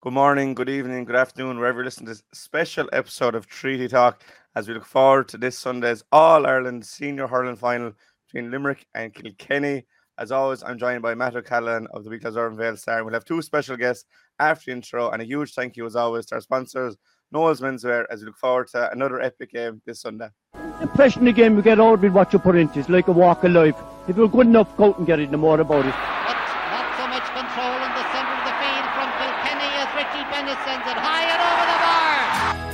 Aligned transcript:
Good 0.00 0.12
morning, 0.12 0.54
good 0.54 0.68
evening, 0.68 1.06
good 1.06 1.16
afternoon, 1.16 1.58
wherever 1.58 1.80
you 1.80 1.84
listen 1.84 2.04
to 2.04 2.12
this 2.12 2.22
special 2.32 2.88
episode 2.92 3.34
of 3.34 3.48
Treaty 3.48 3.88
Talk 3.88 4.22
as 4.54 4.68
we 4.68 4.74
look 4.74 4.84
forward 4.84 5.26
to 5.30 5.38
this 5.38 5.58
Sunday's 5.58 6.04
All 6.12 6.46
Ireland 6.46 6.86
Senior 6.86 7.26
Hurling 7.26 7.56
Final 7.56 7.92
between 8.24 8.52
Limerick 8.52 8.86
and 8.94 9.12
Kilkenny. 9.12 9.86
As 10.16 10.30
always, 10.30 10.62
I'm 10.62 10.78
joined 10.78 11.02
by 11.02 11.16
Matt 11.16 11.34
O'Callaghan 11.34 11.88
of 11.92 12.04
the 12.04 12.10
Weekly 12.10 12.30
Urban 12.30 12.56
Vale 12.56 12.76
Star. 12.76 13.02
We'll 13.02 13.12
have 13.12 13.24
two 13.24 13.42
special 13.42 13.76
guests 13.76 14.04
after 14.38 14.66
the 14.66 14.76
intro, 14.76 15.10
and 15.10 15.20
a 15.20 15.24
huge 15.24 15.54
thank 15.54 15.76
you, 15.76 15.84
as 15.84 15.96
always, 15.96 16.26
to 16.26 16.36
our 16.36 16.40
sponsors, 16.42 16.96
Noel's 17.32 17.60
Menswear, 17.60 18.04
as 18.08 18.20
we 18.20 18.26
look 18.26 18.38
forward 18.38 18.68
to 18.68 18.92
another 18.92 19.20
epic 19.20 19.50
game 19.50 19.82
this 19.84 20.02
Sunday. 20.02 20.28
Impression 20.80 21.24
the 21.24 21.32
game 21.32 21.56
you 21.56 21.62
get 21.62 21.80
out 21.80 22.04
of 22.04 22.14
what 22.14 22.32
you 22.32 22.38
put 22.38 22.54
into 22.54 22.78
It's 22.78 22.88
like 22.88 23.08
a 23.08 23.12
walk 23.12 23.42
of 23.42 23.50
life. 23.50 23.74
If 24.06 24.16
you're 24.16 24.28
good 24.28 24.46
enough, 24.46 24.76
go 24.76 24.90
out 24.90 24.98
and 24.98 25.08
get 25.08 25.18
it, 25.18 25.32
no 25.32 25.38
more 25.38 25.58
about 25.58 25.86
it. 25.86 26.17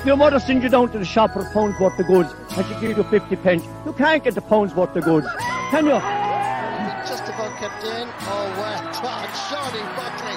Your 0.04 0.18
mother 0.18 0.38
sends 0.38 0.62
you 0.62 0.68
down 0.68 0.90
to 0.92 0.98
the 0.98 1.04
shop 1.04 1.32
for 1.32 1.40
a 1.40 1.50
pound's 1.50 1.80
worth 1.80 1.98
of 1.98 2.06
goods 2.06 2.30
and 2.56 2.66
she 2.66 2.74
gives 2.80 2.98
you 2.98 3.04
50 3.04 3.36
pence. 3.36 3.64
You 3.86 3.92
can't 3.94 4.22
get 4.22 4.34
the 4.34 4.42
pound's 4.42 4.74
worth 4.74 4.94
of 4.94 5.04
goods, 5.04 5.26
can 5.70 5.86
you? 5.86 5.98
Just 7.08 7.24
about 7.24 7.56
kept 7.56 7.82
in. 7.84 8.08
Oh, 8.20 8.52
well 8.60 8.82
done, 9.00 9.32
Shorty 9.48 9.80
Buckley. 9.96 10.36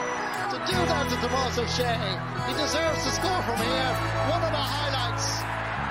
To 0.52 0.58
do 0.72 0.78
that 0.88 1.10
to 1.10 1.16
Tomas 1.18 1.58
O'Shea, 1.58 2.00
he 2.48 2.54
deserves 2.54 3.04
to 3.04 3.12
score 3.12 3.42
from 3.44 3.58
here. 3.58 3.92
One 4.32 4.42
of 4.42 4.52
the 4.52 4.64
highlights 4.72 5.44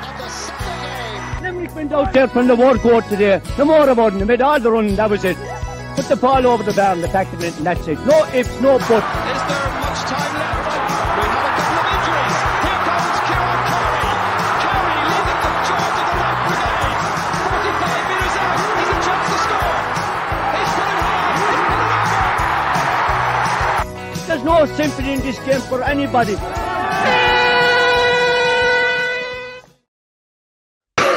of 0.09 0.15
the 0.25 0.29
Sunday 0.31 0.81
game. 0.97 1.43
Limerick 1.43 1.75
went 1.75 1.93
out 1.93 2.13
there 2.15 2.29
from 2.29 2.47
the 2.47 2.57
word 2.57 2.81
court 2.81 3.07
today. 3.11 3.43
No 3.59 3.67
more 3.67 3.89
about 3.91 4.15
it. 4.15 4.21
They 4.21 4.25
made 4.25 4.41
all 4.41 4.59
the 4.59 4.71
running, 4.71 4.97
that 4.97 5.11
was 5.11 5.23
it. 5.23 5.37
Put 5.97 6.07
the 6.07 6.17
ball 6.17 6.47
over 6.47 6.63
the 6.63 6.73
bar 6.73 6.95
and 6.95 7.05
the 7.05 7.09
back 7.09 7.31
of 7.31 7.45
it, 7.45 7.55
and 7.59 7.67
that's 7.67 7.87
it. 7.87 7.99
No 8.07 8.25
ifs, 8.33 8.59
no 8.63 8.79
buts. 8.79 9.66
No 24.57 24.65
sympathy 24.65 25.13
in 25.13 25.21
this 25.21 25.39
game 25.41 25.61
for 25.61 25.83
anybody. 25.83 26.33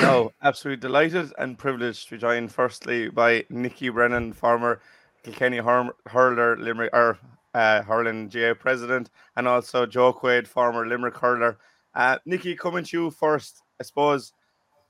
No, 0.02 0.34
absolutely 0.44 0.82
delighted 0.82 1.32
and 1.38 1.58
privileged 1.58 2.10
to 2.10 2.16
be 2.16 2.18
joined 2.18 2.52
firstly 2.52 3.08
by 3.08 3.46
Nickey 3.50 3.88
Brennan, 3.88 4.34
former 4.34 4.82
Kilkenny 5.24 5.60
hurl- 5.60 5.94
hurler, 6.08 6.58
Limerick, 6.58 6.90
or 6.92 7.18
uh, 7.54 7.82
hurling 7.84 8.28
GAA 8.28 8.56
president, 8.56 9.10
and 9.38 9.48
also 9.48 9.86
Joe 9.86 10.12
Quaid, 10.12 10.46
former 10.46 10.86
Limerick 10.86 11.16
hurler. 11.16 11.58
Uh, 11.96 12.18
Nicky, 12.26 12.58
coming 12.58 12.84
to 12.84 13.04
you 13.04 13.10
first, 13.10 13.62
I 13.80 13.86
suppose, 13.86 14.34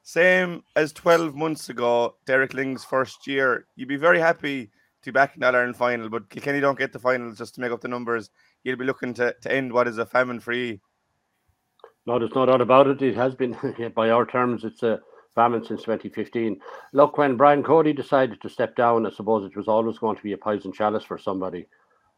same 0.02 0.64
as 0.75 0.92
12 0.94 1.36
months 1.36 1.70
ago, 1.70 2.16
Derek 2.25 2.55
Lyng's 2.55 2.83
first 2.83 3.27
year, 3.27 3.67
you'd 3.75 3.89
be 3.89 3.95
very 3.95 4.20
happy 4.20 4.72
back 5.05 5.36
in 5.36 5.42
that 5.42 5.55
Ireland 5.55 5.78
final, 5.78 6.09
but 6.09 6.30
Kilkenny 6.30 6.59
don't 6.59 6.78
get 6.78 6.94
the 6.94 7.00
final 7.00 7.33
just 7.33 7.55
to 7.55 7.61
make 7.61 7.72
up 7.72 7.81
the 7.81 7.88
numbers. 7.88 8.30
You'll 8.64 8.78
be 8.78 8.86
looking 8.86 9.14
to, 9.16 9.33
to 9.42 9.52
end 9.52 9.72
what 9.72 9.88
is 9.88 9.97
a 9.97 10.05
famine 10.05 10.39
free. 10.39 10.80
No, 12.05 12.19
there's 12.19 12.36
no 12.36 12.45
doubt 12.45 12.61
about 12.61 12.88
it. 12.88 13.02
It 13.02 13.16
has 13.16 13.36
been, 13.36 13.58
by 13.95 14.09
our 14.09 14.25
terms, 14.25 14.64
it's 14.64 14.83
a 14.83 15.00
famine 15.36 15.64
since 15.64 15.83
2015. 15.83 16.59
Look, 16.94 17.17
when 17.17 17.38
Brian 17.38 17.64
Cody 17.64 17.94
decided 17.94 18.42
to 18.42 18.50
step 18.50 18.75
down, 18.75 19.05
I 19.05 19.11
suppose 19.11 19.45
it 19.45 19.55
was 19.55 19.67
always 19.67 19.97
going 19.97 20.17
to 20.17 20.23
be 20.23 20.33
a 20.33 20.38
poison 20.38 20.73
chalice 20.73 21.03
for 21.03 21.17
somebody. 21.17 21.67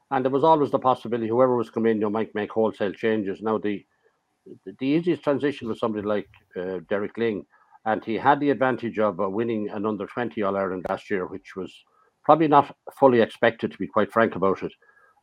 And 0.10 0.26
there 0.26 0.32
was 0.32 0.44
always 0.44 0.72
the 0.72 0.80
possibility 0.80 1.28
whoever 1.28 1.56
was 1.56 1.70
coming 1.70 1.94
in, 1.94 2.02
you 2.02 2.10
might 2.10 2.36
make 2.36 2.52
wholesale 2.52 2.94
changes. 2.94 3.42
Now, 3.42 3.58
the 3.58 3.86
the 4.66 4.86
easiest 4.86 5.24
transition 5.24 5.68
was 5.68 5.80
somebody 5.80 6.06
like 6.06 6.28
uh, 6.58 6.80
Derek 6.90 7.16
Lyng, 7.16 7.46
and 7.86 8.04
he 8.04 8.16
had 8.16 8.40
the 8.40 8.50
advantage 8.50 8.98
of 9.00 9.20
uh, 9.20 9.30
winning 9.30 9.70
an 9.70 9.86
under 9.86 10.08
20 10.08 10.42
All 10.42 10.58
Ireland 10.58 10.86
last 10.90 11.10
year, 11.10 11.28
which 11.28 11.56
was 11.56 11.72
probably 12.24 12.48
not 12.48 12.76
fully 13.00 13.22
expected, 13.22 13.72
to 13.72 13.78
be 13.78 13.88
quite 13.88 14.12
frank 14.12 14.36
about 14.36 14.64
it. 14.64 14.72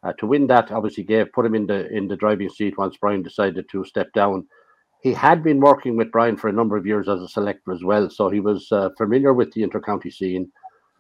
Uh, 0.03 0.13
to 0.19 0.27
win 0.27 0.47
that, 0.47 0.71
obviously, 0.71 1.03
gave 1.03 1.33
put 1.33 1.47
him 1.47 1.55
in 1.55 1.67
the 1.67 1.89
in 1.89 2.07
the 2.07 2.17
driving 2.17 2.49
seat 2.49 2.79
once 2.79 2.97
Brian 2.97 3.23
decided 3.23 3.69
to 3.71 3.85
step 3.85 4.13
down. 4.13 4.47
He 5.03 5.13
had 5.13 5.43
been 5.43 5.61
working 5.61 5.97
with 5.97 6.13
Brian 6.13 6.37
for 6.37 6.49
a 6.49 6.53
number 6.53 6.77
of 6.77 6.87
years 6.87 7.09
as 7.09 7.21
a 7.21 7.29
selector 7.29 7.73
as 7.73 7.85
well, 7.85 8.11
so 8.11 8.29
he 8.29 8.41
was 8.41 8.71
uh, 8.73 8.91
familiar 8.97 9.33
with 9.33 9.53
the 9.53 9.63
intercounty 9.63 10.13
scene. 10.13 10.51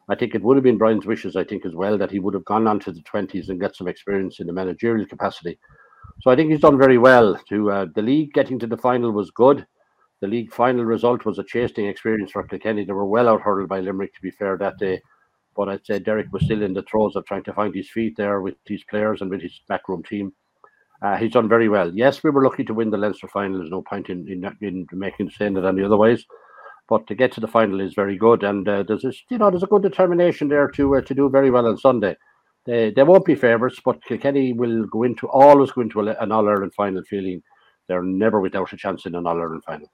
I 0.08 0.14
think 0.14 0.34
it 0.34 0.42
would 0.42 0.56
have 0.56 0.64
been 0.64 0.78
Brian's 0.78 1.06
wishes, 1.06 1.36
I 1.36 1.44
think, 1.44 1.66
as 1.66 1.74
well, 1.74 1.98
that 1.98 2.10
he 2.10 2.18
would 2.18 2.34
have 2.34 2.44
gone 2.44 2.66
on 2.66 2.80
to 2.80 2.92
the 2.92 3.02
20s 3.02 3.50
and 3.50 3.60
get 3.60 3.76
some 3.76 3.88
experience 3.88 4.40
in 4.40 4.46
the 4.46 4.52
managerial 4.52 5.06
capacity. 5.06 5.58
So 6.22 6.30
I 6.30 6.36
think 6.36 6.50
he's 6.50 6.60
done 6.60 6.78
very 6.78 6.98
well. 6.98 7.38
To 7.48 7.70
uh, 7.70 7.86
the 7.94 8.02
league 8.02 8.32
getting 8.32 8.58
to 8.60 8.66
the 8.66 8.76
final 8.76 9.10
was 9.12 9.30
good. 9.30 9.66
The 10.20 10.26
league 10.26 10.52
final 10.52 10.84
result 10.84 11.24
was 11.24 11.38
a 11.38 11.44
chasing 11.44 11.86
experience 11.86 12.32
for 12.32 12.42
Kilkenny. 12.42 12.84
They 12.84 12.92
were 12.92 13.04
well 13.04 13.28
out 13.28 13.42
hurdled 13.42 13.68
by 13.68 13.80
Limerick, 13.80 14.14
to 14.14 14.22
be 14.22 14.30
fair, 14.30 14.56
that 14.56 14.78
day. 14.78 15.00
But 15.58 15.68
I'd 15.68 15.84
say 15.84 15.98
Derek 15.98 16.32
was 16.32 16.44
still 16.44 16.62
in 16.62 16.72
the 16.72 16.84
throes 16.84 17.16
of 17.16 17.26
trying 17.26 17.42
to 17.42 17.52
find 17.52 17.74
his 17.74 17.90
feet 17.90 18.16
there 18.16 18.40
with 18.40 18.54
his 18.64 18.84
players 18.84 19.20
and 19.20 19.28
with 19.28 19.42
his 19.42 19.60
backroom 19.68 20.04
team. 20.04 20.32
Uh, 21.02 21.16
he's 21.16 21.32
done 21.32 21.48
very 21.48 21.68
well. 21.68 21.92
Yes, 21.92 22.22
we 22.22 22.30
were 22.30 22.44
lucky 22.44 22.62
to 22.62 22.72
win 22.72 22.90
the 22.90 22.96
Leinster 22.96 23.26
final. 23.26 23.58
There's 23.58 23.70
no 23.70 23.82
point 23.82 24.08
in, 24.08 24.28
in, 24.28 24.56
in 24.60 24.86
making 24.92 25.30
saying 25.30 25.56
it 25.56 25.64
any 25.64 25.82
other 25.82 25.96
ways. 25.96 26.24
But 26.88 27.08
to 27.08 27.16
get 27.16 27.32
to 27.32 27.40
the 27.40 27.48
final 27.48 27.80
is 27.80 27.94
very 27.94 28.16
good, 28.16 28.44
and 28.44 28.68
uh, 28.68 28.84
there's 28.84 29.04
a, 29.04 29.12
you 29.30 29.38
know 29.38 29.50
there's 29.50 29.64
a 29.64 29.66
good 29.66 29.82
determination 29.82 30.48
there 30.48 30.68
to 30.68 30.96
uh, 30.96 31.00
to 31.02 31.14
do 31.14 31.28
very 31.28 31.50
well 31.50 31.66
on 31.66 31.76
Sunday. 31.76 32.16
They 32.64 32.90
they 32.90 33.02
won't 33.02 33.24
be 33.26 33.34
favourites, 33.34 33.80
but 33.84 34.02
Kilkenny 34.04 34.52
will 34.52 34.86
go 34.86 35.02
into 35.02 35.28
always 35.28 35.72
go 35.72 35.80
into 35.80 36.00
an 36.00 36.32
All 36.32 36.48
Ireland 36.48 36.72
final 36.74 37.02
feeling 37.02 37.42
they're 37.88 38.02
never 38.02 38.40
without 38.40 38.72
a 38.72 38.76
chance 38.76 39.06
in 39.06 39.16
an 39.16 39.26
All 39.26 39.40
Ireland 39.40 39.64
final. 39.64 39.90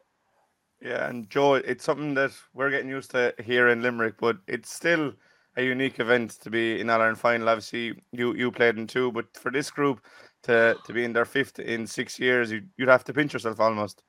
Yeah, 0.80 1.08
and 1.08 1.28
Joe, 1.30 1.54
it's 1.54 1.84
something 1.84 2.12
that 2.14 2.32
we're 2.52 2.70
getting 2.70 2.90
used 2.90 3.10
to 3.12 3.34
here 3.42 3.70
in 3.70 3.82
Limerick, 3.82 4.16
but 4.20 4.36
it's 4.46 4.72
still 4.72 5.14
a 5.56 5.62
unique 5.62 6.00
event 6.00 6.32
to 6.40 6.50
be 6.50 6.80
in 6.80 6.90
All 6.90 7.00
Ireland 7.00 7.18
final. 7.18 7.48
Obviously, 7.48 7.94
you 8.12 8.34
you 8.34 8.50
played 8.50 8.78
in 8.78 8.86
two, 8.86 9.12
but 9.12 9.26
for 9.36 9.50
this 9.50 9.70
group 9.70 10.00
to 10.44 10.76
to 10.84 10.92
be 10.92 11.04
in 11.04 11.12
their 11.12 11.24
fifth 11.24 11.58
in 11.58 11.86
six 11.86 12.18
years, 12.18 12.50
you, 12.50 12.62
you'd 12.76 12.88
have 12.88 13.04
to 13.04 13.12
pinch 13.12 13.32
yourself 13.32 13.60
almost. 13.60 14.02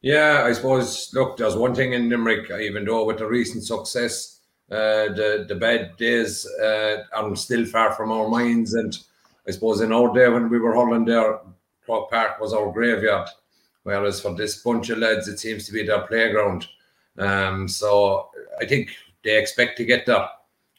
Yeah, 0.00 0.42
I 0.44 0.52
suppose. 0.52 1.10
Look, 1.14 1.36
there's 1.36 1.56
one 1.56 1.74
thing 1.74 1.92
in 1.92 2.08
Limerick, 2.08 2.50
even 2.50 2.84
though 2.84 3.04
with 3.04 3.18
the 3.18 3.26
recent 3.26 3.64
success, 3.64 4.40
uh, 4.70 5.12
the 5.14 5.44
the 5.48 5.54
bad 5.54 5.96
days 5.96 6.46
uh, 6.62 7.04
are 7.14 7.36
still 7.36 7.64
far 7.66 7.92
from 7.92 8.10
our 8.10 8.28
minds. 8.28 8.74
And 8.74 8.96
I 9.46 9.50
suppose 9.50 9.80
in 9.80 9.92
our 9.92 10.12
day 10.14 10.28
when 10.28 10.48
we 10.48 10.58
were 10.58 10.74
hurling 10.74 11.04
there, 11.04 11.40
Croke 11.84 12.10
Park 12.10 12.40
was 12.40 12.54
our 12.54 12.72
graveyard, 12.72 13.28
whereas 13.82 14.20
for 14.20 14.34
this 14.34 14.62
bunch 14.62 14.90
of 14.90 14.98
lads, 14.98 15.28
it 15.28 15.38
seems 15.38 15.66
to 15.66 15.72
be 15.72 15.84
their 15.84 16.06
playground. 16.06 16.66
Um, 17.18 17.68
so 17.68 18.30
I 18.60 18.66
think 18.66 18.90
they 19.22 19.38
expect 19.38 19.76
to 19.78 19.84
get 19.84 20.06
there 20.06 20.26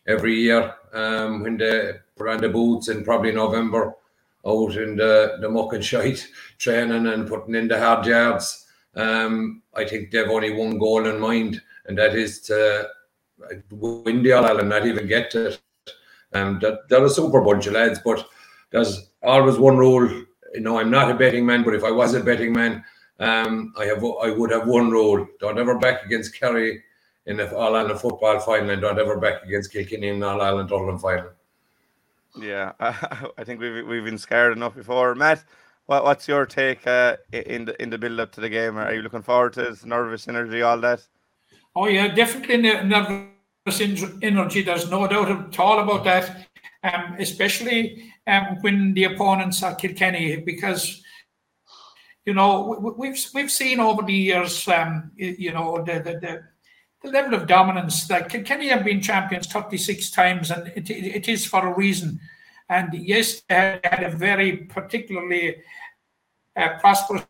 every 0.07 0.35
year 0.35 0.73
um, 0.93 1.43
when 1.43 1.57
the 1.57 2.49
boots 2.51 2.89
in 2.89 3.03
probably 3.03 3.31
November, 3.31 3.93
out 4.45 4.75
in 4.77 4.95
the 4.95 5.37
the 5.41 5.49
muck 5.49 5.73
and 5.73 5.85
shite, 5.91 6.27
training 6.57 7.07
and 7.07 7.27
putting 7.27 7.55
in 7.55 7.67
the 7.67 7.79
hard 7.79 8.05
yards. 8.05 8.67
Um, 8.95 9.61
I 9.73 9.85
think 9.85 10.11
they've 10.11 10.29
only 10.29 10.53
one 10.53 10.77
goal 10.77 11.05
in 11.05 11.19
mind, 11.19 11.61
and 11.85 11.97
that 11.97 12.15
is 12.15 12.39
to 12.41 12.87
win 13.71 14.23
the 14.23 14.31
All 14.31 14.45
Ireland, 14.45 14.69
not 14.69 14.85
even 14.85 15.07
get 15.07 15.31
to 15.31 15.47
it. 15.47 15.61
Um, 16.33 16.59
that, 16.61 16.87
they're 16.89 17.03
a 17.03 17.09
super 17.09 17.41
bunch 17.41 17.67
of 17.67 17.73
lads, 17.73 17.99
but 18.03 18.25
there's 18.71 19.09
always 19.21 19.57
one 19.57 19.77
rule. 19.77 20.07
You 20.53 20.61
know, 20.61 20.79
I'm 20.79 20.91
not 20.91 21.11
a 21.11 21.15
betting 21.15 21.45
man, 21.45 21.63
but 21.63 21.75
if 21.75 21.83
I 21.83 21.91
was 21.91 22.13
a 22.13 22.23
betting 22.23 22.53
man, 22.53 22.83
um, 23.19 23.73
I 23.77 23.85
have 23.85 24.03
I 24.03 24.31
would 24.31 24.51
have 24.51 24.67
one 24.67 24.89
rule: 24.89 25.27
don't 25.39 25.59
ever 25.59 25.77
back 25.77 26.05
against 26.05 26.39
Kerry 26.39 26.81
in 27.25 27.37
the 27.37 27.55
All 27.55 27.75
Ireland 27.75 27.99
football 27.99 28.39
final, 28.39 28.69
and 28.69 28.81
don't 28.81 28.99
ever 28.99 29.17
back 29.17 29.43
against 29.43 29.71
Kilkenny 29.71 30.09
in 30.09 30.19
the 30.19 30.27
All 30.27 30.41
Ireland 30.41 30.69
hurling 30.69 30.99
final. 30.99 31.31
Yeah, 32.37 32.73
I 32.79 33.43
think 33.43 33.59
we've 33.59 33.85
we've 33.85 34.03
been 34.03 34.17
scared 34.17 34.55
enough 34.55 34.75
before, 34.75 35.15
Matt. 35.15 35.43
What, 35.87 36.03
what's 36.03 36.27
your 36.27 36.45
take 36.45 36.85
uh, 36.87 37.17
in 37.31 37.65
the 37.65 37.81
in 37.81 37.89
the 37.89 37.97
build 37.97 38.19
up 38.19 38.31
to 38.33 38.41
the 38.41 38.49
game? 38.49 38.77
Are 38.77 38.93
you 38.93 39.01
looking 39.01 39.21
forward 39.21 39.53
to 39.53 39.69
it? 39.69 39.85
Nervous 39.85 40.27
energy, 40.27 40.61
all 40.61 40.79
that? 40.79 41.05
Oh 41.75 41.87
yeah, 41.87 42.07
definitely 42.07 42.57
nervous 42.57 43.81
energy. 44.21 44.61
There's 44.63 44.89
no 44.89 45.07
doubt 45.07 45.31
at 45.31 45.59
all 45.59 45.79
about 45.79 46.03
that. 46.05 46.47
Um, 46.83 47.15
especially 47.17 48.13
um, 48.27 48.57
when 48.61 48.93
the 48.93 49.05
opponents 49.05 49.63
are 49.63 49.75
Kilkenny, 49.75 50.37
because 50.37 51.03
you 52.25 52.33
know 52.33 52.93
we've 52.97 53.25
we've 53.33 53.51
seen 53.51 53.79
over 53.79 54.01
the 54.01 54.13
years, 54.13 54.67
um, 54.67 55.11
you 55.15 55.51
know 55.51 55.83
the, 55.83 55.93
the 55.93 56.19
the, 56.19 56.43
level 57.11 57.33
of 57.33 57.47
dominance. 57.47 58.09
Like 58.09 58.29
Kilkenny 58.29 58.69
have 58.69 58.83
been 58.83 59.01
champions 59.01 59.47
36 59.47 60.11
times, 60.11 60.51
and 60.51 60.67
it, 60.75 60.89
it 60.89 61.27
is 61.27 61.45
for 61.45 61.67
a 61.67 61.73
reason. 61.73 62.19
And 62.69 62.93
yes, 62.93 63.41
they 63.47 63.79
had 63.83 64.03
a 64.03 64.09
very 64.09 64.57
particularly 64.57 65.57
uh, 66.55 66.69
prosperous 66.79 67.25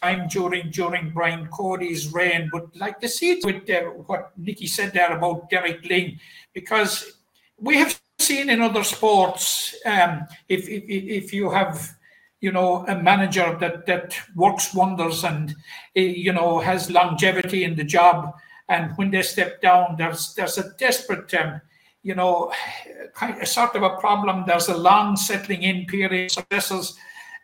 time 0.00 0.28
during 0.28 0.70
during 0.70 1.10
Brian 1.10 1.48
Cody's 1.48 2.12
reign. 2.12 2.50
But 2.52 2.76
like 2.76 3.00
the 3.00 3.08
seeds 3.08 3.44
with 3.44 3.68
uh, 3.70 3.82
what 4.06 4.32
Nickey 4.36 4.66
said 4.66 4.92
there 4.92 5.16
about 5.16 5.48
Derek 5.50 5.82
Lyng, 5.82 6.18
because 6.52 7.18
we 7.58 7.76
have 7.78 7.98
seen 8.18 8.50
in 8.50 8.60
other 8.60 8.84
sports, 8.84 9.74
um, 9.84 10.26
if, 10.48 10.68
if 10.68 10.84
if 10.88 11.32
you 11.32 11.50
have 11.50 11.96
you 12.40 12.52
know 12.52 12.84
a 12.86 13.00
manager 13.02 13.56
that 13.60 13.86
that 13.86 14.16
works 14.34 14.74
wonders 14.74 15.24
and 15.24 15.54
eh, 15.94 16.00
you 16.02 16.32
know 16.32 16.60
has 16.60 16.90
longevity 16.90 17.64
in 17.64 17.76
the 17.76 17.84
job, 17.84 18.34
and 18.68 18.92
when 18.96 19.10
they 19.10 19.22
step 19.22 19.60
down, 19.60 19.96
there's 19.98 20.34
there's 20.34 20.58
a 20.58 20.70
desperate 20.78 21.32
um, 21.34 21.60
you 22.02 22.14
know 22.14 22.52
kind 23.14 23.40
of 23.40 23.48
sort 23.48 23.74
of 23.74 23.82
a 23.82 23.96
problem. 23.96 24.44
There's 24.46 24.68
a 24.68 24.76
long 24.76 25.16
settling 25.16 25.62
in 25.62 25.86
period. 25.86 26.30
Successors 26.30 26.96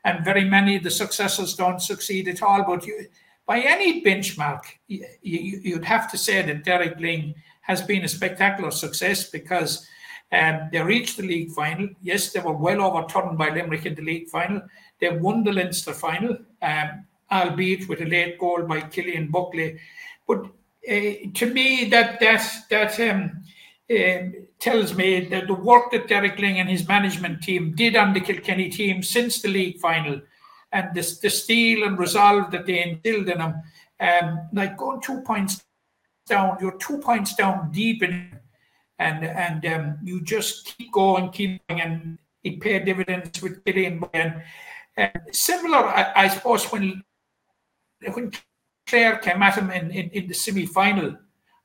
and 0.04 0.24
very 0.24 0.44
many 0.44 0.78
the 0.78 0.90
successors 0.90 1.54
don't 1.54 1.80
succeed 1.80 2.28
at 2.28 2.42
all. 2.42 2.64
But 2.64 2.86
you, 2.86 3.06
by 3.46 3.60
any 3.60 4.02
benchmark, 4.02 4.62
you, 4.88 5.06
you'd 5.22 5.84
have 5.84 6.10
to 6.10 6.18
say 6.18 6.42
that 6.42 6.64
Derek 6.64 6.98
Lyng 6.98 7.34
has 7.62 7.82
been 7.82 8.04
a 8.04 8.08
spectacular 8.08 8.70
success 8.70 9.30
because 9.30 9.86
they 10.32 10.80
reached 10.80 11.18
the 11.18 11.26
league 11.26 11.52
final. 11.52 11.88
Yes, 12.00 12.32
they 12.32 12.40
were 12.40 12.54
well 12.54 12.80
overturned 12.82 13.36
by 13.36 13.50
Limerick 13.50 13.84
in 13.84 13.94
the 13.94 14.02
league 14.02 14.28
final. 14.28 14.62
They 14.98 15.10
won 15.10 15.44
the 15.44 15.52
Leinster 15.52 15.92
final, 15.92 16.38
um, 16.62 17.04
albeit 17.30 17.88
with 17.88 18.00
a 18.00 18.06
late 18.06 18.38
goal 18.38 18.62
by 18.62 18.80
Cillian 18.80 19.30
Buckley. 19.30 19.78
But 20.26 20.46
uh, 20.88 21.28
to 21.34 21.52
me, 21.52 21.84
that 21.90 22.18
that 22.20 22.50
that 22.70 22.98
um, 23.00 23.42
uh, 23.90 24.40
tells 24.58 24.94
me 24.94 25.26
that 25.26 25.48
the 25.48 25.54
work 25.54 25.90
that 25.90 26.08
Derek 26.08 26.36
Lyng 26.38 26.56
and 26.56 26.68
his 26.68 26.88
management 26.88 27.42
team 27.42 27.74
did 27.74 27.94
on 27.94 28.14
the 28.14 28.20
Kilkenny 28.20 28.70
team 28.70 29.02
since 29.02 29.42
the 29.42 29.48
league 29.48 29.80
final, 29.80 30.20
and 30.72 30.94
the, 30.94 31.18
the 31.20 31.28
steel 31.28 31.84
and 31.84 31.98
resolve 31.98 32.50
that 32.52 32.64
they 32.64 32.82
instilled 32.82 33.28
in 33.28 33.38
them, 33.38 33.62
um, 34.00 34.48
like 34.54 34.78
going 34.78 35.02
two 35.02 35.20
points 35.20 35.62
down, 36.26 36.56
you're 36.60 36.78
two 36.78 36.98
points 36.98 37.34
down 37.34 37.70
deep 37.70 38.02
in 38.02 38.31
and 39.02 39.24
and 39.24 39.66
um, 39.66 39.98
you 40.02 40.20
just 40.22 40.76
keep 40.76 40.92
going, 40.92 41.30
keep 41.30 41.66
going, 41.68 41.80
and 41.80 42.18
it 42.44 42.60
paid 42.60 42.84
dividends 42.84 43.42
with 43.42 43.64
Cillian. 43.64 44.42
And 44.96 45.12
similar, 45.32 45.78
I, 45.78 46.12
I, 46.16 46.28
suppose, 46.28 46.64
when 46.70 47.02
when 48.14 48.32
Clare 48.86 49.16
came 49.18 49.42
at 49.42 49.56
him 49.56 49.70
in, 49.70 49.90
in, 49.90 50.10
in 50.10 50.28
the 50.28 50.34
semi 50.34 50.66
final, 50.66 51.16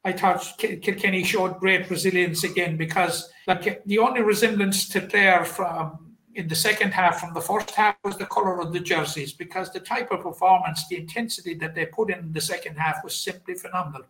I 0.03 0.13
thought 0.13 0.53
Kilkenny 0.57 1.23
showed 1.23 1.59
great 1.59 1.89
resilience 1.89 2.43
again 2.43 2.77
because 2.77 3.29
like 3.47 3.83
the 3.85 3.99
only 3.99 4.21
resemblance 4.21 4.87
to 4.89 5.01
Clare 5.01 5.43
from 5.45 6.15
in 6.35 6.47
the 6.47 6.55
second 6.55 6.91
half 6.91 7.19
from 7.19 7.33
the 7.33 7.41
first 7.41 7.71
half 7.71 7.95
was 8.03 8.15
the 8.17 8.25
colour 8.27 8.61
of 8.61 8.71
the 8.71 8.79
jerseys 8.79 9.33
because 9.33 9.73
the 9.73 9.79
type 9.79 10.11
of 10.11 10.21
performance, 10.21 10.87
the 10.87 10.97
intensity 10.97 11.55
that 11.55 11.73
they 11.73 11.87
put 11.87 12.11
in 12.11 12.31
the 12.31 12.39
second 12.39 12.75
half 12.75 13.03
was 13.03 13.15
simply 13.15 13.55
phenomenal. 13.55 14.03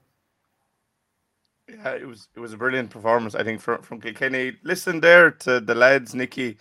Yeah, 1.67 1.91
it 1.95 2.07
was 2.07 2.29
it 2.35 2.39
was 2.39 2.53
a 2.53 2.57
brilliant 2.57 2.89
performance, 2.91 3.35
I 3.35 3.43
think, 3.43 3.59
from 3.61 3.81
from 3.81 3.99
Kilkenny. 3.99 4.53
Listen 4.63 5.01
there 5.01 5.31
to 5.31 5.59
the 5.59 5.75
lads, 5.75 6.15
Nickey. 6.15 6.57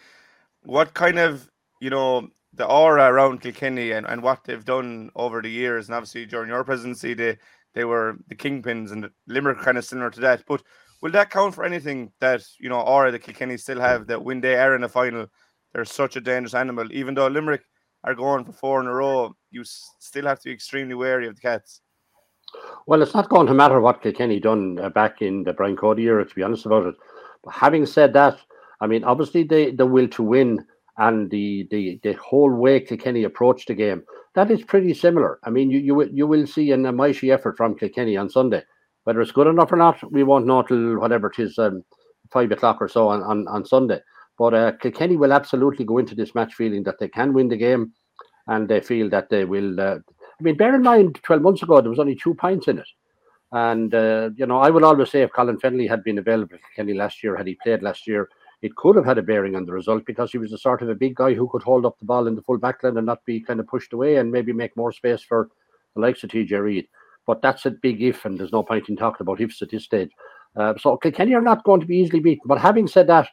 What 0.65 0.95
kind 0.95 1.19
of 1.19 1.51
you 1.81 1.91
know 1.91 2.29
the 2.55 2.67
aura 2.67 3.07
around 3.13 3.41
Kilkenny 3.43 3.93
and, 3.93 4.07
and 4.07 4.23
what 4.23 4.45
they've 4.45 4.65
done 4.65 5.11
over 5.17 5.43
the 5.43 5.51
years, 5.51 5.89
and 5.89 5.95
obviously 5.97 6.27
during 6.27 6.51
your 6.51 6.65
presidency, 6.65 7.15
they 7.15 7.39
they 7.75 7.85
were 7.85 8.17
the 8.29 8.37
kingpins 8.37 8.93
and 8.93 9.05
the 9.05 9.13
Limerick 9.29 9.61
kind 9.61 9.79
of 9.79 9.85
similar 9.85 10.11
to 10.11 10.21
that. 10.21 10.45
But 10.49 10.63
will 11.03 11.13
that 11.13 11.31
count 11.31 11.55
for 11.55 11.65
anything 11.65 12.13
that 12.21 12.45
you 12.61 12.69
know 12.71 12.81
aura 12.81 13.13
that 13.13 13.23
Kilkenny 13.23 13.59
still 13.59 13.81
have 13.81 14.07
that 14.09 14.25
when 14.25 14.41
they 14.41 14.57
are 14.57 14.75
in 14.75 14.83
the 14.83 14.89
final, 14.89 15.29
they're 15.75 15.85
such 15.87 16.17
a 16.17 16.21
dangerous 16.21 16.55
animal. 16.55 16.93
Even 16.93 17.15
though 17.15 17.29
Limerick 17.29 17.63
are 18.05 18.15
going 18.17 18.45
for 18.45 18.53
four 18.53 18.81
in 18.81 18.87
a 18.89 18.95
row, 18.95 19.35
you 19.51 19.63
still 19.65 20.27
have 20.27 20.41
to 20.41 20.49
be 20.51 20.53
extremely 20.55 20.95
wary 20.95 21.29
of 21.29 21.37
the 21.37 21.43
Cats. 21.43 21.81
Well, 22.87 23.03
it's 23.03 23.15
not 23.15 23.29
going 23.29 23.47
to 23.49 23.55
matter 23.55 23.81
what 23.81 24.03
Kilkenny 24.03 24.41
done 24.41 24.79
uh, 24.79 24.91
back 24.91 25.23
in 25.23 25.45
the 25.45 25.53
Brian 25.53 25.77
Cody 25.77 26.05
era, 26.05 26.25
to 26.27 26.35
be 26.35 26.43
honest 26.43 26.67
about 26.67 26.87
it. 26.87 26.95
But 27.45 27.55
having 27.55 27.87
said 27.87 28.13
that, 28.13 28.39
I 28.81 28.87
mean, 28.87 29.05
obviously 29.05 29.43
the, 29.43 29.73
the 29.73 29.87
will 29.87 30.09
to 30.09 30.23
win 30.23 30.65
and 30.99 31.31
the, 31.31 31.67
the 31.71 32.01
the 32.03 32.15
whole 32.15 32.55
way 32.55 32.81
Kilkenny 32.81 33.25
approached 33.25 33.69
the 33.69 33.75
game, 33.75 34.03
that 34.35 34.51
is 34.51 34.63
pretty 34.63 34.95
similar. 34.95 35.39
I 35.45 35.51
mean, 35.51 35.71
you 35.71 35.79
you 35.79 35.95
will 35.95 36.09
you 36.09 36.27
will 36.27 36.47
see 36.47 36.73
an, 36.73 36.87
a 36.87 36.93
mighty 36.93 37.31
effort 37.31 37.57
from 37.57 37.77
Kilkenny 37.77 38.17
on 38.17 38.31
Sunday. 38.31 38.63
Whether 39.05 39.21
it's 39.21 39.33
good 39.33 39.47
enough 39.47 39.73
or 39.73 39.77
not, 39.77 39.99
we 40.11 40.25
won't 40.25 40.47
know 40.47 40.63
till 40.63 40.99
whatever 40.99 41.29
it 41.29 41.39
is, 41.39 41.59
um, 41.59 41.85
five 42.33 42.51
o'clock 42.51 42.79
or 42.81 42.89
so 42.89 43.09
on, 43.09 43.23
on, 43.23 43.47
on 43.47 43.65
Sunday. 43.65 44.01
But 44.37 44.55
uh, 44.55 44.73
Kilkenny 44.81 45.17
will 45.17 45.33
absolutely 45.33 45.85
go 45.85 45.99
into 45.99 46.15
this 46.15 46.35
match 46.35 46.55
feeling 46.55 46.83
that 46.85 46.99
they 46.99 47.09
can 47.09 47.33
win 47.33 47.49
the 47.49 47.57
game, 47.57 47.93
and 48.49 48.69
they 48.69 48.81
feel 48.81 49.09
that 49.11 49.31
they 49.31 49.45
will 49.45 49.81
uh, 49.81 49.99
I 50.39 50.43
mean, 50.43 50.57
bear 50.57 50.75
in 50.75 50.83
mind, 50.83 51.19
12 51.23 51.43
months 51.43 51.63
ago, 51.63 51.81
there 51.81 51.91
was 51.91 51.99
only 51.99 52.15
two 52.15 52.35
pints 52.35 52.69
in 52.69 52.79
it. 52.79 52.89
And, 53.53 53.95
uh, 53.95 54.31
you 54.37 54.47
know, 54.47 54.59
I 54.59 54.71
would 54.71 54.83
always 54.83 55.11
say 55.11 55.23
if 55.23 55.33
Colin 55.33 55.59
Fennelly 55.59 55.89
had 55.89 56.05
been 56.05 56.19
available 56.19 56.59
for 56.59 56.75
Kenny 56.75 56.95
last 56.95 57.23
year, 57.23 57.37
had 57.37 57.47
he 57.47 57.57
played 57.63 57.83
last 57.83 58.07
year, 58.07 58.29
it 58.61 58.75
could 58.77 58.97
have 58.97 59.05
had 59.05 59.19
a 59.19 59.23
bearing 59.23 59.55
on 59.57 59.65
the 59.65 59.73
result 59.73 60.05
because 60.05 60.33
he 60.33 60.39
was 60.39 60.53
a 60.53 60.59
sort 60.59 60.83
of 60.83 60.89
a 60.89 60.95
big 60.95 61.15
guy 61.15 61.33
who 61.33 61.49
could 61.49 61.63
hold 61.63 61.87
up 61.87 61.99
the 61.99 62.05
ball 62.05 62.27
in 62.27 62.35
the 62.35 62.43
full 62.43 62.59
backline 62.59 62.97
and 62.99 63.07
not 63.07 63.25
be 63.25 63.41
kind 63.41 63.61
of 63.61 63.67
pushed 63.67 63.93
away 63.93 64.17
and 64.17 64.31
maybe 64.31 64.53
make 64.53 64.77
more 64.77 64.93
space 64.93 65.23
for 65.23 65.49
the 65.95 66.01
likes 66.01 66.25
of 66.25 66.31
TJ 66.31 66.63
Reid. 66.63 66.89
But 67.27 67.41
that's 67.43 67.67
a 67.67 67.71
big 67.71 68.03
if, 68.03 68.25
and 68.25 68.39
there's 68.39 68.53
no 68.53 68.63
point 68.63 68.89
in 68.89 68.97
talking 68.97 69.25
about 69.25 69.41
ifs 69.41 69.63
at 69.63 69.71
this 69.71 69.85
stage. 69.85 70.11
Uh, 70.55 70.75
so 70.79 70.97
Kenny 70.97 71.35
are 71.35 71.41
not 71.41 71.65
going 71.65 71.81
to 71.81 71.87
be 71.87 71.97
easily 71.99 72.21
beaten. 72.21 72.43
But 72.47 72.59
having 72.59 72.89
said 72.89 73.07
that, 73.09 73.29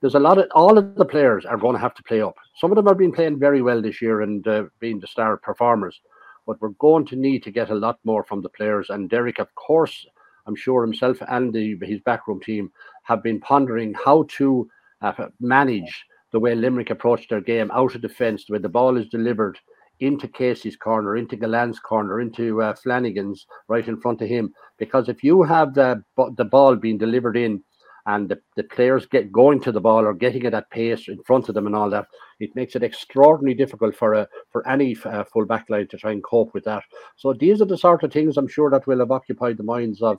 there's 0.00 0.14
a 0.14 0.20
lot 0.20 0.38
of 0.38 0.46
all 0.54 0.78
of 0.78 0.94
the 0.96 1.04
players 1.04 1.44
are 1.44 1.56
going 1.56 1.74
to 1.74 1.80
have 1.80 1.94
to 1.94 2.02
play 2.02 2.20
up. 2.20 2.36
Some 2.56 2.70
of 2.70 2.76
them 2.76 2.86
have 2.86 2.98
been 2.98 3.12
playing 3.12 3.38
very 3.38 3.62
well 3.62 3.80
this 3.80 4.02
year 4.02 4.22
and 4.22 4.46
uh, 4.46 4.64
being 4.80 4.98
the 4.98 5.06
star 5.06 5.36
performers 5.36 6.00
but 6.46 6.60
we're 6.60 6.70
going 6.80 7.06
to 7.06 7.16
need 7.16 7.42
to 7.44 7.50
get 7.50 7.70
a 7.70 7.74
lot 7.74 7.98
more 8.04 8.24
from 8.24 8.42
the 8.42 8.48
players. 8.48 8.90
And 8.90 9.08
Derek, 9.08 9.38
of 9.38 9.54
course, 9.54 10.06
I'm 10.46 10.56
sure 10.56 10.82
himself 10.82 11.18
and 11.28 11.52
the, 11.52 11.78
his 11.82 12.00
backroom 12.00 12.40
team 12.40 12.72
have 13.04 13.22
been 13.22 13.40
pondering 13.40 13.94
how 14.04 14.24
to 14.36 14.68
uh, 15.00 15.12
manage 15.40 16.04
the 16.32 16.40
way 16.40 16.54
Limerick 16.54 16.90
approached 16.90 17.30
their 17.30 17.40
game 17.40 17.70
out 17.72 17.94
of 17.94 18.02
defence, 18.02 18.44
the 18.44 18.54
way 18.54 18.58
the 18.58 18.68
ball 18.68 18.96
is 18.96 19.06
delivered 19.08 19.58
into 20.00 20.26
Casey's 20.26 20.76
corner, 20.76 21.16
into 21.16 21.36
Gillane's 21.36 21.78
corner, 21.78 22.20
into 22.20 22.60
uh, 22.60 22.74
Flanagan's 22.74 23.46
right 23.68 23.86
in 23.86 24.00
front 24.00 24.20
of 24.22 24.28
him. 24.28 24.52
Because 24.78 25.08
if 25.08 25.22
you 25.22 25.42
have 25.42 25.74
the, 25.74 26.02
the 26.36 26.44
ball 26.44 26.74
being 26.74 26.98
delivered 26.98 27.36
in 27.36 27.62
and 28.06 28.28
the, 28.28 28.40
the 28.56 28.64
players 28.64 29.06
get 29.06 29.30
going 29.30 29.60
to 29.60 29.72
the 29.72 29.80
ball 29.80 30.04
or 30.04 30.14
getting 30.14 30.44
it 30.44 30.54
at 30.54 30.70
pace 30.70 31.08
in 31.08 31.22
front 31.22 31.48
of 31.48 31.54
them 31.54 31.66
and 31.66 31.76
all 31.76 31.88
that, 31.90 32.06
it 32.40 32.54
makes 32.56 32.74
it 32.74 32.82
extraordinarily 32.82 33.54
difficult 33.54 33.94
for 33.94 34.14
a 34.14 34.28
for 34.50 34.66
any 34.66 34.96
uh, 35.04 35.24
full 35.24 35.44
back 35.44 35.70
line 35.70 35.86
to 35.88 35.96
try 35.96 36.10
and 36.10 36.24
cope 36.24 36.52
with 36.52 36.64
that. 36.64 36.82
So 37.16 37.32
these 37.32 37.62
are 37.62 37.66
the 37.66 37.78
sort 37.78 38.02
of 38.02 38.12
things 38.12 38.36
I'm 38.36 38.48
sure 38.48 38.70
that 38.70 38.86
will 38.86 38.98
have 38.98 39.12
occupied 39.12 39.56
the 39.56 39.62
minds 39.62 40.02
of 40.02 40.18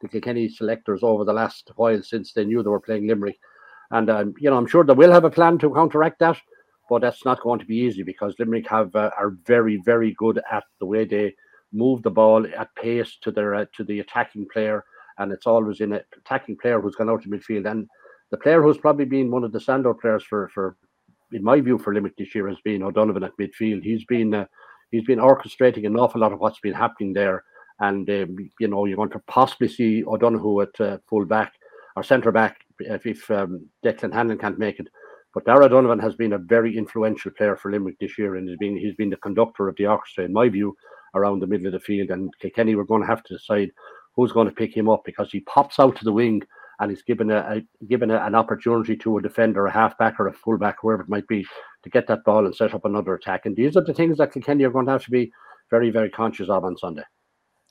the 0.00 0.08
Kilkenny 0.08 0.48
selectors 0.48 1.02
over 1.02 1.24
the 1.24 1.32
last 1.32 1.72
while 1.76 2.02
since 2.02 2.32
they 2.32 2.44
knew 2.44 2.62
they 2.62 2.68
were 2.68 2.80
playing 2.80 3.08
Limerick. 3.08 3.38
And 3.90 4.10
um, 4.10 4.34
you 4.38 4.50
know, 4.50 4.56
I'm 4.56 4.66
sure 4.66 4.84
they 4.84 4.92
will 4.92 5.12
have 5.12 5.24
a 5.24 5.30
plan 5.30 5.58
to 5.58 5.74
counteract 5.74 6.20
that, 6.20 6.38
but 6.88 7.00
that's 7.00 7.24
not 7.24 7.42
going 7.42 7.58
to 7.58 7.66
be 7.66 7.76
easy 7.76 8.04
because 8.04 8.34
Limerick 8.38 8.68
have 8.68 8.94
uh, 8.94 9.10
are 9.18 9.36
very 9.44 9.82
very 9.84 10.14
good 10.18 10.40
at 10.52 10.64
the 10.78 10.86
way 10.86 11.04
they 11.04 11.34
move 11.72 12.02
the 12.04 12.10
ball 12.10 12.46
at 12.56 12.72
pace 12.76 13.16
to 13.22 13.32
their 13.32 13.56
uh, 13.56 13.64
to 13.74 13.82
the 13.82 13.98
attacking 13.98 14.46
player 14.52 14.84
and 15.18 15.32
it's 15.32 15.46
always 15.46 15.80
in 15.80 15.92
an 15.92 16.00
attacking 16.16 16.56
player 16.56 16.80
who's 16.80 16.96
gone 16.96 17.10
out 17.10 17.22
to 17.22 17.28
midfield. 17.28 17.70
And 17.70 17.88
the 18.30 18.36
player 18.38 18.62
who's 18.62 18.78
probably 18.78 19.04
been 19.04 19.30
one 19.30 19.44
of 19.44 19.52
the 19.52 19.58
standout 19.58 20.00
players 20.00 20.24
for, 20.24 20.48
for 20.52 20.76
in 21.32 21.42
my 21.42 21.60
view, 21.60 21.78
for 21.78 21.94
Limerick 21.94 22.16
this 22.16 22.34
year 22.34 22.48
has 22.48 22.60
been 22.64 22.82
O'Donovan 22.82 23.24
at 23.24 23.36
midfield. 23.40 23.82
He's 23.82 24.04
been 24.04 24.34
uh, 24.34 24.46
he's 24.90 25.04
been 25.04 25.18
orchestrating 25.18 25.86
an 25.86 25.96
awful 25.96 26.20
lot 26.20 26.32
of 26.32 26.40
what's 26.40 26.60
been 26.60 26.74
happening 26.74 27.12
there. 27.12 27.44
And 27.80 28.08
um, 28.08 28.36
you 28.60 28.68
know, 28.68 28.84
you're 28.84 28.96
going 28.96 29.10
to 29.10 29.22
possibly 29.26 29.68
see 29.68 30.04
O'Donoghue 30.04 30.62
at 30.62 30.80
uh, 30.80 30.98
full 31.08 31.24
back 31.24 31.54
or 31.96 32.02
centre 32.02 32.32
back 32.32 32.58
if, 32.78 33.06
if 33.06 33.30
um, 33.30 33.66
Declan 33.84 34.12
Hannon 34.12 34.38
can't 34.38 34.58
make 34.58 34.78
it. 34.78 34.88
But 35.34 35.44
Darragh 35.46 35.70
Donovan 35.70 35.98
has 35.98 36.14
been 36.14 36.34
a 36.34 36.38
very 36.38 36.76
influential 36.76 37.32
player 37.32 37.56
for 37.56 37.72
Limerick 37.72 37.98
this 37.98 38.16
year, 38.16 38.36
and 38.36 38.48
he's 38.48 38.58
been 38.58 38.76
he's 38.76 38.94
been 38.94 39.10
the 39.10 39.16
conductor 39.16 39.68
of 39.68 39.76
the 39.76 39.86
orchestra, 39.86 40.24
in 40.24 40.32
my 40.32 40.48
view, 40.48 40.76
around 41.14 41.40
the 41.40 41.46
middle 41.48 41.66
of 41.66 41.72
the 41.72 41.80
field. 41.80 42.10
And 42.10 42.32
Kilkenny 42.38 42.76
were 42.76 42.84
going 42.84 43.02
to 43.02 43.08
have 43.08 43.24
to 43.24 43.36
decide 43.36 43.72
who's 44.16 44.32
going 44.32 44.48
to 44.48 44.54
pick 44.54 44.76
him 44.76 44.88
up 44.88 45.02
because 45.04 45.30
he 45.30 45.40
pops 45.40 45.78
out 45.78 45.96
to 45.96 46.04
the 46.04 46.12
wing 46.12 46.42
and 46.80 46.90
he's 46.90 47.02
given 47.02 47.30
a, 47.30 47.38
a 47.38 47.84
given 47.86 48.10
a, 48.10 48.16
an 48.24 48.34
opportunity 48.34 48.96
to 48.96 49.18
a 49.18 49.22
defender, 49.22 49.66
a 49.66 49.70
halfback 49.70 50.18
or 50.18 50.28
a 50.28 50.32
fullback, 50.32 50.76
whoever 50.80 51.02
it 51.02 51.08
might 51.08 51.26
be, 51.28 51.46
to 51.82 51.90
get 51.90 52.06
that 52.06 52.24
ball 52.24 52.46
and 52.46 52.54
set 52.54 52.74
up 52.74 52.84
another 52.84 53.14
attack. 53.14 53.46
And 53.46 53.54
these 53.54 53.76
are 53.76 53.84
the 53.84 53.94
things 53.94 54.18
that 54.18 54.32
Kilkenny 54.32 54.64
are 54.64 54.70
going 54.70 54.86
to 54.86 54.92
have 54.92 55.04
to 55.04 55.10
be 55.10 55.32
very, 55.70 55.90
very 55.90 56.10
conscious 56.10 56.48
of 56.48 56.64
on 56.64 56.76
Sunday. 56.76 57.04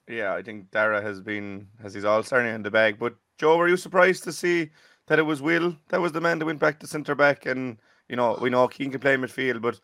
Yeah, 0.08 0.34
I 0.34 0.42
think 0.42 0.72
Darragh 0.72 1.04
has 1.04 1.22
been 1.22 1.68
has 1.82 1.94
his 1.94 2.06
all 2.06 2.24
starting 2.24 2.54
in 2.54 2.64
the 2.64 2.72
bag. 2.72 3.00
But 3.00 3.16
Joe, 3.38 3.58
were 3.58 3.70
you 3.70 3.78
surprised 3.78 4.24
to 4.26 4.34
see 4.34 4.70
that 5.08 5.20
it 5.20 5.24
was 5.24 5.42
Will 5.42 5.76
that 5.90 6.02
was 6.02 6.12
the 6.12 6.22
man 6.22 6.40
that 6.40 6.46
went 6.46 6.60
back 6.60 6.80
to 6.80 6.88
centre 6.88 7.16
back? 7.16 7.46
And 7.46 7.78
you 8.10 8.16
know, 8.16 8.38
we 8.42 8.50
know 8.50 8.68
Keane 8.68 8.92
can 8.92 9.00
play 9.00 9.16
midfield, 9.16 9.62
but 9.62 9.80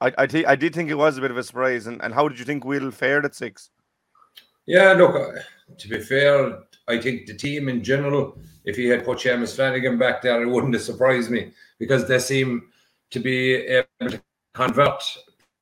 I 0.00 0.12
I, 0.18 0.26
th- 0.26 0.46
I 0.46 0.56
did 0.56 0.74
think 0.74 0.90
it 0.90 0.94
was 0.94 1.18
a 1.18 1.20
bit 1.20 1.30
of 1.30 1.36
a 1.36 1.44
surprise. 1.44 1.86
And, 1.86 2.02
and 2.02 2.12
how 2.12 2.26
did 2.28 2.38
you 2.38 2.44
think 2.44 2.64
Will 2.64 2.90
fared 2.90 3.24
at 3.24 3.34
six? 3.34 3.70
Yeah, 4.70 4.92
look, 4.92 5.16
uh, 5.16 5.40
to 5.78 5.88
be 5.88 5.98
fair, 5.98 6.60
I 6.86 7.00
think 7.00 7.26
the 7.26 7.34
team 7.34 7.68
in 7.68 7.82
general, 7.82 8.38
if 8.64 8.76
he 8.76 8.86
had 8.86 9.04
put 9.04 9.18
Seamus 9.18 9.56
Flanagan 9.56 9.98
back 9.98 10.22
there, 10.22 10.40
it 10.40 10.48
wouldn't 10.48 10.74
have 10.74 10.84
surprised 10.84 11.28
me 11.28 11.50
because 11.80 12.06
they 12.06 12.20
seem 12.20 12.70
to 13.10 13.18
be 13.18 13.54
able 13.54 13.86
to 14.02 14.22
convert 14.54 15.02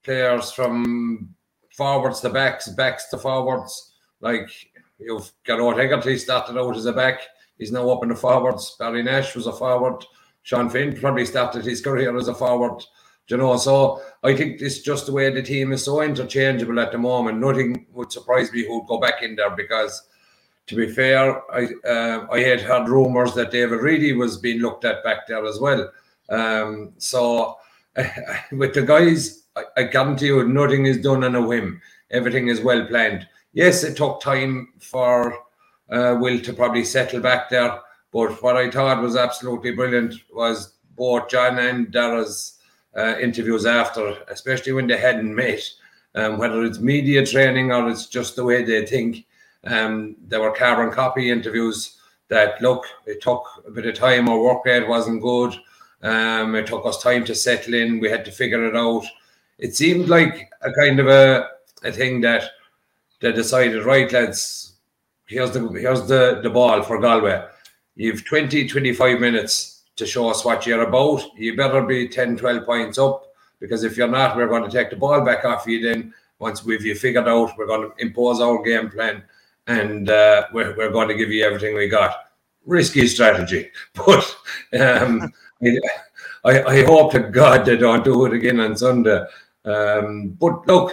players 0.05 0.53
from 0.53 1.35
forwards 1.75 2.21
to 2.21 2.29
backs, 2.29 2.69
backs 2.69 3.09
to 3.09 3.17
forwards. 3.17 3.95
Like 4.21 4.51
you've 4.99 5.33
got 5.47 5.59
O'Hegarty 5.59 6.19
started 6.19 6.59
out 6.59 6.77
as 6.77 6.85
a 6.85 6.93
back, 6.93 7.23
he's 7.57 7.73
now 7.73 7.89
up 7.89 8.03
in 8.03 8.11
the 8.11 8.15
forwards. 8.15 8.77
Barry 8.79 9.03
Nash 9.03 9.35
was 9.35 9.47
a 9.47 9.53
forward 9.55 10.05
Sean 10.49 10.71
Finn 10.71 10.99
probably 10.99 11.27
started 11.27 11.63
his 11.63 11.83
career 11.83 12.17
as 12.17 12.29
a 12.29 12.35
forward. 12.35 12.83
You 13.29 13.37
know, 13.37 13.59
so 13.59 14.03
I 14.23 14.35
think 14.35 14.63
it's 14.63 14.81
just 14.81 15.05
the 15.05 15.13
way 15.13 15.31
the 15.31 15.43
team 15.43 15.73
is 15.73 15.85
so 15.85 16.01
interchangeable 16.01 16.81
at 16.81 16.93
the 16.93 16.99
moment. 16.99 17.39
Nothing 17.39 17.87
would 17.93 18.11
surprise 18.11 18.51
me 18.53 18.65
who'd 18.67 18.87
go 18.87 18.99
back 18.99 19.23
in 19.23 19.37
there 19.37 19.51
because, 19.51 20.09
to 20.67 20.75
be 20.75 20.91
fair, 20.91 21.43
I 21.53 21.69
uh, 21.87 22.27
I 22.33 22.41
had 22.41 22.63
heard 22.63 22.89
rumours 22.89 23.35
that 23.35 23.51
David 23.51 23.81
Reidy 23.81 24.15
was 24.15 24.39
being 24.39 24.61
looked 24.61 24.87
at 24.87 25.05
back 25.05 25.27
there 25.27 25.45
as 25.45 25.61
well. 25.61 25.91
Um, 26.31 26.95
so 26.97 27.59
with 28.53 28.73
the 28.73 28.83
guys, 28.83 29.45
I, 29.55 29.65
I 29.77 29.83
guarantee 29.85 30.27
you, 30.27 30.49
nothing 30.49 30.87
is 30.87 30.99
done 30.99 31.23
on 31.23 31.35
a 31.35 31.43
whim. 31.43 31.83
Everything 32.11 32.49
is 32.49 32.63
well 32.63 32.87
planned. 32.87 33.29
Yes, 33.53 33.85
it 33.85 33.97
took 33.97 34.23
time 34.23 34.73
for 34.81 35.35
uh, 35.91 36.17
Will 36.19 36.41
to 36.41 36.53
probably 36.55 36.85
settle 36.85 37.21
back 37.21 37.51
there, 37.51 37.79
but 38.11 38.43
what 38.43 38.57
I 38.57 38.71
thought 38.71 39.03
was 39.03 39.17
absolutely 39.17 39.73
brilliant 39.73 40.15
was 40.33 40.75
both 40.97 41.29
John 41.29 41.59
and 41.59 41.89
Darragh's 41.89 42.58
uh, 42.97 43.17
interviews 43.21 43.67
after, 43.67 44.17
especially 44.29 44.73
when 44.73 44.87
they 44.87 44.97
hadn't 44.97 45.35
met, 45.35 45.63
um, 46.15 46.39
whether 46.39 46.65
it's 46.65 46.79
media 46.81 47.25
training 47.25 47.73
or 47.73 47.89
it's 47.89 48.07
just 48.07 48.37
the 48.37 48.45
way 48.45 48.65
they 48.65 48.87
think. 48.87 49.27
Um, 49.65 50.17
there 50.27 50.41
were 50.41 50.53
carbon 50.53 50.93
copy 50.93 51.31
interviews 51.31 51.99
that 52.29 52.61
look, 52.61 52.87
it 53.07 53.21
took 53.23 53.45
a 53.67 53.71
bit 53.71 53.87
of 53.87 53.95
time, 53.95 54.29
our 54.29 54.39
work 54.39 54.65
rate 54.65 54.87
wasn't 54.87 55.23
good. 55.23 55.55
Um, 56.03 56.55
it 56.55 56.67
took 56.67 56.87
us 56.87 57.03
time 57.03 57.25
to 57.25 57.35
settle 57.35 57.75
in. 57.75 57.99
We 57.99 58.09
had 58.09 58.25
to 58.27 58.31
figure 58.31 58.65
it 58.67 58.77
out. 58.77 59.05
It 59.59 59.75
seemed 59.75 60.09
like 60.09 60.51
a 60.63 60.73
kind 60.73 61.01
of 61.01 61.09
a, 61.09 61.49
a 61.83 61.91
thing 61.91 62.21
that 62.21 62.51
they 63.21 63.33
decided, 63.33 63.85
right, 63.85 64.11
lads, 64.13 64.75
here's 65.27 65.51
the 65.51 65.69
here's 65.71 66.07
the, 66.07 66.41
the 66.43 66.51
ball 66.51 66.83
for 66.83 67.01
Galway. 67.01 67.45
You've 67.97 68.25
20, 68.25 68.69
25 68.69 69.21
minutes 69.21 69.78
to 69.99 70.07
show 70.07 70.31
us 70.31 70.45
what 70.45 70.67
you're 70.67 70.83
about. 70.83 71.23
You 71.37 71.57
better 71.57 71.83
be 71.83 72.09
10, 72.09 72.37
12 72.37 72.65
points 72.65 72.99
up 72.99 73.27
because 73.61 73.85
if 73.85 73.97
you're 73.97 74.09
not, 74.09 74.37
we're 74.37 74.49
going 74.49 74.65
to 74.65 74.71
take 74.71 74.91
the 74.91 74.97
ball 74.97 75.25
back 75.25 75.45
off 75.45 75.67
you 75.67 75.83
then. 75.83 76.15
Once 76.39 76.65
we've 76.65 76.85
you 76.85 76.95
figured 76.95 77.27
out, 77.27 77.57
we're 77.59 77.67
going 77.67 77.91
to 77.91 78.03
impose 78.03 78.41
our 78.41 78.63
game 78.63 78.89
plan 78.89 79.25
and 79.67 80.09
uh, 80.09 80.47
we're, 80.53 80.75
we're 80.77 80.91
going 80.91 81.09
to 81.09 81.15
give 81.15 81.31
you 81.31 81.45
everything 81.45 81.75
we 81.75 81.89
got. 81.89 82.31
Risky 82.65 83.07
strategy, 83.07 83.71
but 83.95 84.37
um, 84.79 85.33
I, 86.45 86.63
I 86.63 86.85
hope 86.85 87.13
to 87.13 87.21
God 87.21 87.65
they 87.65 87.77
don't 87.77 88.05
do 88.05 88.25
it 88.27 88.33
again 88.33 88.61
on 88.61 88.77
Sunday. 88.77 89.25
Um, 89.65 90.37
but 90.39 90.67
look, 90.67 90.93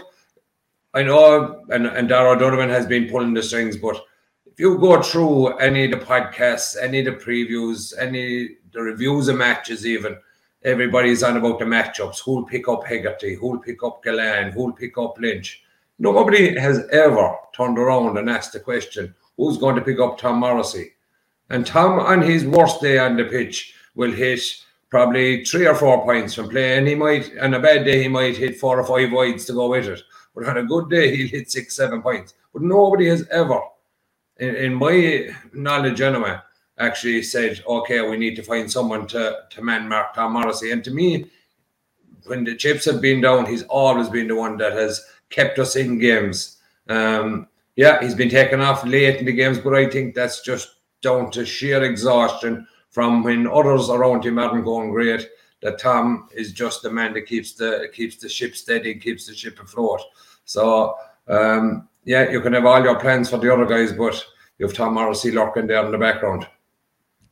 I 0.93 1.03
know, 1.03 1.63
and, 1.69 1.85
and 1.85 2.09
Darragh 2.09 2.39
Donovan 2.39 2.69
has 2.69 2.85
been 2.85 3.09
pulling 3.09 3.33
the 3.33 3.43
strings, 3.43 3.77
but 3.77 3.97
if 4.45 4.59
you 4.59 4.77
go 4.77 5.01
through 5.01 5.57
any 5.57 5.85
of 5.85 5.99
the 5.99 6.05
podcasts, 6.05 6.77
any 6.81 6.99
of 6.99 7.05
the 7.05 7.11
previews, 7.11 7.93
any 7.99 8.51
the 8.75 8.81
reviews 8.81 9.29
of 9.29 9.37
matches, 9.37 9.87
even 9.87 10.17
everybody's 10.63 11.23
on 11.23 11.37
about 11.37 11.59
the 11.59 11.65
matchups. 11.65 12.19
Who'll 12.19 12.43
pick 12.43 12.67
up 12.67 12.83
Hegarty? 12.83 13.35
Who'll 13.35 13.59
pick 13.59 13.81
up 13.83 14.03
Gillane? 14.03 14.51
Who'll 14.51 14.73
pick 14.73 14.97
up 14.97 15.17
Lynch? 15.17 15.63
Nobody 15.97 16.59
has 16.59 16.85
ever 16.91 17.35
turned 17.55 17.79
around 17.79 18.17
and 18.17 18.29
asked 18.29 18.51
the 18.51 18.59
question, 18.59 19.15
who's 19.37 19.57
going 19.57 19.75
to 19.75 19.81
pick 19.81 19.99
up 19.99 20.17
Tom 20.17 20.39
Morrissey? 20.39 20.91
And 21.49 21.65
Tom, 21.65 21.99
on 21.99 22.21
his 22.21 22.45
worst 22.45 22.81
day 22.81 22.97
on 22.97 23.15
the 23.15 23.23
pitch, 23.23 23.75
will 23.95 24.11
hit 24.11 24.41
probably 24.89 25.45
three 25.45 25.67
or 25.67 25.75
four 25.75 26.03
points 26.03 26.33
from 26.33 26.49
play, 26.49 26.77
and 26.77 26.87
he 26.87 26.95
might, 26.95 27.31
on 27.39 27.53
a 27.53 27.59
bad 27.59 27.85
day, 27.85 28.03
he 28.03 28.09
might 28.09 28.35
hit 28.35 28.59
four 28.59 28.79
or 28.79 28.85
five 28.85 29.11
wides 29.11 29.45
to 29.45 29.53
go 29.53 29.69
with 29.69 29.87
it. 29.87 30.01
But 30.33 30.49
on 30.49 30.57
a 30.57 30.65
good 30.65 30.89
day, 30.89 31.15
he'll 31.15 31.29
hit 31.29 31.49
six, 31.49 31.77
seven 31.77 32.01
points. 32.01 32.33
But 32.51 32.61
nobody 32.61 33.07
has 33.07 33.25
ever, 33.29 33.61
in, 34.37 34.55
in 34.55 34.73
my 34.73 35.29
knowledge 35.53 36.01
anyway, 36.01 36.37
actually 36.77 37.23
said, 37.23 37.63
okay, 37.67 38.01
we 38.01 38.17
need 38.17 38.35
to 38.35 38.43
find 38.43 38.71
someone 38.71 39.07
to, 39.07 39.37
to 39.49 39.61
man 39.61 39.87
mark 39.87 40.13
Tom 40.13 40.33
Morrissey. 40.33 40.71
And 40.71 40.83
to 40.83 40.91
me, 40.91 41.25
when 42.25 42.43
the 42.43 42.55
chips 42.55 42.85
have 42.85 43.01
been 43.01 43.21
down, 43.21 43.45
he's 43.45 43.63
always 43.63 44.09
been 44.09 44.27
the 44.27 44.35
one 44.35 44.57
that 44.57 44.73
has 44.73 45.05
kept 45.29 45.59
us 45.59 45.75
in 45.75 45.99
games. 45.99 46.57
Um, 46.89 47.47
yeah, 47.75 48.01
he's 48.01 48.15
been 48.15 48.29
taken 48.29 48.61
off 48.61 48.85
late 48.85 49.17
in 49.19 49.25
the 49.25 49.31
games, 49.31 49.59
but 49.59 49.75
I 49.75 49.89
think 49.89 50.15
that's 50.15 50.41
just 50.41 50.75
down 51.01 51.31
to 51.31 51.45
sheer 51.45 51.83
exhaustion 51.83 52.67
from 52.89 53.23
when 53.23 53.47
others 53.47 53.89
around 53.89 54.25
him 54.25 54.39
aren't 54.39 54.65
going 54.65 54.91
great. 54.91 55.27
That 55.61 55.79
Tom 55.79 56.29
is 56.33 56.51
just 56.51 56.81
the 56.81 56.89
man 56.89 57.13
that 57.13 57.25
keeps 57.25 57.53
the 57.53 57.89
keeps 57.93 58.17
the 58.17 58.29
ship 58.29 58.55
steady, 58.55 58.95
keeps 58.95 59.25
the 59.25 59.33
ship 59.33 59.59
afloat. 59.59 60.01
So 60.45 60.95
um, 61.27 61.89
yeah, 62.03 62.29
you 62.29 62.39
can 62.41 62.53
have 62.53 62.65
all 62.65 62.83
your 62.83 62.99
plans 62.99 63.29
for 63.29 63.37
the 63.37 63.51
other 63.51 63.65
guys, 63.65 63.91
but 63.91 64.23
you 64.57 64.67
have 64.67 64.75
Tom 64.75 64.93
Morrissey 64.93 65.31
lurking 65.31 65.67
there 65.67 65.83
in 65.83 65.91
the 65.91 65.97
background. 65.97 66.47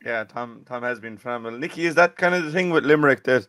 Yeah, 0.04 0.24
Tom 0.24 0.62
Tom 0.66 0.82
has 0.82 1.00
been 1.00 1.16
phenomenal. 1.16 1.58
Nickey, 1.58 1.86
is 1.86 1.94
that 1.94 2.16
kind 2.16 2.34
of 2.34 2.44
the 2.44 2.52
thing 2.52 2.70
with 2.70 2.84
Limerick 2.84 3.24
that 3.24 3.46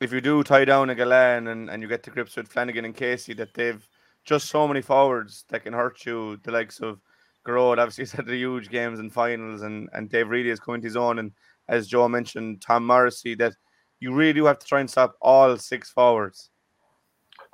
if 0.00 0.12
you 0.12 0.20
do 0.20 0.42
tie 0.42 0.64
down 0.64 0.90
a 0.90 0.94
Gillane 0.94 1.48
and, 1.48 1.70
and 1.70 1.82
you 1.82 1.88
get 1.88 2.02
to 2.04 2.10
grips 2.10 2.36
with 2.36 2.48
Flanagan 2.48 2.84
and 2.84 2.96
Casey, 2.96 3.34
that 3.34 3.54
they've 3.54 3.86
just 4.24 4.48
so 4.48 4.66
many 4.66 4.80
forwards 4.80 5.44
that 5.48 5.64
can 5.64 5.72
hurt 5.72 6.06
you, 6.06 6.38
the 6.44 6.50
likes 6.50 6.80
of 6.80 7.00
Gearóid, 7.46 7.78
obviously 7.78 8.02
he's 8.02 8.12
had 8.12 8.26
the 8.26 8.36
huge 8.36 8.70
games 8.70 9.00
and 9.00 9.12
finals, 9.12 9.62
and, 9.62 9.88
and 9.92 10.08
Dave 10.08 10.28
Reidy 10.28 10.50
is 10.50 10.60
coming 10.60 10.80
to 10.80 10.86
his 10.86 10.96
own, 10.96 11.18
and 11.18 11.32
as 11.68 11.88
Joe 11.88 12.08
mentioned, 12.08 12.62
Tom 12.62 12.86
Morrissey, 12.86 13.34
that 13.36 13.54
you 14.00 14.14
really 14.14 14.32
do 14.32 14.46
have 14.46 14.58
to 14.58 14.66
try 14.66 14.80
and 14.80 14.90
stop 14.90 15.16
all 15.20 15.56
six 15.56 15.90
forwards. 15.90 16.50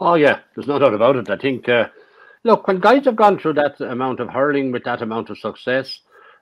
Oh 0.00 0.14
yeah, 0.14 0.40
there's 0.54 0.68
no 0.68 0.78
doubt 0.78 0.94
about 0.94 1.16
it. 1.16 1.28
I 1.28 1.36
think 1.36 1.68
uh, 1.68 1.88
look 2.44 2.68
when 2.68 2.78
guys 2.78 3.04
have 3.04 3.16
gone 3.16 3.38
through 3.38 3.54
that 3.54 3.80
amount 3.80 4.20
of 4.20 4.30
hurling 4.30 4.70
with 4.70 4.84
that 4.84 5.02
amount 5.02 5.28
of 5.28 5.38
success, 5.38 6.00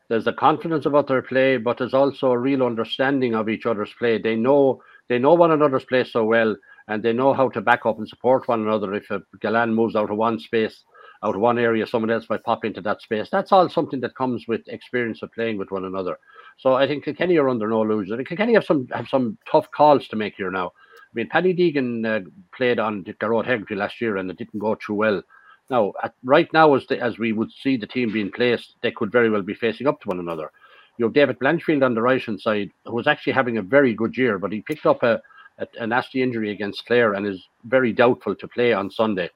there's 0.08 0.26
a 0.26 0.32
confidence 0.32 0.86
about 0.86 1.08
their 1.08 1.22
play, 1.22 1.56
but 1.56 1.78
there's 1.78 1.94
also 1.94 2.30
a 2.30 2.38
real 2.38 2.62
understanding 2.62 3.34
of 3.34 3.48
each 3.48 3.66
other's 3.66 3.92
play. 3.98 4.18
They 4.18 4.36
know 4.36 4.82
they 5.08 5.18
know 5.18 5.34
one 5.34 5.52
another's 5.52 5.84
play 5.84 6.04
so 6.04 6.24
well, 6.24 6.56
and 6.88 7.02
they 7.02 7.12
know 7.12 7.32
how 7.32 7.48
to 7.50 7.60
back 7.60 7.86
up 7.86 7.98
and 7.98 8.08
support 8.08 8.48
one 8.48 8.62
another. 8.62 8.94
If 8.94 9.10
a 9.10 9.22
Gillane 9.42 9.74
moves 9.74 9.96
out 9.96 10.10
of 10.10 10.16
one 10.16 10.38
space, 10.38 10.84
out 11.22 11.34
of 11.34 11.40
one 11.40 11.58
area, 11.58 11.86
someone 11.86 12.10
else 12.10 12.28
might 12.28 12.44
pop 12.44 12.64
into 12.64 12.80
that 12.82 13.02
space. 13.02 13.28
That's 13.30 13.52
all 13.52 13.68
something 13.68 14.00
that 14.00 14.16
comes 14.16 14.46
with 14.46 14.66
experience 14.68 15.22
of 15.22 15.32
playing 15.32 15.58
with 15.58 15.70
one 15.70 15.84
another. 15.84 16.18
So 16.58 16.74
I 16.74 16.86
think 16.86 17.04
Kilkenny 17.04 17.36
are 17.38 17.48
under 17.48 17.68
no 17.68 17.82
illusion. 17.82 18.24
Kilkenny 18.24 18.54
have 18.54 18.64
some 18.64 18.86
have 18.92 19.08
some 19.08 19.38
tough 19.50 19.70
calls 19.70 20.08
to 20.08 20.16
make 20.16 20.34
here 20.36 20.50
now. 20.50 20.68
I 20.68 21.12
mean, 21.14 21.28
Paddy 21.28 21.54
Deegan 21.54 22.06
uh, 22.06 22.28
played 22.56 22.78
on 22.78 23.04
Gearóid 23.04 23.46
Hegarty 23.46 23.74
last 23.74 24.00
year 24.00 24.16
and 24.16 24.30
it 24.30 24.38
didn't 24.38 24.60
go 24.60 24.74
too 24.74 24.94
well. 24.94 25.22
Now, 25.68 25.92
at, 26.02 26.14
right 26.22 26.52
now, 26.52 26.74
as 26.74 26.86
the, 26.86 27.00
as 27.00 27.18
we 27.18 27.32
would 27.32 27.50
see 27.50 27.76
the 27.76 27.86
team 27.86 28.12
being 28.12 28.30
placed, 28.30 28.74
they 28.82 28.92
could 28.92 29.10
very 29.10 29.30
well 29.30 29.42
be 29.42 29.54
facing 29.54 29.86
up 29.86 30.00
to 30.00 30.08
one 30.08 30.20
another. 30.20 30.50
You 30.98 31.06
have 31.06 31.14
David 31.14 31.38
Blanchfield 31.38 31.84
on 31.84 31.94
the 31.94 32.02
right 32.02 32.22
hand 32.22 32.40
side, 32.40 32.70
who 32.84 32.94
was 32.94 33.06
actually 33.06 33.34
having 33.34 33.58
a 33.58 33.62
very 33.62 33.92
good 33.92 34.16
year, 34.16 34.38
but 34.38 34.52
he 34.52 34.60
picked 34.62 34.86
up 34.86 35.02
a, 35.02 35.20
a, 35.58 35.66
a 35.80 35.86
nasty 35.86 36.22
injury 36.22 36.50
against 36.50 36.86
Clare 36.86 37.14
and 37.14 37.26
is 37.26 37.46
very 37.64 37.92
doubtful 37.92 38.34
to 38.34 38.48
play 38.48 38.72
on 38.72 38.90
Sunday. 38.90 39.28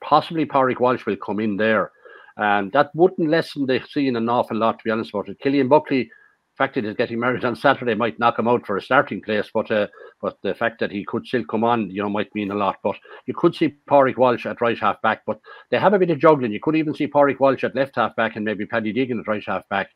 Possibly 0.00 0.46
Pádraig 0.46 0.80
Walsh 0.80 1.06
will 1.06 1.16
come 1.16 1.40
in 1.40 1.56
there. 1.56 1.92
And 2.38 2.70
that 2.72 2.94
wouldn't 2.94 3.30
lessen 3.30 3.66
the 3.66 3.80
scene 3.88 4.16
an 4.16 4.28
awful 4.28 4.56
lot, 4.56 4.78
to 4.78 4.84
be 4.84 4.90
honest 4.90 5.10
about 5.10 5.28
it. 5.28 5.40
Cillian 5.40 5.68
Buckley 5.68 6.10
fact 6.56 6.74
that 6.74 6.84
he's 6.84 6.94
getting 6.94 7.20
married 7.20 7.44
on 7.44 7.56
Saturday 7.56 7.94
might 7.94 8.18
knock 8.18 8.38
him 8.38 8.48
out 8.48 8.66
for 8.66 8.76
a 8.76 8.82
starting 8.82 9.20
place, 9.20 9.50
but 9.52 9.70
uh, 9.70 9.86
but 10.20 10.38
the 10.42 10.54
fact 10.54 10.80
that 10.80 10.90
he 10.90 11.04
could 11.04 11.26
still 11.26 11.44
come 11.44 11.64
on, 11.64 11.90
you 11.90 12.02
know, 12.02 12.08
might 12.08 12.34
mean 12.34 12.50
a 12.50 12.54
lot. 12.54 12.76
But 12.82 12.96
you 13.26 13.34
could 13.34 13.54
see 13.54 13.76
Pádraig 13.88 14.16
Walsh 14.16 14.46
at 14.46 14.60
right 14.60 14.78
half 14.78 15.00
back, 15.02 15.22
but 15.26 15.40
they 15.70 15.78
have 15.78 15.94
a 15.94 15.98
bit 15.98 16.10
of 16.10 16.18
juggling. 16.18 16.52
You 16.52 16.60
could 16.60 16.76
even 16.76 16.94
see 16.94 17.06
Pádraig 17.06 17.40
Walsh 17.40 17.64
at 17.64 17.74
left 17.74 17.96
half 17.96 18.16
back 18.16 18.36
and 18.36 18.44
maybe 18.44 18.66
Paddy 18.66 18.92
Deegan 18.92 19.20
at 19.20 19.28
right 19.28 19.44
half 19.46 19.68
back, 19.68 19.90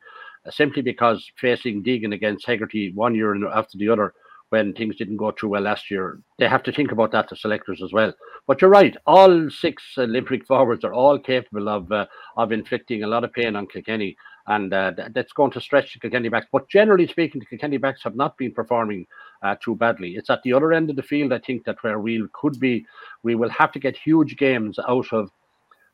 uh, 0.45 0.51
simply 0.51 0.81
because 0.81 1.29
facing 1.37 1.83
Deegan 1.83 2.13
against 2.13 2.45
Hegarty 2.45 2.93
one 2.93 3.15
year 3.15 3.35
after 3.49 3.77
the 3.77 3.89
other 3.89 4.13
when 4.49 4.73
things 4.73 4.97
didn't 4.97 5.17
go 5.17 5.31
too 5.31 5.47
well 5.47 5.61
last 5.61 5.89
year. 5.89 6.19
They 6.37 6.47
have 6.47 6.63
to 6.63 6.73
think 6.73 6.91
about 6.91 7.11
that, 7.13 7.29
the 7.29 7.37
selectors 7.37 7.81
as 7.81 7.93
well. 7.93 8.13
But 8.47 8.61
you're 8.61 8.69
right, 8.69 8.95
all 9.07 9.49
six 9.49 9.81
Limerick 9.95 10.45
forwards 10.45 10.83
are 10.83 10.93
all 10.93 11.17
capable 11.17 11.69
of 11.69 11.91
uh, 11.91 12.05
of 12.37 12.51
inflicting 12.51 13.03
a 13.03 13.07
lot 13.07 13.23
of 13.23 13.31
pain 13.33 13.55
on 13.55 13.67
Kilkenny 13.67 14.17
and 14.47 14.73
uh, 14.73 14.91
that's 15.13 15.33
going 15.33 15.51
to 15.51 15.61
stretch 15.61 15.93
the 15.93 15.99
Kilkenny 15.99 16.29
backs. 16.29 16.47
But 16.51 16.69
generally 16.69 17.07
speaking, 17.07 17.39
the 17.39 17.45
Kilkenny 17.45 17.77
backs 17.77 18.03
have 18.03 18.15
not 18.15 18.37
been 18.37 18.53
performing 18.53 19.05
uh, 19.43 19.55
too 19.63 19.75
badly. 19.75 20.15
It's 20.15 20.29
at 20.29 20.41
the 20.43 20.53
other 20.53 20.73
end 20.73 20.89
of 20.89 20.95
the 20.95 21.03
field, 21.03 21.33
I 21.33 21.39
think, 21.39 21.65
that 21.65 21.83
where 21.83 21.99
we 21.99 22.25
could 22.33 22.59
be, 22.59 22.85
we 23.23 23.35
will 23.35 23.49
have 23.49 23.71
to 23.73 23.79
get 23.79 23.95
huge 23.97 24.37
games 24.37 24.79
out 24.87 25.11
of 25.11 25.29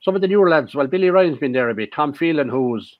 some 0.02 0.16
of 0.16 0.22
the 0.22 0.28
newer 0.28 0.50
lads. 0.50 0.76
Well, 0.76 0.88
Billy 0.88 1.10
Ryan's 1.10 1.40
been 1.40 1.52
there 1.52 1.70
a 1.70 1.76
bit. 1.76 1.94
Tom 1.94 2.14
Phelan, 2.14 2.50
who's 2.50 2.98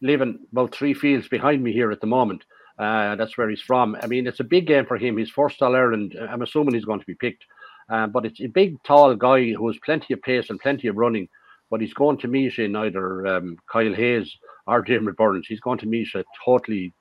living 0.00 0.38
about 0.52 0.74
three 0.74 0.94
fields 0.94 1.28
behind 1.28 1.62
me 1.62 1.72
here 1.72 1.90
at 1.90 2.00
the 2.00 2.06
moment. 2.06 2.44
Uh, 2.78 3.16
that's 3.16 3.38
where 3.38 3.48
he's 3.48 3.62
from. 3.62 3.96
I 4.02 4.06
mean, 4.06 4.26
it's 4.26 4.40
a 4.40 4.44
big 4.44 4.66
game 4.66 4.84
for 4.84 4.98
him. 4.98 5.16
He's 5.16 5.30
first 5.30 5.62
All 5.62 5.74
Ireland. 5.74 6.14
I'm 6.28 6.42
assuming 6.42 6.74
he's 6.74 6.84
going 6.84 7.00
to 7.00 7.06
be 7.06 7.14
picked. 7.14 7.44
Uh, 7.88 8.06
but 8.06 8.26
it's 8.26 8.40
a 8.40 8.48
big, 8.48 8.82
tall 8.82 9.14
guy 9.14 9.52
who 9.52 9.66
has 9.68 9.78
plenty 9.84 10.12
of 10.12 10.20
pace 10.22 10.50
and 10.50 10.60
plenty 10.60 10.88
of 10.88 10.96
running. 10.96 11.28
But 11.70 11.80
he's 11.80 11.94
going 11.94 12.18
to 12.18 12.28
meet 12.28 12.58
in 12.58 12.76
either 12.76 13.26
um, 13.26 13.56
Kyle 13.70 13.94
Hayes 13.94 14.36
or 14.66 14.82
Diarmaid 14.82 15.16
Byrnes. 15.16 15.46
He's 15.46 15.60
going 15.60 15.78
to 15.78 15.86
meet 15.86 16.08
a 16.14 16.24
totally 16.44 16.92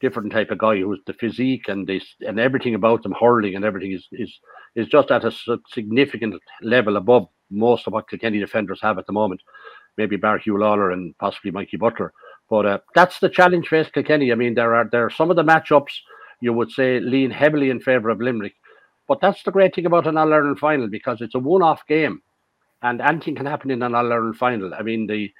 different 0.00 0.32
type 0.32 0.50
of 0.50 0.58
guy 0.58 0.76
who's 0.78 1.00
the 1.06 1.14
physique 1.14 1.68
and 1.68 1.86
this 1.86 2.04
and 2.20 2.38
everything 2.38 2.74
about 2.74 3.02
them 3.02 3.14
hurling 3.18 3.54
and 3.54 3.64
everything 3.64 3.92
is 3.92 4.06
is 4.12 4.38
is 4.74 4.88
just 4.88 5.10
at 5.10 5.24
a 5.24 5.32
significant 5.72 6.34
level 6.62 6.96
above 6.96 7.28
most 7.50 7.86
of 7.86 7.92
what 7.92 8.08
Kilkenny 8.08 8.38
defenders 8.38 8.80
have 8.82 8.98
at 8.98 9.06
the 9.06 9.12
moment. 9.12 9.40
Maybe 9.96 10.16
Bar 10.16 10.40
Huw 10.40 10.58
Lawlor 10.58 10.92
and 10.92 11.16
possibly 11.18 11.50
Mikey 11.50 11.78
Butler. 11.78 12.12
But 12.50 12.66
uh, 12.66 12.78
that's 12.94 13.18
the 13.20 13.30
challenge 13.30 13.68
faced 13.68 13.94
Kilkenny. 13.94 14.30
I 14.30 14.34
mean, 14.34 14.54
there 14.54 14.74
are 14.74 14.88
there 14.90 15.06
are 15.06 15.10
some 15.10 15.30
of 15.30 15.36
the 15.36 15.44
matchups 15.44 15.94
you 16.40 16.52
would 16.52 16.70
say 16.70 17.00
lean 17.00 17.30
heavily 17.30 17.70
in 17.70 17.80
favour 17.80 18.10
of 18.10 18.20
Limerick. 18.20 18.54
But 19.08 19.20
that's 19.20 19.42
the 19.42 19.52
great 19.52 19.74
thing 19.74 19.86
about 19.86 20.06
an 20.06 20.18
All 20.18 20.32
Ireland 20.32 20.58
final 20.58 20.88
because 20.88 21.20
it's 21.20 21.34
a 21.34 21.38
one-off 21.38 21.86
game, 21.86 22.22
and 22.82 23.00
anything 23.00 23.36
can 23.36 23.46
happen 23.46 23.70
in 23.70 23.82
an 23.82 23.94
All 23.94 24.12
Ireland 24.12 24.36
final. 24.36 24.74
I 24.74 24.82
mean, 24.82 25.06
the 25.06 25.30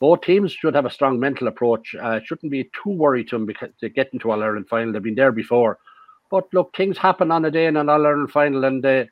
both 0.00 0.22
teams 0.22 0.52
should 0.52 0.74
have 0.74 0.86
a 0.86 0.90
strong 0.90 1.18
mental 1.18 1.48
approach. 1.48 1.94
Uh, 1.94 2.20
shouldn't 2.24 2.52
be 2.52 2.70
too 2.82 2.90
worried 2.90 3.28
to 3.28 3.36
them 3.36 3.46
because 3.46 3.70
they 3.80 3.88
get 3.88 4.12
into 4.12 4.30
All 4.30 4.42
Ireland 4.42 4.68
final. 4.68 4.92
They've 4.92 5.02
been 5.02 5.14
there 5.14 5.32
before, 5.32 5.78
but 6.30 6.44
look, 6.52 6.74
things 6.76 6.98
happen 6.98 7.30
on 7.30 7.44
a 7.44 7.50
day 7.50 7.66
in 7.66 7.76
an 7.76 7.88
All 7.88 8.06
Ireland 8.06 8.30
final, 8.30 8.64
and 8.64 8.84
uh, 8.84 9.04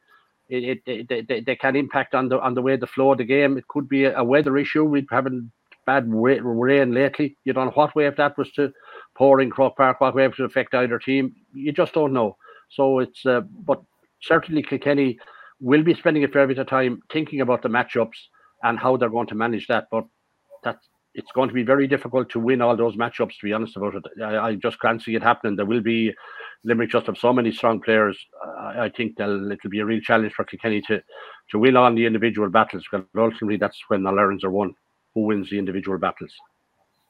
it, 0.49 0.81
it, 0.87 1.11
it, 1.11 1.29
they, 1.29 1.41
they 1.41 1.57
can 1.57 1.76
impact 1.76 2.14
on 2.14 2.29
the 2.29 2.41
on 2.41 2.55
the 2.55 2.62
way 2.62 2.76
the 2.76 2.87
flow 2.87 3.12
of 3.12 3.19
the 3.19 3.25
game. 3.25 3.57
It 3.57 3.69
could 3.69 3.88
be 3.88 4.05
a, 4.05 4.19
a 4.19 4.25
weather 4.25 4.57
issue. 4.59 4.85
We've 4.85 5.07
having 5.11 5.50
bad 5.87 6.05
rain 6.09 6.93
lately. 6.93 7.37
You 7.45 7.52
don't 7.52 7.67
know 7.67 7.73
what 7.73 7.95
way 7.95 8.07
if 8.07 8.17
that 8.17 8.38
was 8.38 8.50
to 8.52 8.73
pour 9.17 9.41
in 9.41 9.50
Croke 9.50 9.76
Park, 9.76 10.00
what 10.00 10.14
way 10.14 10.25
it 10.25 10.38
would 10.38 10.50
affect 10.50 10.75
either 10.75 10.99
team. 10.99 11.35
You 11.52 11.73
just 11.73 11.95
don't 11.95 12.12
know. 12.12 12.37
So 12.71 13.00
it's 13.00 13.25
uh, 13.26 13.41
but 13.41 13.83
certainly 14.21 14.62
Kilkenny 14.62 15.19
will 15.61 15.83
be 15.83 15.95
spending 15.95 16.25
a 16.25 16.29
fair 16.29 16.47
bit 16.47 16.59
of 16.59 16.67
time 16.67 17.00
thinking 17.12 17.41
about 17.41 17.62
the 17.62 17.69
matchups 17.69 18.19
and 18.62 18.79
how 18.79 18.97
they're 18.97 19.11
going 19.11 19.26
to 19.29 19.35
manage 19.35 19.67
that. 19.69 19.87
But 19.91 20.05
that's 20.62 20.88
it's 21.14 21.31
going 21.33 21.49
to 21.49 21.54
be 21.54 21.62
very 21.62 21.87
difficult 21.87 22.31
to 22.31 22.40
win 22.40 22.62
all 22.62 22.76
those 22.76 22.97
matchups. 22.97 23.38
To 23.38 23.45
be 23.45 23.52
honest 23.52 23.76
about 23.76 23.95
it, 23.95 24.04
I, 24.23 24.38
I 24.38 24.54
just 24.54 24.81
can't 24.81 25.02
see 25.02 25.14
it 25.14 25.23
happening. 25.23 25.57
There 25.57 25.66
will 25.66 25.83
be 25.83 26.12
Limerick 26.64 26.90
just 26.90 27.07
have 27.07 27.19
so 27.19 27.33
many 27.33 27.52
strong 27.52 27.81
players. 27.81 28.19
I, 28.59 28.85
I 28.85 28.88
think 28.88 29.19
it'll 29.19 29.57
be 29.69 29.81
a 29.81 29.85
real 29.85 30.00
challenge 30.00 30.33
for 30.33 30.45
Kilkenny 30.45 30.81
to 30.83 31.02
to 31.50 31.59
win 31.59 31.76
on 31.76 31.95
the 31.95 32.07
individual 32.07 32.49
battles. 32.49 32.85
Because 32.90 33.07
ultimately, 33.16 33.57
that's 33.57 33.78
when 33.88 34.02
the 34.02 34.12
Lawrence 34.12 34.45
are 34.45 34.50
won. 34.50 34.75
Who 35.14 35.26
wins 35.26 35.50
the 35.50 35.59
individual 35.59 35.99
battles? 35.99 36.33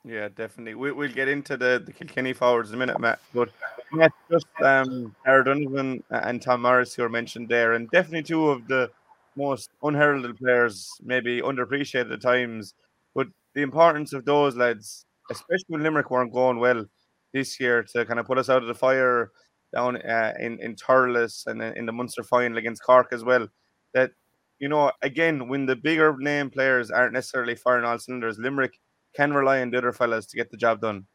Yeah, 0.05 0.29
definitely. 0.35 0.75
We, 0.75 0.91
we'll 0.91 1.13
get 1.13 1.29
into 1.29 1.57
the, 1.57 1.81
the 1.85 1.93
Kilkenny 1.93 2.33
forwards 2.33 2.71
in 2.71 2.75
a 2.75 2.79
minute, 2.79 2.99
Matt. 2.99 3.21
But 3.33 3.51
yeah, 3.97 4.09
just 4.29 4.47
um, 4.61 5.15
Aaron 5.25 5.45
Donovan 5.45 6.03
and 6.11 6.43
Tom 6.43 6.63
Morris 6.63 6.95
who 6.95 7.03
were 7.03 7.09
mentioned 7.09 7.49
there, 7.49 7.75
and 7.75 7.89
definitely 7.91 8.25
two 8.25 8.49
of 8.49 8.67
the 8.67 8.91
most 9.37 9.71
unheralded 9.83 10.37
players, 10.39 10.91
maybe 11.05 11.41
underappreciated 11.41 12.13
at 12.13 12.21
times. 12.21 12.75
But 13.15 13.29
the 13.55 13.63
importance 13.63 14.13
of 14.13 14.25
those 14.25 14.57
lads, 14.57 15.07
especially 15.31 15.67
when 15.69 15.83
Limerick 15.83 16.11
weren't 16.11 16.33
going 16.33 16.59
well 16.59 16.85
this 17.33 17.59
year, 17.61 17.83
to 17.95 18.05
kind 18.05 18.21
of 18.21 18.27
put 18.27 18.39
us 18.39 18.49
out 18.49 18.63
of 18.63 18.69
the 18.69 18.75
fire 18.75 19.31
down 19.75 19.97
uh, 19.97 20.35
in 20.39 20.59
in 20.61 20.75
Thurles 20.77 21.47
and 21.47 21.63
in 21.63 21.87
the 21.87 21.93
Munster 21.93 22.23
final 22.23 22.59
against 22.59 22.83
Cork 22.83 23.09
as 23.13 23.25
well. 23.25 23.49
That 23.95 24.13
you 24.59 24.69
know, 24.69 24.93
again, 25.03 25.49
when 25.49 25.67
the 25.67 25.77
bigger 25.77 26.17
name 26.19 26.51
players 26.51 26.91
aren't 26.91 27.15
necessarily 27.15 27.55
firing 27.55 27.85
all 27.85 27.99
cylinders, 27.99 28.39
Limerick 28.39 28.79
can 29.15 29.33
rely 29.33 29.61
on 29.61 29.71
the 29.71 29.79
other 29.79 29.93
fellas 29.93 30.27
to 30.27 30.37
get 30.37 30.51
the 30.51 30.57
job 30.57 30.81
done. 30.81 31.07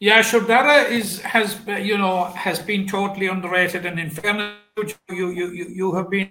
Yeah, 0.00 0.22
Darragh 0.22 0.90
is 0.90 1.20
has 1.20 1.58
you 1.66 1.98
know 1.98 2.24
has 2.24 2.58
been 2.58 2.86
totally 2.86 3.26
underrated, 3.26 3.84
and 3.84 3.98
in 3.98 4.10
fairness, 4.10 4.56
you 5.10 5.30
you 5.30 5.50
you, 5.50 5.64
you 5.68 5.94
have 5.94 6.08
been 6.08 6.30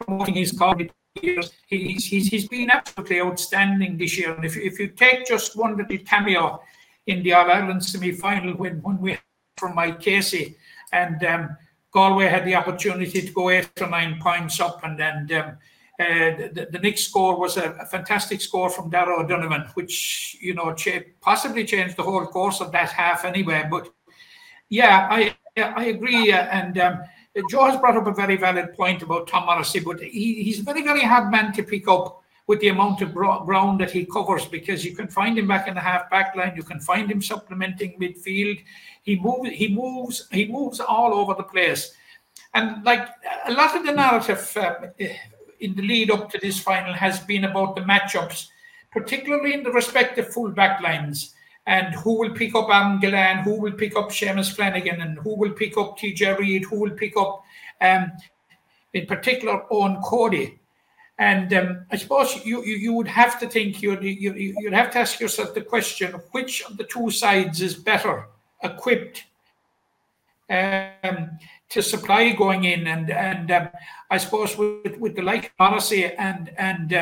promoting 0.00 0.34
his 0.34 0.52
cause 0.52 0.88
years. 1.20 1.52
He's, 1.66 2.06
he's 2.06 2.28
he's 2.28 2.48
been 2.48 2.70
absolutely 2.70 3.20
outstanding 3.20 3.98
this 3.98 4.18
year. 4.18 4.32
And 4.32 4.44
if 4.44 4.56
if 4.56 4.78
you 4.78 4.88
take 4.88 5.26
just 5.26 5.56
one 5.56 5.76
little 5.76 5.98
cameo 5.98 6.62
in 7.06 7.22
the 7.22 7.34
All 7.34 7.50
Ireland 7.50 7.84
semi 7.84 8.12
final 8.12 8.54
when 8.54 8.80
when 8.82 8.98
we 8.98 9.18
from 9.56 9.74
Mike 9.74 10.00
Casey 10.00 10.56
and 10.92 11.22
um, 11.24 11.56
Galway 11.92 12.26
had 12.26 12.44
the 12.44 12.54
opportunity 12.54 13.20
to 13.22 13.32
go 13.32 13.50
eight 13.50 13.70
or 13.80 13.88
nine 13.88 14.18
points 14.20 14.60
up, 14.60 14.82
and 14.84 14.98
then 14.98 15.28
um, 15.32 15.58
uh, 16.00 16.48
the, 16.52 16.68
the 16.72 16.78
next 16.78 17.04
score 17.04 17.38
was 17.38 17.56
a, 17.56 17.72
a, 17.80 17.86
fantastic 17.86 18.40
score 18.40 18.70
from 18.70 18.90
Darragh 18.90 19.24
O'Donovan, 19.24 19.66
which 19.74 20.36
you 20.40 20.54
know 20.54 20.72
cha- 20.74 21.04
possibly 21.20 21.64
changed 21.64 21.96
the 21.96 22.02
whole 22.02 22.26
course 22.26 22.60
of 22.60 22.72
that 22.72 22.90
half 22.90 23.24
anyway. 23.24 23.64
But 23.70 23.92
yeah, 24.70 25.06
I 25.10 25.36
I 25.56 25.84
agree, 25.86 26.32
uh, 26.32 26.44
and 26.44 26.78
um, 26.78 27.00
Joe 27.50 27.66
has 27.66 27.80
brought 27.80 27.96
up 27.96 28.06
a 28.06 28.12
very 28.12 28.36
valid 28.36 28.74
point 28.74 29.02
about 29.02 29.26
Tom 29.26 29.46
Morrissey, 29.46 29.80
but 29.80 30.00
he, 30.00 30.42
he's 30.42 30.60
a 30.60 30.64
very 30.64 30.82
very 30.82 31.02
hard 31.02 31.30
man 31.30 31.52
to 31.54 31.62
pick 31.62 31.88
up 31.88 32.22
with 32.46 32.60
the 32.60 32.68
amount 32.68 33.00
of 33.00 33.14
ground 33.14 33.80
that 33.80 33.90
he 33.90 34.04
covers 34.04 34.44
because 34.46 34.84
you 34.84 34.94
can 34.94 35.08
find 35.08 35.38
him 35.38 35.46
back 35.46 35.68
in 35.68 35.74
the 35.74 35.80
half 35.80 36.10
back 36.10 36.34
line, 36.34 36.52
you 36.56 36.62
can 36.62 36.80
find 36.80 37.10
him 37.10 37.22
supplementing 37.22 37.98
midfield. 37.98 38.60
He 39.02 39.18
moves, 39.18 39.50
he 39.50 39.68
moves, 39.68 40.28
he 40.30 40.46
moves 40.46 40.80
all 40.80 41.14
over 41.14 41.34
the 41.34 41.44
place. 41.44 41.94
And 42.54 42.84
like 42.84 43.08
a 43.46 43.52
lot 43.52 43.76
of 43.76 43.86
the 43.86 43.92
narrative 43.92 44.56
um, 44.56 44.90
in 45.60 45.74
the 45.74 45.82
lead 45.82 46.10
up 46.10 46.30
to 46.30 46.38
this 46.38 46.58
final 46.58 46.92
has 46.92 47.20
been 47.20 47.44
about 47.44 47.76
the 47.76 47.82
matchups, 47.82 48.48
particularly 48.90 49.54
in 49.54 49.62
the 49.62 49.70
respective 49.70 50.32
full 50.32 50.50
back 50.50 50.82
lines. 50.82 51.34
And 51.66 51.94
who 51.94 52.18
will 52.18 52.34
pick 52.34 52.54
up 52.56 52.68
Gillane, 53.00 53.44
who 53.44 53.60
will 53.60 53.72
pick 53.72 53.96
up 53.96 54.08
Seamus 54.08 54.52
Flanagan, 54.54 55.00
and 55.00 55.18
who 55.18 55.36
will 55.36 55.52
pick 55.52 55.76
up 55.76 55.96
TJ 55.96 56.38
Reid, 56.38 56.64
who 56.64 56.80
will 56.80 56.90
pick 56.90 57.16
up, 57.16 57.44
um, 57.80 58.10
in 58.92 59.06
particular, 59.06 59.62
Eoin 59.70 60.02
Cody. 60.02 60.58
And 61.18 61.52
um, 61.54 61.86
I 61.92 61.96
suppose 61.96 62.44
you, 62.44 62.64
you, 62.64 62.76
you 62.76 62.92
would 62.94 63.06
have 63.06 63.38
to 63.40 63.48
think 63.48 63.80
you'd 63.80 64.02
you, 64.02 64.34
you'd 64.34 64.72
have 64.72 64.90
to 64.92 64.98
ask 64.98 65.20
yourself 65.20 65.54
the 65.54 65.60
question: 65.60 66.12
which 66.32 66.64
of 66.64 66.76
the 66.76 66.84
two 66.84 67.10
sides 67.10 67.60
is 67.60 67.74
better 67.74 68.26
equipped 68.62 69.24
um, 70.50 71.38
to 71.68 71.82
supply 71.82 72.32
going 72.32 72.64
in, 72.64 72.86
and 72.86 73.10
and 73.10 73.50
um, 73.50 73.68
I 74.10 74.18
suppose 74.18 74.56
with 74.56 74.98
with 74.98 75.14
the 75.14 75.22
like 75.22 75.52
Morrissey 75.58 76.06
and 76.06 76.50
and 76.58 76.92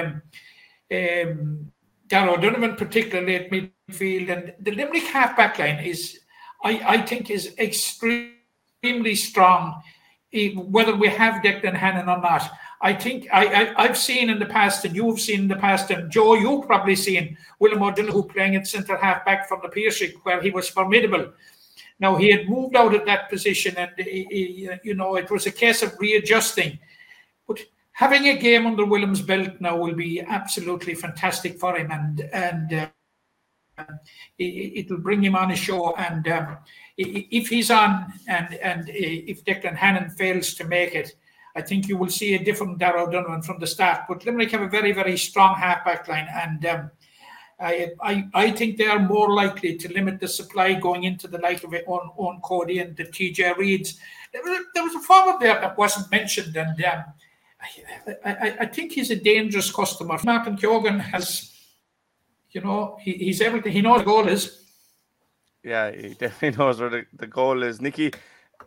Darragh 2.11 2.39
O'Donovan, 2.39 2.75
particularly 2.75 3.37
at 3.37 3.51
midfield, 3.51 4.31
and 4.31 4.53
the 4.61 4.73
Limerick 4.73 5.05
half 5.05 5.37
back 5.37 5.59
line 5.59 5.79
is, 5.79 6.19
I 6.63 6.73
I 6.95 7.03
think, 7.03 7.31
is 7.31 7.55
extremely 7.57 9.15
strong, 9.15 9.81
eh, 10.33 10.51
whether 10.55 10.95
we 10.95 11.09
have 11.09 11.43
Declan 11.43 11.75
Hannon 11.75 12.09
or 12.09 12.21
not. 12.21 12.51
I 12.83 12.95
think 12.95 13.29
I, 13.33 13.75
I 13.77 13.87
have 13.87 13.97
seen 13.97 14.29
in 14.29 14.41
the 14.41 14.47
past, 14.47 14.85
and 14.85 14.97
you've 14.97 15.21
seen 15.21 15.41
in 15.43 15.49
the 15.49 15.57
past, 15.57 15.91
and 15.91 16.11
Joe, 16.11 16.35
you've 16.35 16.67
probably 16.67 16.97
seen 16.97 17.37
William 17.61 17.83
O'Donoghue 17.83 18.25
playing 18.25 18.57
at 18.57 18.67
centre 18.67 18.97
half 18.97 19.25
back 19.25 19.49
from 19.49 19.61
the 19.63 19.69
Piarsaigh, 19.69 20.15
where 20.25 20.43
he 20.43 20.51
was 20.51 20.69
formidable. 20.69 21.33
Now 22.01 22.17
he 22.17 22.31
had 22.33 22.49
moved 22.49 22.75
out 22.75 22.95
of 22.95 23.07
that 23.07 23.31
position, 23.31 23.77
and 23.77 23.93
he, 23.99 24.27
he, 24.31 24.71
you 24.83 24.95
know 24.95 25.15
it 25.15 25.31
was 25.31 25.47
a 25.47 25.53
case 25.53 25.83
of 25.85 25.95
readjusting. 26.01 26.79
Having 28.01 28.29
a 28.29 28.39
game 28.39 28.67
under 28.67 28.87
William's 28.87 29.21
belt 29.21 29.61
now 29.61 29.77
will 29.77 29.93
be 29.93 30.23
absolutely 30.23 30.95
fantastic 30.95 31.61
for 31.61 31.77
him, 31.77 31.91
and 31.91 32.23
and 32.33 32.89
uh, 33.77 33.85
it, 34.39 34.89
will 34.89 34.97
bring 34.97 35.23
him 35.23 35.37
on 35.37 35.51
a 35.51 35.55
show. 35.55 35.95
And 35.97 36.27
um, 36.29 36.57
if 36.97 37.49
he's 37.49 37.71
on, 37.71 38.11
and 38.27 38.55
and 38.55 38.89
if 38.89 39.45
Declan 39.45 39.77
Hannon 39.77 40.09
fails 40.09 40.55
to 40.55 40.65
make 40.65 40.95
it, 40.95 41.15
I 41.55 41.61
think 41.61 41.89
you 41.89 41.99
will 41.99 42.09
see 42.09 42.33
a 42.33 42.43
different 42.43 42.79
Darragh 42.79 43.09
O'Donovan 43.09 43.43
from 43.43 43.61
the 43.61 43.67
start. 43.67 44.05
But 44.09 44.25
Limerick 44.25 44.53
have 44.53 44.63
a 44.63 44.69
very 44.69 44.93
very 44.93 45.19
strong 45.19 45.57
half 45.57 45.85
back 45.85 46.09
line, 46.09 46.29
and 46.33 46.65
um, 46.65 46.91
I, 47.61 47.91
I, 48.01 48.29
I 48.33 48.51
think 48.53 48.79
they 48.79 48.87
are 48.87 48.99
more 48.99 49.31
likely 49.31 49.77
to 49.77 49.93
limit 49.93 50.21
the 50.21 50.29
supply 50.29 50.73
going 50.73 51.05
into 51.05 51.29
the 51.29 51.37
like 51.37 51.65
of 51.65 51.75
it 51.75 51.85
on, 51.87 52.13
on 52.17 52.41
Cody 52.41 52.79
and 52.79 52.97
the 52.97 53.05
TJ 53.05 53.57
Reids. 53.57 53.99
There 54.33 54.43
was, 54.43 54.59
a, 54.59 54.63
there 54.73 54.85
was 54.85 54.95
a 54.95 55.01
forward 55.01 55.39
there 55.39 55.61
that 55.61 55.77
wasn't 55.77 56.11
mentioned, 56.11 56.57
and 56.57 56.83
um, 56.83 57.05
I, 57.63 58.31
I, 58.31 58.57
I, 58.61 58.67
think 58.67 58.93
he's 58.93 59.11
a 59.11 59.17
dangerous 59.17 59.71
customer. 59.71 60.19
Martin 60.25 60.57
Keoghan 60.57 61.01
has, 61.01 61.53
you 62.51 62.61
know, 62.61 62.97
he, 63.01 63.13
he's 63.13 63.41
everything. 63.41 63.73
He 63.73 63.83
knows 63.83 64.01
the 64.01 64.05
goal 64.07 64.29
is. 64.29 64.65
Yeah, 65.63 65.91
he 65.91 66.15
definitely 66.15 66.59
knows 66.65 66.81
where 66.81 66.89
the, 66.89 67.07
the 67.15 67.27
goal 67.27 67.63
is. 67.63 67.81
Nickey, 67.81 68.13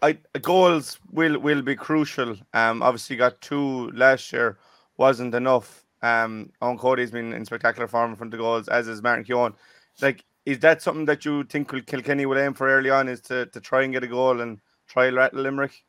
I, 0.01 0.17
goals 0.41 0.99
will 1.11 1.39
will 1.39 1.61
be 1.61 1.75
crucial. 1.75 2.35
Um, 2.53 2.81
obviously 2.81 3.15
got 3.15 3.41
two 3.41 3.89
last 3.91 4.31
year, 4.31 4.57
wasn't 4.97 5.33
enough. 5.33 5.83
Um, 6.01 6.51
Eoin 6.61 6.77
Cody's 6.77 7.11
been 7.11 7.33
in 7.33 7.45
spectacular 7.45 7.87
form 7.87 8.13
of 8.13 8.31
the 8.31 8.37
goals, 8.37 8.67
as 8.67 8.87
is 8.87 9.01
Martin 9.01 9.25
Keoghan. 9.25 9.53
Like, 10.01 10.23
is 10.45 10.59
that 10.59 10.81
something 10.81 11.05
that 11.05 11.23
you 11.23 11.43
think 11.45 11.69
Kilkenny 11.87 12.25
will 12.25 12.37
aim 12.37 12.53
for 12.53 12.67
early 12.67 12.89
on? 12.89 13.07
Is 13.07 13.21
to, 13.21 13.45
to 13.47 13.61
try 13.61 13.83
and 13.83 13.93
get 13.93 14.03
a 14.03 14.07
goal 14.07 14.41
and 14.41 14.59
try 14.87 15.09
rattle 15.09 15.41
Limerick? 15.41 15.83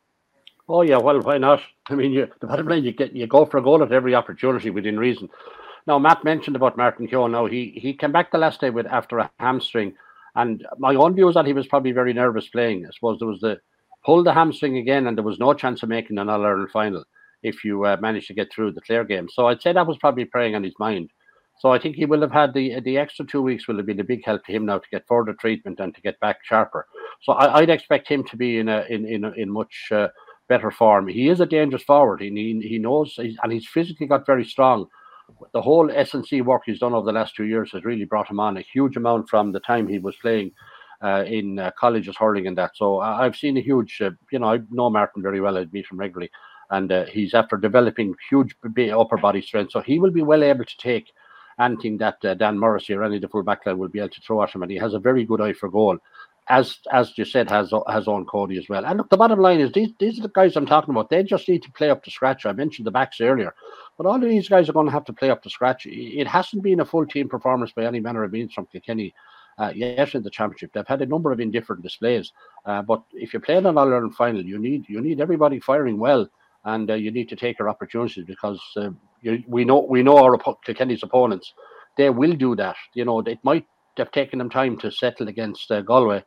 Oh 0.69 0.83
yeah, 0.83 0.97
well, 0.99 1.21
why 1.21 1.39
not? 1.39 1.61
I 1.89 1.95
mean, 1.95 2.13
you, 2.13 2.29
the 2.41 2.47
bottom 2.47 2.69
line, 2.69 2.85
you 2.85 2.93
get 2.93 3.15
you 3.15 3.27
go 3.27 3.45
for 3.45 3.59
a 3.59 3.63
goal 3.63 3.83
at 3.83 3.93
every 3.93 4.15
opportunity 4.15 4.71
within 4.71 4.99
reason. 4.99 5.29
Now, 5.87 5.99
Matt 5.99 6.25
mentioned 6.25 6.57
about 6.57 6.79
Martin 6.79 7.07
Keoghan. 7.07 7.33
Now 7.33 7.47
he 7.47 7.73
he 7.77 7.93
came 7.93 8.13
back 8.13 8.33
the 8.33 8.39
last 8.39 8.61
day 8.61 8.71
with 8.71 8.87
after 8.87 9.19
a 9.19 9.31
hamstring, 9.39 9.95
and 10.35 10.67
my 10.79 10.95
own 10.95 11.15
view 11.15 11.29
is 11.29 11.35
that 11.35 11.47
he 11.47 11.53
was 11.53 11.67
probably 11.67 11.93
very 11.93 12.15
nervous 12.15 12.49
playing. 12.49 12.87
I 12.87 12.91
suppose 12.93 13.19
there 13.19 13.29
was 13.29 13.41
the 13.41 13.61
pull 14.05 14.23
the 14.23 14.33
hamstring 14.33 14.79
again, 14.79 15.07
and 15.07 15.17
there 15.17 15.25
was 15.25 15.39
no 15.39 15.53
chance 15.53 15.83
of 15.83 15.89
making 15.91 16.19
an 16.19 16.31
All 16.31 16.45
Ireland 16.45 16.71
final 16.73 17.05
if 17.43 17.63
you 17.63 17.85
uh, 17.85 17.99
manage 18.01 18.27
to 18.29 18.35
get 18.35 18.51
through 18.51 18.73
the 18.73 18.81
Clare 18.81 19.05
game. 19.05 19.29
So 19.31 19.49
I'd 19.49 19.61
say 19.61 19.73
that 19.75 19.87
was 19.87 19.99
probably 19.99 20.25
preying 20.25 20.55
on 20.55 20.65
his 20.65 20.75
mind. 20.79 21.11
So 21.61 21.71
I 21.71 21.79
think 21.79 21.95
he 21.95 22.07
will 22.07 22.23
have 22.23 22.33
had 22.33 22.55
the 22.55 22.81
the 22.81 22.99
extra 22.99 23.27
two 23.27 23.43
weeks 23.43 23.69
will 23.69 23.77
have 23.77 23.87
been 23.87 24.01
a 24.01 24.05
big 24.05 24.25
help 24.25 24.45
to 24.47 24.53
him 24.53 24.67
now 24.67 24.79
to 24.79 24.89
get 24.91 25.07
further 25.07 25.35
treatment 25.35 25.79
and 25.79 25.95
to 25.95 26.01
get 26.01 26.19
back 26.21 26.39
sharper. 26.43 26.87
So 27.23 27.33
I, 27.35 27.61
would 27.61 27.71
expect 27.71 28.09
him 28.09 28.25
to 28.25 28.37
be 28.37 28.59
in 28.59 28.69
a 28.69 28.85
in 28.89 29.07
in 29.07 29.25
in 29.37 29.51
much 29.51 29.89
uh, 29.93 30.09
better 30.49 30.71
form. 30.71 31.09
He 31.09 31.29
is 31.29 31.41
a 31.41 31.47
dangerous 31.47 31.83
forward. 31.83 32.21
He 32.21 32.31
he, 32.31 32.69
he 32.69 32.79
knows 32.79 33.15
he's, 33.15 33.37
and 33.43 33.53
he's 33.53 33.67
physically 33.67 34.07
got 34.07 34.27
very 34.27 34.45
strong. 34.45 34.87
The 35.53 35.63
whole 35.63 35.91
S 35.91 36.15
and 36.15 36.27
C 36.27 36.43
work 36.43 36.63
he's 36.67 36.81
done 36.81 36.95
over 36.95 37.07
the 37.07 37.13
last 37.13 37.35
two 37.35 37.45
years 37.45 37.73
has 37.73 37.85
really 37.85 38.05
brought 38.05 38.31
him 38.31 38.41
on 38.41 38.57
a 38.57 38.61
huge 38.61 38.97
amount 38.97 39.29
from 39.29 39.53
the 39.53 39.61
time 39.61 39.89
he 39.89 39.99
was 39.99 40.17
playing 40.17 40.53
uh, 41.03 41.25
in 41.27 41.59
uh, 41.59 41.71
colleges 41.79 42.17
hurling 42.17 42.47
and 42.47 42.59
that. 42.59 42.73
So 42.75 43.01
uh, 43.01 43.17
I've 43.21 43.37
seen 43.37 43.57
a 43.57 43.63
huge, 43.63 44.01
uh, 44.01 44.11
you 44.31 44.39
know, 44.39 44.53
I 44.53 44.61
know 44.71 44.91
Martin 44.91 45.23
very 45.23 45.41
well. 45.41 45.57
I 45.57 45.67
meet 45.73 45.87
him 45.91 45.99
regularly, 45.99 46.31
and 46.71 46.93
uh, 46.93 47.05
he's 47.07 47.35
after 47.35 47.57
developing 47.57 48.15
huge 48.31 48.55
upper 48.93 49.17
body 49.17 49.43
strength. 49.43 49.73
So 49.73 49.81
he 49.81 49.99
will 49.99 50.11
be 50.11 50.23
well 50.23 50.45
able 50.45 50.65
to 50.65 50.77
take 50.79 51.13
anything 51.61 51.97
that 51.99 52.25
uh, 52.25 52.35
Dan 52.35 52.59
Morrissey 52.59 52.95
or 52.95 53.05
any 53.05 53.17
of 53.17 53.23
the 53.23 53.29
full 53.29 53.45
backline 53.45 53.79
will 53.79 53.89
be 53.89 54.01
able 54.01 54.11
to 54.11 54.21
throw 54.21 54.43
at 54.43 54.51
him, 54.51 54.63
and 54.63 54.71
he 54.71 54.79
has 54.79 54.95
a 54.95 54.99
very 54.99 55.25
good 55.25 55.41
eye 55.41 55.53
for 55.53 55.69
goal. 55.69 55.99
As 56.49 56.79
as 56.93 57.17
you 57.17 57.25
said, 57.25 57.49
has 57.49 57.73
has 57.89 58.07
on 58.07 58.27
Cody 58.27 58.59
as 58.59 58.69
well. 58.69 58.85
And 58.85 58.99
look, 58.99 59.09
the 59.09 59.17
bottom 59.17 59.41
line 59.41 59.61
is 59.61 59.73
these 59.73 59.93
these 59.99 60.19
are 60.19 60.23
the 60.23 60.29
guys 60.29 60.57
I'm 60.57 60.67
talking 60.67 60.93
about. 60.93 61.09
They 61.09 61.23
just 61.23 61.49
need 61.49 61.63
to 61.63 61.73
play 61.73 61.89
up 61.89 62.05
to 62.05 62.11
scratch. 62.11 62.45
I 62.45 62.53
mentioned 62.53 62.87
the 62.87 62.91
backs 62.91 63.21
earlier, 63.21 63.55
but 63.97 64.07
all 64.07 64.17
of 64.17 64.23
these 64.23 64.49
guys 64.49 64.69
are 64.69 64.75
going 64.75 64.87
to 64.87 64.93
have 64.93 65.07
to 65.07 65.13
play 65.15 65.31
up 65.31 65.43
to 65.45 65.51
scratch. 65.51 65.87
It 65.87 66.27
hasn't 66.27 66.63
been 66.63 66.81
a 66.81 66.85
full 66.85 67.07
team 67.07 67.31
performance 67.31 67.73
by 67.73 67.87
any 67.87 67.99
manner 67.99 68.25
of 68.25 68.33
means 68.33 68.53
from 68.53 68.67
Kilkenny 68.67 69.15
uh, 69.59 69.73
yes 69.75 70.15
in 70.15 70.23
the 70.23 70.31
championship. 70.31 70.73
They've 70.73 70.87
had 70.87 71.03
a 71.03 71.07
number 71.07 71.33
of 71.33 71.41
indifferent 71.41 71.83
displays, 71.83 72.33
uh, 72.67 72.83
but 72.83 73.03
if 73.13 73.33
you're 73.33 73.41
playing 73.41 73.67
an 73.67 73.79
All 73.79 73.93
Ireland 73.93 74.15
final, 74.15 74.45
you 74.45 74.59
need 74.59 74.89
you 74.89 75.01
need 75.01 75.21
everybody 75.21 75.61
firing 75.61 75.99
well, 75.99 76.29
and 76.65 76.91
uh, 76.91 76.95
you 76.95 77.11
need 77.11 77.29
to 77.31 77.37
take 77.37 77.59
your 77.59 77.69
opportunities 77.69 78.25
because 78.25 78.61
uh, 78.77 78.91
you, 79.23 79.43
we 79.47 79.65
know 79.65 79.81
we 79.81 80.03
know 80.03 80.19
our 80.19 80.37
Kilkenny's 80.65 81.03
opponents. 81.03 81.55
They 81.97 82.11
will 82.11 82.35
do 82.35 82.57
that. 82.57 82.77
You 82.95 83.05
know, 83.05 83.21
it 83.21 83.39
might 83.45 83.67
have 83.97 84.11
taken 84.11 84.39
them 84.39 84.51
time 84.51 84.77
to 84.79 84.91
settle 84.91 85.29
against 85.29 85.71
uh, 85.71 85.81
Galway, 85.83 86.25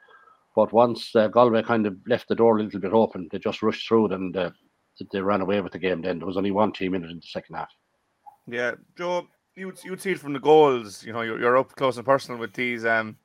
but 0.58 0.74
once 0.74 1.16
uh, 1.16 1.28
Galway 1.28 1.62
kind 1.62 1.86
of 1.86 1.96
left 2.08 2.28
the 2.28 2.34
door 2.34 2.58
a 2.58 2.64
little 2.64 2.80
bit 2.80 2.92
open, 2.92 3.30
they 3.32 3.38
just 3.38 3.62
rushed 3.62 3.88
through 3.88 4.08
and 4.08 4.36
they 5.14 5.22
ran 5.22 5.42
away 5.42 5.62
with 5.62 5.72
the 5.72 5.78
game. 5.78 6.02
Then 6.02 6.18
there 6.18 6.26
was 6.26 6.36
only 6.36 6.50
one 6.50 6.72
team 6.72 6.96
in 6.96 7.04
it 7.04 7.12
in 7.12 7.18
the 7.18 7.28
second 7.28 7.58
half. 7.58 7.70
Yeah, 8.48 8.72
Joe, 8.98 9.28
you 9.56 9.72
you'd 9.86 10.02
see 10.02 10.14
it 10.14 10.20
from 10.20 10.34
the 10.34 10.40
goals. 10.40 11.04
You 11.06 11.14
know, 11.14 11.22
you're, 11.22 11.40
you're 11.40 11.58
up 11.60 11.76
close 11.76 11.98
and 11.98 12.06
personal 12.08 12.40
with 12.40 12.54
these 12.54 12.86
um 12.86 13.18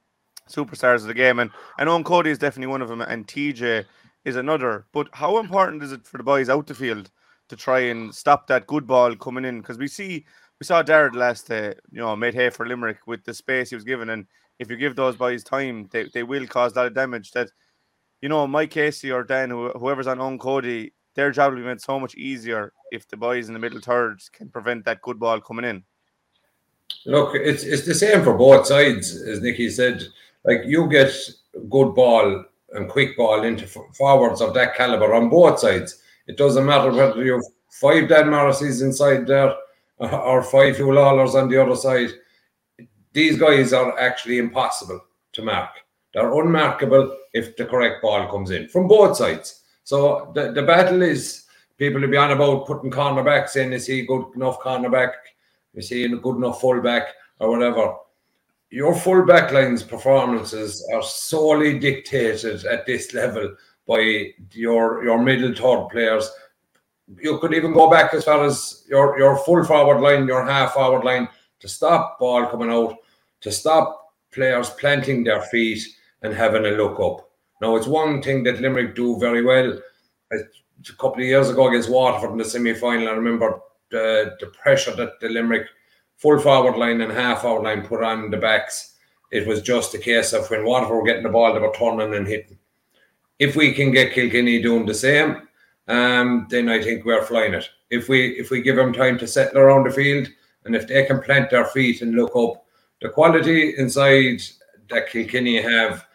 superstars 0.47 0.97
of 0.97 1.07
the 1.07 1.15
game, 1.15 1.39
and 1.39 1.51
and 1.79 1.89
Eoin 1.89 2.05
Cody 2.05 2.29
is 2.29 2.37
definitely 2.37 2.71
one 2.71 2.83
of 2.83 2.91
them, 2.91 3.01
and 3.01 3.27
TJ 3.27 3.87
is 4.27 4.37
another. 4.37 4.85
But 4.93 5.09
how 5.15 5.39
important 5.39 5.83
is 5.83 5.93
it 5.93 6.07
for 6.07 6.19
the 6.19 6.25
boys 6.25 6.51
out 6.51 6.67
the 6.67 6.75
field 6.75 7.11
to 7.49 7.57
try 7.57 7.81
and 7.81 8.15
stop 8.15 8.47
that 8.49 8.67
good 8.67 8.87
ball 8.87 9.17
coming 9.17 9.47
in? 9.47 9.63
Because 9.63 9.79
we 9.79 9.89
see 9.89 10.27
we 10.61 10.67
saw 10.67 10.83
Darragh 10.83 11.15
last 11.15 11.49
day, 11.49 11.77
you 11.91 12.03
know, 12.03 12.15
made 12.15 12.35
hay 12.35 12.51
for 12.51 12.67
Limerick 12.67 13.07
with 13.07 13.25
the 13.25 13.33
space 13.33 13.71
he 13.71 13.75
was 13.75 13.85
given, 13.85 14.11
and 14.11 14.27
if 14.59 14.71
you 14.71 14.77
give 14.77 14.97
those 14.97 15.17
boys 15.17 15.43
time, 15.43 15.89
they, 15.93 16.05
they 16.13 16.23
will 16.23 16.47
cause 16.47 16.73
a 16.73 16.77
lot 16.77 16.87
of 16.87 16.95
damage. 16.95 17.33
That 17.33 17.51
you 18.21 18.29
know, 18.29 18.47
Mike 18.47 18.71
Casey 18.71 19.11
or 19.11 19.25
Dan, 19.25 19.51
whoever's 19.51 20.07
on 20.07 20.19
Eoin 20.19 20.39
Cody, 20.39 20.93
their 21.15 21.31
job 21.31 21.53
will 21.53 21.61
be 21.61 21.67
made 21.67 21.81
so 21.81 21.99
much 21.99 22.15
easier 22.15 22.73
if 22.91 23.09
the 23.09 23.17
boys 23.17 23.49
in 23.49 23.55
the 23.55 23.61
middle 23.61 23.81
thirds 23.81 24.29
can 24.29 24.49
prevent 24.49 24.85
that 24.85 25.03
good 25.03 25.19
ball 25.19 25.41
coming 25.41 25.65
in. 25.65 25.83
Look, 27.07 27.35
it's 27.35 27.65
it's 27.65 27.87
the 27.87 27.95
same 27.95 28.23
for 28.23 28.35
both 28.35 28.67
sides, 28.67 29.21
as 29.23 29.41
Nickey 29.41 29.71
said. 29.71 30.03
Like 30.45 30.63
you 30.65 30.89
get 30.89 31.13
good 31.69 31.95
ball 31.95 32.45
and 32.73 32.89
quick 32.89 33.17
ball 33.17 33.43
into 33.43 33.67
forwards 33.67 34.41
of 34.41 34.55
that 34.55 34.75
caliber 34.75 35.15
on 35.15 35.29
both 35.29 35.59
sides. 35.59 36.03
It 36.27 36.37
doesn't 36.37 36.65
matter 36.65 36.93
whether 36.93 37.25
you 37.25 37.35
have 37.35 37.43
five 37.71 38.09
Dan 38.09 38.27
Morrisseys 38.27 38.83
inside 38.83 39.27
there 39.27 39.55
or 39.99 40.43
five 40.43 40.77
Huw 40.77 40.95
Lawlors 40.95 41.35
on 41.35 41.49
the 41.49 41.63
other 41.63 41.77
side. 41.77 42.11
These 43.13 43.39
guys 43.39 43.73
are 43.73 43.99
actually 43.99 44.39
impossible 44.39 45.01
to 45.33 45.43
mark. 45.43 45.71
They're 46.15 46.33
unmarkable 46.33 47.17
if 47.33 47.57
the 47.57 47.65
correct 47.65 48.03
ball 48.03 48.31
comes 48.31 48.51
in 48.51 48.69
from 48.69 48.89
both 48.89 49.17
sides. 49.17 49.63
So 49.85 50.31
the, 50.35 50.53
the 50.53 50.63
battle 50.63 51.03
is 51.03 51.45
people 51.79 52.01
will 52.01 52.09
be 52.09 52.17
on 52.17 52.31
about 52.31 52.67
putting 52.67 52.91
cornerbacks 52.91 53.57
in. 53.57 53.73
Is 53.73 53.87
he 53.87 54.07
good 54.07 54.27
enough 54.35 54.61
cornerback? 54.61 55.13
Is 55.75 55.89
he 55.89 56.05
a 56.05 56.09
good 56.09 56.37
enough 56.37 56.61
fullback 56.61 57.09
or 57.39 57.51
whatever? 57.51 57.95
Your 58.71 58.95
fullback 58.95 59.53
line's 59.53 59.83
performances 59.83 60.87
are 60.95 61.03
solely 61.03 61.79
dictated 61.79 62.65
at 62.65 62.87
this 62.87 63.13
level 63.13 63.55
by 63.87 64.33
your 64.53 65.05
your 65.05 65.23
middle 65.23 65.55
third 65.55 65.89
players. 65.91 66.31
You 67.21 67.39
could 67.39 67.53
even 67.53 67.73
go 67.73 67.91
back 67.91 68.15
as 68.15 68.25
far 68.25 68.45
as 68.45 68.85
your 68.89 69.19
your 69.19 69.37
full 69.39 69.65
forward 69.65 70.01
line, 70.01 70.27
your 70.27 70.45
half 70.47 70.75
forward 70.75 71.05
line 71.05 71.29
to 71.61 71.69
stop 71.69 72.19
ball 72.19 72.47
coming 72.47 72.71
out, 72.71 72.97
to 73.43 73.53
stop 73.53 74.15
players 74.33 74.71
planting 74.71 75.23
their 75.25 75.43
feet 75.43 75.87
and 76.23 76.33
having 76.35 76.67
a 76.67 76.71
look 76.71 76.99
up. 77.01 77.29
Now, 77.61 77.77
it's 77.77 77.87
one 77.87 78.23
thing 78.23 78.43
that 78.45 78.61
Limerick 78.61 78.95
do 78.95 79.19
very 79.19 79.45
well. 79.45 79.79
A 80.33 80.93
couple 80.99 81.23
of 81.23 81.29
years 81.29 81.49
ago 81.49 81.69
against 81.69 81.91
Waterford 81.91 82.33
in 82.33 82.39
the 82.39 82.45
semi 82.45 82.75
final, 82.75 83.09
I 83.09 83.13
remember 83.13 83.61
the, 83.91 84.37
the 84.41 84.47
pressure 84.47 84.95
that 84.97 85.21
the 85.21 85.29
Limerick 85.29 85.67
full 86.17 86.39
forward 86.39 86.77
line 86.77 87.01
and 87.01 87.13
half 87.13 87.43
forward 87.43 87.65
line 87.65 87.87
put 87.87 88.03
on 88.03 88.31
the 88.31 88.37
backs. 88.37 88.95
It 89.31 89.47
was 89.47 89.63
just 89.63 89.95
a 89.95 89.99
case 89.99 90.33
of 90.33 90.49
when 90.51 90.65
Waterford 90.65 90.97
were 90.97 91.05
getting 91.05 91.23
the 91.23 91.29
ball, 91.29 91.53
they 91.53 91.61
were 91.61 91.75
turning 91.77 92.15
and 92.15 92.27
hitting. 92.27 92.59
If 93.39 93.57
we 93.57 93.73
can 93.73 93.91
get 93.91 94.13
Kilkenny 94.13 94.61
doing 94.61 94.87
the 94.87 94.95
same, 94.95 95.49
um, 95.89 96.47
then 96.51 96.69
I 96.69 96.83
think 96.83 97.05
we're 97.05 97.25
flying 97.25 97.55
it. 97.55 97.69
If 97.91 98.09
we 98.09 98.39
if 98.39 98.51
we 98.51 98.63
give 98.63 98.77
them 98.77 98.93
time 98.93 99.19
to 99.19 99.27
settle 99.27 99.59
around 99.59 99.85
the 99.85 99.91
field, 99.91 100.29
and 100.65 100.77
if 100.77 100.87
they 100.87 101.05
can 101.05 101.21
plant 101.21 101.51
their 101.51 101.65
feet 101.67 102.03
and 102.03 102.15
look 102.15 102.37
up, 102.37 102.62
the 103.03 103.09
quality 103.09 103.75
inside 103.77 104.41
that 104.89 105.09
Kilkenny 105.11 105.61
have 105.61 106.07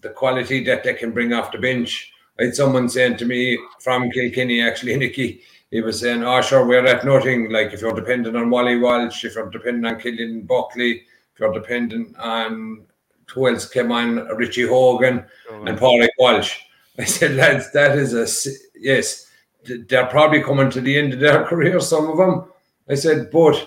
the 0.00 0.10
quality 0.10 0.62
that 0.64 0.84
they 0.84 0.94
can 0.94 1.12
bring 1.12 1.32
off 1.32 1.52
the 1.52 1.58
bench. 1.58 2.12
I 2.38 2.44
had 2.44 2.56
someone 2.56 2.88
saying 2.88 3.16
to 3.18 3.24
me 3.24 3.58
from 3.80 4.10
Kilkenny, 4.10 4.60
actually, 4.60 4.96
Nickey, 4.98 5.42
he 5.70 5.80
was 5.80 6.00
saying, 6.00 6.24
oh, 6.24 6.40
sure, 6.42 6.66
we're 6.66 6.86
at 6.86 7.04
nothing. 7.04 7.50
Like, 7.50 7.72
if 7.72 7.80
you're 7.80 7.94
dependent 7.94 8.36
on 8.36 8.50
Wally 8.50 8.78
Walsh, 8.78 9.24
if 9.24 9.36
you're 9.36 9.50
dependent 9.50 9.86
on 9.86 10.00
Cillian 10.00 10.46
Buckley, 10.46 11.02
if 11.32 11.40
you're 11.40 11.52
dependent 11.52 12.16
on 12.18 12.84
who 13.32 13.48
else 13.48 13.68
came 13.68 13.90
on, 13.90 14.16
Richie 14.36 14.66
Hogan 14.66 15.24
oh, 15.50 15.64
and 15.64 15.78
Paulie 15.78 16.08
Walsh. 16.18 16.58
I 16.98 17.04
said, 17.04 17.36
lads, 17.36 17.72
that 17.72 17.98
is 17.98 18.14
a, 18.14 18.50
yes, 18.78 19.30
they're 19.64 20.06
probably 20.06 20.42
coming 20.42 20.70
to 20.70 20.80
the 20.80 20.96
end 20.96 21.14
of 21.14 21.20
their 21.20 21.44
career, 21.48 21.80
some 21.80 22.10
of 22.10 22.18
them. 22.18 22.44
I 22.88 22.94
said, 22.94 23.30
but 23.30 23.66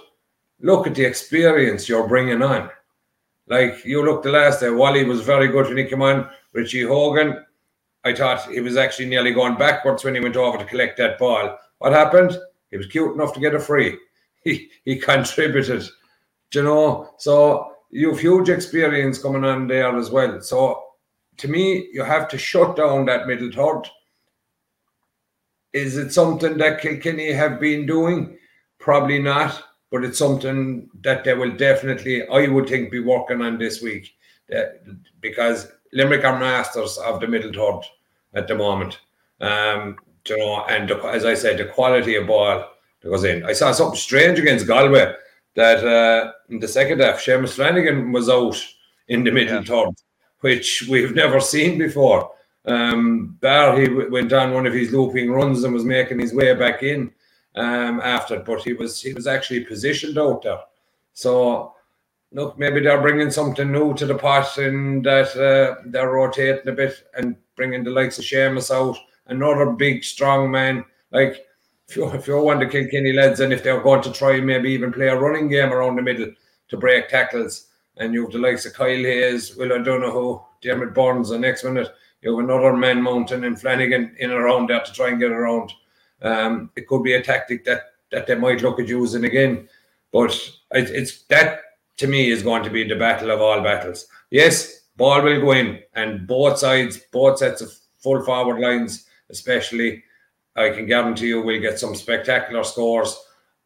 look 0.61 0.87
at 0.87 0.95
the 0.95 1.05
experience 1.05 1.87
you're 1.87 2.07
bringing 2.07 2.41
on. 2.41 2.69
Like 3.47 3.85
you 3.85 4.03
look 4.03 4.23
the 4.23 4.31
last 4.31 4.59
day, 4.59 4.69
Wally 4.69 5.05
was 5.05 5.21
very 5.21 5.47
good 5.47 5.67
when 5.67 5.77
he 5.77 5.85
came 5.85 6.01
on. 6.01 6.29
Richie 6.53 6.83
Hogan, 6.83 7.45
I 8.03 8.13
thought 8.13 8.49
he 8.51 8.59
was 8.59 8.77
actually 8.77 9.07
nearly 9.07 9.33
going 9.33 9.57
backwards 9.57 10.03
when 10.03 10.15
he 10.15 10.21
went 10.21 10.35
over 10.35 10.57
to 10.57 10.65
collect 10.65 10.97
that 10.97 11.19
ball. 11.19 11.57
What 11.77 11.93
happened? 11.93 12.37
He 12.71 12.77
was 12.77 12.87
cute 12.87 13.13
enough 13.13 13.33
to 13.33 13.39
get 13.39 13.55
a 13.55 13.59
free. 13.59 13.97
He 14.43 14.69
he 14.85 14.97
contributed, 14.97 15.83
you 16.53 16.63
know. 16.63 17.09
So 17.17 17.73
you 17.89 18.11
have 18.11 18.19
huge 18.19 18.47
experience 18.47 19.21
coming 19.21 19.43
on 19.43 19.67
there 19.67 19.93
as 19.97 20.09
well. 20.09 20.39
So 20.39 20.83
to 21.37 21.47
me, 21.49 21.89
you 21.91 22.03
have 22.03 22.29
to 22.29 22.37
shut 22.37 22.77
down 22.77 23.05
that 23.05 23.27
middle 23.27 23.51
third. 23.51 23.89
Is 25.73 25.97
it 25.97 26.13
something 26.13 26.57
that 26.59 26.79
Kilkenny 26.79 27.33
have 27.33 27.59
been 27.59 27.85
doing? 27.85 28.37
Probably 28.79 29.19
not 29.19 29.61
but 29.91 30.03
it's 30.03 30.19
something 30.19 30.89
that 31.01 31.23
they 31.23 31.33
will 31.33 31.51
definitely, 31.51 32.27
I 32.27 32.47
would 32.47 32.67
think, 32.67 32.91
be 32.91 32.99
working 32.99 33.41
on 33.41 33.57
this 33.57 33.81
week 33.81 34.15
uh, 34.55 34.63
because 35.21 35.71
Limerick 35.93 36.25
are 36.25 36.39
masters 36.39 36.97
of 36.97 37.19
the 37.19 37.27
middle 37.27 37.53
third 37.53 37.85
at 38.33 38.47
the 38.47 38.55
moment. 38.55 38.99
Um, 39.39 39.97
you 40.27 40.37
know, 40.37 40.65
and 40.65 40.89
the, 40.89 40.97
as 41.03 41.25
I 41.25 41.33
said, 41.35 41.57
the 41.57 41.65
quality 41.65 42.15
of 42.15 42.27
ball 42.27 42.65
that 43.01 43.09
goes 43.09 43.23
in. 43.23 43.45
I 43.45 43.53
saw 43.53 43.71
something 43.71 43.97
strange 43.97 44.39
against 44.39 44.67
Galway 44.67 45.13
that 45.55 45.85
uh, 45.85 46.33
in 46.49 46.59
the 46.59 46.67
second 46.67 46.99
half, 46.99 47.19
Seamus 47.19 47.55
Flanagan 47.55 48.11
was 48.11 48.29
out 48.29 48.61
in 49.07 49.23
the 49.23 49.31
middle 49.31 49.55
yeah. 49.55 49.63
third, 49.63 49.95
which 50.41 50.85
we've 50.89 51.15
never 51.15 51.39
seen 51.39 51.77
before. 51.77 52.31
Um, 52.65 53.37
Bar, 53.41 53.79
he 53.79 53.87
went 53.87 54.33
on 54.33 54.53
one 54.53 54.67
of 54.67 54.73
his 54.73 54.91
looping 54.91 55.31
runs 55.31 55.63
and 55.63 55.73
was 55.73 55.85
making 55.85 56.19
his 56.19 56.33
way 56.33 56.53
back 56.53 56.83
in 56.83 57.11
um, 57.57 57.99
after, 58.01 58.39
but 58.39 58.63
he 58.63 58.73
was 58.73 59.01
he 59.01 59.13
was 59.13 59.27
actually 59.27 59.61
positioned 59.61 60.17
out 60.17 60.43
there. 60.43 60.59
So 61.13 61.73
look, 62.31 62.57
maybe 62.57 62.79
they're 62.79 63.01
bringing 63.01 63.31
something 63.31 63.71
new 63.71 63.93
to 63.95 64.05
the 64.05 64.15
pot 64.15 64.57
in 64.57 65.01
that 65.03 65.35
uh, 65.35 65.81
they're 65.85 66.11
rotating 66.11 66.67
a 66.67 66.71
bit 66.71 67.03
and 67.15 67.35
bringing 67.55 67.83
the 67.83 67.91
likes 67.91 68.19
of 68.19 68.25
Seamus 68.25 68.71
out, 68.71 68.97
another 69.27 69.71
big 69.71 70.03
strong 70.03 70.51
man. 70.51 70.85
Like 71.11 71.45
if 71.87 71.95
you 71.95 72.07
if 72.09 72.27
you 72.27 72.39
want 72.41 72.59
to 72.61 72.67
Kilkenny 72.67 73.13
lads, 73.13 73.39
and 73.39 73.51
if 73.51 73.63
they're 73.63 73.81
going 73.81 74.03
to 74.03 74.11
try 74.11 74.39
maybe 74.39 74.71
even 74.71 74.93
play 74.93 75.07
a 75.07 75.19
running 75.19 75.49
game 75.49 75.73
around 75.73 75.95
the 75.95 76.01
middle 76.01 76.31
to 76.69 76.77
break 76.77 77.09
tackles, 77.09 77.67
and 77.97 78.13
you 78.13 78.23
have 78.23 78.31
the 78.31 78.39
likes 78.39 78.65
of 78.65 78.73
Kyle 78.73 78.87
Hayes, 78.87 79.55
Will 79.55 79.71
O'Donoghue, 79.71 80.41
Diarmaid 80.63 80.93
Byrnes, 80.93 81.29
the 81.29 81.39
next 81.39 81.63
minute 81.63 81.89
you 82.21 82.35
have 82.35 82.43
another 82.43 82.75
man 82.75 83.01
mountain 83.01 83.43
and 83.43 83.59
Flanagan 83.59 84.15
in 84.19 84.31
around 84.31 84.69
there 84.69 84.83
to 84.83 84.93
try 84.93 85.09
and 85.09 85.19
get 85.19 85.31
around. 85.31 85.71
Um, 86.21 86.71
it 86.75 86.87
could 86.87 87.03
be 87.03 87.13
a 87.13 87.21
tactic 87.21 87.65
that 87.65 87.81
that 88.11 88.27
they 88.27 88.35
might 88.35 88.61
look 88.61 88.79
at 88.79 88.87
using 88.87 89.25
again, 89.25 89.67
but 90.11 90.31
it, 90.71 90.89
it's 90.89 91.23
that 91.23 91.59
to 91.97 92.07
me 92.07 92.31
is 92.31 92.43
going 92.43 92.63
to 92.63 92.69
be 92.69 92.87
the 92.87 92.95
battle 92.95 93.31
of 93.31 93.41
all 93.41 93.61
battles. 93.61 94.07
Yes, 94.31 94.81
ball 94.95 95.21
will 95.21 95.41
go 95.41 95.51
in, 95.51 95.79
and 95.93 96.25
both 96.27 96.57
sides, 96.59 96.99
both 97.11 97.39
sets 97.39 97.61
of 97.61 97.71
full 97.97 98.23
forward 98.23 98.59
lines, 98.59 99.05
especially, 99.29 100.03
I 100.55 100.69
can 100.69 100.85
guarantee 100.85 101.27
you 101.27 101.41
we'll 101.41 101.61
get 101.61 101.79
some 101.79 101.95
spectacular 101.95 102.63
scores. 102.63 103.17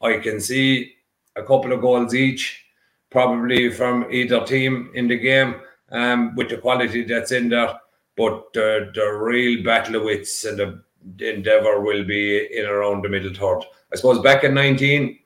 I 0.01 0.17
can 0.17 0.39
see 0.41 0.93
a 1.35 1.43
couple 1.43 1.71
of 1.71 1.81
goals 1.81 2.15
each, 2.15 2.65
probably 3.09 3.69
from 3.71 4.07
either 4.11 4.43
team 4.45 4.91
in 4.95 5.07
the 5.07 5.17
game. 5.17 5.55
um, 5.91 6.35
with 6.35 6.49
the 6.49 6.57
quality 6.57 7.03
that's 7.03 7.31
in 7.31 7.49
there. 7.49 7.79
But 8.17 8.53
the, 8.53 8.91
the 8.93 9.05
real 9.05 9.63
battle 9.63 9.97
of 9.97 10.03
wits 10.03 10.43
and 10.45 10.59
the 10.59 10.83
endeavour 11.19 11.81
will 11.81 12.03
be 12.03 12.47
in 12.57 12.65
around 12.65 13.03
the 13.03 13.09
middle 13.09 13.33
third. 13.33 13.65
I 13.91 13.95
suppose 13.95 14.19
back 14.19 14.43
in 14.43 14.53
19, 14.53 15.17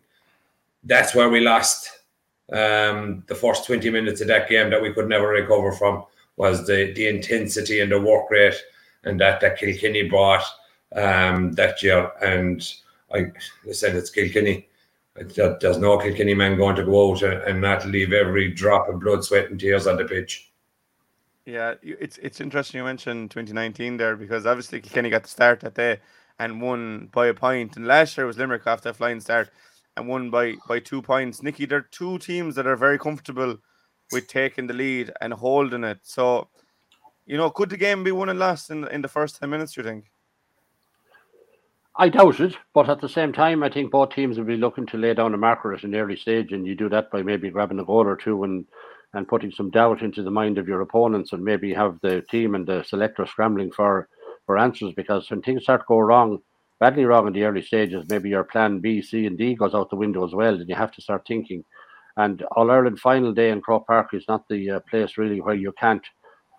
that's 0.84 1.16
where 1.16 1.30
we 1.30 1.40
lost 1.42 1.90
um, 2.52 3.24
the 3.28 3.36
first 3.36 3.66
20 3.66 3.90
minutes 3.90 4.22
of 4.22 4.28
that 4.28 4.50
game 4.50 4.70
that 4.70 4.82
we 4.82 4.94
could 4.94 5.10
never 5.10 5.30
recover 5.30 5.72
from 5.72 6.04
was 6.38 6.68
the, 6.68 6.94
the 6.94 7.08
intensity 7.08 7.80
and 7.80 7.92
the 7.92 8.00
work 8.00 8.30
rate 8.30 8.56
and 9.04 9.20
that, 9.20 9.40
that 9.42 9.58
Kilkenny 9.58 10.04
brought 10.04 10.44
um, 10.96 11.54
that 11.54 11.82
year. 11.82 12.12
And 12.22 12.62
I, 13.14 13.32
said 13.72 13.96
it's 13.96 14.10
Kilkenny. 14.10 14.68
There's 15.16 15.78
no 15.78 15.98
Kilkenny 15.98 16.34
man 16.34 16.58
going 16.58 16.76
to 16.76 16.84
go 16.84 17.12
out 17.12 17.22
and, 17.24 17.42
and 17.44 17.62
not 17.62 17.86
leave 17.86 18.12
every 18.12 18.52
drop 18.52 18.90
of 18.90 19.00
blood, 19.00 19.24
sweat, 19.24 19.50
and 19.50 19.60
tears 19.60 19.88
on 19.88 19.98
the 19.98 20.06
pitch. 20.06 20.52
Yeah, 21.46 21.76
it's 21.84 22.18
it's 22.18 22.42
interesting 22.42 22.80
you 22.80 22.84
mentioned 22.84 23.30
2019 23.30 23.98
there 23.98 24.16
because 24.16 24.48
obviously 24.48 24.82
Kilkenny 24.82 25.12
got 25.12 25.24
the 25.24 25.30
start 25.30 25.60
that 25.60 25.76
day 25.76 26.00
and 26.40 26.60
won 26.60 27.08
by 27.14 27.28
a 27.28 27.34
point, 27.36 27.78
and 27.78 27.86
last 27.86 28.18
year 28.18 28.26
was 28.26 28.38
Limerick 28.38 28.64
after 28.66 28.90
a 28.90 28.94
flying 28.94 29.20
start 29.20 29.52
and 29.96 30.08
won 30.08 30.32
by 30.32 30.56
by 30.68 30.80
two 30.80 31.04
points. 31.04 31.44
Nickey, 31.44 31.66
there 31.66 31.80
are 31.80 31.90
two 31.92 32.18
teams 32.18 32.56
that 32.56 32.66
are 32.66 32.76
very 32.76 32.98
comfortable 32.98 33.58
with 34.12 34.28
taking 34.28 34.66
the 34.66 34.74
lead 34.74 35.12
and 35.22 35.34
holding 35.34 35.84
it. 35.84 36.00
So, 36.02 36.50
you 37.28 37.38
know, 37.38 37.52
could 37.52 37.70
the 37.70 37.78
game 37.78 38.04
be 38.04 38.12
won 38.12 38.30
and 38.30 38.40
lost 38.40 38.72
in 38.72 38.88
in 38.88 39.04
the 39.04 39.08
first 39.08 39.40
ten 39.40 39.52
minutes? 39.52 39.78
You 39.78 39.84
think? 39.84 40.06
I 41.96 42.10
doubt 42.10 42.40
it, 42.40 42.58
but 42.74 42.90
at 42.90 43.02
the 43.02 43.08
same 43.08 43.32
time, 43.32 43.62
I 43.62 43.70
think 43.70 43.92
both 43.92 44.10
teams 44.10 44.38
will 44.38 44.46
be 44.46 44.58
looking 44.58 44.88
to 44.88 44.98
lay 44.98 45.14
down 45.14 45.34
a 45.34 45.38
marker 45.38 45.74
at 45.74 45.84
an 45.84 45.96
early 45.96 46.16
stage, 46.18 46.52
and 46.52 46.66
you 46.66 46.76
do 46.76 46.90
that 46.90 47.12
by 47.12 47.22
maybe 47.22 47.52
grabbing 47.52 47.80
a 47.80 47.86
goal 47.86 48.06
or 48.08 48.18
two 48.18 48.44
and 48.44 48.66
and 49.16 49.28
putting 49.28 49.52
some 49.52 49.72
doubt 49.72 50.02
into 50.04 50.22
the 50.22 50.32
mind 50.32 50.58
of 50.58 50.68
your 50.68 50.82
opponents, 50.82 51.34
and 51.34 51.44
maybe 51.44 51.74
have 51.74 52.00
the 52.02 52.22
team 52.30 52.54
and 52.54 52.68
the 52.68 52.84
selector 52.84 53.26
scrambling 53.26 53.72
for 53.72 54.08
for 54.46 54.58
answers. 54.58 54.94
Because 54.96 55.30
when 55.30 55.42
things 55.42 55.64
start 55.64 55.82
to 55.82 55.86
go 55.88 56.00
wrong, 56.00 56.40
badly 56.80 57.06
wrong 57.06 57.26
in 57.28 57.34
the 57.34 57.44
early 57.44 57.62
stages, 57.62 58.06
maybe 58.10 58.30
your 58.30 58.44
plan 58.44 58.80
B, 58.80 59.02
C, 59.02 59.26
and 59.26 59.38
D 59.38 59.56
goes 59.56 59.74
out 59.74 59.90
the 59.90 59.96
window 59.96 60.24
as 60.24 60.34
well, 60.34 60.54
and 60.54 60.70
you 60.70 60.76
have 60.76 60.92
to 60.92 61.02
start 61.02 61.26
thinking. 61.28 61.64
And 62.18 62.44
All 62.56 62.72
Ireland 62.72 63.00
final 63.00 63.34
day 63.34 63.50
in 63.50 63.62
Croke 63.62 63.88
Park 63.88 64.14
is 64.14 64.26
not 64.28 64.48
the 64.48 64.72
uh, 64.72 64.80
place 64.90 65.18
really 65.18 65.42
where 65.42 65.56
you 65.56 65.74
can't 65.74 66.06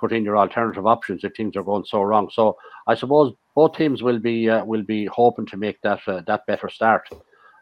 put 0.01 0.13
in 0.13 0.25
your 0.25 0.37
alternative 0.37 0.87
options 0.87 1.25
if 1.25 1.33
things 1.35 1.57
are 1.57 1.63
going 1.63 1.85
so 1.85 2.03
wrong. 2.03 2.29
So 2.31 2.57
I 2.87 2.95
suppose 2.95 3.33
both 3.55 3.77
teams 3.77 4.03
will 4.03 4.19
be 4.19 4.51
uh, 4.51 4.65
will 4.65 4.83
be 4.83 5.07
hoping 5.07 5.47
to 5.47 5.57
make 5.57 5.81
that 5.83 6.01
uh, 6.07 6.21
that 6.27 6.47
better 6.47 6.69
start. 6.69 7.09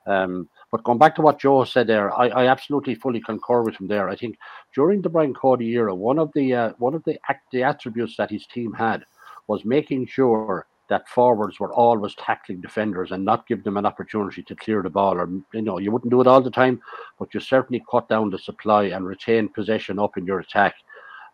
Um, 0.07 0.48
but 0.75 0.83
going 0.83 0.99
back 0.99 1.15
to 1.15 1.23
what 1.23 1.39
Joe 1.39 1.63
said 1.63 1.87
there, 1.87 2.13
I, 2.13 2.27
I, 2.31 2.47
absolutely 2.49 2.97
fully 2.97 3.21
concur 3.21 3.63
with 3.63 3.77
him 3.77 3.87
there. 3.87 4.09
I 4.09 4.17
think 4.17 4.37
during 4.75 5.03
the 5.03 5.09
Brian 5.09 5.33
Cody 5.33 5.69
era, 5.69 5.95
one 5.95 6.19
of 6.19 6.33
the 6.35 6.53
uh, 6.53 6.73
one 6.79 6.97
of 6.97 7.05
the, 7.05 7.17
act, 7.29 7.53
the 7.53 7.63
attributes 7.63 8.17
that 8.17 8.29
his 8.29 8.45
team 8.49 8.73
had 8.73 9.05
was 9.47 9.65
making 9.65 10.09
sure 10.09 10.67
that 10.89 11.09
forwards 11.09 11.61
were 11.61 11.73
always 11.73 12.17
tackling 12.17 12.61
defenders 12.61 13.13
and 13.13 13.25
not 13.25 13.47
give 13.47 13.63
them 13.63 13.77
an 13.77 13.87
opportunity 13.87 14.43
to 14.43 14.57
clear 14.57 14.83
the 14.83 14.91
ball. 14.91 15.15
Or 15.15 15.31
you 15.53 15.63
know, 15.63 15.79
you 15.79 15.93
wouldn't 15.93 16.11
do 16.11 16.21
it 16.21 16.27
all 16.27 16.43
the 16.43 16.51
time, 16.51 16.83
but 17.21 17.33
you 17.33 17.39
certainly 17.39 17.85
cut 17.89 18.09
down 18.09 18.31
the 18.31 18.39
supply 18.41 18.87
and 18.87 19.07
retain 19.07 19.51
possession 19.51 20.01
up 20.01 20.17
in 20.17 20.27
your 20.27 20.41
attack. 20.41 20.75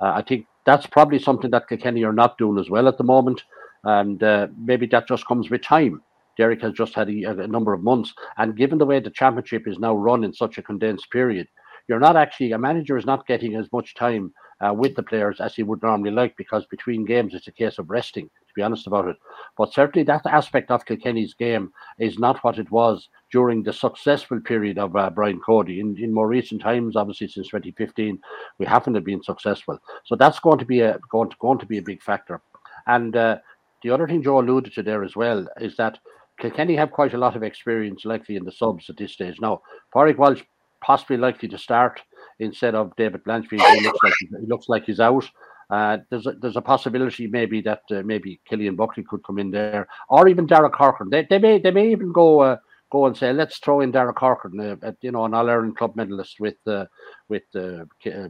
Uh, 0.02 0.12
I 0.16 0.20
think 0.20 0.48
that's 0.66 0.86
probably 0.86 1.18
something 1.18 1.50
that 1.52 1.66
Kilkenny 1.66 2.04
are 2.04 2.12
not 2.12 2.36
doing 2.36 2.58
as 2.58 2.68
well 2.68 2.88
at 2.88 2.98
the 2.98 3.04
moment, 3.04 3.44
and 3.84 4.22
uh, 4.22 4.48
maybe 4.58 4.84
that 4.88 5.08
just 5.08 5.26
comes 5.26 5.48
with 5.48 5.62
time. 5.62 6.02
Derek 6.40 6.62
has 6.62 6.72
just 6.72 6.94
had 6.94 7.10
a, 7.10 7.24
a, 7.24 7.46
number 7.46 7.74
of 7.74 7.82
months, 7.82 8.14
and 8.38 8.56
given 8.56 8.78
the 8.78 8.86
way 8.86 8.98
the 8.98 9.10
championship 9.10 9.68
is 9.68 9.78
now 9.78 9.94
run 9.94 10.24
in 10.24 10.32
such 10.32 10.56
a 10.56 10.62
condensed 10.62 11.10
period, 11.10 11.46
you're 11.86 12.00
not 12.00 12.16
actually 12.16 12.52
a 12.52 12.58
manager 12.58 12.96
is 12.96 13.04
not 13.04 13.26
getting 13.26 13.56
as 13.56 13.70
much 13.74 13.94
time 13.94 14.32
uh, 14.62 14.72
with 14.72 14.96
the 14.96 15.02
players 15.02 15.38
as 15.38 15.54
he 15.54 15.62
would 15.62 15.82
normally 15.82 16.10
like 16.10 16.34
because 16.38 16.64
between 16.70 17.04
games 17.04 17.34
it's 17.34 17.48
a 17.48 17.52
case 17.52 17.78
of 17.78 17.90
resting 17.90 18.24
to 18.24 18.54
be 18.56 18.62
honest 18.62 18.86
about 18.86 19.06
it. 19.06 19.16
But 19.58 19.74
certainly 19.74 20.02
that 20.04 20.24
aspect 20.24 20.70
of 20.70 20.86
Kilkenny's 20.86 21.34
game 21.34 21.72
is 21.98 22.18
not 22.18 22.42
what 22.42 22.58
it 22.58 22.70
was 22.70 23.10
during 23.30 23.62
the 23.62 23.74
successful 23.74 24.40
period 24.40 24.78
of 24.78 24.96
uh, 24.96 25.10
Brian 25.10 25.40
Cody. 25.40 25.78
In, 25.80 25.94
in 25.98 26.14
more 26.14 26.26
recent 26.26 26.62
times 26.62 26.96
obviously 26.96 27.28
since 27.28 27.48
2015 27.48 28.18
we 28.58 28.64
haven't 28.64 29.04
been 29.04 29.22
successful. 29.22 29.78
So 30.06 30.16
that's 30.16 30.40
going 30.40 30.58
to 30.60 30.64
be 30.64 30.80
a 30.80 30.98
going 31.10 31.28
to, 31.28 31.36
going 31.38 31.58
to 31.58 31.66
be 31.66 31.76
a 31.76 31.82
big 31.90 32.02
factor. 32.02 32.40
And 32.86 33.14
uh, 33.14 33.38
the 33.82 33.90
other 33.90 34.06
thing 34.06 34.22
Joe 34.22 34.40
alluded 34.40 34.72
to 34.74 34.82
there 34.82 35.04
as 35.04 35.16
well 35.16 35.46
is 35.60 35.76
that 35.76 35.98
Kilkenny 36.40 36.76
have 36.76 36.90
quite 36.90 37.14
a 37.14 37.18
lot 37.18 37.36
of 37.36 37.42
experience 37.42 38.04
likely 38.04 38.36
in 38.36 38.44
the 38.44 38.52
subs 38.52 38.88
at 38.90 38.96
this 38.96 39.12
stage 39.12 39.40
now 39.40 39.60
Pádraig 39.94 40.16
Walsh 40.16 40.42
possibly 40.80 41.16
likely 41.16 41.48
to 41.48 41.58
start 41.58 42.00
instead 42.38 42.74
of 42.74 42.94
David 42.96 43.22
Blanchfield. 43.24 43.60
He 43.74 43.84
looks 43.84 43.98
like 44.02 44.14
he 44.20 44.46
looks 44.46 44.68
like 44.68 44.84
he's 44.84 45.00
out. 45.00 45.28
Uh, 45.68 45.98
there's 46.10 46.26
a, 46.26 46.32
there's 46.32 46.56
a 46.56 46.62
possibility 46.62 47.26
maybe 47.28 47.60
that 47.60 47.82
uh, 47.92 48.02
maybe 48.04 48.40
Cillian 48.50 48.76
Buckley 48.76 49.04
could 49.04 49.22
come 49.22 49.38
in 49.38 49.50
there, 49.50 49.86
or 50.08 50.26
even 50.26 50.46
Derek 50.46 50.72
Corcoran. 50.72 51.10
They, 51.10 51.26
they 51.30 51.38
may 51.38 51.58
they 51.58 51.70
may 51.70 51.90
even 51.92 52.12
go 52.12 52.40
uh, 52.40 52.56
go 52.90 53.06
and 53.06 53.16
say 53.16 53.32
let's 53.32 53.58
throw 53.58 53.80
in 53.80 53.92
Derek 53.92 54.16
Corcoran, 54.16 54.78
uh, 54.82 54.92
you 55.00 55.12
know, 55.12 55.24
an 55.24 55.34
All 55.34 55.48
Ireland 55.48 55.76
club 55.76 55.94
medalist 55.94 56.40
with 56.40 56.56
uh, 56.66 56.86
with 57.28 57.44
uh, 57.54 57.84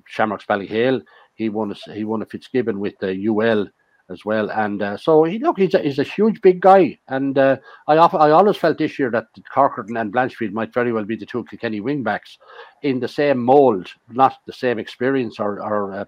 Shamrocks 0.07 0.45
Ballyhale. 0.45 1.03
He 1.35 1.49
won 1.49 1.73
a, 1.73 1.93
he 1.93 2.05
won 2.05 2.21
a 2.23 2.27
Fitzgibbon 2.27 2.79
with 2.79 2.99
the 3.01 3.27
UL 3.29 3.67
as 4.11 4.25
well. 4.25 4.51
And 4.51 4.83
uh, 4.83 4.97
so 4.97 5.25
he 5.25 5.39
look, 5.39 5.59
he's 5.59 5.75
a, 5.75 5.79
he's 5.79 5.99
a 5.99 6.05
huge 6.05 6.41
big 6.43 6.61
guy. 6.61 6.99
And 7.09 7.39
uh, 7.39 7.57
I 7.87 7.97
often, 7.97 8.21
I 8.21 8.31
always 8.31 8.57
felt 8.57 8.79
this 8.79 8.99
year 8.99 9.11
that 9.11 9.27
Corcoran 9.53 9.97
and 9.97 10.13
Blanchfield 10.13 10.53
might 10.53 10.75
very 10.75 10.93
well 10.93 11.05
be 11.05 11.17
the 11.17 11.27
two 11.27 11.45
Kilkenny 11.45 11.81
wingbacks 11.81 12.37
in 12.83 13.01
the 13.01 13.09
same 13.09 13.39
mould, 13.39 13.89
not 14.11 14.37
the 14.47 14.53
same 14.53 14.79
experience 14.79 15.39
or, 15.39 15.63
or 15.63 15.93
uh, 15.93 16.05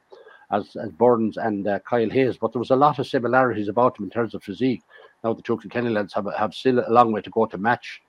as, 0.51 0.77
as 0.77 0.91
Byrnes 0.93 1.37
and 1.37 1.67
uh, 1.67 1.79
Kyle 1.81 2.11
Hayes, 2.11 2.37
but 2.37 2.53
there 2.53 2.61
was 2.61 2.71
a 2.71 2.77
lot 2.77 2.99
of 2.99 3.07
similarities 3.07 3.69
about 3.69 3.97
them 3.97 4.05
in 4.05 4.11
terms 4.11 4.35
of 4.35 4.43
physique. 4.43 4.83
Now 5.25 5.33
the 5.33 5.43
two 5.43 5.59
Kilkenny 5.59 5.91
lads 5.91 6.13
have, 6.15 6.27
have 6.37 6.55
still 6.55 6.81
a 6.81 6.93
long 6.93 7.13
way 7.13 7.23
to 7.23 7.31
go 7.31 7.47
to 7.47 7.59
match 7.59 8.03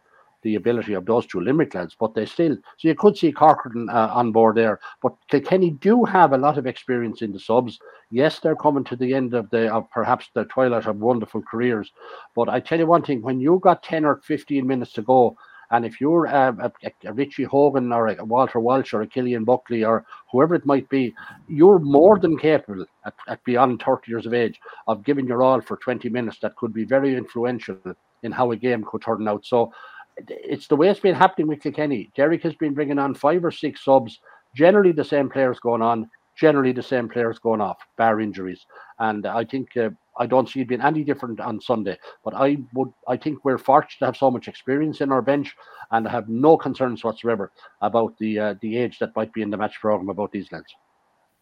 the 0.43 0.55
ability 0.55 0.93
of 0.93 1.05
those 1.05 1.25
two 1.25 1.41
Limerick 1.41 1.73
lads, 1.73 1.95
but 1.99 2.13
they 2.13 2.25
still 2.25 2.55
so 2.77 2.87
you 2.87 2.95
could 2.95 3.17
see 3.17 3.31
Corcoran 3.31 3.89
uh, 3.89 4.09
on 4.13 4.31
board 4.31 4.55
there. 4.55 4.79
But 5.01 5.15
Kilkenny 5.29 5.71
do 5.71 6.03
have 6.03 6.33
a 6.33 6.37
lot 6.37 6.57
of 6.57 6.67
experience 6.67 7.21
in 7.21 7.31
the 7.31 7.39
subs. 7.39 7.79
Yes, 8.11 8.39
they're 8.39 8.55
coming 8.55 8.83
to 8.85 8.95
the 8.95 9.13
end 9.13 9.33
of 9.33 9.49
the 9.49 9.73
of 9.73 9.89
perhaps 9.89 10.29
the 10.33 10.45
twilight 10.45 10.85
of 10.85 10.97
wonderful 10.97 11.41
careers. 11.41 11.91
But 12.35 12.49
I 12.49 12.59
tell 12.59 12.79
you 12.79 12.87
one 12.87 13.03
thing: 13.03 13.21
when 13.21 13.39
you 13.39 13.59
got 13.63 13.83
ten 13.83 14.05
or 14.05 14.17
fifteen 14.17 14.67
minutes 14.67 14.93
to 14.93 15.01
go, 15.01 15.35
and 15.73 15.85
if 15.85 15.99
you're 15.99 16.25
a, 16.25 16.71
a, 16.83 16.91
a, 17.05 17.13
Richie 17.13 17.45
Hogan 17.45 17.91
or 17.91 18.07
a 18.07 18.23
Walter 18.23 18.59
Walsh 18.59 18.93
or 18.93 19.01
a 19.01 19.07
Cillian 19.07 19.43
Buckley 19.43 19.83
or 19.83 20.05
whoever 20.31 20.53
it 20.53 20.67
might 20.67 20.87
be, 20.87 21.15
you're 21.47 21.79
more 21.79 22.19
than 22.19 22.37
capable 22.37 22.85
at, 23.05 23.15
at, 23.27 23.43
beyond 23.43 23.81
30 23.81 24.11
years 24.11 24.27
of 24.27 24.35
age 24.35 24.59
of 24.87 25.03
giving 25.03 25.25
your 25.25 25.41
all 25.41 25.61
for 25.61 25.77
20 25.77 26.09
minutes 26.09 26.37
that 26.41 26.55
could 26.57 26.73
be 26.73 26.85
very 26.85 27.15
influential 27.15 27.77
in 28.21 28.31
how 28.31 28.51
a 28.51 28.55
game 28.55 28.85
could 28.87 29.01
turn 29.01 29.27
out. 29.27 29.45
So 29.47 29.73
it's 30.17 30.67
the 30.67 30.75
way 30.75 30.89
it's 30.89 30.99
been 30.99 31.15
happening 31.15 31.47
with 31.47 31.61
Kilkenny. 31.61 32.11
Derek 32.15 32.43
has 32.43 32.55
been 32.55 32.73
bringing 32.73 32.99
on 32.99 33.15
five 33.15 33.43
or 33.43 33.51
six 33.51 33.83
subs, 33.83 34.19
generally 34.55 34.91
the 34.91 35.03
same 35.03 35.29
players 35.29 35.59
going 35.59 35.81
on, 35.81 36.09
generally 36.35 36.71
the 36.71 36.83
same 36.83 37.09
players 37.09 37.39
going 37.39 37.61
off, 37.61 37.77
bar 37.97 38.19
injuries. 38.19 38.65
And 38.99 39.25
I 39.25 39.43
think 39.43 39.75
uh, 39.77 39.89
I 40.17 40.25
don't 40.25 40.47
see 40.47 40.61
it 40.61 40.67
being 40.67 40.81
any 40.81 41.03
different 41.03 41.39
on 41.39 41.59
Sunday. 41.61 41.97
But 42.23 42.35
I 42.35 42.57
would, 42.73 42.89
I 43.07 43.17
think 43.17 43.43
we're 43.43 43.57
fortunate 43.57 43.99
to 43.99 44.05
have 44.05 44.17
so 44.17 44.31
much 44.31 44.47
experience 44.47 45.01
in 45.01 45.11
our 45.11 45.21
bench, 45.21 45.55
and 45.91 46.07
I 46.07 46.11
have 46.11 46.29
no 46.29 46.57
concerns 46.57 47.03
whatsoever 47.03 47.51
about 47.81 48.17
the 48.19 48.39
uh, 48.39 48.55
the 48.61 48.77
age 48.77 48.99
that 48.99 49.15
might 49.15 49.33
be 49.33 49.41
in 49.41 49.49
the 49.49 49.57
match 49.57 49.79
program 49.79 50.09
about 50.09 50.31
these 50.31 50.51
lads. 50.51 50.73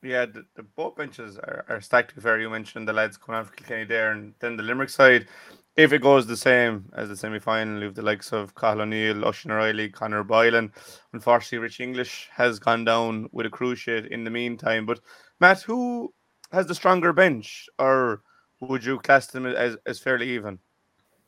Yeah, 0.04 0.26
the, 0.26 0.46
the 0.56 0.64
both 0.64 0.96
benches 0.96 1.38
are, 1.38 1.64
are 1.70 1.80
stacked. 1.80 2.20
Fair, 2.20 2.40
you 2.40 2.50
mentioned 2.50 2.88
the 2.88 2.94
lads 2.94 3.18
coming 3.18 3.40
out 3.40 3.48
for 3.48 3.54
Kilkenny 3.54 3.86
there, 3.86 4.14
and 4.14 4.34
then 4.40 4.58
the 4.58 4.64
Limerick 4.64 4.90
side 4.90 5.28
if 5.76 5.94
it 5.94 6.02
goes 6.02 6.28
the 6.28 6.38
same 6.38 6.92
as 6.96 7.10
the 7.10 7.16
semi 7.16 7.40
final, 7.40 7.82
with 7.82 7.96
the 7.96 8.02
likes 8.02 8.34
of 8.34 8.54
Cathal 8.56 8.82
O'Neill, 8.82 9.26
Oisin 9.26 9.52
O'Reilly, 9.52 9.90
Conor 9.90 10.24
Boylan, 10.24 10.72
unfortunately, 11.14 11.60
Rich 11.60 11.80
English 11.80 12.30
has 12.34 12.60
gone 12.60 12.84
down 12.84 13.30
with 13.32 13.46
a 13.46 13.50
cruciate 13.50 14.08
in 14.08 14.24
the 14.24 14.32
meantime. 14.32 14.86
But 14.86 15.00
Matt, 15.40 15.62
who 15.62 16.14
has 16.52 16.68
the 16.68 16.76
stronger 16.76 17.14
bench, 17.14 17.70
or 17.80 18.22
would 18.60 18.84
you 18.84 19.00
class 19.00 19.28
them 19.28 19.46
as, 19.46 19.78
as 19.86 20.00
fairly 20.00 20.30
even? 20.32 20.60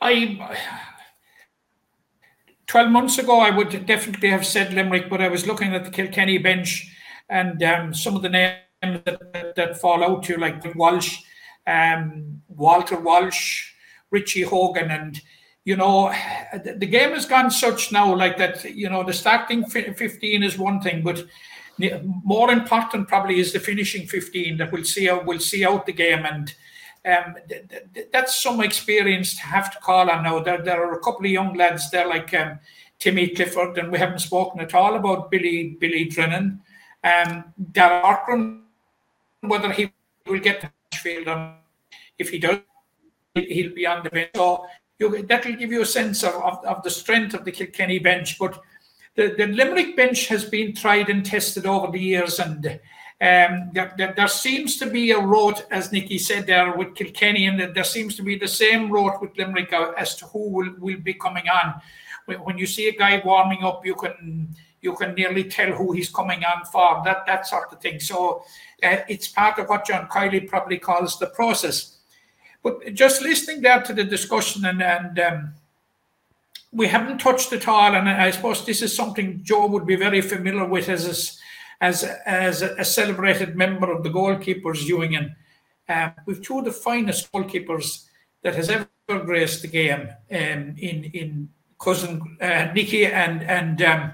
I. 0.01 0.58
12 2.67 2.89
months 2.89 3.17
ago, 3.19 3.39
I 3.39 3.51
would 3.51 3.86
definitely 3.86 4.29
have 4.29 4.45
said 4.45 4.73
Limerick, 4.73 5.10
but 5.10 5.21
I 5.21 5.27
was 5.27 5.45
looking 5.45 5.75
at 5.75 5.84
the 5.84 5.91
Kilkenny 5.91 6.39
bench 6.39 6.91
and 7.29 7.62
um, 7.62 7.93
some 7.93 8.15
of 8.15 8.23
the 8.23 8.29
names 8.29 8.58
that, 8.82 9.06
that, 9.34 9.56
that 9.56 9.79
fall 9.79 10.03
out 10.03 10.23
to 10.23 10.34
you, 10.34 10.39
like 10.39 10.73
Walsh, 10.75 11.19
um, 11.67 12.41
Walter 12.47 12.99
Walsh, 12.99 13.73
Richie 14.13 14.43
Hogan, 14.43 14.91
and 14.91 15.19
you 15.65 15.76
know, 15.76 16.13
the 16.54 16.86
game 16.86 17.12
has 17.12 17.26
gone 17.26 17.52
such 17.52 17.91
now 17.91 18.15
like 18.15 18.38
that. 18.38 18.63
You 18.63 18.89
know, 18.89 19.04
the 19.04 19.12
starting 19.12 19.65
fifteen 19.65 20.43
is 20.43 20.58
one 20.58 20.80
thing, 20.80 21.04
but 21.04 21.26
more 22.23 22.52
important 22.52 23.10
probably 23.10 23.39
is 23.39 23.52
the 23.52 23.60
finishing 23.60 24.08
fifteen 24.08 24.58
that 24.58 24.71
we'll 24.71 24.86
see 24.86 25.10
out 25.10 25.26
will 25.26 25.39
see 25.39 25.65
out 25.65 25.86
the 25.86 25.93
game 25.93 26.26
and. 26.26 26.54
Um, 27.06 27.36
th- 27.49 27.67
th- 27.93 28.08
that's 28.13 28.41
some 28.41 28.62
experience 28.62 29.36
to 29.36 29.41
have 29.41 29.69
to 29.73 29.80
call 29.80 30.10
on 30.10 30.23
now. 30.23 30.39
There, 30.39 30.62
there 30.62 30.82
are 30.82 30.93
a 30.93 31.04
couple 31.04 31.26
of 31.26 31.32
young 31.34 31.54
lads 31.54 31.91
there 31.91 32.08
like 32.08 32.34
um, 32.34 32.60
Timmy 32.97 33.28
Clifford, 33.28 33.78
and 33.78 33.91
we 33.91 33.99
haven't 33.99 34.19
spoken 34.19 34.62
at 34.62 34.73
all 34.73 34.95
about 34.95 35.30
Billy 35.30 35.76
Billy 35.82 36.06
Drennan. 36.06 36.62
Um, 37.04 37.43
Darren 37.73 38.63
whether 39.43 39.71
he 39.71 39.91
will 40.26 40.39
get 40.39 40.62
the 40.62 40.67
match 40.67 41.02
field 41.02 41.28
or 41.28 41.56
if 42.17 42.30
he 42.30 42.39
does, 42.39 42.60
he'll 43.36 43.74
be 43.74 43.88
on 43.88 44.04
the 44.04 44.10
bench. 44.10 44.30
So 44.36 44.65
you, 45.00 45.24
that'll 45.24 45.56
give 45.56 45.72
you 45.72 45.82
a 45.82 45.86
sense 45.86 46.24
of, 46.24 46.36
of, 46.36 46.65
of 46.65 46.84
the 46.84 46.89
strength 46.89 47.34
of 47.34 47.46
the 47.46 47.52
Kilkenny 47.52 48.00
bench. 48.00 48.38
But 48.39 48.60
the, 49.15 49.34
the 49.38 49.48
Limerick 49.48 49.96
bench 49.96 50.28
has 50.28 50.46
been 50.46 50.76
tried 50.76 51.10
and 51.10 51.26
tested 51.26 51.65
over 51.65 51.91
the 51.91 52.00
years, 52.00 52.39
and 52.39 52.65
um, 53.22 53.69
there, 53.74 53.93
there, 53.98 54.13
there 54.15 54.28
seems 54.28 54.78
to 54.78 54.88
be 54.88 55.12
a 55.12 55.19
road, 55.19 55.63
as 55.72 55.91
Nickey 55.91 56.17
said 56.17 56.48
there, 56.48 56.76
with 56.76 56.96
Kilkenny, 56.96 57.46
and 57.46 57.76
there 57.76 57.84
seems 57.84 58.15
to 58.15 58.24
be 58.24 58.38
the 58.38 58.48
same 58.48 58.91
road 58.91 59.13
with 59.22 59.38
Limerick 59.38 59.72
uh, 59.72 59.91
as 59.98 60.15
to 60.17 60.26
who 60.26 60.50
will, 60.50 60.74
will 60.80 61.00
be 61.00 61.13
coming 61.13 61.46
on. 61.48 61.82
When, 62.26 62.58
you 62.58 62.65
see 62.65 62.88
a 62.88 62.93
guy 62.93 63.22
warming 63.24 63.63
up, 63.63 63.86
you 63.86 63.96
can 63.96 64.56
you 64.80 64.93
can 64.96 65.13
nearly 65.13 65.46
tell 65.46 65.72
who 65.72 65.93
he's 65.93 66.10
coming 66.10 66.43
on 66.43 66.65
for, 66.65 67.02
that 67.06 67.26
that 67.26 67.46
sort 67.46 67.72
of 67.72 67.80
thing. 67.82 68.00
So 68.00 68.43
uh, 68.82 68.98
it's 69.08 69.28
part 69.28 69.60
of 69.60 69.67
what 69.67 69.86
John 69.86 70.08
Kiely 70.08 70.48
probably 70.48 70.78
calls 70.78 71.19
the 71.19 71.28
process. 71.28 71.92
But 72.63 72.93
just 72.93 73.21
listening 73.21 73.62
there 73.62 73.82
to 73.82 73.93
the 73.93 74.06
discussion 74.06 74.65
and, 74.65 74.82
and 74.82 75.19
um, 75.19 75.54
we 76.71 76.88
haven't 76.88 77.19
touched 77.19 77.54
at 77.54 77.67
all, 77.67 77.93
and 77.93 78.10
I 78.10 78.32
suppose 78.32 78.65
this 78.65 78.82
is 78.82 78.95
something 78.95 79.41
Joe 79.43 79.67
would 79.67 79.86
be 79.86 79.95
very 79.95 80.21
familiar 80.21 80.65
with 80.65 80.89
as 80.89 81.06
a, 81.08 81.86
as 81.86 82.04
as 82.26 82.62
a 82.62 82.84
celebrated 82.84 83.56
member 83.56 83.91
of 83.91 84.04
the 84.04 84.10
goalkeepers 84.10 84.84
union. 84.84 85.36
Uh, 85.88 86.10
we've 86.26 86.41
two 86.41 86.60
of 86.60 86.65
the 86.65 86.71
finest 86.71 87.32
goalkeepers 87.32 88.06
that 88.41 88.56
has 88.56 88.69
ever 88.69 88.88
graced 89.08 89.62
the 89.62 89.67
game 89.67 90.10
um, 90.32 90.76
in 90.78 91.12
in 91.13 91.49
cousin 91.80 92.38
uh, 92.41 92.71
Nickie 92.73 93.12
and 93.12 93.43
and 93.43 93.82
um, 93.82 94.12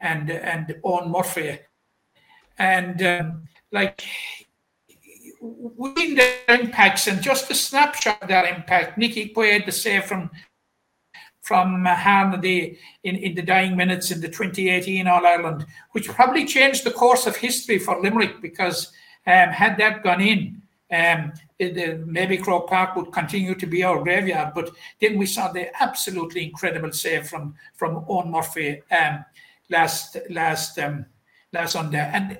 and 0.00 0.30
and 0.30 0.66
Eoin 0.82 1.10
Murphy, 1.10 1.58
and 2.58 3.02
um, 3.02 3.48
like 3.70 4.02
we 5.40 6.14
their 6.14 6.34
impacts 6.48 7.06
and 7.06 7.22
just 7.22 7.50
a 7.50 7.54
snapshot 7.54 8.22
of 8.22 8.28
their 8.28 8.46
impact. 8.46 8.98
Nickie 8.98 9.32
Quaid, 9.32 9.66
the 9.66 9.72
save 9.72 10.04
from 10.04 10.30
from 11.42 11.82
Harnedy 11.86 12.76
in, 13.04 13.16
in 13.16 13.34
the 13.34 13.40
dying 13.40 13.74
minutes 13.74 14.10
in 14.10 14.20
the 14.20 14.28
2018 14.28 15.06
All 15.06 15.24
Ireland, 15.24 15.64
which 15.92 16.06
probably 16.08 16.44
changed 16.44 16.84
the 16.84 16.90
course 16.90 17.26
of 17.26 17.36
history 17.36 17.78
for 17.78 17.98
Limerick 18.02 18.42
because 18.42 18.92
um, 19.26 19.48
had 19.48 19.78
that 19.78 20.02
gone 20.02 20.20
in, 20.20 20.60
um, 20.92 21.32
the, 21.58 21.72
the, 21.72 22.04
maybe 22.06 22.36
Croke 22.36 22.68
Park 22.68 22.96
would 22.96 23.12
continue 23.12 23.54
to 23.54 23.66
be 23.66 23.82
our 23.82 24.02
graveyard. 24.02 24.52
But 24.54 24.70
then 25.00 25.16
we 25.16 25.24
saw 25.24 25.50
the 25.50 25.70
absolutely 25.82 26.44
incredible 26.44 26.92
save 26.92 27.26
from 27.28 27.54
from 27.74 28.04
Eoin 28.04 28.30
Murphy 28.30 28.82
um, 28.90 29.24
last 29.70 30.18
last 30.28 30.78
um, 30.78 31.06
last 31.52 31.72
Sunday 31.72 32.10
and 32.12 32.38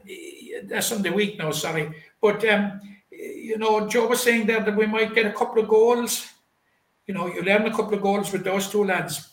uh, 0.72 0.80
Sunday 0.80 1.10
week 1.10 1.38
now. 1.38 1.50
Sorry, 1.50 1.90
but 2.20 2.46
um, 2.48 2.80
you 3.10 3.58
know, 3.58 3.88
Joe 3.88 4.06
was 4.06 4.22
saying 4.22 4.46
there 4.46 4.60
that 4.60 4.76
we 4.76 4.86
might 4.86 5.14
get 5.14 5.26
a 5.26 5.32
couple 5.32 5.62
of 5.62 5.68
goals 5.68 6.28
you 7.08 7.14
know, 7.14 7.26
you 7.26 7.42
learn 7.42 7.66
a 7.66 7.70
couple 7.70 7.94
of 7.94 8.02
goals 8.02 8.30
with 8.30 8.44
those 8.44 8.68
two 8.68 8.84
lads. 8.84 9.28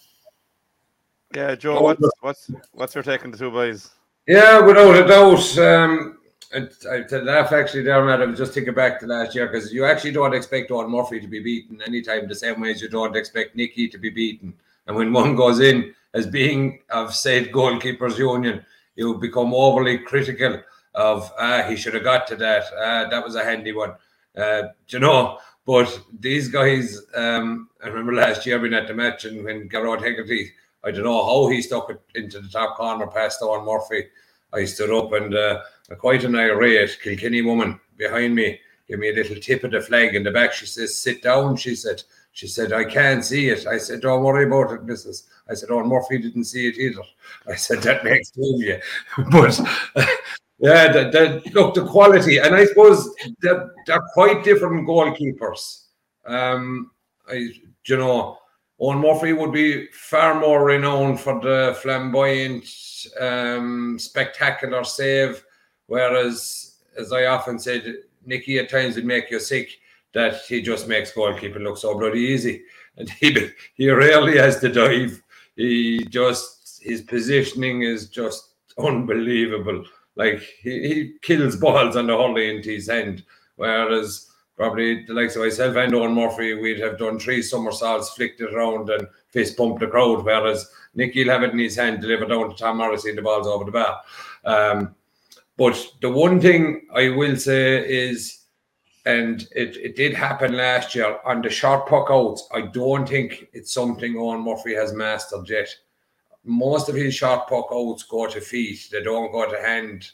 Yeah, 1.35 1.53
Joe, 1.55 1.81
what's 1.81 2.01
what's 2.21 2.51
what's 2.71 2.95
your 2.95 3.03
take 3.03 3.25
on 3.25 3.31
the 3.31 3.37
two 3.37 3.51
boys? 3.51 3.91
Yeah, 4.25 4.61
without 4.61 4.95
a 4.95 5.05
doubt. 5.05 5.57
Um, 5.57 6.17
and 6.53 6.71
I, 6.89 7.01
to 7.01 7.21
laugh 7.21 7.51
actually 7.51 7.83
there, 7.83 8.03
Matt, 8.05 8.21
I 8.21 8.25
was 8.25 8.37
just 8.37 8.53
thinking 8.53 8.73
back 8.73 8.99
to 9.01 9.07
last 9.07 9.35
year 9.35 9.47
because 9.47 9.73
you 9.73 9.83
actually 9.83 10.13
don't 10.13 10.33
expect 10.33 10.69
Eoin 10.69 10.89
Murphy 10.89 11.19
to 11.19 11.27
be 11.27 11.41
beaten 11.41 11.81
anytime 11.85 12.29
the 12.29 12.35
same 12.35 12.61
way 12.61 12.71
as 12.71 12.81
you 12.81 12.87
don't 12.87 13.17
expect 13.17 13.57
Nickie 13.57 13.91
to 13.91 13.97
be 13.97 14.09
beaten. 14.09 14.53
And 14.87 14.95
when 14.95 15.11
one 15.11 15.35
goes 15.35 15.59
in 15.59 15.93
as 16.13 16.25
being 16.25 16.79
of 16.89 17.13
said 17.13 17.51
goalkeepers 17.51 18.17
union, 18.17 18.65
you 18.95 19.15
become 19.15 19.53
overly 19.53 19.97
critical 19.97 20.61
of 20.95 21.31
ah 21.37 21.63
he 21.63 21.75
should 21.75 21.93
have 21.93 22.03
got 22.03 22.27
to 22.27 22.35
that. 22.37 22.63
Ah, 22.77 23.07
that 23.09 23.23
was 23.23 23.35
a 23.35 23.43
handy 23.43 23.73
one. 23.73 23.93
Uh, 24.35 24.63
you 24.87 24.99
know, 24.99 25.39
but 25.65 25.99
these 26.19 26.47
guys, 26.47 27.01
um, 27.15 27.69
I 27.83 27.87
remember 27.87 28.13
last 28.13 28.45
year 28.45 28.59
being 28.59 28.73
at 28.73 28.87
the 28.87 28.93
match 28.93 29.25
and 29.25 29.43
when 29.43 29.69
Gearóid 29.69 30.03
Hegarty, 30.03 30.51
I 30.83 30.91
don't 30.91 31.05
know 31.05 31.25
how 31.25 31.49
he 31.49 31.61
stuck 31.61 31.89
it 31.89 32.01
into 32.13 32.39
the 32.39 32.49
top 32.49 32.77
corner 32.77 33.07
past 33.07 33.41
Eoin 33.41 33.65
Murphy. 33.65 34.07
I 34.53 34.65
stood 34.65 34.91
up 34.91 35.11
and 35.13 35.33
uh, 35.35 35.61
quite 35.97 36.23
an 36.23 36.35
irate 36.35 36.99
Kilkenny 37.01 37.41
woman 37.41 37.79
behind 37.97 38.35
me 38.35 38.59
gave 38.87 38.99
me 38.99 39.09
a 39.09 39.15
little 39.15 39.37
tip 39.37 39.63
of 39.63 39.71
the 39.71 39.81
flag 39.81 40.13
in 40.13 40.23
the 40.23 40.31
back. 40.31 40.53
She 40.53 40.65
says, 40.65 40.95
sit 40.95 41.23
down, 41.23 41.55
she 41.55 41.75
said. 41.75 42.03
She 42.33 42.47
said, 42.47 42.73
I 42.73 42.83
can't 42.83 43.23
see 43.23 43.47
it. 43.47 43.65
I 43.65 43.77
said, 43.77 44.01
don't 44.01 44.23
worry 44.23 44.45
about 44.45 44.73
it, 44.73 44.83
missus. 44.83 45.23
I 45.49 45.53
said, 45.53 45.69
Eoin 45.69 45.87
Murphy 45.87 46.19
didn't 46.19 46.43
see 46.43 46.67
it 46.67 46.77
either. 46.77 47.01
I 47.47 47.55
said, 47.55 47.81
that 47.83 48.03
makes 48.03 48.29
two 48.29 48.53
of 48.55 48.61
you. 48.61 48.79
But 49.31 49.59
yeah, 50.59 50.91
the, 50.91 51.09
the, 51.43 51.51
look, 51.51 51.73
the 51.73 51.85
quality, 51.85 52.37
and 52.37 52.55
I 52.55 52.65
suppose 52.65 53.13
they're, 53.39 53.71
they're 53.85 54.07
quite 54.13 54.43
different 54.43 54.87
goalkeepers. 54.87 55.83
Um, 56.25 56.91
I, 57.27 57.49
you 57.85 57.97
know, 57.97 58.37
Eoin 58.79 59.01
Murphy 59.01 59.33
would 59.33 59.51
be 59.51 59.87
far 59.87 60.39
more 60.39 60.65
renowned 60.65 61.19
for 61.19 61.39
the 61.39 61.77
flamboyant, 61.81 62.65
um, 63.19 63.97
spectacular 63.99 64.83
save, 64.83 65.43
whereas, 65.87 66.75
as 66.97 67.11
I 67.11 67.25
often 67.25 67.59
said, 67.59 67.95
Nickie 68.27 68.59
at 68.59 68.69
times 68.69 68.95
would 68.95 69.05
make 69.05 69.29
you 69.29 69.39
sick 69.39 69.69
that 70.13 70.41
he 70.47 70.61
just 70.61 70.87
makes 70.87 71.11
goalkeeping 71.11 71.61
look 71.61 71.77
so 71.77 71.97
bloody 71.97 72.21
easy, 72.21 72.63
and 72.97 73.09
he 73.09 73.49
he 73.75 73.89
rarely 73.89 74.37
has 74.37 74.59
to 74.61 74.69
dive. 74.69 75.21
He 75.55 76.05
just 76.05 76.81
his 76.81 77.01
positioning 77.01 77.83
is 77.83 78.09
just 78.09 78.53
unbelievable. 78.77 79.85
Like 80.15 80.39
he, 80.61 80.87
he 80.87 81.13
kills 81.21 81.55
balls 81.57 81.95
on 81.95 82.07
the 82.07 82.17
hurley 82.17 82.55
into 82.55 82.71
his 82.71 82.89
hand, 82.89 83.23
whereas 83.55 84.31
probably 84.55 85.03
the 85.05 85.13
likes 85.13 85.35
of 85.35 85.41
myself 85.41 85.75
and 85.75 85.93
Eoin 85.93 86.13
Murphy, 86.13 86.53
we'd 86.53 86.79
have 86.79 86.97
done 86.97 87.19
three 87.19 87.41
somersaults, 87.41 88.11
flicked 88.11 88.39
it 88.39 88.53
around 88.53 88.89
and 88.89 89.07
fist 89.29 89.57
pumped 89.57 89.81
the 89.81 89.87
crowd, 89.87 90.23
whereas 90.23 90.69
Nickie'll 90.95 91.29
have 91.29 91.43
it 91.43 91.51
in 91.51 91.59
his 91.59 91.75
hand, 91.75 92.01
deliver 92.01 92.25
down 92.25 92.49
to 92.49 92.55
Tom 92.55 92.77
Morrissey, 92.77 93.09
and 93.09 93.17
the 93.17 93.21
ball's 93.21 93.47
over 93.47 93.65
the 93.65 93.71
bar. 93.71 94.01
Um, 94.45 94.95
but 95.57 95.77
the 96.01 96.09
one 96.09 96.39
thing 96.39 96.87
I 96.93 97.09
will 97.09 97.35
say 97.35 97.85
is, 97.85 98.43
and 99.05 99.47
it, 99.51 99.75
it 99.77 99.95
did 99.95 100.13
happen 100.13 100.53
last 100.55 100.95
year 100.95 101.19
on 101.25 101.41
the 101.41 101.49
short 101.49 101.87
puck 101.87 102.07
outs, 102.09 102.47
I 102.53 102.61
don't 102.61 103.07
think 103.07 103.49
it's 103.53 103.73
something 103.73 104.13
Eoin 104.13 104.43
Murphy 104.43 104.73
has 104.75 104.93
mastered 104.93 105.49
yet 105.49 105.67
most 106.45 106.89
of 106.89 106.95
his 106.95 107.15
short 107.15 107.47
puck 107.47 107.67
outs 107.73 108.03
go 108.03 108.27
to 108.27 108.39
feet; 108.39 108.87
they 108.91 109.03
don't 109.03 109.31
go 109.31 109.49
to 109.49 109.61
hand. 109.61 110.11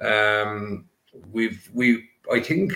Um, 0.00 0.86
we've 1.32 1.68
we 1.72 2.08
I 2.30 2.40
think 2.40 2.72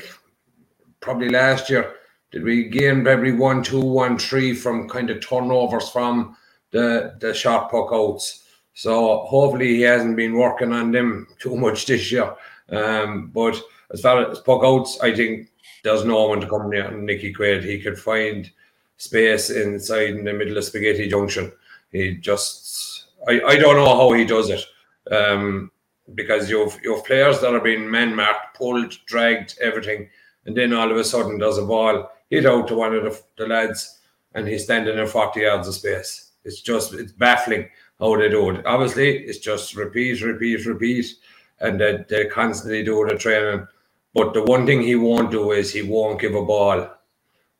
probably 1.00 1.28
last 1.28 1.68
year 1.68 1.94
did 2.30 2.44
we 2.44 2.68
gain 2.68 3.06
every 3.06 3.32
one 3.32 3.62
two 3.62 3.80
one 3.80 4.18
three 4.18 4.54
from 4.54 4.88
kind 4.88 5.10
of 5.10 5.20
turnovers 5.20 5.90
from 5.90 6.36
the 6.70 7.14
the 7.20 7.34
short 7.34 7.70
puck 7.70 7.90
outs. 7.92 8.44
So 8.74 9.24
hopefully 9.26 9.74
he 9.76 9.82
hasn't 9.82 10.16
been 10.16 10.34
working 10.34 10.72
on 10.72 10.92
them 10.92 11.26
too 11.38 11.56
much 11.56 11.86
this 11.86 12.10
year. 12.10 12.34
Um, 12.70 13.28
but 13.28 13.60
as 13.92 14.00
far 14.00 14.30
as 14.30 14.38
puck 14.40 14.62
outs, 14.64 14.98
I 15.02 15.14
think 15.14 15.48
there's 15.84 16.04
no 16.04 16.28
one 16.28 16.40
to 16.40 16.48
come 16.48 16.70
near 16.70 16.90
Nickie 16.90 17.34
Quaid. 17.36 17.62
He 17.62 17.80
could 17.80 17.98
find 17.98 18.50
space 18.96 19.50
inside 19.50 20.10
in 20.10 20.24
the 20.24 20.32
middle 20.32 20.56
of 20.56 20.64
Spaghetti 20.64 21.08
Junction. 21.08 21.52
He 21.90 22.16
just 22.16 22.91
I, 23.28 23.40
I 23.42 23.56
don't 23.56 23.76
know 23.76 23.96
how 23.96 24.12
he 24.12 24.24
does 24.24 24.50
it. 24.50 24.64
Um, 25.10 25.70
because 26.14 26.50
you've 26.50 26.78
you've 26.82 27.04
players 27.04 27.40
that 27.40 27.54
are 27.54 27.60
being 27.60 27.90
man 27.90 28.14
marked, 28.14 28.56
pulled, 28.56 28.94
dragged, 29.06 29.56
everything, 29.60 30.08
and 30.46 30.56
then 30.56 30.72
all 30.72 30.90
of 30.90 30.96
a 30.96 31.04
sudden 31.04 31.38
there's 31.38 31.58
a 31.58 31.64
ball 31.64 32.10
hit 32.30 32.46
out 32.46 32.68
to 32.68 32.74
one 32.74 32.94
of 32.94 33.04
the, 33.04 33.22
the 33.36 33.46
lads, 33.46 34.00
and 34.34 34.46
he's 34.46 34.64
standing 34.64 34.98
in 34.98 35.06
40 35.06 35.40
yards 35.40 35.68
of 35.68 35.74
space. 35.74 36.32
It's 36.44 36.60
just 36.60 36.94
it's 36.94 37.12
baffling 37.12 37.68
how 38.00 38.16
they 38.16 38.28
do 38.28 38.50
it. 38.50 38.66
Obviously, 38.66 39.18
it's 39.18 39.38
just 39.38 39.76
repeat, 39.76 40.22
repeat, 40.22 40.66
repeat, 40.66 41.14
and 41.60 41.80
they, 41.80 42.04
they 42.08 42.26
constantly 42.26 42.82
do 42.82 43.06
the 43.08 43.16
training. 43.16 43.66
But 44.14 44.34
the 44.34 44.42
one 44.42 44.66
thing 44.66 44.82
he 44.82 44.96
won't 44.96 45.30
do 45.30 45.52
is 45.52 45.72
he 45.72 45.82
won't 45.82 46.20
give 46.20 46.34
a 46.34 46.44
ball 46.44 46.90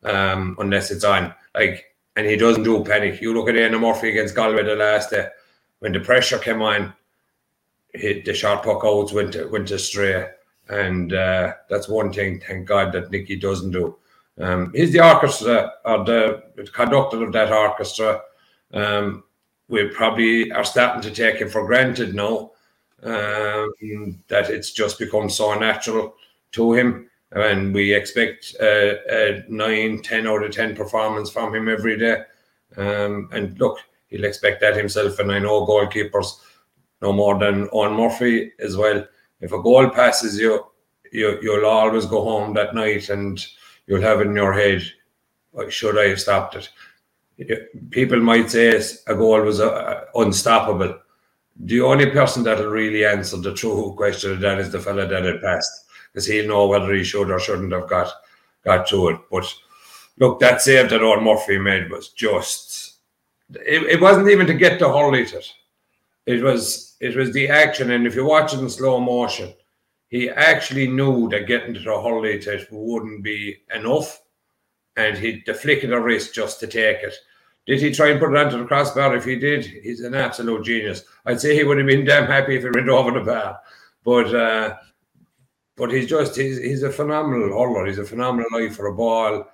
um, 0.02 0.56
unless 0.58 0.90
it's 0.90 1.04
on. 1.04 1.32
Like, 1.54 1.84
and 2.16 2.26
he 2.26 2.36
doesn't 2.36 2.64
do 2.64 2.84
panic. 2.84 3.22
You 3.22 3.32
look 3.32 3.48
at 3.48 3.54
Eoin 3.54 3.80
Murphy 3.80 4.10
against 4.10 4.34
Galway 4.34 4.64
the 4.64 4.74
last 4.74 5.10
day 5.10 5.28
when 5.82 5.90
the 5.90 5.98
pressure 5.98 6.38
came 6.38 6.62
on, 6.62 6.92
hit 7.92 8.24
the 8.24 8.32
shot 8.32 8.62
puck 8.62 8.82
outs 8.84 9.12
went 9.12 9.34
went 9.50 9.68
astray, 9.72 10.28
and 10.68 11.12
uh, 11.12 11.54
that's 11.68 11.88
one 11.88 12.12
thing. 12.12 12.40
Thank 12.40 12.68
God 12.68 12.92
that 12.92 13.10
Nickie 13.10 13.40
doesn't 13.40 13.72
do. 13.72 13.96
Um, 14.38 14.72
he's 14.72 14.92
the 14.92 15.04
orchestra 15.04 15.72
or 15.84 16.04
the, 16.04 16.44
conductor 16.72 17.24
of 17.24 17.32
that 17.32 17.50
orchestra. 17.50 18.20
Um, 18.72 19.24
we 19.66 19.88
probably 19.88 20.52
are 20.52 20.64
starting 20.64 21.02
to 21.02 21.10
take 21.10 21.40
it 21.40 21.50
for 21.50 21.66
granted 21.66 22.14
now 22.14 22.52
um, 23.02 23.72
that 24.28 24.50
it's 24.50 24.70
just 24.70 25.00
become 25.00 25.28
so 25.28 25.52
natural 25.58 26.14
to 26.52 26.74
him. 26.74 27.10
And 27.32 27.74
we 27.74 27.92
expect 27.92 28.54
a, 28.60 29.40
a 29.40 29.44
9, 29.48 30.02
10 30.02 30.26
out 30.28 30.44
of 30.44 30.52
10 30.52 30.76
performance 30.76 31.28
from 31.28 31.52
him 31.52 31.68
every 31.68 31.98
day. 31.98 32.22
Um, 32.76 33.28
and 33.32 33.58
look, 33.58 33.78
he'll 34.12 34.24
expect 34.24 34.60
that 34.60 34.76
himself. 34.76 35.18
And 35.18 35.32
I 35.32 35.40
know 35.40 35.66
goalkeepers 35.66 36.40
no 37.00 37.12
more 37.12 37.38
than 37.38 37.66
Eoin 37.68 37.96
Murphy 37.96 38.52
as 38.60 38.76
well. 38.76 39.04
If 39.40 39.50
a 39.50 39.60
goal 39.60 39.90
passes 39.90 40.38
you, 40.38 40.64
you, 41.10 41.38
you'll 41.42 41.66
always 41.66 42.06
go 42.06 42.22
home 42.22 42.54
that 42.54 42.74
night 42.74 43.08
and 43.08 43.44
you'll 43.86 44.02
have 44.02 44.20
in 44.20 44.36
your 44.36 44.52
head, 44.52 44.82
should 45.68 45.98
I 45.98 46.08
have 46.10 46.20
stopped 46.20 46.56
it? 46.56 46.68
People 47.90 48.20
might 48.20 48.50
say 48.50 48.80
a 49.08 49.14
goal 49.14 49.40
was 49.40 49.58
uh, 49.58 50.04
unstoppable. 50.14 50.98
The 51.56 51.80
only 51.80 52.06
person 52.10 52.44
that'll 52.44 52.70
really 52.70 53.04
answer 53.04 53.36
the 53.36 53.54
true 53.54 53.94
question 53.96 54.32
of 54.32 54.40
that 54.40 54.58
is 54.58 54.70
the 54.70 54.78
fella 54.78 55.06
that 55.08 55.24
had 55.24 55.42
passed, 55.42 55.90
because 56.12 56.26
he'll 56.26 56.48
know 56.48 56.66
whether 56.66 56.92
he 56.92 57.02
should 57.02 57.30
or 57.30 57.40
shouldn't 57.40 57.72
have 57.72 57.88
got 57.88 58.12
got 58.64 58.86
to 58.88 59.08
it. 59.08 59.18
But 59.30 59.52
look, 60.18 60.38
that 60.40 60.62
save 60.62 60.88
that 60.90 61.00
Eoin 61.00 61.24
Murphy 61.24 61.58
made 61.58 61.90
was 61.90 62.10
just 62.10 62.91
it, 63.56 63.82
it 63.84 64.00
wasn't 64.00 64.28
even 64.28 64.46
to 64.46 64.54
get 64.54 64.78
the 64.78 64.88
hurley 64.88 65.22
it. 65.22 65.52
It 66.26 66.42
was 66.42 66.96
it 67.00 67.16
was 67.16 67.32
the 67.32 67.48
action, 67.48 67.90
and 67.90 68.06
if 68.06 68.14
you 68.14 68.24
watch 68.24 68.54
it 68.54 68.60
in 68.60 68.70
slow 68.70 69.00
motion, 69.00 69.52
he 70.08 70.30
actually 70.30 70.86
knew 70.86 71.28
that 71.30 71.46
getting 71.46 71.74
to 71.74 71.80
the 71.80 72.00
hurley 72.00 72.34
it 72.34 72.68
wouldn't 72.70 73.24
be 73.24 73.58
enough, 73.74 74.22
and 74.96 75.18
he 75.18 75.42
the 75.46 75.54
flick 75.54 75.82
of 75.82 75.90
the 75.90 75.98
wrist 75.98 76.34
just 76.34 76.60
to 76.60 76.66
take 76.66 77.02
it. 77.02 77.14
Did 77.66 77.80
he 77.80 77.92
try 77.92 78.08
and 78.08 78.20
put 78.20 78.34
it 78.34 78.36
onto 78.36 78.58
the 78.58 78.64
crossbar? 78.64 79.16
If 79.16 79.24
he 79.24 79.36
did, 79.36 79.64
he's 79.64 80.00
an 80.00 80.14
absolute 80.14 80.64
genius. 80.64 81.04
I'd 81.26 81.40
say 81.40 81.54
he 81.56 81.64
would 81.64 81.78
have 81.78 81.86
been 81.86 82.04
damn 82.04 82.26
happy 82.26 82.56
if 82.56 82.64
it 82.64 82.74
went 82.74 82.88
over 82.90 83.12
the 83.12 83.24
bar. 83.24 83.60
But 84.04 84.34
uh, 84.34 84.76
but 85.76 85.90
he's 85.90 86.08
just 86.08 86.36
he's, 86.36 86.58
he's 86.58 86.82
a 86.82 86.90
phenomenal 86.90 87.48
hurler. 87.48 87.86
He's 87.86 87.98
a 87.98 88.04
phenomenal 88.04 88.48
eye 88.54 88.68
for 88.68 88.86
a 88.86 88.94
ball. 88.94 89.48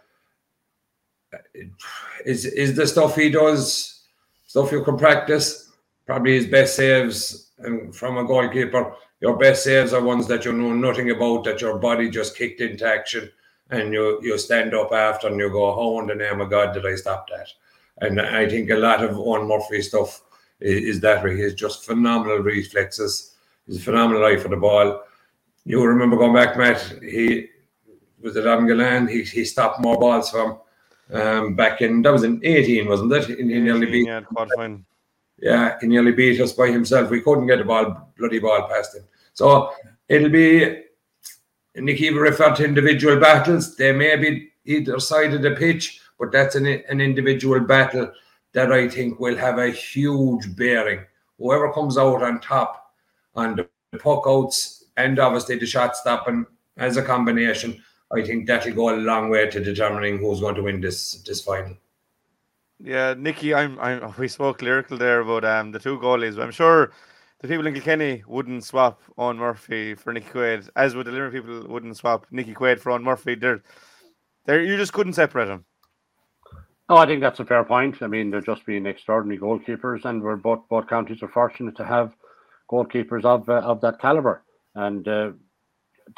Is 2.25 2.45
is 2.45 2.75
the 2.75 2.87
stuff 2.87 3.17
he 3.17 3.31
does 3.31 4.03
stuff 4.47 4.73
you 4.73 4.83
can 4.83 4.97
practice? 4.97 5.71
Probably 6.07 6.35
his 6.35 6.47
best 6.47 6.77
saves 6.77 7.51
and 7.59 7.95
from 7.95 8.19
a 8.19 8.25
goalkeeper. 8.25 8.95
Your 9.21 9.37
best 9.37 9.65
saves 9.65 9.93
are 9.93 10.03
ones 10.03 10.27
that 10.29 10.45
you 10.45 10.53
know 10.53 10.75
nothing 10.75 11.11
about, 11.11 11.45
that 11.45 11.61
your 11.61 11.79
body 11.79 12.09
just 12.09 12.37
kicked 12.37 12.61
into 12.61 12.87
action, 12.87 13.31
and 13.71 13.93
you 13.93 14.21
you 14.23 14.39
stand 14.39 14.75
up 14.75 14.93
after 14.93 15.29
and 15.29 15.39
you 15.39 15.51
go, 15.51 15.67
oh, 15.67 15.75
"How 15.75 16.01
in 16.01 16.07
the 16.07 16.15
name 16.15 16.41
of 16.41 16.51
God 16.51 16.73
did 16.73 16.87
I 16.87 16.95
stop 16.95 17.29
that?" 17.31 17.49
And 18.01 18.21
I 18.21 18.49
think 18.49 18.71
a 18.71 18.77
lot 18.77 19.03
of 19.03 19.17
Eoin 19.17 19.49
Murphy 19.49 19.83
stuff 19.83 20.23
is, 20.61 20.97
is 20.97 21.01
that 21.01 21.25
way. 21.25 21.37
He 21.37 21.43
has 21.43 21.55
just 21.55 21.85
phenomenal 21.85 22.39
reflexes. 22.39 23.35
He's 23.67 23.79
a 23.79 23.81
phenomenal 23.81 24.25
eye 24.25 24.37
for 24.37 24.49
the 24.49 24.57
ball. 24.57 25.03
You 25.65 25.85
remember 25.85 26.17
going 26.17 26.35
back, 26.35 26.57
Matt, 26.57 26.81
he 27.03 27.49
was 28.23 28.37
at 28.37 28.45
Amgalan, 28.45 29.11
he, 29.11 29.23
he 29.23 29.45
stopped 29.45 29.81
more 29.81 29.99
balls 29.99 30.31
from 30.31 30.59
um, 31.13 31.55
back 31.55 31.81
in, 31.81 32.03
that 32.03 32.13
was 32.13 32.25
in 32.25 32.41
18, 32.45 32.89
wasn't 32.89 33.13
it? 33.13 33.25
He, 33.27 33.37
he 33.37 33.43
nearly 33.43 33.87
beat, 33.87 34.07
yeah, 34.07 34.21
quite 34.21 34.49
fine. 34.57 34.85
yeah, 35.39 35.77
he 35.81 35.87
nearly 35.87 36.13
beat 36.13 36.41
us 36.41 36.53
by 36.53 36.71
himself. 36.71 37.11
We 37.11 37.21
couldn't 37.21 37.47
get 37.47 37.59
the 37.59 37.65
ball, 37.65 38.13
bloody 38.19 38.39
ball 38.39 38.69
past 38.69 38.97
him. 38.97 39.05
So 39.35 39.73
it'll 40.09 40.31
be, 40.31 40.83
Nickey 41.77 42.13
referred 42.13 42.57
to 42.57 42.65
individual 42.65 43.19
battles. 43.19 43.77
They 43.77 43.93
may 43.93 44.17
be 44.17 44.51
either 44.65 45.01
side 45.01 45.35
of 45.35 45.43
the 45.43 45.53
pitch, 45.53 46.01
but 46.19 46.33
that's 46.33 46.57
an, 46.57 46.67
an 46.67 47.01
individual 47.01 47.61
battle 47.61 48.13
that 48.53 48.73
I 48.73 48.89
think 48.89 49.21
will 49.21 49.37
have 49.37 49.59
a 49.59 49.71
huge 49.71 50.57
bearing. 50.57 51.05
Whoever 51.39 51.73
comes 51.73 51.97
out 51.97 52.23
on 52.23 52.41
top 52.41 52.93
on 53.35 53.55
the 53.55 53.69
puck 53.99 54.25
outs 54.27 54.85
and 54.97 55.19
obviously 55.19 55.57
the 55.59 55.67
shot 55.67 55.97
stopping 55.97 56.45
as 56.77 56.97
a 56.97 57.03
combination, 57.03 57.83
I 58.11 58.23
think 58.23 58.47
that'll 58.47 58.75
go 58.75 58.95
a 58.95 58.97
long 58.97 59.29
way 59.29 59.51
to 59.51 59.63
determining 59.63 60.19
who's 60.19 60.41
going 60.41 60.55
to 60.55 60.63
win 60.63 60.81
this 60.81 61.23
this 61.23 61.43
final. 61.43 61.77
Yeah, 62.81 63.15
Nickey, 63.19 63.55
I'm, 63.55 63.79
I'm. 63.81 64.15
We 64.19 64.29
spoke 64.29 64.63
lyrical 64.63 64.97
there 64.97 65.21
about 65.21 65.45
um 65.45 65.73
the 65.73 65.79
two 65.79 65.99
goalies. 65.99 66.37
But 66.37 66.45
I'm 66.45 66.51
sure 66.53 66.93
the 67.41 67.49
people 67.49 67.67
in 67.67 67.75
Kilkenny 67.75 68.23
wouldn't 68.27 68.65
swap 68.65 69.01
Eoin 69.19 69.37
Murphy 69.37 69.95
for 69.95 70.13
Nickie 70.13 70.33
Quaid, 70.33 70.69
as 70.75 70.95
would 70.95 71.07
the 71.07 71.13
Limerick 71.13 71.35
people 71.35 71.67
wouldn't 71.69 71.97
swap 71.97 72.27
Nickie 72.33 72.55
Quaid 72.55 72.81
for 72.81 72.91
Eoin 72.91 73.03
Murphy. 73.03 73.35
They're, 73.35 73.63
they're, 74.47 74.63
you 74.63 74.77
just 74.77 74.93
couldn't 74.93 75.13
separate 75.13 75.47
them. 75.47 75.65
Oh, 76.89 76.97
I 76.97 77.07
think 77.07 77.21
that's 77.21 77.41
a 77.41 77.45
fair 77.45 77.65
point. 77.65 77.97
I 78.01 78.07
mean, 78.07 78.31
they're 78.31 78.41
just 78.41 78.65
being 78.65 78.87
extraordinary 78.87 79.39
goalkeepers, 79.39 80.05
and 80.05 80.23
we're 80.23 80.37
both 80.37 80.61
both 80.71 80.89
counties 80.89 81.23
are 81.23 81.29
fortunate 81.29 81.77
to 81.77 81.85
have 81.85 82.15
goalkeepers 82.71 83.25
of 83.25 83.49
uh, 83.49 83.61
of 83.61 83.81
that 83.83 84.01
caliber. 84.01 84.43
And 84.75 85.07
uh, 85.07 85.33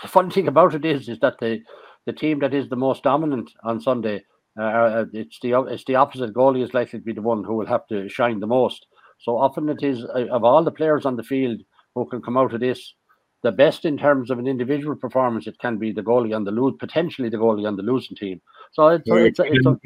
the 0.03 0.09
funny 0.09 0.31
thing 0.31 0.49
about 0.49 0.75
it 0.75 0.85
is, 0.85 1.09
is 1.09 1.19
that 1.21 1.39
the 1.41 1.61
the 2.07 2.13
team 2.13 2.39
that 2.41 2.55
is 2.55 2.69
the 2.69 2.77
most 2.77 3.03
dominant 3.03 3.51
on 3.63 3.81
Sunday, 3.81 4.25
uh, 4.59 4.63
uh, 4.63 5.05
it's 5.13 5.39
the 5.41 5.53
it's 5.69 5.85
the 5.85 5.97
opposite 5.97 6.35
goalie 6.35 6.65
is 6.65 6.75
likely 6.75 6.99
to 6.99 7.05
be 7.05 7.13
the 7.13 7.23
one 7.23 7.45
who 7.45 7.55
will 7.55 7.67
have 7.67 7.87
to 7.89 8.09
shine 8.09 8.41
the 8.41 8.47
most. 8.47 8.87
So 9.19 9.37
often 9.37 9.69
it 9.69 9.83
is 9.83 10.05
uh, 10.05 10.27
of 10.31 10.45
all 10.45 10.65
the 10.65 10.71
players 10.71 11.05
on 11.05 11.17
the 11.17 11.23
field 11.23 11.61
who 11.95 12.07
can 12.07 12.23
come 12.23 12.37
out 12.37 12.55
of 12.55 12.61
this, 12.61 12.95
the 13.43 13.53
best 13.53 13.85
in 13.85 13.99
terms 13.99 14.31
of 14.31 14.39
an 14.39 14.47
individual 14.47 14.97
performance, 14.97 15.47
it 15.47 15.59
can 15.59 15.79
be 15.79 15.93
the 15.93 16.03
goalie 16.03 16.35
on 16.35 16.45
the 16.45 16.51
lose, 16.51 16.75
potentially 16.79 17.29
the 17.29 17.37
goalie 17.37 17.67
on 17.67 17.77
the 17.77 17.83
losing 17.83 18.17
team. 18.17 18.41
So 18.73 18.89
it's 18.89 19.09
a, 19.11 19.25
it's 19.25 19.39
a, 19.39 19.43
it's 19.45 19.67
a, 19.67 19.77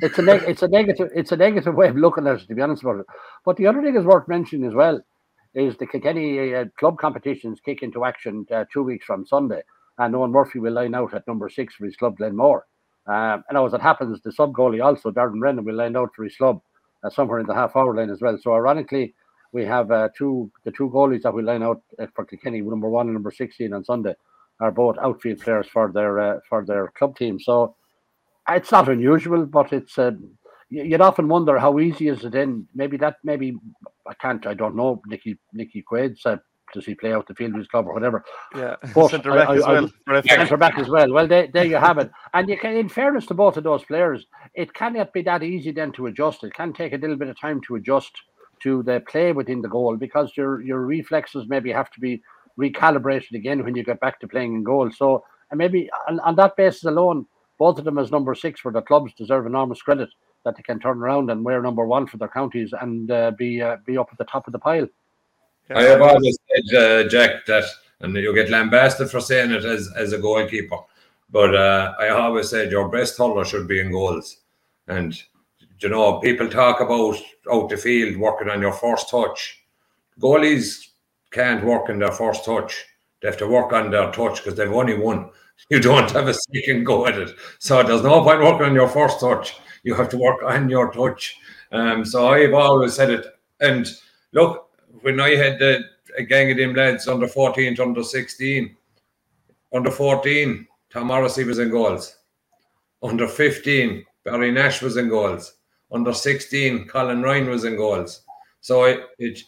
it's 0.00 0.18
a, 0.18 0.22
neg- 0.22 0.44
it's 0.46 0.62
a 0.62 0.68
negative 0.68 1.10
it's 1.14 1.32
a 1.32 1.36
negative 1.36 1.74
way 1.74 1.88
of 1.88 1.96
looking 1.96 2.26
at 2.26 2.40
it, 2.40 2.48
to 2.48 2.54
be 2.54 2.62
honest 2.62 2.82
about 2.82 3.00
it. 3.00 3.06
But 3.44 3.56
the 3.56 3.66
other 3.66 3.82
thing 3.82 3.96
is 3.96 4.04
worth 4.04 4.28
mentioning 4.28 4.68
as 4.68 4.74
well 4.74 5.00
is 5.54 5.76
the 5.76 5.86
Kilkenny 5.86 6.54
uh, 6.54 6.64
club 6.78 6.98
competitions 6.98 7.60
kick 7.60 7.82
into 7.82 8.04
action 8.04 8.46
uh, 8.50 8.64
two 8.72 8.82
weeks 8.82 9.04
from 9.04 9.26
Sunday, 9.26 9.62
and 9.98 10.14
Eoin 10.14 10.30
Murphy 10.30 10.58
will 10.58 10.72
line 10.72 10.94
out 10.94 11.14
at 11.14 11.26
number 11.26 11.48
six 11.48 11.74
for 11.74 11.84
his 11.84 11.96
club 11.96 12.16
Glenmore. 12.16 12.66
Um, 13.06 13.44
and 13.48 13.58
as 13.58 13.74
it 13.74 13.80
happens, 13.80 14.20
the 14.22 14.32
sub 14.32 14.52
goalie 14.52 14.84
also 14.84 15.10
Darren 15.10 15.40
Brennan 15.40 15.64
will 15.64 15.74
line 15.74 15.96
out 15.96 16.10
for 16.14 16.24
his 16.24 16.36
club 16.36 16.60
uh, 17.04 17.10
somewhere 17.10 17.40
in 17.40 17.46
the 17.46 17.54
half 17.54 17.76
hour 17.76 17.94
line 17.94 18.10
as 18.10 18.20
well. 18.20 18.38
So 18.40 18.54
ironically, 18.54 19.14
we 19.52 19.64
have 19.66 19.90
uh, 19.90 20.08
two 20.16 20.50
the 20.64 20.70
two 20.70 20.88
goalies 20.88 21.22
that 21.22 21.34
will 21.34 21.44
line 21.44 21.62
out 21.62 21.82
uh, 21.98 22.06
for 22.14 22.24
Kilkenny, 22.24 22.60
number 22.60 22.88
one 22.88 23.06
and 23.08 23.14
number 23.14 23.30
sixteen 23.30 23.74
on 23.74 23.84
Sunday, 23.84 24.14
are 24.60 24.70
both 24.70 24.96
outfield 24.98 25.40
players 25.40 25.66
for 25.66 25.92
their 25.92 26.18
uh, 26.18 26.40
for 26.48 26.64
their 26.64 26.88
club 26.96 27.16
team. 27.16 27.38
So 27.38 27.74
it's 28.48 28.72
not 28.72 28.88
unusual, 28.88 29.44
but 29.46 29.72
it's 29.72 29.98
uh, 29.98 30.12
you'd 30.72 31.00
often 31.00 31.28
wonder 31.28 31.58
how 31.58 31.78
easy 31.78 32.08
is 32.08 32.24
it 32.24 32.34
in. 32.34 32.66
Maybe 32.74 32.96
that 32.98 33.16
maybe 33.24 33.56
I 34.06 34.14
can't 34.14 34.46
I 34.46 34.54
don't 34.54 34.76
know 34.76 35.02
Nickie 35.10 35.38
Nickie 35.54 35.84
Quaid 35.90 36.18
said 36.18 36.40
does 36.72 36.86
he 36.86 36.94
play 36.94 37.12
out 37.12 37.26
the 37.28 37.34
field 37.34 37.52
with 37.52 37.60
his 37.60 37.68
club 37.68 37.86
or 37.86 37.92
whatever. 37.92 38.24
Yeah, 38.56 38.76
But 38.94 39.08
centre 39.10 39.34
back 39.34 39.48
I- 39.50 39.56
as 39.56 39.66
well. 39.66 39.88
FA. 40.06 40.22
Centre 40.26 40.56
back 40.56 40.78
as 40.78 40.88
well. 40.88 41.12
Well, 41.12 41.26
there, 41.28 41.46
there 41.52 41.66
you 41.66 41.76
have 41.76 41.98
it. 41.98 42.10
And 42.34 42.48
you 42.48 42.56
can, 42.56 42.74
in 42.76 42.88
fairness 42.88 43.26
to 43.26 43.34
both 43.34 43.58
of 43.58 43.64
those 43.64 43.84
players, 43.84 44.26
it 44.54 44.72
cannot 44.72 45.12
be 45.12 45.20
that 45.22 45.42
easy 45.42 45.70
then 45.70 45.92
to 45.92 46.06
adjust. 46.06 46.44
It 46.44 46.54
can 46.54 46.72
take 46.72 46.94
a 46.94 46.96
little 46.96 47.16
bit 47.16 47.28
of 47.28 47.38
time 47.38 47.60
to 47.66 47.74
adjust 47.74 48.12
to 48.62 48.82
the 48.84 49.00
play 49.06 49.32
within 49.32 49.60
the 49.60 49.68
goal 49.68 49.96
because 49.98 50.32
your 50.34 50.62
your 50.62 50.80
reflexes 50.80 51.44
maybe 51.46 51.70
have 51.70 51.90
to 51.90 52.00
be 52.00 52.22
recalibrated 52.58 53.32
again 53.34 53.62
when 53.64 53.74
you 53.74 53.84
get 53.84 54.00
back 54.00 54.18
to 54.20 54.28
playing 54.28 54.54
in 54.54 54.62
goal. 54.64 54.90
So, 54.90 55.24
and 55.50 55.58
maybe 55.58 55.90
on, 56.08 56.20
on 56.20 56.36
that 56.36 56.56
basis 56.56 56.84
alone, 56.84 57.26
both 57.58 57.78
of 57.78 57.84
them 57.84 57.98
as 57.98 58.10
number 58.10 58.34
six 58.34 58.60
for 58.60 58.72
the 58.72 58.80
clubs 58.82 59.12
deserve 59.14 59.44
enormous 59.46 59.82
credit 59.82 60.08
that 60.44 60.56
they 60.56 60.62
can 60.62 60.80
turn 60.80 60.98
around 60.98 61.30
and 61.30 61.44
wear 61.44 61.62
number 61.62 61.86
one 61.86 62.06
for 62.06 62.16
their 62.16 62.28
counties 62.28 62.72
and 62.80 63.10
uh, 63.10 63.30
be 63.32 63.62
uh, 63.62 63.76
be 63.86 63.96
up 63.96 64.08
at 64.10 64.18
the 64.18 64.24
top 64.24 64.46
of 64.46 64.52
the 64.52 64.58
pile. 64.58 64.88
I 65.74 65.82
have 65.84 66.02
always 66.02 66.38
said, 66.50 66.76
uh, 66.76 67.08
Jack, 67.08 67.46
that, 67.46 67.64
and 68.00 68.14
you 68.16 68.34
get 68.34 68.50
lambasted 68.50 69.10
for 69.10 69.20
saying 69.20 69.52
it 69.52 69.64
as, 69.64 69.90
as 69.96 70.12
a 70.12 70.18
goalkeeper, 70.18 70.76
but 71.30 71.54
uh, 71.54 71.94
I 71.98 72.08
always 72.10 72.50
said 72.50 72.70
your 72.70 72.88
best 72.88 73.16
hurler 73.16 73.44
should 73.44 73.68
be 73.68 73.80
in 73.80 73.92
goals. 73.92 74.38
And, 74.88 75.20
you 75.80 75.88
know, 75.88 76.18
people 76.18 76.48
talk 76.48 76.80
about 76.80 77.16
out 77.50 77.70
the 77.70 77.76
field 77.76 78.16
working 78.16 78.48
on 78.48 78.60
your 78.60 78.72
first 78.72 79.08
touch. 79.08 79.64
Goalies 80.20 80.88
can't 81.30 81.64
work 81.64 81.88
on 81.88 81.98
their 81.98 82.12
first 82.12 82.44
touch. 82.44 82.84
They 83.20 83.28
have 83.28 83.38
to 83.38 83.48
work 83.48 83.72
on 83.72 83.90
their 83.90 84.10
touch 84.12 84.38
because 84.42 84.56
they've 84.56 84.72
only 84.72 84.98
one. 84.98 85.30
You 85.70 85.78
don't 85.78 86.10
have 86.10 86.26
a 86.26 86.34
second 86.34 86.84
go 86.84 87.06
at 87.06 87.16
it. 87.16 87.36
So 87.60 87.82
there's 87.84 88.02
no 88.02 88.24
point 88.24 88.40
working 88.40 88.66
on 88.66 88.74
your 88.74 88.88
first 88.88 89.20
touch. 89.20 89.54
You 89.82 89.94
have 89.94 90.08
to 90.10 90.18
work 90.18 90.42
on 90.42 90.68
your 90.68 90.92
touch. 90.92 91.36
Um, 91.72 92.04
so 92.04 92.28
I've 92.28 92.54
always 92.54 92.94
said 92.94 93.10
it. 93.10 93.26
And 93.60 93.86
look, 94.32 94.70
when 95.00 95.20
I 95.20 95.34
had 95.36 95.58
the, 95.58 95.84
a 96.16 96.22
gang 96.22 96.50
of 96.50 96.56
them 96.56 96.74
lads 96.74 97.08
under 97.08 97.26
14 97.26 97.76
to 97.76 97.82
under 97.82 98.02
16, 98.02 98.76
under 99.72 99.90
14, 99.90 100.66
Tom 100.90 101.06
Morrissey 101.06 101.44
was 101.44 101.58
in 101.58 101.70
goals. 101.70 102.16
Under 103.02 103.26
15, 103.26 104.04
Barry 104.24 104.52
Nash 104.52 104.82
was 104.82 104.96
in 104.96 105.08
goals. 105.08 105.54
Under 105.90 106.12
16, 106.12 106.86
Colin 106.86 107.22
Ryan 107.22 107.48
was 107.48 107.64
in 107.64 107.76
goals. 107.76 108.22
So 108.60 108.84
it, 108.84 109.06
it, 109.18 109.40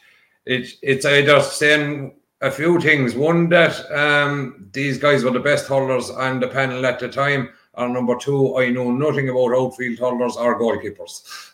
it 0.47 0.69
it's 0.83 1.07
either 1.07 1.41
saying 1.41 2.17
a 2.41 2.51
few 2.51 2.81
things. 2.81 3.15
One, 3.15 3.49
that 3.51 3.91
um, 3.93 4.69
these 4.73 4.99
guys 4.99 5.25
were 5.25 5.31
the 5.31 5.41
best 5.41 5.67
hurlers 5.67 6.11
on 6.11 6.41
the 6.41 6.49
panel 6.49 6.85
at 6.85 6.99
the 6.99 7.09
time. 7.09 7.51
Or 7.77 7.89
number 7.89 8.17
two, 8.17 8.57
I 8.57 8.71
know 8.71 8.91
nothing 8.93 9.29
about 9.29 9.53
outfield 9.57 9.99
holders 9.99 10.37
or 10.37 10.59
goalkeepers. 10.59 11.51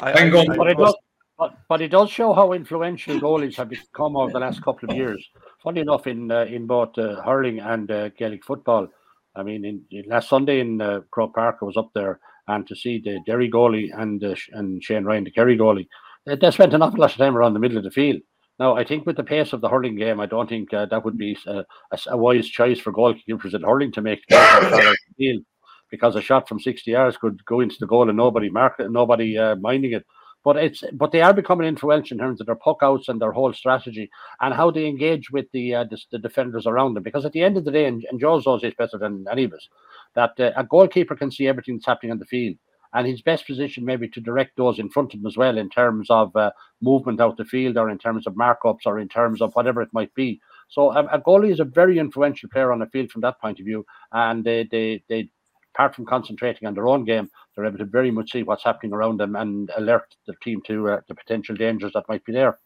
I, 0.00 0.28
going- 0.30 0.56
But 0.56 0.68
it 0.68 0.78
does, 0.78 0.94
but, 1.38 1.58
but 1.68 1.82
it 1.82 1.88
does 1.88 2.10
show 2.10 2.32
how 2.32 2.52
influential 2.52 3.18
goalies 3.20 3.56
have 3.56 3.68
become 3.68 4.16
over 4.16 4.32
the 4.32 4.38
last 4.40 4.62
couple 4.62 4.88
of 4.90 4.96
years. 4.96 5.28
Funny 5.62 5.80
enough, 5.80 6.06
in 6.06 6.30
uh, 6.30 6.44
in 6.44 6.66
both 6.66 6.96
uh, 6.98 7.20
hurling 7.22 7.60
and 7.60 7.90
uh, 7.90 8.08
Gaelic 8.10 8.44
football, 8.44 8.88
I 9.34 9.42
mean, 9.42 9.64
in, 9.64 9.82
in 9.90 10.04
last 10.08 10.28
Sunday 10.28 10.60
in 10.60 10.80
uh, 10.80 11.00
Croke 11.10 11.34
Park, 11.34 11.58
I 11.60 11.64
was 11.64 11.76
up 11.76 11.90
there, 11.94 12.20
and 12.48 12.66
to 12.66 12.74
see 12.76 13.00
the 13.00 13.18
Derry 13.26 13.50
goalie 13.50 13.90
and 13.98 14.22
uh, 14.24 14.34
and 14.52 14.82
Shane 14.82 15.04
Ryan, 15.04 15.24
the 15.24 15.30
Kerry 15.30 15.58
goalie, 15.58 15.88
they, 16.24 16.36
they 16.36 16.50
spent 16.50 16.72
an 16.72 16.82
awful 16.82 17.00
lot 17.00 17.12
of 17.12 17.18
time 17.18 17.36
around 17.36 17.52
the 17.54 17.60
middle 17.60 17.78
of 17.78 17.84
the 17.84 17.90
field. 17.90 18.20
Now, 18.58 18.76
I 18.76 18.84
think 18.84 19.04
with 19.04 19.16
the 19.16 19.24
pace 19.24 19.52
of 19.52 19.60
the 19.60 19.68
hurling 19.68 19.96
game, 19.96 20.20
I 20.20 20.26
don't 20.26 20.48
think 20.48 20.72
uh, 20.72 20.86
that 20.86 21.04
would 21.04 21.18
be 21.18 21.36
a, 21.46 21.64
a, 21.90 21.98
a, 22.10 22.16
wise 22.16 22.48
choice 22.48 22.78
for 22.78 22.92
goalkeepers 22.92 23.54
in 23.54 23.62
hurling 23.62 23.90
to 23.92 24.00
make 24.00 24.24
because 25.90 26.14
a 26.14 26.20
shot 26.20 26.48
from 26.48 26.60
60 26.60 26.90
yards 26.90 27.16
could 27.16 27.44
go 27.46 27.60
into 27.60 27.76
the 27.80 27.86
goal 27.86 28.08
and 28.08 28.16
nobody 28.16 28.48
mark 28.48 28.74
it, 28.78 28.90
nobody 28.90 29.36
uh, 29.36 29.56
minding 29.56 29.92
it. 29.92 30.06
But 30.44 30.56
it's 30.56 30.84
but 30.92 31.10
they 31.10 31.22
are 31.22 31.32
becoming 31.32 31.66
influential 31.66 32.16
in 32.16 32.18
terms 32.18 32.40
of 32.40 32.46
their 32.46 32.54
puck 32.54 32.78
outs 32.82 33.08
and 33.08 33.20
their 33.20 33.32
whole 33.32 33.52
strategy 33.54 34.10
and 34.40 34.52
how 34.52 34.70
they 34.70 34.86
engage 34.86 35.30
with 35.30 35.46
the 35.52 35.74
uh, 35.74 35.84
the, 35.84 35.98
the, 36.12 36.18
defenders 36.18 36.66
around 36.66 36.94
them. 36.94 37.02
Because 37.02 37.24
at 37.24 37.32
the 37.32 37.42
end 37.42 37.56
of 37.56 37.64
the 37.64 37.70
day, 37.70 37.86
and, 37.86 38.04
and 38.10 38.20
Joe 38.20 38.40
knows 38.44 38.60
this 38.60 38.74
better 38.74 38.98
than 38.98 39.24
any 39.32 39.44
of 39.44 39.54
us, 39.54 39.66
that 40.14 40.38
uh, 40.38 40.52
a 40.54 40.62
goalkeeper 40.62 41.16
can 41.16 41.30
see 41.30 41.48
everything 41.48 41.76
that's 41.76 41.86
happening 41.86 42.12
on 42.12 42.18
the 42.18 42.26
field 42.26 42.56
and 42.94 43.06
his 43.06 43.22
best 43.22 43.46
position 43.46 43.84
maybe 43.84 44.08
to 44.08 44.20
direct 44.20 44.56
those 44.56 44.78
in 44.78 44.88
front 44.88 45.12
of 45.12 45.20
him 45.20 45.26
as 45.26 45.36
well 45.36 45.58
in 45.58 45.68
terms 45.68 46.08
of 46.10 46.34
uh, 46.36 46.50
movement 46.80 47.20
out 47.20 47.36
the 47.36 47.44
field 47.44 47.76
or 47.76 47.90
in 47.90 47.98
terms 47.98 48.26
of 48.26 48.34
markups 48.34 48.86
or 48.86 48.98
in 48.98 49.08
terms 49.08 49.42
of 49.42 49.52
whatever 49.54 49.82
it 49.82 49.92
might 49.92 50.14
be. 50.14 50.40
So 50.68 50.92
a, 50.92 51.04
a 51.06 51.20
goalie 51.20 51.52
is 51.52 51.60
a 51.60 51.64
very 51.64 51.98
influential 51.98 52.48
player 52.48 52.72
on 52.72 52.78
the 52.78 52.86
field 52.86 53.10
from 53.10 53.20
that 53.22 53.40
point 53.40 53.60
of 53.60 53.66
view, 53.66 53.84
and 54.12 54.44
they 54.44 54.66
they 54.70 55.02
they 55.08 55.28
apart 55.74 55.94
from 55.94 56.06
concentrating 56.06 56.68
on 56.68 56.74
their 56.74 56.86
own 56.86 57.04
game, 57.04 57.28
they're 57.54 57.66
able 57.66 57.78
to 57.78 57.84
very 57.84 58.10
much 58.10 58.32
see 58.32 58.42
what's 58.44 58.64
happening 58.64 58.92
around 58.92 59.18
them 59.18 59.34
and 59.34 59.70
alert 59.76 60.14
the 60.26 60.34
team 60.42 60.62
to 60.66 60.88
uh, 60.88 61.00
the 61.08 61.14
potential 61.14 61.56
dangers 61.56 61.92
that 61.94 62.08
might 62.08 62.24
be 62.24 62.32
there. 62.32 62.58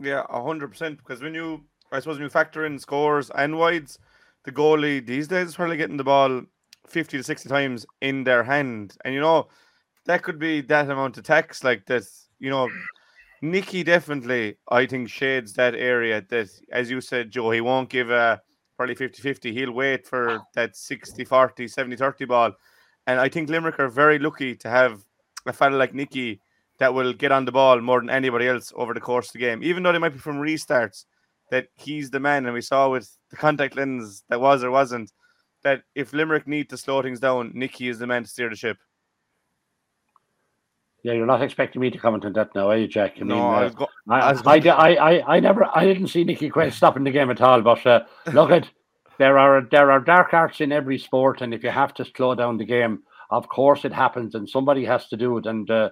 Yeah, 0.00 0.24
hundred 0.28 0.68
percent. 0.68 0.98
Because 0.98 1.22
when 1.22 1.34
you, 1.34 1.64
I 1.92 2.00
suppose, 2.00 2.16
when 2.16 2.24
you 2.24 2.30
factor 2.30 2.64
in 2.64 2.78
scores 2.78 3.30
and 3.30 3.56
wides, 3.58 3.98
the 4.44 4.52
goalie 4.52 5.04
these 5.04 5.28
days 5.28 5.48
is 5.48 5.56
probably 5.56 5.76
getting 5.76 5.96
the 5.96 6.04
ball 6.04 6.42
50 6.86 7.18
to 7.18 7.22
60 7.22 7.48
times 7.48 7.86
in 8.00 8.24
their 8.24 8.42
hand. 8.42 8.96
And 9.04 9.14
you 9.14 9.20
know, 9.20 9.48
that 10.06 10.22
could 10.22 10.38
be 10.38 10.60
that 10.62 10.90
amount 10.90 11.18
of 11.18 11.24
text 11.24 11.64
like 11.64 11.86
this. 11.86 12.28
You 12.38 12.50
know, 12.50 12.68
Nickie 13.42 13.84
definitely, 13.84 14.56
I 14.70 14.86
think, 14.86 15.08
shades 15.08 15.52
that 15.54 15.74
area 15.74 16.24
that, 16.28 16.48
as 16.72 16.90
you 16.90 17.00
said, 17.00 17.30
Joe, 17.30 17.50
he 17.50 17.60
won't 17.60 17.88
give 17.88 18.10
a 18.10 18.40
probably 18.76 18.94
50 18.94 19.22
50. 19.22 19.52
He'll 19.52 19.72
wait 19.72 20.06
for 20.06 20.40
that 20.54 20.76
60 20.76 21.24
40, 21.24 21.68
70 21.68 21.96
30 21.96 22.24
ball. 22.24 22.52
And 23.06 23.20
I 23.20 23.28
think 23.28 23.48
Limerick 23.48 23.78
are 23.78 23.88
very 23.88 24.18
lucky 24.18 24.54
to 24.56 24.68
have 24.68 25.04
a 25.46 25.52
fellow 25.52 25.76
like 25.76 25.92
Nickie 25.92 26.40
that 26.78 26.92
will 26.92 27.12
get 27.12 27.32
on 27.32 27.44
the 27.44 27.52
ball 27.52 27.80
more 27.80 28.00
than 28.00 28.10
anybody 28.10 28.48
else 28.48 28.72
over 28.76 28.94
the 28.94 29.00
course 29.00 29.28
of 29.28 29.32
the 29.34 29.38
game, 29.38 29.62
even 29.62 29.82
though 29.82 29.92
they 29.92 29.98
might 29.98 30.14
be 30.14 30.18
from 30.18 30.38
restarts. 30.38 31.04
That 31.50 31.66
he's 31.74 32.10
the 32.10 32.20
man, 32.20 32.46
and 32.46 32.54
we 32.54 32.60
saw 32.60 32.88
with 32.88 33.10
the 33.30 33.36
contact 33.36 33.74
lens 33.74 34.22
that 34.28 34.40
was 34.40 34.62
or 34.62 34.70
wasn't 34.70 35.12
that 35.64 35.82
if 35.94 36.12
Limerick 36.12 36.46
need 36.46 36.70
to 36.70 36.76
slow 36.76 37.02
things 37.02 37.20
down, 37.20 37.52
Nickie 37.52 37.90
is 37.90 37.98
the 37.98 38.06
man 38.06 38.24
to 38.24 38.28
steer 38.28 38.48
the 38.48 38.56
ship. 38.56 38.78
Yeah, 41.02 41.14
you're 41.14 41.26
not 41.26 41.42
expecting 41.42 41.80
me 41.80 41.90
to 41.90 41.98
comment 41.98 42.26
on 42.26 42.34
that 42.34 42.54
now, 42.54 42.68
are 42.68 42.76
you, 42.76 42.86
Jack? 42.86 43.14
I 43.16 43.20
mean, 43.20 43.28
no, 43.28 43.48
I, 43.48 43.66
uh, 43.66 43.68
go- 43.70 43.88
I, 44.08 44.32
I, 44.32 44.58
I, 44.68 44.94
I, 44.94 45.36
I, 45.36 45.40
never, 45.40 45.66
I 45.74 45.86
didn't 45.86 46.08
see 46.08 46.24
Nickie 46.24 46.50
Quaid 46.50 46.72
stopping 46.72 47.04
the 47.04 47.10
game 47.10 47.30
at 47.30 47.40
all. 47.40 47.62
But 47.62 47.86
uh, 47.86 48.00
look 48.32 48.50
at 48.50 48.68
there 49.18 49.38
are 49.38 49.62
there 49.70 49.90
are 49.90 50.00
dark 50.00 50.34
arts 50.34 50.60
in 50.60 50.72
every 50.72 50.98
sport, 50.98 51.40
and 51.40 51.54
if 51.54 51.62
you 51.62 51.70
have 51.70 51.94
to 51.94 52.04
slow 52.04 52.34
down 52.34 52.58
the 52.58 52.66
game, 52.66 53.02
of 53.30 53.48
course 53.48 53.84
it 53.84 53.92
happens, 53.92 54.34
and 54.34 54.48
somebody 54.48 54.84
has 54.84 55.08
to 55.08 55.16
do 55.16 55.38
it. 55.38 55.46
And 55.46 55.70
uh, 55.70 55.90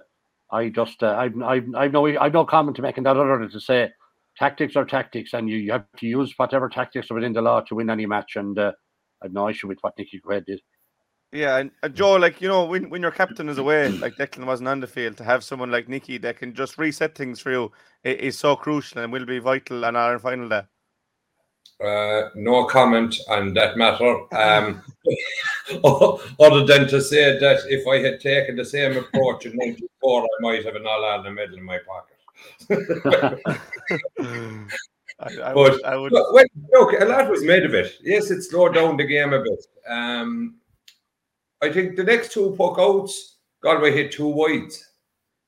I 0.51 0.69
just, 0.69 1.01
uh, 1.01 1.15
I've, 1.17 1.41
I've, 1.41 1.75
I've 1.75 1.91
no, 1.91 2.05
I've 2.05 2.33
no 2.33 2.45
comment 2.45 2.75
to 2.75 2.81
make 2.81 2.97
on 2.97 3.03
that 3.05 3.17
other 3.17 3.39
than 3.39 3.49
to 3.51 3.59
say, 3.59 3.91
tactics 4.37 4.75
are 4.75 4.85
tactics, 4.85 5.33
and 5.33 5.49
you, 5.49 5.57
you 5.57 5.71
have 5.71 5.85
to 5.97 6.05
use 6.05 6.33
whatever 6.37 6.69
tactics 6.69 7.09
are 7.09 7.15
within 7.15 7.33
the 7.33 7.41
law 7.41 7.61
to 7.61 7.75
win 7.75 7.89
any 7.89 8.05
match. 8.05 8.35
And 8.35 8.57
uh, 8.57 8.73
I've 9.21 9.33
no 9.33 9.49
issue 9.49 9.67
with 9.67 9.79
what 9.81 9.97
Nickie 9.97 10.21
Quaid 10.21 10.45
did. 10.45 10.61
Yeah, 11.31 11.57
and 11.57 11.71
uh, 11.83 11.89
Joe, 11.89 12.15
like 12.15 12.41
you 12.41 12.47
know, 12.47 12.65
when, 12.65 12.89
when 12.89 13.03
your 13.03 13.11
captain 13.11 13.49
is 13.49 13.59
away, 13.59 13.89
like 13.89 14.15
Declan 14.15 14.45
wasn't 14.45 14.69
on 14.69 14.79
the 14.79 14.87
field, 14.87 15.17
to 15.17 15.23
have 15.23 15.43
someone 15.43 15.69
like 15.69 15.87
Nickie 15.87 16.19
that 16.21 16.39
can 16.39 16.55
just 16.55 16.79
reset 16.79 17.13
things 17.15 17.39
for 17.39 17.51
you 17.51 17.71
is, 18.03 18.37
so 18.37 18.55
crucial 18.55 19.01
and 19.01 19.13
will 19.13 19.25
be 19.25 19.37
vital 19.37 19.85
on 19.85 19.95
our 19.95 20.17
final 20.17 20.49
day. 20.49 20.63
Uh, 21.83 22.29
no 22.35 22.65
comment 22.65 23.15
on 23.29 23.53
that 23.53 23.77
matter. 23.77 24.21
Um, 24.35 24.81
other 26.39 26.65
than 26.65 26.87
to 26.87 26.99
say 26.99 27.37
that 27.37 27.59
if 27.67 27.87
I 27.87 27.99
had 27.99 28.19
taken 28.19 28.55
the 28.55 28.65
same 28.65 28.97
approach 28.97 29.45
in 29.45 29.55
'94, 29.55 30.23
I 30.23 30.27
might 30.39 30.65
have 30.65 30.75
an 30.75 30.87
all 30.87 31.15
in 31.17 31.23
the 31.23 31.31
middle 31.31 31.57
in 31.57 31.63
my 31.63 31.77
pocket. 31.87 32.17
I, 35.19 35.25
I, 35.25 35.53
but 35.53 35.55
would, 35.55 35.83
I 35.83 35.97
would. 35.97 36.11
Well, 36.11 36.45
look, 36.73 36.99
a 36.99 37.05
lot 37.05 37.29
was 37.29 37.43
made 37.43 37.65
of 37.65 37.73
it. 37.73 37.93
Yes, 38.01 38.31
it 38.31 38.41
slowed 38.41 38.75
down 38.75 38.97
the 38.97 39.03
game 39.03 39.33
a 39.33 39.41
bit. 39.41 39.65
Um, 39.87 40.55
I 41.61 41.71
think 41.71 41.95
the 41.95 42.03
next 42.03 42.31
two 42.31 42.55
puck 42.57 42.77
outs, 42.79 43.37
Galway 43.61 43.91
hit 43.91 44.11
two 44.11 44.27
wides. 44.27 44.85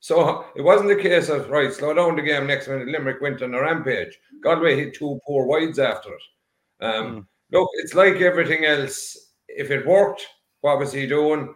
So 0.00 0.46
it 0.56 0.62
wasn't 0.62 0.88
the 0.88 1.02
case 1.02 1.28
of 1.28 1.48
right, 1.48 1.72
slow 1.72 1.94
down 1.94 2.16
the 2.16 2.22
game. 2.22 2.46
Next 2.46 2.68
minute, 2.68 2.88
Limerick 2.88 3.22
went 3.22 3.40
on 3.40 3.54
a 3.54 3.60
rampage. 3.60 4.18
Galway 4.42 4.76
hit 4.76 4.94
two 4.94 5.18
poor 5.26 5.46
wides 5.46 5.78
after 5.78 6.10
it. 6.10 6.84
Um, 6.84 7.06
mm. 7.06 7.26
Look, 7.52 7.68
it's 7.74 7.94
like 7.94 8.16
everything 8.16 8.64
else. 8.64 9.16
If 9.48 9.70
it 9.70 9.86
worked, 9.86 10.26
what 10.60 10.78
was 10.78 10.92
he 10.92 11.06
doing? 11.06 11.54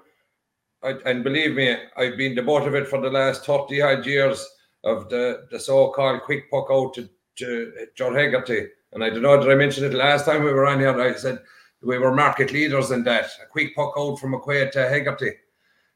I, 0.82 0.94
and 1.04 1.24
believe 1.24 1.54
me, 1.54 1.76
I've 1.96 2.16
been 2.16 2.34
the 2.34 2.42
butt 2.42 2.68
of 2.68 2.74
it 2.74 2.86
for 2.86 3.00
the 3.00 3.10
last 3.10 3.44
30 3.44 3.82
odd 3.82 4.06
years 4.06 4.46
of 4.84 5.08
the, 5.08 5.46
the 5.50 5.58
so 5.58 5.90
called 5.90 6.22
quick 6.22 6.50
puck 6.50 6.68
out 6.70 6.94
to 6.94 7.08
to 7.36 7.72
John 7.94 8.14
Hegarty. 8.14 8.68
And 8.92 9.04
I 9.04 9.10
don't 9.10 9.22
know, 9.22 9.40
did 9.40 9.50
I 9.50 9.54
mention 9.54 9.84
it 9.84 9.94
last 9.94 10.24
time 10.24 10.42
we 10.42 10.52
were 10.52 10.66
on 10.66 10.80
here? 10.80 10.98
I 11.00 11.14
said 11.14 11.40
we 11.82 11.98
were 11.98 12.14
market 12.14 12.52
leaders 12.52 12.90
in 12.90 13.04
that. 13.04 13.26
A 13.42 13.46
quick 13.46 13.74
puck 13.74 13.94
out 13.96 14.16
from 14.16 14.32
McQuaid 14.32 14.72
to 14.72 14.88
Hegarty. 14.88 15.32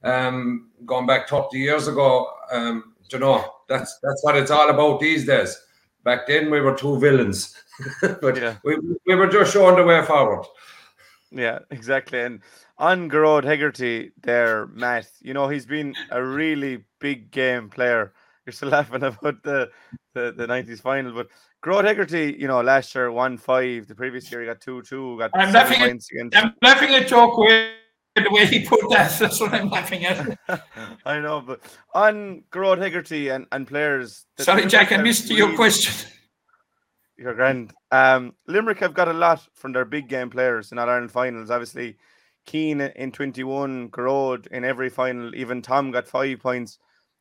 Um, 0.02 0.70
going 0.86 1.06
back 1.06 1.28
30 1.28 1.58
years 1.58 1.88
ago, 1.88 2.30
um, 2.52 2.94
you 3.10 3.18
know, 3.18 3.44
that's 3.68 3.98
that's 4.02 4.22
what 4.22 4.36
it's 4.36 4.50
all 4.50 4.70
about 4.70 5.00
these 5.00 5.26
days. 5.26 5.60
Back 6.04 6.26
then 6.26 6.50
we 6.50 6.60
were 6.60 6.74
two 6.74 6.98
villains. 6.98 7.54
but 8.20 8.36
yeah. 8.36 8.56
we, 8.64 8.76
we 9.06 9.14
were 9.14 9.26
just 9.26 9.52
showing 9.52 9.76
the 9.76 9.84
way 9.84 10.02
forward. 10.04 10.46
Yeah, 11.30 11.60
exactly. 11.70 12.20
And 12.20 12.40
on 12.78 13.08
Gearóid 13.08 13.44
Hegarty 13.44 14.12
there, 14.22 14.66
Matt, 14.68 15.08
you 15.20 15.34
know, 15.34 15.48
he's 15.48 15.66
been 15.66 15.94
a 16.10 16.22
really 16.22 16.84
big 16.98 17.30
game 17.30 17.68
player 17.68 18.12
you're 18.50 18.56
still 18.56 18.68
laughing 18.78 19.02
about 19.02 19.42
the, 19.42 19.70
the, 20.14 20.32
the 20.36 20.46
90s 20.46 20.80
final. 20.80 21.12
But 21.12 21.28
Gearóid 21.64 21.84
Hegarty, 21.84 22.36
you 22.38 22.48
know, 22.48 22.60
last 22.60 22.94
year 22.94 23.10
won 23.12 23.38
five. 23.38 23.86
The 23.86 23.94
previous 23.94 24.30
year 24.30 24.40
he 24.40 24.46
got 24.46 24.60
two 24.60 24.82
two. 24.82 25.18
Got 25.18 25.30
I'm 25.34 25.52
laughing 25.52 25.80
at, 25.80 25.86
against... 25.86 26.12
I'm 26.34 26.54
laughing 26.62 26.94
at 26.94 27.06
Joe 27.06 27.30
Quinn 27.30 27.72
the 28.16 28.30
way 28.30 28.46
he 28.46 28.66
put 28.66 28.80
that. 28.90 29.16
That's 29.18 29.40
what 29.40 29.54
I'm 29.54 29.70
laughing 29.70 30.04
at. 30.04 30.38
I 31.06 31.20
know, 31.20 31.40
but 31.40 31.60
on 31.94 32.42
Gearóid 32.50 32.78
Hegarty 32.78 33.28
and, 33.28 33.46
and 33.52 33.66
players. 33.66 34.26
Sorry, 34.38 34.66
Jack, 34.66 34.92
I 34.92 34.96
missed 34.96 35.28
really... 35.28 35.36
your 35.36 35.54
question. 35.54 36.10
You're 37.16 37.34
grand. 37.34 37.72
Um, 37.92 38.34
Limerick 38.46 38.78
have 38.78 38.94
got 38.94 39.08
a 39.08 39.12
lot 39.12 39.46
from 39.52 39.72
their 39.72 39.84
big 39.84 40.08
game 40.08 40.30
players 40.30 40.72
in 40.72 40.78
All 40.78 40.88
Ireland 40.88 41.12
finals. 41.12 41.50
Obviously, 41.50 41.98
Cian 42.48 42.80
in 42.80 43.12
21, 43.12 43.90
Gearóid 43.90 44.46
in 44.46 44.64
every 44.64 44.88
final. 44.88 45.34
Even 45.34 45.60
Tom 45.60 45.90
got 45.90 46.08
five 46.08 46.40
points 46.40 46.78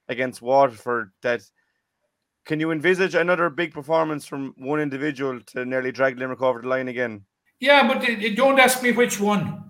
against 0.10 0.42
Waterford 0.42 1.12
that 1.22 1.42
can 2.46 2.60
you 2.60 2.72
envisage 2.72 3.16
another 3.16 3.50
big 3.50 3.74
performance 3.74 4.26
from 4.26 4.54
one 4.58 4.80
individual 4.80 5.40
to 5.48 5.66
nearly 5.66 5.92
drag 5.92 6.18
Limerick 6.18 6.42
over 6.42 6.62
the 6.62 6.68
line 6.68 6.88
again? 6.88 7.24
Yeah, 7.60 7.88
but 7.88 8.06
don't 8.36 8.60
ask 8.60 8.82
me 8.82 8.92
which 8.92 9.20
one 9.20 9.70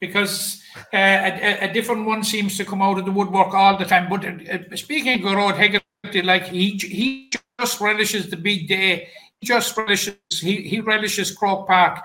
because 0.00 0.62
uh, 0.92 0.96
a, 0.96 1.68
a, 1.68 1.72
different 1.72 2.06
one 2.06 2.22
seems 2.22 2.56
to 2.56 2.64
come 2.64 2.82
out 2.82 2.98
of 2.98 3.04
the 3.04 3.12
woodwork 3.12 3.54
all 3.54 3.78
the 3.78 3.84
time. 3.84 4.08
But 4.08 4.24
uh, 4.24 4.76
speaking 4.76 5.14
of 5.14 5.20
Gearóid 5.20 5.56
Hegarty, 5.56 6.22
like 6.22 6.48
he 6.48 6.70
he 6.70 7.30
just 7.58 7.80
relishes 7.80 8.28
the 8.28 8.36
big 8.36 8.68
day. 8.68 9.08
He 9.40 9.46
just 9.46 9.76
relishes 9.76 10.16
he, 10.30 10.62
he 10.62 10.80
relishes 10.80 11.30
Croke 11.30 11.66
Park, 11.66 12.02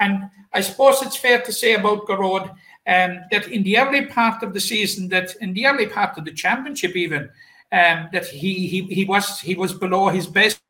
and 0.00 0.30
I 0.52 0.60
suppose 0.60 1.02
it's 1.02 1.16
fair 1.16 1.40
to 1.42 1.52
say 1.52 1.74
about 1.74 2.06
Gearóid 2.06 2.54
um, 2.86 3.20
that 3.30 3.48
in 3.48 3.62
the 3.62 3.78
early 3.78 4.06
part 4.06 4.42
of 4.42 4.52
the 4.52 4.60
season, 4.60 5.08
that 5.08 5.34
in 5.40 5.54
the 5.54 5.66
early 5.66 5.86
part 5.86 6.18
of 6.18 6.24
the 6.24 6.32
championship, 6.32 6.94
even 6.96 7.30
um, 7.72 8.08
that 8.12 8.26
he 8.26 8.66
he 8.66 8.82
he 8.82 9.04
was 9.04 9.40
he 9.40 9.54
was 9.54 9.72
below 9.72 10.08
his 10.08 10.26
best. 10.26 10.60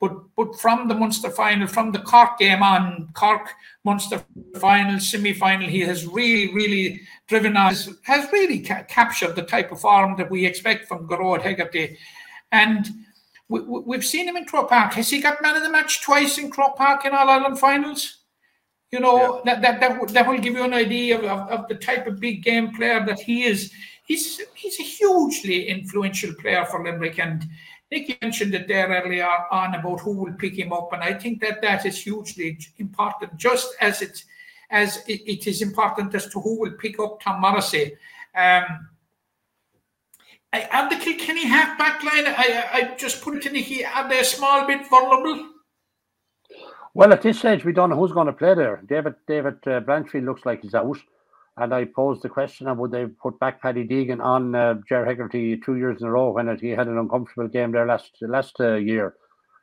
But 0.00 0.12
but 0.36 0.58
from 0.58 0.88
the 0.88 0.94
Munster 0.94 1.30
final, 1.30 1.66
from 1.66 1.92
the 1.92 1.98
Cork 1.98 2.38
game 2.38 2.62
on, 2.62 3.08
Cork 3.14 3.50
Munster 3.84 4.24
final, 4.58 5.00
semi 5.00 5.34
final, 5.34 5.68
he 5.68 5.80
has 5.80 6.06
really 6.06 6.54
really 6.54 7.02
driven 7.26 7.56
us, 7.56 7.90
has 8.02 8.32
really 8.32 8.60
ca- 8.60 8.84
captured 8.84 9.36
the 9.36 9.42
type 9.42 9.70
of 9.70 9.80
form 9.80 10.16
that 10.16 10.30
we 10.30 10.46
expect 10.46 10.88
from 10.88 11.06
Gearóid 11.06 11.42
Hegarty, 11.42 11.98
and. 12.52 12.88
We, 13.50 13.96
have 13.96 14.04
seen 14.04 14.28
him 14.28 14.36
in 14.36 14.44
Croke 14.44 14.68
Park. 14.68 14.92
Has 14.92 15.08
he 15.08 15.22
got 15.22 15.40
man 15.40 15.56
of 15.56 15.62
the 15.62 15.70
match 15.70 16.02
twice 16.02 16.36
in 16.36 16.50
Croke 16.50 16.76
Park 16.76 17.06
in 17.06 17.14
All 17.14 17.30
Ireland 17.30 17.58
finals? 17.58 18.17
You 18.90 19.00
know, 19.00 19.42
yeah. 19.44 19.60
that, 19.60 19.62
that, 19.62 19.80
that, 19.80 20.08
that 20.08 20.28
will 20.28 20.38
give 20.38 20.54
you 20.54 20.64
an 20.64 20.72
idea 20.72 21.18
of, 21.18 21.24
of, 21.24 21.48
of, 21.50 21.68
the 21.68 21.74
type 21.74 22.06
of 22.06 22.20
big 22.20 22.42
game 22.42 22.74
player 22.74 23.04
that 23.04 23.20
he 23.20 23.44
is. 23.44 23.70
He's 24.04 24.40
he's 24.54 24.80
a 24.80 24.82
hugely 24.82 25.68
influential 25.68 26.32
player 26.34 26.64
for 26.64 26.82
Limerick. 26.82 27.18
And 27.18 27.46
Nickey 27.90 28.16
mentioned 28.22 28.54
it 28.54 28.66
there 28.66 28.88
earlier 28.88 29.28
on 29.50 29.74
about 29.74 30.00
who 30.00 30.12
will 30.12 30.32
pick 30.32 30.54
him 30.58 30.72
up. 30.72 30.92
And 30.94 31.02
I 31.02 31.12
think 31.12 31.42
that 31.42 31.60
that 31.60 31.84
is 31.84 32.02
hugely 32.02 32.58
important, 32.78 33.36
just 33.36 33.74
as 33.82 34.00
it, 34.00 34.24
as 34.70 35.04
it, 35.06 35.20
it 35.26 35.46
is 35.46 35.60
important 35.60 36.14
as 36.14 36.30
to 36.32 36.40
who 36.40 36.60
will 36.60 36.72
pick 36.72 36.98
up 36.98 37.20
Tom 37.20 37.42
Morrissey. 37.42 37.96
Um, 38.34 38.88
and 40.52 40.90
the 40.90 40.96
Kilkenny 40.96 41.46
half 41.46 41.76
half 41.76 42.02
line, 42.02 42.24
I, 42.26 42.64
I 42.72 42.94
just 42.96 43.20
put 43.20 43.36
it 43.36 43.42
to 43.42 43.50
Nickey, 43.50 43.84
are 43.84 44.08
they 44.08 44.20
a 44.20 44.24
small 44.24 44.66
bit 44.66 44.88
vulnerable? 44.88 45.57
Well, 46.94 47.12
at 47.12 47.22
this 47.22 47.38
stage, 47.38 47.64
we 47.64 47.72
don't 47.72 47.90
know 47.90 47.96
who's 47.96 48.12
going 48.12 48.26
to 48.26 48.32
play 48.32 48.54
there. 48.54 48.82
David 48.86 49.14
David 49.26 49.56
uh, 49.66 49.80
Blanchfield 49.80 50.24
looks 50.24 50.46
like 50.46 50.62
he's 50.62 50.74
out. 50.74 50.98
And 51.56 51.74
I 51.74 51.86
posed 51.86 52.22
the 52.22 52.28
question 52.28 52.68
of 52.68 52.78
would 52.78 52.92
they 52.92 53.06
put 53.06 53.38
back 53.40 53.60
Paddy 53.60 53.86
Deegan 53.86 54.22
on 54.22 54.54
uh, 54.54 54.74
Ger 54.88 55.04
Hegarty 55.04 55.60
two 55.60 55.76
years 55.76 56.00
in 56.00 56.06
a 56.06 56.10
row 56.10 56.30
when 56.30 56.48
it, 56.48 56.60
he 56.60 56.68
had 56.68 56.86
an 56.86 56.98
uncomfortable 56.98 57.48
game 57.48 57.72
there 57.72 57.86
last 57.86 58.16
last 58.20 58.54
uh, 58.60 58.74
year. 58.74 59.14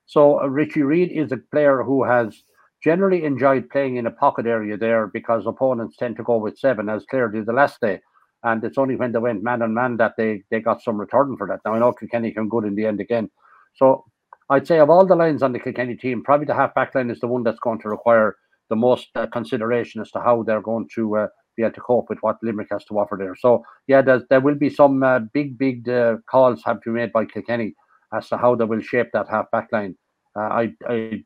So 0.06 0.42
uh, 0.42 0.48
Richie 0.48 0.84
Reid 0.84 1.12
is 1.12 1.32
a 1.32 1.38
player 1.38 1.84
who 1.84 2.04
has 2.04 2.44
generally 2.84 3.24
enjoyed 3.24 3.70
playing 3.70 3.96
in 3.96 4.08
a 4.08 4.12
pocket 4.12 4.46
area 4.46 4.78
there 4.78 5.08
because 5.08 5.48
opponents 5.48 5.96
tend 5.98 6.18
to 6.18 6.24
go 6.24 6.38
with 6.38 6.60
seven, 6.60 6.90
as 6.90 7.06
Clare 7.10 7.30
did 7.30 7.46
the 7.46 7.54
last 7.54 7.80
day. 7.80 8.02
And 8.44 8.64
it's 8.64 8.78
only 8.78 8.96
when 8.96 9.12
they 9.12 9.20
went 9.20 9.42
man 9.42 9.62
on 9.62 9.74
man 9.74 9.98
that 9.98 10.14
they, 10.18 10.44
they 10.52 10.60
got 10.60 10.84
some 10.84 11.00
return 11.00 11.36
for 11.38 11.48
that. 11.48 11.62
Now 11.66 11.74
I 11.74 11.80
know 11.80 11.94
Kilkenny 11.94 12.32
came 12.32 12.50
good 12.50 12.66
in 12.66 12.76
the 12.76 12.86
end 12.86 13.00
again. 13.00 13.32
So 13.76 14.06
I'd 14.50 14.68
say 14.68 14.80
of 14.80 14.90
all 14.90 15.06
the 15.06 15.16
lines 15.16 15.42
on 15.42 15.54
the 15.54 15.60
Kilkenny 15.60 15.96
team, 15.96 16.24
probably 16.24 16.46
the 16.46 16.54
half 16.54 16.76
back 16.76 16.94
line 16.94 17.10
is 17.10 17.20
the 17.20 17.28
one 17.28 17.44
that's 17.44 17.60
going 17.60 17.80
to 17.82 17.90
require 17.90 18.36
the 18.70 18.76
most 18.76 19.10
uh, 19.16 19.28
consideration 19.28 20.02
as 20.02 20.12
to 20.12 20.20
how 20.20 20.44
they're 20.44 20.62
going 20.62 20.88
to 20.96 21.18
uh, 21.18 21.28
be 21.56 21.64
able 21.64 21.74
to 21.74 21.82
cope 21.82 22.10
with 22.10 22.20
what 22.22 22.38
Limerick 22.44 22.68
has 22.72 22.86
to 22.86 23.00
offer 23.00 23.16
there. 23.18 23.36
So 23.36 23.64
yeah, 23.88 24.02
there 24.02 24.42
will 24.42 24.56
be 24.56 24.70
some 24.70 25.04
uh, 25.04 25.20
big, 25.34 25.58
big 25.58 25.88
uh, 25.90 26.18
calls 26.30 26.62
have 26.66 26.82
to 26.82 26.92
be 26.92 27.00
made 27.00 27.12
by 27.12 27.26
Kilkenny 27.26 27.74
as 28.14 28.30
to 28.30 28.38
how 28.38 28.56
they 28.56 28.66
will 28.66 28.82
shape 28.82 29.08
that 29.14 29.30
half 29.30 29.50
back 29.52 29.70
line. 29.72 29.96
Uh, 30.36 30.42
I, 30.42 30.74
I 30.88 31.24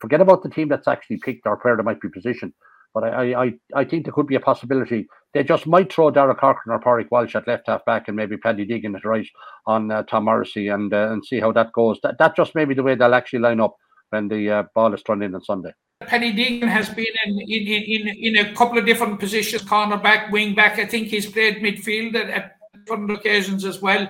forget 0.00 0.20
about 0.20 0.42
the 0.42 0.48
team 0.48 0.68
that's 0.68 0.88
actually 0.88 1.18
picked 1.18 1.46
or 1.46 1.58
where 1.62 1.76
they 1.76 1.82
might 1.82 2.00
be 2.00 2.08
positioned, 2.08 2.52
but 2.98 3.14
I, 3.14 3.44
I, 3.44 3.52
I 3.74 3.84
think 3.84 4.04
there 4.04 4.12
could 4.12 4.26
be 4.26 4.34
a 4.34 4.40
possibility. 4.40 5.06
They 5.32 5.44
just 5.44 5.66
might 5.66 5.92
throw 5.92 6.10
Darragh 6.10 6.38
Corcoran 6.38 6.74
or 6.74 6.80
Pádraig 6.80 7.10
Walsh 7.10 7.36
at 7.36 7.46
left 7.46 7.68
half 7.68 7.84
back 7.84 8.08
and 8.08 8.16
maybe 8.16 8.36
Paddy 8.36 8.66
Deegan 8.66 8.96
at 8.96 9.04
right 9.04 9.28
on 9.66 9.90
uh, 9.90 10.02
Tom 10.04 10.24
Morrissey 10.24 10.68
and 10.68 10.92
uh, 10.92 11.12
and 11.12 11.24
see 11.24 11.38
how 11.38 11.52
that 11.52 11.72
goes. 11.72 12.00
That, 12.02 12.18
that 12.18 12.34
just 12.34 12.54
may 12.54 12.64
be 12.64 12.74
the 12.74 12.82
way 12.82 12.96
they'll 12.96 13.14
actually 13.14 13.40
line 13.40 13.60
up 13.60 13.76
when 14.10 14.26
the 14.26 14.50
uh, 14.50 14.62
ball 14.74 14.94
is 14.94 15.02
thrown 15.02 15.22
in 15.22 15.34
on 15.34 15.42
Sunday. 15.42 15.72
Paddy 16.00 16.32
Deegan 16.32 16.68
has 16.68 16.88
been 16.88 17.06
in, 17.26 17.38
in, 17.40 17.66
in, 17.66 18.08
in 18.08 18.46
a 18.46 18.54
couple 18.54 18.78
of 18.78 18.86
different 18.86 19.20
positions, 19.20 19.62
cornerback, 19.62 20.32
wing 20.32 20.54
back. 20.54 20.78
I 20.78 20.86
think 20.86 21.08
he's 21.08 21.26
played 21.26 21.58
midfield 21.58 22.14
at, 22.16 22.30
at 22.30 22.56
different 22.84 23.10
occasions 23.12 23.64
as 23.64 23.80
well. 23.80 24.08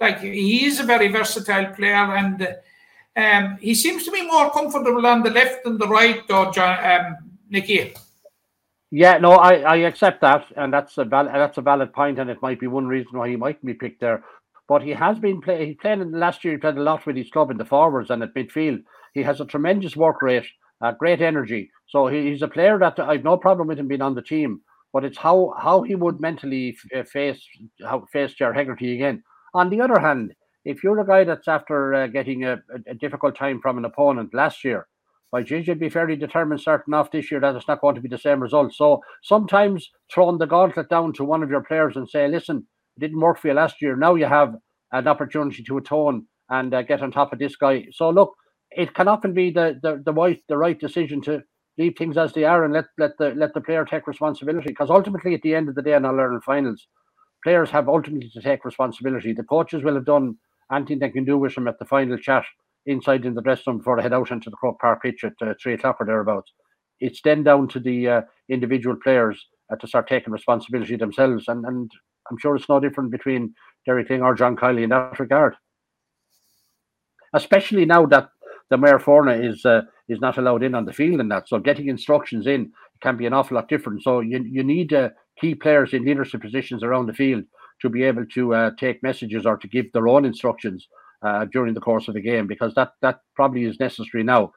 Like 0.00 0.20
he 0.20 0.66
is 0.66 0.80
a 0.80 0.84
very 0.84 1.08
versatile 1.08 1.72
player, 1.74 2.14
and 2.14 2.56
um, 3.16 3.58
he 3.58 3.74
seems 3.74 4.04
to 4.04 4.10
be 4.10 4.26
more 4.26 4.50
comfortable 4.50 5.06
on 5.06 5.22
the 5.22 5.30
left 5.30 5.64
than 5.64 5.78
the 5.78 5.88
right, 5.88 6.26
though, 6.28 6.50
John, 6.50 6.84
um, 6.84 7.16
Nickey. 7.48 7.94
Yeah, 8.90 9.18
no, 9.18 9.32
I, 9.32 9.56
I 9.56 9.76
accept 9.76 10.22
that, 10.22 10.46
and 10.56 10.72
that's 10.72 10.96
a 10.96 11.04
valid 11.04 11.32
that's 11.34 11.58
a 11.58 11.62
valid 11.62 11.92
point, 11.92 12.18
and 12.18 12.30
it 12.30 12.40
might 12.40 12.58
be 12.58 12.66
one 12.66 12.86
reason 12.86 13.18
why 13.18 13.28
he 13.28 13.36
might 13.36 13.62
be 13.62 13.74
picked 13.74 14.00
there. 14.00 14.24
But 14.66 14.82
he 14.82 14.90
has 14.90 15.18
been 15.18 15.40
play, 15.40 15.66
he 15.66 15.74
played 15.74 16.00
in 16.00 16.12
the 16.12 16.18
last 16.18 16.44
year. 16.44 16.54
He 16.54 16.58
played 16.58 16.76
a 16.76 16.82
lot 16.82 17.06
with 17.06 17.16
his 17.16 17.30
club 17.30 17.50
in 17.50 17.58
the 17.58 17.64
forwards 17.64 18.10
and 18.10 18.22
at 18.22 18.34
midfield. 18.34 18.82
He 19.14 19.22
has 19.22 19.40
a 19.40 19.46
tremendous 19.46 19.96
work 19.96 20.22
rate 20.22 20.46
uh, 20.80 20.92
great 20.92 21.20
energy. 21.20 21.70
So 21.86 22.06
he, 22.06 22.30
he's 22.30 22.42
a 22.42 22.48
player 22.48 22.78
that 22.78 22.98
I've 22.98 23.24
no 23.24 23.36
problem 23.36 23.68
with 23.68 23.78
him 23.78 23.88
being 23.88 24.02
on 24.02 24.14
the 24.14 24.22
team, 24.22 24.60
but 24.92 25.04
it's 25.04 25.18
how 25.18 25.54
how 25.58 25.82
he 25.82 25.94
would 25.94 26.20
mentally 26.20 26.76
f- 26.76 27.00
uh, 27.00 27.04
face 27.04 27.44
how 27.82 28.06
face 28.12 28.34
Ger 28.34 28.52
Hegarty 28.52 28.94
again. 28.94 29.22
On 29.54 29.70
the 29.70 29.80
other 29.80 29.98
hand, 29.98 30.34
if 30.64 30.84
you're 30.84 31.00
a 31.00 31.06
guy 31.06 31.24
that's 31.24 31.48
after 31.48 31.94
uh, 31.94 32.06
getting 32.06 32.44
a, 32.44 32.58
a, 32.86 32.94
difficult 32.94 33.36
time 33.36 33.60
from 33.60 33.78
an 33.78 33.84
opponent 33.84 34.34
last 34.34 34.62
year, 34.64 34.86
by 35.30 35.42
geez, 35.42 35.66
you'd 35.66 35.78
be 35.78 35.90
fairly 35.90 36.16
determined 36.16 36.60
starting 36.60 36.94
off 36.94 37.10
this 37.10 37.30
year 37.30 37.40
that 37.40 37.54
it's 37.54 37.68
not 37.68 37.80
going 37.80 37.94
to 37.94 38.00
be 38.00 38.08
the 38.08 38.18
same 38.18 38.40
result. 38.40 38.74
So 38.74 39.02
sometimes 39.22 39.90
throwing 40.12 40.38
the 40.38 40.46
gauntlet 40.46 40.88
down 40.88 41.12
to 41.14 41.24
one 41.24 41.42
of 41.42 41.50
your 41.50 41.62
players 41.62 41.96
and 41.96 42.08
say, 42.08 42.28
listen, 42.28 42.66
it 42.96 43.00
didn't 43.00 43.20
work 43.20 43.38
for 43.38 43.48
you 43.48 43.54
last 43.54 43.82
year. 43.82 43.94
Now 43.96 44.14
you 44.14 44.26
have 44.26 44.54
an 44.92 45.06
opportunity 45.06 45.62
to 45.62 45.76
atone 45.76 46.26
and 46.48 46.72
uh, 46.72 46.82
get 46.82 47.02
on 47.02 47.10
top 47.10 47.32
of 47.32 47.38
this 47.38 47.56
guy. 47.56 47.86
So 47.92 48.08
look, 48.10 48.34
it 48.70 48.94
can 48.94 49.08
often 49.08 49.34
be 49.34 49.50
the 49.50 49.78
the 49.82 50.02
the 50.04 50.12
right 50.12 50.42
the 50.48 50.56
right 50.56 50.78
decision 50.78 51.20
to 51.22 51.42
leave 51.78 51.94
things 51.96 52.16
as 52.16 52.32
they 52.32 52.44
are 52.44 52.64
and 52.64 52.72
let 52.72 52.86
let 52.98 53.16
the 53.18 53.30
let 53.34 53.54
the 53.54 53.60
player 53.60 53.84
take 53.84 54.06
responsibility. 54.06 54.68
Because 54.68 54.90
ultimately, 54.90 55.34
at 55.34 55.42
the 55.42 55.54
end 55.54 55.68
of 55.68 55.74
the 55.74 55.82
day, 55.82 55.94
in 55.94 56.04
All 56.04 56.18
Ireland 56.18 56.44
finals, 56.44 56.86
players 57.42 57.70
have 57.70 57.88
ultimately 57.88 58.30
to 58.30 58.40
take 58.40 58.64
responsibility. 58.64 59.32
The 59.32 59.44
coaches 59.44 59.82
will 59.82 59.94
have 59.94 60.06
done 60.06 60.36
anything 60.72 60.98
they 60.98 61.10
can 61.10 61.24
do 61.24 61.38
with 61.38 61.54
them 61.54 61.68
at 61.68 61.78
the 61.78 61.84
final 61.84 62.18
chat 62.18 62.44
inside 62.88 63.24
in 63.24 63.34
the 63.34 63.42
dressing 63.42 63.64
room 63.66 63.78
before 63.78 63.98
I 63.98 64.02
head 64.02 64.12
out 64.12 64.30
into 64.30 64.50
the 64.50 64.56
Croke 64.56 64.80
Park 64.80 65.02
pitch 65.02 65.22
at 65.24 65.34
uh, 65.40 65.54
three 65.62 65.74
o'clock 65.74 65.96
or 66.00 66.06
thereabouts. 66.06 66.52
It's 67.00 67.20
then 67.22 67.44
down 67.44 67.68
to 67.68 67.80
the 67.80 68.08
uh, 68.08 68.20
individual 68.48 68.96
players 69.02 69.46
uh, 69.70 69.76
to 69.76 69.86
start 69.86 70.08
taking 70.08 70.32
responsibility 70.32 70.96
themselves, 70.96 71.44
and 71.48 71.64
and 71.64 71.90
I'm 72.30 72.38
sure 72.38 72.56
it's 72.56 72.68
no 72.68 72.80
different 72.80 73.10
between 73.10 73.54
Derek 73.86 74.08
Lyng 74.08 74.22
or 74.22 74.34
John 74.34 74.56
Kiely 74.56 74.82
in 74.82 74.90
that 74.90 75.20
regard. 75.20 75.54
Especially 77.34 77.84
now 77.84 78.06
that 78.06 78.30
the 78.70 78.76
maor 78.76 79.00
foirne 79.00 79.44
is 79.44 79.64
uh, 79.64 79.82
is 80.08 80.20
not 80.20 80.38
allowed 80.38 80.62
in 80.62 80.74
on 80.74 80.86
the 80.86 80.92
field 80.92 81.20
and 81.20 81.30
that. 81.30 81.48
So 81.48 81.58
getting 81.58 81.88
instructions 81.88 82.46
in 82.46 82.72
can 83.02 83.16
be 83.16 83.26
an 83.26 83.32
awful 83.32 83.54
lot 83.56 83.68
different. 83.68 84.02
So 84.02 84.20
you 84.20 84.42
you 84.42 84.64
need 84.64 84.92
uh, 84.92 85.10
key 85.40 85.54
players 85.54 85.92
in 85.92 86.04
leadership 86.04 86.40
positions 86.40 86.82
around 86.82 87.06
the 87.06 87.14
field 87.14 87.44
to 87.82 87.88
be 87.88 88.02
able 88.02 88.26
to 88.26 88.54
uh, 88.54 88.70
take 88.78 89.02
messages 89.02 89.46
or 89.46 89.56
to 89.56 89.68
give 89.68 89.92
their 89.92 90.08
own 90.08 90.24
instructions 90.24 90.88
uh, 91.22 91.46
during 91.52 91.74
the 91.74 91.80
course 91.80 92.08
of 92.08 92.14
the 92.14 92.20
game 92.20 92.46
because 92.46 92.74
that 92.74 92.92
that 93.02 93.20
probably 93.34 93.64
is 93.64 93.80
necessary 93.80 94.22
now, 94.22 94.52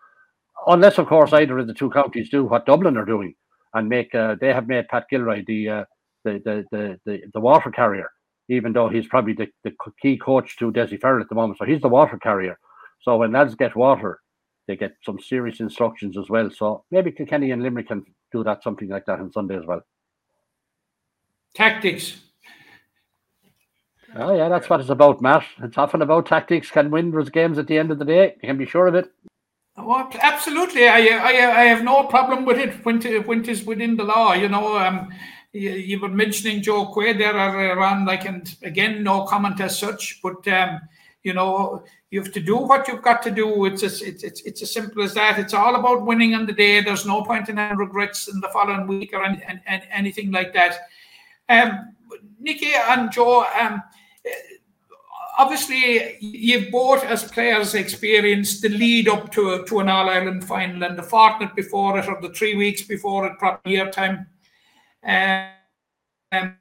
unless 0.67 0.97
of 0.97 1.07
course 1.07 1.33
either 1.33 1.57
of 1.59 1.67
the 1.67 1.73
two 1.73 1.89
counties 1.89 2.29
do 2.29 2.43
what 2.45 2.65
Dublin 2.65 2.97
are 2.97 3.05
doing 3.05 3.33
and 3.73 3.89
make 3.89 4.13
uh, 4.15 4.35
they 4.39 4.53
have 4.53 4.67
made 4.67 4.87
Pat 4.87 5.05
Gilroy 5.09 5.43
the, 5.47 5.69
uh, 5.69 5.85
the, 6.23 6.41
the 6.45 6.65
the 6.71 6.99
the 7.05 7.21
the 7.33 7.39
water 7.39 7.71
carrier, 7.71 8.09
even 8.49 8.73
though 8.73 8.89
he's 8.89 9.07
probably 9.07 9.33
the, 9.33 9.47
the 9.63 9.71
key 10.01 10.17
coach 10.17 10.57
to 10.57 10.71
Dessie 10.71 10.99
Farrell 10.99 11.21
at 11.21 11.29
the 11.29 11.35
moment. 11.35 11.57
So 11.57 11.65
he's 11.65 11.81
the 11.81 11.89
water 11.89 12.17
carrier. 12.17 12.57
So 13.01 13.17
when 13.17 13.31
lads 13.31 13.55
get 13.55 13.75
water, 13.75 14.19
they 14.67 14.75
get 14.75 14.93
some 15.03 15.19
serious 15.19 15.59
instructions 15.59 16.17
as 16.17 16.29
well. 16.29 16.49
So 16.51 16.83
maybe 16.91 17.11
Kilkenny 17.11 17.51
and 17.51 17.63
Limerick 17.63 17.87
can 17.87 18.03
do 18.31 18.43
that, 18.43 18.63
something 18.63 18.89
like 18.89 19.05
that 19.05 19.19
on 19.19 19.31
Sunday 19.31 19.57
as 19.57 19.65
well. 19.65 19.81
Tactics. 21.53 22.21
Oh 24.15 24.35
yeah, 24.35 24.49
that's 24.49 24.69
what 24.69 24.79
it's 24.81 24.89
about, 24.89 25.21
Matt. 25.21 25.43
It's 25.63 25.77
often 25.77 26.01
about 26.01 26.25
tactics. 26.25 26.69
Can 26.69 26.91
win 26.91 27.11
those 27.11 27.29
games 27.29 27.57
at 27.57 27.67
the 27.67 27.77
end 27.77 27.91
of 27.91 27.99
the 27.99 28.05
day. 28.05 28.35
You 28.41 28.49
can 28.49 28.57
be 28.57 28.65
sure 28.65 28.87
of 28.87 28.95
it. 28.95 29.11
Oh, 29.77 30.09
absolutely. 30.21 30.87
I, 30.87 30.99
I, 30.99 31.61
I 31.61 31.63
have 31.65 31.83
no 31.83 32.03
problem 32.03 32.45
with 32.45 32.57
it 32.57 32.85
when, 32.85 33.05
it, 33.05 33.25
when 33.25 33.39
it 33.39 33.47
is 33.47 33.63
within 33.63 33.95
the 33.95 34.03
law. 34.03 34.33
You 34.33 34.49
know, 34.49 34.77
um, 34.77 35.09
you, 35.53 35.71
you 35.71 35.99
were 35.99 36.09
mentioning 36.09 36.61
Joe 36.61 36.93
Quaid 36.93 37.17
there 37.17 37.35
around, 37.35 38.05
like, 38.05 38.25
and 38.25 38.53
again, 38.63 39.01
no 39.01 39.25
comment 39.25 39.61
as 39.61 39.79
such, 39.79 40.19
but 40.21 40.45
um, 40.49 40.81
you 41.23 41.33
know, 41.33 41.83
you 42.09 42.21
have 42.21 42.33
to 42.33 42.41
do 42.41 42.57
what 42.57 42.87
you've 42.87 43.01
got 43.01 43.21
to 43.23 43.31
do. 43.31 43.65
It's 43.65 43.83
as 43.83 44.01
it's, 44.01 44.23
it's 44.23 44.41
it's 44.41 44.61
as 44.61 44.73
simple 44.73 45.03
as 45.03 45.13
that. 45.13 45.39
It's 45.39 45.53
all 45.53 45.75
about 45.75 46.05
winning 46.05 46.35
on 46.35 46.45
the 46.45 46.53
day. 46.53 46.81
There's 46.81 47.05
no 47.05 47.23
point 47.23 47.47
in 47.47 47.57
having 47.57 47.77
regrets 47.77 48.27
in 48.27 48.41
the 48.41 48.49
following 48.49 48.87
week 48.87 49.11
or 49.13 49.23
any, 49.23 49.41
any, 49.65 49.83
anything 49.91 50.31
like 50.31 50.53
that. 50.53 50.89
Um, 51.47 51.93
Nicky 52.39 52.73
and 52.73 53.11
Joe, 53.11 53.45
um, 53.59 53.81
obviously 55.37 56.17
you've 56.19 56.71
both 56.71 57.03
as 57.03 57.23
players 57.23 57.73
experienced 57.73 58.61
the 58.61 58.69
lead 58.69 59.07
up 59.07 59.31
to 59.31 59.63
to 59.65 59.79
an 59.79 59.89
All 59.89 60.09
Ireland 60.09 60.45
final 60.45 60.83
and 60.83 60.97
the 60.97 61.03
fortnight 61.03 61.55
before 61.55 61.97
it 61.99 62.07
or 62.07 62.19
the 62.21 62.29
three 62.29 62.55
weeks 62.55 62.83
before 62.83 63.25
it, 63.27 63.39
probably 63.39 63.73
year 63.73 63.89
time. 63.89 64.27
Um, 65.03 66.55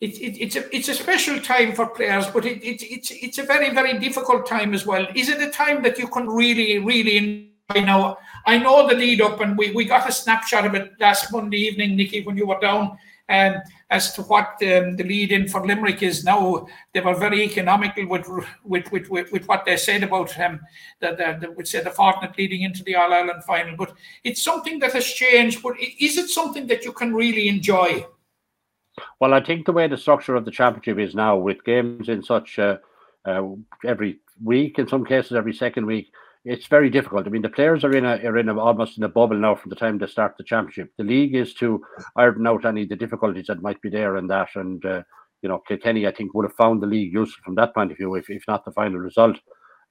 it, 0.00 0.18
it, 0.18 0.42
it's 0.42 0.56
a 0.56 0.76
it's 0.76 0.88
a 0.88 0.94
special 0.94 1.38
time 1.40 1.72
for 1.72 1.86
players, 1.86 2.26
but 2.26 2.44
it, 2.44 2.62
it, 2.62 2.82
it's 2.82 3.10
it's 3.10 3.38
a 3.38 3.44
very 3.44 3.70
very 3.72 3.98
difficult 3.98 4.46
time 4.46 4.74
as 4.74 4.84
well. 4.84 5.06
Is 5.14 5.28
it 5.28 5.40
a 5.40 5.50
time 5.50 5.82
that 5.84 5.98
you 5.98 6.08
can 6.08 6.28
really 6.28 6.78
really 6.78 7.16
enjoy 7.16 7.84
now? 7.86 8.18
I 8.44 8.58
know 8.58 8.88
the 8.88 8.96
lead 8.96 9.20
up, 9.20 9.40
and 9.40 9.56
we, 9.56 9.70
we 9.70 9.84
got 9.84 10.08
a 10.08 10.12
snapshot 10.12 10.66
of 10.66 10.74
it 10.74 10.92
last 10.98 11.30
Monday 11.30 11.58
evening, 11.58 11.94
Nickey, 11.94 12.22
when 12.22 12.36
you 12.36 12.48
were 12.48 12.58
down, 12.58 12.98
um, 13.28 13.54
as 13.92 14.14
to 14.14 14.22
what 14.22 14.56
um, 14.62 14.96
the 14.96 15.04
lead 15.04 15.30
in 15.32 15.46
for 15.46 15.64
Limerick 15.64 16.02
is 16.02 16.24
now. 16.24 16.66
They 16.94 17.00
were 17.00 17.14
very 17.14 17.42
economical 17.42 18.08
with 18.08 18.26
with 18.64 18.90
with, 18.90 19.30
with, 19.30 19.46
what 19.46 19.64
they 19.64 19.76
said 19.76 20.02
about. 20.02 20.38
Um, 20.40 20.60
that 21.00 21.18
the, 21.18 21.46
the, 21.46 21.52
would 21.52 21.68
say 21.68 21.82
the 21.82 21.90
fortnight 21.90 22.36
leading 22.38 22.62
into 22.62 22.82
the 22.82 22.96
All 22.96 23.12
Ireland 23.12 23.44
final, 23.44 23.76
but 23.76 23.92
it's 24.24 24.42
something 24.42 24.78
that 24.78 24.94
has 24.94 25.06
changed. 25.06 25.62
But 25.62 25.74
is 25.78 26.16
it 26.16 26.30
something 26.30 26.66
that 26.68 26.84
you 26.84 26.92
can 26.92 27.14
really 27.14 27.48
enjoy? 27.48 28.06
Well, 29.20 29.34
I 29.34 29.44
think 29.44 29.66
the 29.66 29.72
way 29.72 29.86
the 29.88 29.96
structure 29.96 30.34
of 30.34 30.44
the 30.44 30.50
championship 30.50 30.98
is 30.98 31.14
now, 31.14 31.36
with 31.36 31.64
games 31.64 32.08
in 32.08 32.22
such 32.22 32.58
uh, 32.58 32.78
uh, 33.26 33.42
every 33.84 34.20
week, 34.42 34.78
in 34.78 34.88
some 34.88 35.04
cases 35.04 35.32
every 35.32 35.54
second 35.54 35.86
week, 35.86 36.10
it's 36.44 36.66
very 36.66 36.90
difficult. 36.90 37.26
I 37.26 37.30
mean, 37.30 37.42
the 37.42 37.48
players 37.48 37.84
are 37.84 37.94
in 37.96 38.04
a 38.04 38.16
are 38.24 38.38
in 38.38 38.48
a, 38.48 38.58
almost 38.58 38.98
in 38.98 39.04
a 39.04 39.08
bubble 39.08 39.36
now 39.36 39.54
from 39.54 39.70
the 39.70 39.76
time 39.76 39.98
they 39.98 40.06
start 40.06 40.36
the 40.36 40.44
championship. 40.44 40.90
The 40.98 41.04
league 41.04 41.34
is 41.34 41.54
to 41.54 41.82
iron 42.16 42.46
out 42.46 42.64
any 42.64 42.82
of 42.82 42.88
the 42.88 42.96
difficulties 42.96 43.46
that 43.46 43.62
might 43.62 43.80
be 43.80 43.90
there 43.90 44.16
and 44.16 44.28
that, 44.30 44.48
and 44.56 44.84
uh, 44.84 45.02
you 45.42 45.48
know, 45.48 45.58
Kilkenny 45.68 46.06
I 46.06 46.12
think 46.12 46.34
would 46.34 46.44
have 46.44 46.56
found 46.56 46.82
the 46.82 46.86
league 46.86 47.12
useful 47.12 47.42
from 47.44 47.54
that 47.56 47.74
point 47.74 47.92
of 47.92 47.96
view, 47.96 48.14
if 48.16 48.28
if 48.28 48.42
not 48.48 48.64
the 48.64 48.72
final 48.72 48.98
result. 48.98 49.38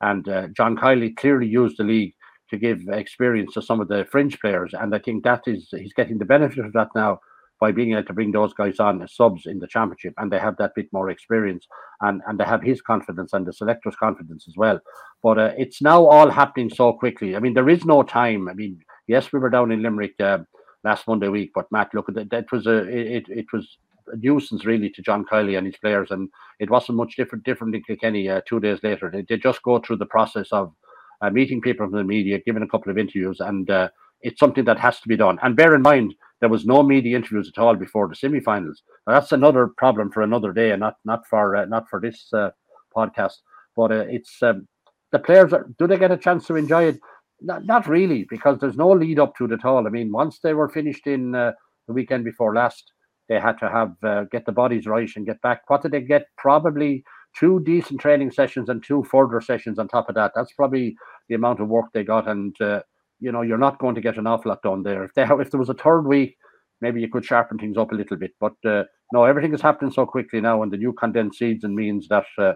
And 0.02 0.28
uh, 0.28 0.48
John 0.48 0.76
Kiely 0.76 1.16
clearly 1.16 1.48
used 1.48 1.78
the 1.78 1.84
league 1.84 2.16
to 2.50 2.58
give 2.58 2.82
experience 2.90 3.54
to 3.54 3.62
some 3.62 3.80
of 3.80 3.88
the 3.88 4.06
fringe 4.12 4.40
players, 4.40 4.74
and 4.74 4.94
I 4.94 5.00
think 5.00 5.24
that 5.24 5.44
is 5.48 5.70
he's 5.72 5.94
getting 5.94 6.18
the 6.18 6.26
benefit 6.26 6.66
of 6.66 6.74
that 6.74 6.90
now 6.96 7.22
by 7.62 7.72
being 7.72 7.92
able 7.92 8.04
to 8.04 8.14
bring 8.14 8.32
those 8.32 8.54
guys 8.54 8.80
on 8.80 9.04
as 9.04 9.16
subs 9.16 9.46
in 9.46 9.60
the 9.60 9.68
championship, 9.68 10.16
and 10.18 10.32
they 10.32 10.40
have 10.40 10.58
that 10.58 10.74
bit 10.76 10.88
more 10.92 11.12
experience, 11.12 11.68
and 12.02 12.22
and 12.28 12.40
they 12.40 12.44
have 12.44 12.64
his 12.64 12.82
confidence 12.82 13.32
and 13.34 13.46
the 13.46 13.54
selector's 13.54 13.96
confidence 13.96 14.48
as 14.50 14.58
well. 14.58 14.80
But 15.24 15.38
uh, 15.38 15.52
it's 15.58 15.82
now 15.82 16.06
all 16.06 16.30
happening 16.32 16.72
so 16.72 16.92
quickly. 16.92 17.36
I 17.36 17.40
mean, 17.40 17.54
there 17.54 17.70
is 17.70 17.86
no 17.86 18.02
time. 18.02 18.50
I 18.50 18.54
mean, 18.54 18.80
yes, 19.08 19.32
we 19.32 19.40
were 19.40 19.52
down 19.52 19.72
in 19.72 19.84
Limerick 19.84 20.20
uh, 20.20 20.40
last 20.84 21.08
Monday 21.08 21.28
week, 21.28 21.52
but 21.54 21.72
Matt, 21.72 21.94
look, 21.94 22.08
that 22.14 22.32
that 22.32 22.52
was 22.52 22.66
a 22.66 22.78
it 23.18 23.26
it 23.30 23.46
was 23.54 23.78
a 24.08 24.18
nuisance 24.18 24.66
really 24.66 24.90
to 24.90 25.04
John 25.04 25.24
Kiely 25.24 25.56
and 25.58 25.68
his 25.68 25.78
players, 25.78 26.10
and 26.10 26.30
it 26.60 26.72
wasn't 26.72 26.98
much 26.98 27.16
different 27.16 27.46
different 27.46 27.76
in 27.76 27.84
Kilkenny 27.84 28.28
uh, 28.28 28.42
two 28.50 28.60
days 28.60 28.80
later. 28.82 29.12
They, 29.14 29.24
they 29.30 29.38
just 29.38 29.62
go 29.62 29.80
through 29.80 29.98
the 29.98 30.06
process 30.18 30.48
of 30.52 30.74
uh, 31.22 31.30
meeting 31.30 31.62
people 31.62 31.86
from 31.86 31.96
the 31.96 32.04
media, 32.04 32.40
giving 32.44 32.64
a 32.64 32.68
couple 32.68 32.92
of 32.92 32.98
interviews, 32.98 33.40
and 33.40 33.70
uh, 33.70 33.90
it's 34.24 34.40
something 34.40 34.66
that 34.66 34.80
has 34.80 35.00
to 35.02 35.08
be 35.08 35.18
done. 35.18 35.40
And 35.44 35.56
bear 35.56 35.76
in 35.76 35.82
mind, 35.82 36.14
there 36.40 36.50
was 36.50 36.66
no 36.66 36.84
media 36.84 37.16
interviews 37.16 37.52
at 37.56 37.62
all 37.62 37.76
before 37.76 38.08
the 38.08 38.16
semi-finals. 38.16 38.82
Now, 39.06 39.14
that's 39.14 39.32
another 39.32 39.68
problem 39.78 40.12
for 40.12 40.22
another 40.22 40.54
day, 40.54 40.72
and 40.72 40.80
not 40.80 40.96
not 41.06 41.22
for 41.30 41.56
uh, 41.56 41.66
not 41.66 41.90
for 41.90 42.00
this 42.00 42.28
uh, 42.34 42.50
podcast. 42.96 43.38
But 43.76 43.92
uh, 43.92 44.06
it's 44.10 44.42
um, 44.42 44.68
the 45.12 45.20
players. 45.20 45.54
Are, 45.54 45.68
do 45.78 45.88
they 45.88 45.98
get 45.98 46.12
a 46.12 46.18
chance 46.18 46.48
to 46.48 46.56
enjoy 46.56 46.86
it? 46.86 47.00
Not, 47.44 47.66
not 47.66 47.88
really, 47.88 48.28
because 48.30 48.60
there's 48.60 48.78
no 48.78 48.92
lead 48.92 49.20
up 49.20 49.36
to 49.38 49.46
it 49.46 49.52
at 49.52 49.66
all. 49.66 49.88
I 49.88 49.90
mean, 49.90 50.12
once 50.12 50.40
they 50.40 50.54
were 50.54 50.70
finished 50.70 51.08
in 51.08 51.34
uh, 51.34 51.54
the 51.88 51.94
weekend 51.94 52.24
before 52.24 52.54
last, 52.54 52.92
they 53.30 53.40
had 53.40 53.58
to 53.60 53.70
have 53.70 53.96
uh, 54.04 54.26
get 54.26 54.46
the 54.46 54.52
bodies 54.52 54.86
right 54.86 55.10
and 55.16 55.26
get 55.26 55.42
back. 55.42 55.62
What 55.68 55.82
did 55.82 55.92
they 55.92 56.02
get? 56.02 56.28
Probably 56.38 57.04
two 57.36 57.60
decent 57.62 58.00
training 58.00 58.32
sessions 58.32 58.70
and 58.70 58.84
two 58.84 59.04
further 59.06 59.42
sessions 59.42 59.80
on 59.80 59.88
top 59.88 60.10
of 60.10 60.16
that. 60.16 60.34
That's 60.36 60.54
probably 60.54 60.96
the 61.30 61.36
amount 61.36 61.62
of 61.62 61.68
work 61.68 61.86
they 61.94 62.04
got, 62.04 62.28
and 62.28 62.60
uh, 62.62 62.82
you 63.22 63.32
know 63.32 63.42
you're 63.42 63.58
not 63.58 63.80
going 63.80 63.96
to 63.96 64.02
get 64.02 64.18
an 64.18 64.28
awful 64.28 64.50
lot 64.50 64.62
done 64.62 64.84
there. 64.84 65.04
If 65.04 65.14
they 65.14 65.24
if 65.24 65.52
there 65.52 65.60
was 65.60 65.70
a 65.70 65.76
third 65.76 66.02
week, 66.02 66.36
maybe 66.82 67.00
you 67.00 67.08
could 67.08 67.24
sharpen 67.24 67.58
things 67.58 67.78
up 67.78 67.92
a 67.92 67.96
little 67.96 68.18
bit. 68.18 68.32
But 68.40 68.54
uh, 68.66 68.84
no, 69.14 69.24
everything 69.24 69.54
is 69.54 69.62
happening 69.62 69.92
so 69.92 70.06
quickly 70.06 70.42
now, 70.42 70.64
and 70.64 70.72
the 70.72 70.78
new 70.78 70.92
condensed 70.94 71.40
season 71.40 71.76
means 71.76 72.08
that 72.10 72.26
uh, 72.38 72.54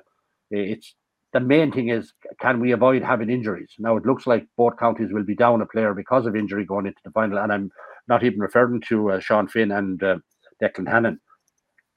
it's 0.51 0.95
the 1.33 1.39
main 1.39 1.71
thing 1.71 1.89
is 1.89 2.13
can 2.41 2.59
we 2.59 2.71
avoid 2.71 3.03
having 3.03 3.29
injuries? 3.29 3.71
Now 3.79 3.95
it 3.97 4.05
looks 4.05 4.27
like 4.27 4.47
both 4.57 4.77
counties 4.77 5.13
will 5.13 5.23
be 5.23 5.35
down 5.35 5.61
a 5.61 5.65
player 5.65 5.93
because 5.93 6.25
of 6.25 6.35
injury 6.35 6.65
going 6.65 6.87
into 6.87 7.01
the 7.05 7.11
final, 7.11 7.37
and 7.37 7.53
I'm 7.53 7.71
not 8.07 8.23
even 8.23 8.39
referring 8.39 8.81
to 8.89 9.11
uh, 9.11 9.19
Sean 9.19 9.47
Finn 9.47 9.71
and 9.71 10.01
uh, 10.03 10.17
Declan 10.61 10.89
Hannon. 10.89 11.19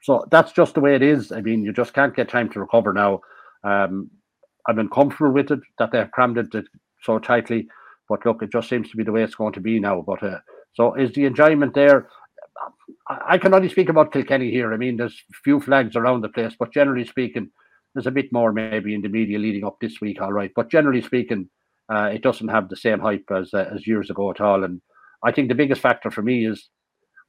So 0.03 0.25
that's 0.31 0.53
just 0.53 0.75
the 0.75 0.81
way 0.81 0.95
it 0.95 1.03
is. 1.03 1.33
I 1.33 1.41
mean, 1.41 1.62
you 1.64 1.73
just 1.73 1.93
can't 1.93 2.14
get 2.14 2.29
time 2.29 2.49
to 2.51 2.61
recover 2.61 2.93
now. 2.93 3.21
Um, 3.64 4.11
I'm 4.69 4.79
uncomfortable 4.79 5.33
with 5.33 5.51
it 5.51 5.61
that 5.79 5.93
they've 5.93 6.11
crammed 6.11 6.39
it 6.39 6.64
so 7.03 7.19
tightly, 7.19 7.69
but 8.09 8.25
look, 8.25 8.43
it 8.43 8.51
just 8.51 8.69
seems 8.69 8.91
to 8.91 8.97
be 8.97 9.05
the 9.05 9.13
way 9.13 9.23
it's 9.23 9.35
going 9.35 9.53
to 9.55 9.61
be 9.61 9.79
now. 9.79 10.03
But 10.07 10.23
uh, 10.23 10.39
so 10.75 10.95
is 10.95 11.13
the 11.13 11.25
enjoyment 11.25 11.75
there? 11.75 12.09
I 13.09 13.39
can 13.39 13.55
only 13.55 13.69
speak 13.69 13.89
about 13.89 14.13
Kilkenny 14.13 14.51
here. 14.51 14.73
I 14.73 14.77
mean, 14.77 14.97
there's 14.97 15.23
few 15.45 15.61
flags 15.61 15.97
around 15.97 16.23
the 16.23 16.29
place, 16.29 16.55
but 16.59 16.73
generally 16.73 17.07
speaking, 17.07 17.51
there's 17.95 18.07
a 18.07 18.13
bit 18.13 18.33
more 18.33 18.53
maybe 18.53 18.95
in 18.95 19.03
the 19.03 19.09
media 19.09 19.39
leading 19.39 19.65
up 19.65 19.79
this 19.81 20.01
week. 20.01 20.21
All 20.21 20.33
right, 20.33 20.51
but 20.55 20.71
generally 20.71 21.03
speaking, 21.03 21.49
uh, 21.93 22.11
it 22.13 22.23
doesn't 22.23 22.49
have 22.49 22.69
the 22.69 22.77
same 22.77 23.01
hype 23.01 23.29
as 23.35 23.55
uh, 23.55 23.71
as 23.75 23.87
years 23.87 24.11
ago 24.11 24.31
at 24.31 24.41
all. 24.41 24.65
And 24.65 24.81
I 25.25 25.33
think 25.33 25.49
the 25.49 25.55
biggest 25.55 25.81
factor 25.81 26.11
for 26.11 26.23
me 26.23 26.47
is 26.47 26.69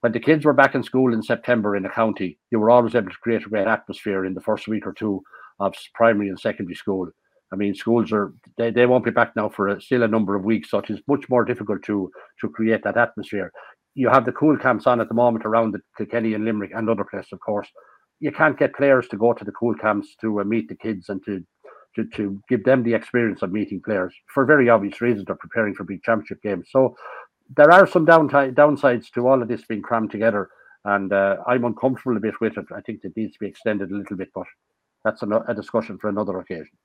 when 0.01 0.11
the 0.11 0.19
kids 0.19 0.45
were 0.45 0.53
back 0.53 0.75
in 0.75 0.83
school 0.83 1.13
in 1.13 1.21
September 1.21 1.75
in 1.75 1.83
the 1.83 1.89
county, 1.89 2.39
you 2.51 2.59
were 2.59 2.69
always 2.69 2.95
able 2.95 3.11
to 3.11 3.17
create 3.17 3.45
a 3.45 3.49
great 3.49 3.67
atmosphere 3.67 4.25
in 4.25 4.33
the 4.33 4.41
first 4.41 4.67
week 4.67 4.87
or 4.87 4.93
two 4.93 5.21
of 5.59 5.73
primary 5.93 6.29
and 6.29 6.39
secondary 6.39 6.75
school. 6.75 7.09
I 7.51 7.55
mean, 7.55 7.73
schools 7.73 8.11
are 8.11 8.33
they, 8.57 8.69
they 8.71 8.85
won't 8.85 9.05
be 9.05 9.11
back 9.11 9.35
now 9.35 9.49
for 9.49 9.69
a, 9.69 9.81
still 9.81 10.03
a 10.03 10.07
number 10.07 10.35
of 10.35 10.43
weeks, 10.43 10.69
so 10.69 10.79
it 10.79 10.89
is 10.89 11.01
much 11.07 11.27
more 11.29 11.43
difficult 11.43 11.83
to 11.83 12.11
to 12.41 12.49
create 12.49 12.83
that 12.83 12.97
atmosphere. 12.97 13.51
You 13.95 14.09
have 14.09 14.25
the 14.25 14.31
Cúl 14.31 14.61
Camps 14.61 14.87
on 14.87 15.01
at 15.01 15.07
the 15.07 15.15
moment 15.15 15.45
around 15.45 15.73
the 15.73 15.81
Kilkenny 15.97 16.33
and 16.35 16.45
Limerick 16.45 16.71
and 16.75 16.89
other 16.89 17.03
places, 17.03 17.33
of 17.33 17.39
course. 17.39 17.67
You 18.19 18.31
can't 18.31 18.59
get 18.59 18.75
players 18.75 19.07
to 19.09 19.17
go 19.17 19.33
to 19.33 19.43
the 19.43 19.51
Cúl 19.51 19.79
Camps 19.79 20.15
to 20.21 20.41
uh, 20.41 20.43
meet 20.43 20.69
the 20.69 20.75
kids 20.75 21.09
and 21.09 21.23
to, 21.25 21.43
to 21.95 22.05
to 22.15 22.41
give 22.49 22.63
them 22.63 22.83
the 22.83 22.93
experience 22.93 23.41
of 23.41 23.51
meeting 23.51 23.81
players 23.83 24.13
for 24.33 24.45
very 24.45 24.69
obvious 24.69 25.01
reasons. 25.01 25.25
They're 25.25 25.35
preparing 25.35 25.73
for 25.73 25.83
big 25.85 26.03
championship 26.03 26.41
games, 26.43 26.67
so 26.69 26.95
there 27.57 27.71
are 27.71 27.87
some 27.87 28.05
downtime, 28.05 28.53
downsides 28.53 29.09
to 29.13 29.27
all 29.27 29.41
of 29.41 29.47
this 29.47 29.65
being 29.65 29.81
crammed 29.81 30.11
together, 30.11 30.49
and 30.85 31.11
uh, 31.11 31.37
I'm 31.47 31.65
uncomfortable 31.65 32.17
a 32.17 32.19
bit 32.19 32.39
with 32.39 32.57
it. 32.57 32.65
I 32.75 32.81
think 32.81 32.99
it 33.03 33.17
needs 33.17 33.33
to 33.33 33.39
be 33.39 33.47
extended 33.47 33.89
a 33.89 33.95
little 33.95 34.17
bit, 34.17 34.29
but 34.35 34.45
that's 35.03 35.23
a, 35.23 35.27
a 35.47 35.55
discussion 35.55 35.97
for 35.97 36.09
another 36.09 36.37
occasion. 36.39 36.77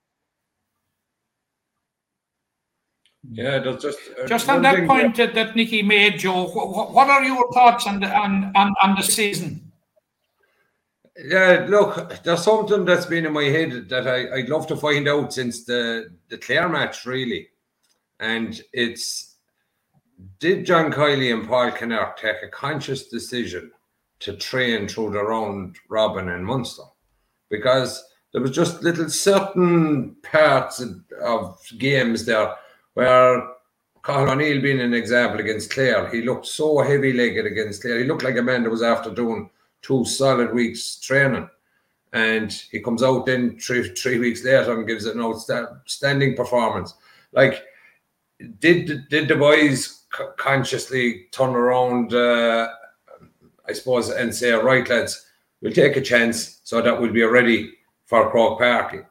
Yeah, 3.31 3.59
that's 3.59 3.83
just 3.83 3.99
uh, 4.21 4.27
just 4.27 4.49
on 4.49 4.61
that 4.61 4.87
point 4.87 5.15
that, 5.15 5.33
that 5.33 5.55
Nickey 5.55 5.81
made, 5.81 6.19
Joe. 6.19 6.47
What, 6.47 6.93
what 6.93 7.09
are 7.09 7.23
your 7.23 7.51
thoughts 7.53 7.87
on 7.87 7.99
the 7.99 8.13
on, 8.15 8.51
on, 8.55 8.73
on 8.81 8.95
the 8.95 9.03
season? 9.03 9.71
Yeah, 11.17 11.65
look, 11.69 12.23
there's 12.23 12.43
something 12.43 12.83
that's 12.83 13.05
been 13.05 13.25
in 13.25 13.33
my 13.33 13.45
head 13.45 13.87
that 13.89 14.07
I, 14.07 14.35
I'd 14.35 14.49
love 14.49 14.67
to 14.67 14.75
find 14.75 15.07
out 15.07 15.33
since 15.33 15.63
the 15.63 16.13
the 16.29 16.37
Clare 16.37 16.69
match, 16.69 17.05
really, 17.05 17.47
and 18.19 18.61
it's 18.73 19.35
did 20.39 20.65
John 20.65 20.91
Kiely 20.91 21.33
and 21.33 21.47
Paul 21.47 21.71
Kinnerk 21.71 22.17
take 22.17 22.43
a 22.43 22.49
conscious 22.49 23.07
decision 23.07 23.71
to 24.19 24.35
train 24.37 24.87
through 24.87 25.11
the 25.11 25.23
round 25.23 25.77
robin 25.89 26.29
and 26.29 26.45
Munster? 26.45 26.83
Because 27.49 28.03
there 28.31 28.41
was 28.41 28.51
just 28.51 28.83
little 28.83 29.09
certain 29.09 30.15
parts 30.23 30.79
of, 30.79 31.01
of 31.21 31.59
games 31.77 32.25
there 32.25 32.55
where 32.95 33.47
Cathal 34.03 34.31
O'Neill 34.31 34.61
being 34.61 34.81
an 34.81 34.93
example 34.93 35.39
against 35.39 35.71
Clare, 35.71 36.09
he 36.09 36.21
looked 36.21 36.47
so 36.47 36.79
heavy 36.81 37.13
legged 37.13 37.45
against 37.45 37.81
Clare. 37.81 37.99
He 37.99 38.05
looked 38.05 38.23
like 38.23 38.37
a 38.37 38.41
man 38.41 38.63
that 38.63 38.69
was 38.69 38.81
after 38.81 39.11
doing 39.11 39.49
two 39.81 40.03
solid 40.05 40.53
weeks 40.53 40.99
training. 40.99 41.49
And 42.13 42.51
he 42.71 42.79
comes 42.79 43.03
out 43.03 43.25
then 43.25 43.59
three 43.59 43.89
three 43.89 44.19
weeks 44.19 44.43
later 44.43 44.73
and 44.73 44.87
gives 44.87 45.05
an 45.05 45.19
outstanding 45.19 46.35
performance. 46.35 46.93
Like, 47.33 47.63
did 48.59 49.09
did 49.09 49.27
the 49.27 49.35
boys 49.35 50.03
consciously 50.37 51.27
turn 51.31 51.49
around, 51.49 52.13
uh, 52.13 52.69
I 53.67 53.73
suppose, 53.73 54.09
and 54.09 54.33
say, 54.33 54.51
right, 54.51 54.87
lads, 54.87 55.25
we'll 55.61 55.73
take 55.73 55.97
a 55.97 56.01
chance 56.01 56.61
so 56.63 56.81
that 56.81 56.99
we'll 56.99 57.11
be 57.11 57.23
ready 57.23 57.73
for 58.05 58.31
Croke 58.31 58.59
Park 58.59 59.05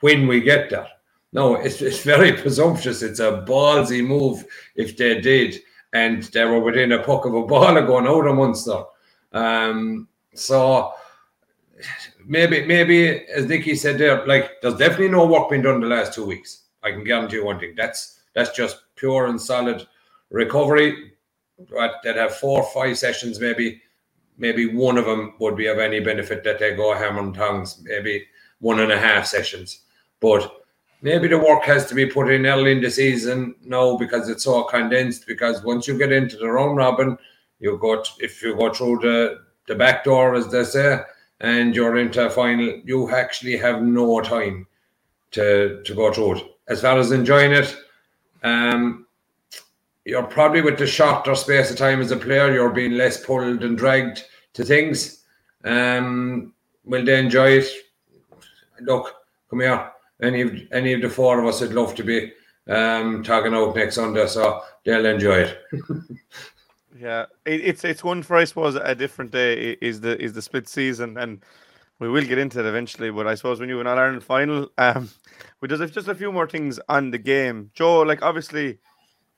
when 0.00 0.26
we 0.26 0.40
get 0.40 0.70
there. 0.70 0.88
No, 1.32 1.56
it's, 1.56 1.80
it's 1.82 2.02
very 2.02 2.32
presumptuous. 2.42 3.02
It's 3.02 3.20
a 3.20 3.44
ballsy 3.46 4.04
move 4.06 4.44
if 4.74 4.96
they 4.96 5.20
did, 5.20 5.60
and 5.92 6.22
they 6.24 6.44
were 6.44 6.60
within 6.60 6.92
a 6.92 7.02
puck 7.02 7.24
of 7.24 7.34
a 7.34 7.42
ball 7.42 7.76
of 7.76 7.86
going 7.86 8.06
out 8.06 8.26
of 8.26 8.36
Munster. 8.36 8.82
Um, 9.32 10.08
so 10.34 10.92
maybe, 12.26 12.64
maybe 12.64 13.26
as 13.26 13.46
Nickey 13.46 13.74
said 13.74 13.98
there, 13.98 14.26
like 14.26 14.60
there's 14.62 14.76
definitely 14.76 15.08
no 15.08 15.26
work 15.26 15.50
being 15.50 15.62
done 15.62 15.80
the 15.80 15.86
last 15.86 16.14
two 16.14 16.24
weeks. 16.24 16.64
I 16.82 16.90
can 16.90 17.04
guarantee 17.04 17.36
you 17.36 17.44
one 17.44 17.58
thing. 17.58 17.74
That's 17.76 18.20
that's 18.34 18.50
just 18.56 18.84
pure 18.96 19.26
and 19.26 19.40
solid 19.40 19.86
recovery. 20.30 21.12
But 21.70 21.94
that 22.04 22.16
have 22.16 22.36
four 22.36 22.62
or 22.62 22.70
five 22.72 22.96
sessions, 22.96 23.40
maybe, 23.40 23.82
maybe 24.36 24.72
one 24.72 24.96
of 24.96 25.06
them 25.06 25.34
would 25.40 25.56
be 25.56 25.66
of 25.66 25.80
any 25.80 25.98
benefit 25.98 26.44
that 26.44 26.60
they 26.60 26.76
go 26.76 26.94
hammer 26.94 27.20
and 27.20 27.34
tongs. 27.34 27.82
Maybe 27.82 28.26
one 28.60 28.78
and 28.78 28.92
a 28.92 28.98
half 28.98 29.26
sessions, 29.26 29.80
but 30.20 30.57
maybe 31.00 31.28
the 31.28 31.38
work 31.38 31.64
has 31.64 31.86
to 31.86 31.94
be 31.94 32.06
put 32.06 32.30
in 32.30 32.46
early 32.46 32.72
in 32.72 32.80
the 32.80 32.90
season 32.90 33.54
now 33.64 33.96
because 33.96 34.28
it's 34.28 34.46
all 34.46 34.64
condensed. 34.64 35.26
Because 35.26 35.62
once 35.62 35.86
you 35.86 35.96
get 35.96 36.12
into 36.12 36.36
the 36.36 36.48
round 36.48 36.76
robin, 36.76 37.16
you 37.60 37.78
go 37.78 38.02
t- 38.02 38.12
if 38.20 38.42
you 38.42 38.56
go 38.56 38.72
through 38.72 38.98
the 39.00 39.40
the 39.66 39.74
back 39.74 40.04
door, 40.04 40.34
as 40.34 40.50
they 40.50 40.64
say, 40.64 41.00
and 41.40 41.74
you're 41.74 41.98
into 41.98 42.24
a 42.24 42.30
final, 42.30 42.80
you 42.84 43.10
actually 43.10 43.56
have 43.56 43.82
no 43.82 44.20
time 44.20 44.66
to 45.32 45.82
to 45.84 45.94
go 45.94 46.12
through 46.12 46.36
it. 46.36 46.44
As 46.68 46.82
far 46.82 46.98
as 46.98 47.12
enjoying 47.12 47.52
it, 47.52 47.76
um, 48.42 49.06
you're 50.04 50.24
probably 50.24 50.62
with 50.62 50.78
the 50.78 50.86
shorter 50.86 51.34
space 51.34 51.70
of 51.70 51.76
time 51.76 52.00
as 52.00 52.10
a 52.10 52.16
player, 52.16 52.52
you're 52.52 52.70
being 52.70 52.92
less 52.92 53.24
pulled 53.24 53.62
and 53.62 53.76
dragged 53.76 54.24
to 54.54 54.64
things. 54.64 55.24
Um, 55.64 56.54
will 56.84 57.04
they 57.04 57.18
enjoy 57.18 57.58
it? 57.58 57.68
Look, 58.80 59.12
come 59.50 59.60
here 59.60 59.90
any 60.22 60.42
of 60.42 60.56
any 60.72 60.92
of 60.92 61.02
the 61.02 61.10
four 61.10 61.38
of 61.40 61.46
us 61.46 61.60
would 61.60 61.74
love 61.74 61.94
to 61.96 62.02
be 62.02 62.32
um, 62.68 63.22
talking 63.22 63.54
out 63.54 63.74
next 63.74 63.96
Sunday, 63.96 64.26
so 64.26 64.62
they'll 64.84 65.06
enjoy 65.06 65.38
it. 65.38 65.58
yeah, 67.00 67.26
it, 67.44 67.60
it's 67.60 67.84
it's 67.84 68.04
one 68.04 68.22
for 68.22 68.36
I 68.36 68.44
suppose 68.44 68.74
a 68.74 68.94
different 68.94 69.30
day 69.30 69.76
is 69.80 70.00
the 70.00 70.20
is 70.22 70.32
the 70.32 70.42
split 70.42 70.68
season, 70.68 71.16
and 71.18 71.42
we 71.98 72.08
will 72.08 72.24
get 72.24 72.38
into 72.38 72.60
it 72.60 72.66
eventually. 72.66 73.10
But 73.10 73.26
I 73.26 73.34
suppose 73.34 73.60
when 73.60 73.68
you 73.68 73.80
an 73.80 73.86
All 73.86 73.98
Ireland 73.98 74.24
final, 74.24 74.68
um, 74.78 75.08
we 75.60 75.68
just 75.68 75.92
just 75.94 76.08
a 76.08 76.14
few 76.14 76.32
more 76.32 76.48
things 76.48 76.78
on 76.88 77.10
the 77.10 77.18
game. 77.18 77.70
Joe, 77.74 78.00
like 78.00 78.22
obviously. 78.22 78.78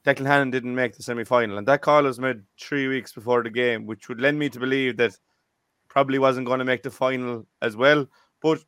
Declan 0.02 0.24
Hannon 0.24 0.50
didn't 0.50 0.74
make 0.74 0.96
the 0.96 1.02
semi 1.02 1.24
final, 1.24 1.58
and 1.58 1.68
that 1.68 1.82
call 1.82 2.04
was 2.04 2.18
made 2.18 2.40
three 2.58 2.88
weeks 2.88 3.12
before 3.12 3.42
the 3.42 3.50
game, 3.50 3.84
which 3.84 4.08
would 4.08 4.18
lend 4.18 4.38
me 4.38 4.48
to 4.48 4.58
believe 4.58 4.96
that 4.96 5.14
probably 5.88 6.18
wasn't 6.18 6.46
going 6.46 6.58
to 6.58 6.64
make 6.64 6.82
the 6.82 6.90
final 6.90 7.46
as 7.60 7.76
well. 7.76 8.06
But 8.40 8.64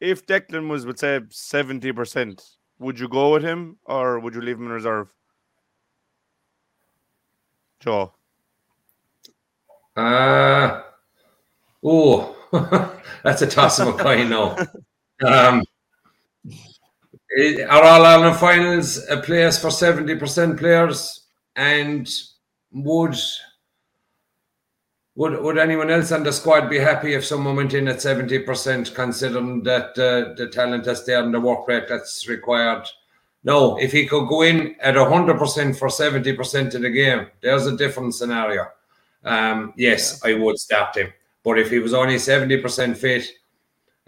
if 0.00 0.26
Declan 0.26 0.68
was, 0.68 0.86
would 0.86 0.98
say, 0.98 1.20
70%, 1.20 2.42
would 2.78 2.98
you 2.98 3.08
go 3.08 3.32
with 3.32 3.42
him 3.42 3.76
or 3.84 4.18
would 4.18 4.34
you 4.34 4.40
leave 4.40 4.56
him 4.56 4.66
in 4.66 4.72
reserve? 4.72 5.12
Joe. 7.80 8.12
Uh, 9.96 10.82
oh, 11.84 12.36
that's 13.22 13.42
a 13.42 13.46
toss 13.46 13.78
of 13.78 13.88
a 13.88 13.92
coin 13.92 14.30
now. 14.30 14.56
Um, 15.22 15.62
are 17.68 17.82
All 17.84 18.06
Ireland 18.06 18.38
finals 18.38 19.06
a 19.10 19.18
place 19.18 19.58
for 19.58 19.68
70% 19.68 20.58
players? 20.58 21.26
And 21.56 22.08
would 22.72 23.16
would 25.20 25.38
would 25.42 25.58
anyone 25.58 25.90
else 25.90 26.12
on 26.12 26.22
the 26.22 26.32
squad 26.32 26.70
be 26.70 26.78
happy 26.78 27.12
if 27.12 27.26
someone 27.26 27.54
went 27.54 27.74
in 27.74 27.88
at 27.88 27.98
70%, 27.98 28.94
considering 28.94 29.62
that 29.64 29.90
uh, 29.98 30.32
the 30.34 30.48
talent 30.50 30.84
that's 30.84 31.02
there 31.02 31.22
and 31.22 31.34
the 31.34 31.38
work 31.38 31.68
rate 31.68 31.86
that's 31.86 32.26
required? 32.26 32.88
No, 33.44 33.78
if 33.78 33.92
he 33.92 34.06
could 34.06 34.28
go 34.28 34.40
in 34.40 34.76
at 34.80 34.94
100% 34.94 35.78
for 35.78 35.88
70% 35.88 36.74
of 36.74 36.80
the 36.80 36.88
game, 36.88 37.26
there's 37.42 37.66
a 37.66 37.76
different 37.76 38.14
scenario. 38.14 38.68
Um, 39.22 39.74
yes, 39.76 40.24
I 40.24 40.32
would 40.32 40.58
start 40.58 40.96
him. 40.96 41.12
But 41.42 41.58
if 41.58 41.70
he 41.70 41.80
was 41.80 41.92
only 41.92 42.14
70% 42.14 42.96
fit, 42.96 43.28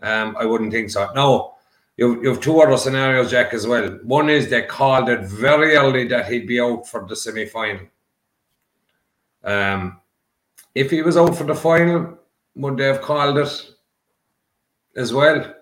um, 0.01 0.35
I 0.39 0.47
wouldn't 0.47 0.73
think 0.73 0.89
so. 0.89 1.13
No, 1.15 1.57
you, 1.99 2.23
you 2.23 2.31
have 2.31 2.41
two 2.41 2.59
other 2.63 2.79
scenarios, 2.79 3.31
Jack, 3.31 3.53
as 3.53 3.67
well. 3.67 3.99
One 4.05 4.31
is 4.31 4.49
they 4.49 4.63
called 4.63 5.11
it 5.11 5.21
very 5.21 5.77
early 5.77 6.09
that 6.09 6.33
he'd 6.33 6.47
be 6.47 6.59
out 6.59 6.89
for 6.89 7.07
the 7.07 7.17
semi 7.17 7.45
final. 7.45 7.87
Um, 9.45 9.99
if 10.75 10.91
he 10.91 11.03
was 11.03 11.17
out 11.17 11.37
for 11.37 11.45
the 11.45 11.55
final, 11.55 12.19
would 12.57 12.77
they 12.77 12.87
have 12.87 13.03
called 13.03 13.39
it 13.39 13.71
as 14.97 15.13
well? 15.13 15.55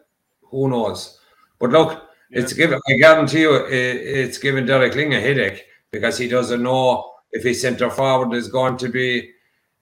Who 0.42 0.68
knows? 0.68 1.18
But 1.58 1.70
look, 1.70 2.02
it's 2.30 2.52
given. 2.52 2.80
I 2.88 2.92
guarantee 2.94 3.40
you, 3.40 3.66
it's 3.68 4.38
given 4.38 4.66
Derek 4.66 4.92
Lyng 4.94 5.16
a 5.16 5.20
headache 5.20 5.66
because 5.90 6.16
he 6.16 6.28
doesn't 6.28 6.62
know 6.62 7.12
if 7.32 7.42
his 7.42 7.60
centre 7.60 7.90
forward 7.90 8.34
is 8.34 8.48
going 8.48 8.76
to 8.78 8.88
be 8.88 9.30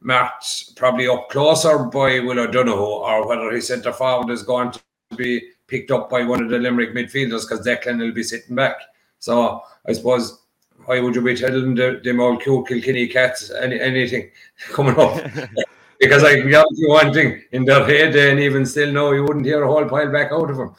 marked 0.00 0.76
probably 0.76 1.08
up 1.08 1.28
closer 1.28 1.78
by 1.84 2.20
Will 2.20 2.38
O'Donoghue 2.38 2.78
or 2.78 3.26
whether 3.26 3.50
his 3.50 3.66
centre 3.66 3.92
forward 3.92 4.30
is 4.30 4.42
going 4.42 4.72
to 4.72 4.80
be 5.16 5.50
picked 5.66 5.90
up 5.90 6.08
by 6.08 6.22
one 6.22 6.42
of 6.42 6.50
the 6.50 6.58
Limerick 6.58 6.94
midfielders 6.94 7.48
because 7.48 7.66
Declan 7.66 7.98
will 7.98 8.12
be 8.12 8.22
sitting 8.22 8.54
back. 8.54 8.76
So 9.18 9.62
I 9.86 9.92
suppose 9.92 10.42
why 10.88 11.00
would 11.00 11.14
you 11.14 11.20
be 11.20 11.36
telling 11.36 11.74
the, 11.74 12.00
them 12.02 12.18
all 12.18 12.38
cute 12.38 12.66
Kilkenny 12.66 13.08
cats 13.08 13.50
any, 13.50 13.78
anything 13.78 14.30
coming 14.72 14.98
up? 14.98 15.22
because 16.00 16.24
I 16.24 16.36
can 16.40 16.48
guarantee 16.48 16.80
you 16.80 16.88
one 16.88 17.12
thing 17.12 17.42
in 17.52 17.66
their 17.66 17.84
head, 17.84 18.16
and 18.16 18.40
even 18.40 18.64
still, 18.64 18.90
no, 18.90 19.12
you 19.12 19.22
wouldn't 19.22 19.44
hear 19.44 19.62
a 19.62 19.66
whole 19.66 19.86
pile 19.86 20.10
back 20.10 20.32
out 20.32 20.50
of 20.50 20.56
them. 20.56 20.74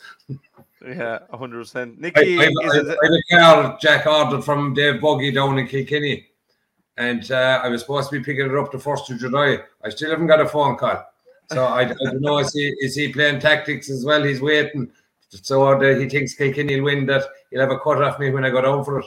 Yeah, 0.84 1.20
hundred 1.32 1.60
percent. 1.60 2.00
Nickey, 2.00 2.40
I, 2.40 2.46
I, 2.46 2.48
I, 2.48 2.80
I, 2.80 3.08
a 3.18 3.38
car 3.38 3.78
Jack 3.80 4.08
ordered 4.08 4.44
from 4.44 4.74
Dave 4.74 5.00
Buggy 5.00 5.32
down 5.32 5.60
in 5.60 5.68
Kilkenny, 5.68 6.26
and 6.98 7.32
uh, 7.32 7.62
I 7.64 7.68
was 7.68 7.82
supposed 7.82 8.10
to 8.10 8.18
be 8.18 8.24
picking 8.24 8.48
it 8.48 8.58
up 8.58 8.72
the 8.72 8.80
first 8.80 9.12
of 9.12 9.20
July. 9.20 9.60
I 9.84 9.90
still 9.90 10.10
haven't 10.10 10.28
got 10.28 10.42
a 10.42 10.48
phone 10.48 10.76
call, 10.76 11.06
so 11.52 11.66
I, 11.66 11.82
I 11.82 11.86
don't 11.86 12.22
know 12.22 12.40
is 12.40 12.52
he 12.54 12.74
is 12.80 12.96
he 12.96 13.14
playing 13.14 13.42
tactics 13.42 13.92
as 13.92 14.06
well? 14.06 14.24
He's 14.24 14.42
waiting, 14.42 14.90
so 15.30 15.78
that 15.78 16.00
he 16.00 16.10
thinks 16.10 16.34
Kilkenny 16.34 16.78
will 16.78 16.86
win. 16.86 17.06
That 17.06 17.26
he'll 17.52 17.62
have 17.62 17.72
a 17.72 17.80
cut 17.80 18.02
off 18.02 18.18
me 18.18 18.32
when 18.32 18.46
I 18.46 18.50
go 18.50 18.62
down 18.62 18.84
for 18.84 19.02
it. 19.02 19.06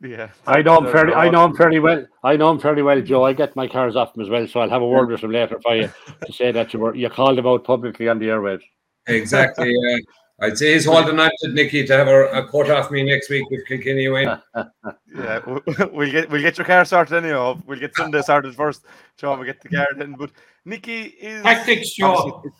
Yeah, 0.00 0.28
I 0.46 0.60
know 0.60 0.78
him 0.78 0.92
fairly. 0.92 1.14
I 1.14 1.30
know 1.30 1.44
him 1.46 1.56
fairly 1.56 1.78
well. 1.78 2.06
I 2.22 2.36
know 2.36 2.50
him 2.50 2.60
fairly 2.60 2.82
well, 2.82 3.00
Joe. 3.00 3.24
I 3.24 3.32
get 3.32 3.56
my 3.56 3.66
cars 3.66 3.96
off 3.96 4.14
him 4.14 4.22
as 4.22 4.28
well, 4.28 4.46
so 4.46 4.60
I'll 4.60 4.68
have 4.68 4.82
a 4.82 4.86
word 4.86 5.08
with 5.08 5.22
him 5.22 5.32
later 5.32 5.58
for 5.62 5.74
you 5.74 5.90
to 6.24 6.32
say 6.32 6.52
that 6.52 6.74
you 6.74 6.80
were 6.80 6.94
you 6.94 7.08
called 7.08 7.38
him 7.38 7.46
out 7.46 7.64
publicly 7.64 8.08
on 8.08 8.18
the 8.18 8.26
airwaves. 8.26 8.62
Exactly. 9.06 9.72
Yeah. 9.72 9.98
I'd 10.38 10.58
say 10.58 10.74
he's 10.74 10.84
holding 10.84 11.18
on 11.18 11.30
to 11.40 11.48
Nicky 11.48 11.86
to 11.86 11.96
have 11.96 12.08
a, 12.08 12.26
a 12.26 12.48
cut 12.48 12.70
off 12.70 12.90
me 12.90 13.02
next 13.02 13.30
week 13.30 13.48
with 13.48 13.66
Kilkenny 13.66 14.08
win. 14.08 14.38
yeah, 14.54 15.40
we'll 15.92 16.12
get 16.12 16.28
we'll 16.28 16.42
get 16.42 16.58
your 16.58 16.66
car 16.66 16.84
started 16.84 17.16
anyhow. 17.16 17.58
We'll 17.66 17.78
get 17.78 17.96
Sunday 17.96 18.20
started 18.20 18.54
first. 18.54 18.84
John, 19.16 19.40
we 19.40 19.46
get 19.46 19.62
the 19.62 19.70
car 19.70 19.86
then. 19.96 20.14
But 20.18 20.30
Nicky 20.66 21.04
is 21.04 21.42
tactics, 21.42 21.94
Joe. 21.94 22.42
It's, 22.44 22.56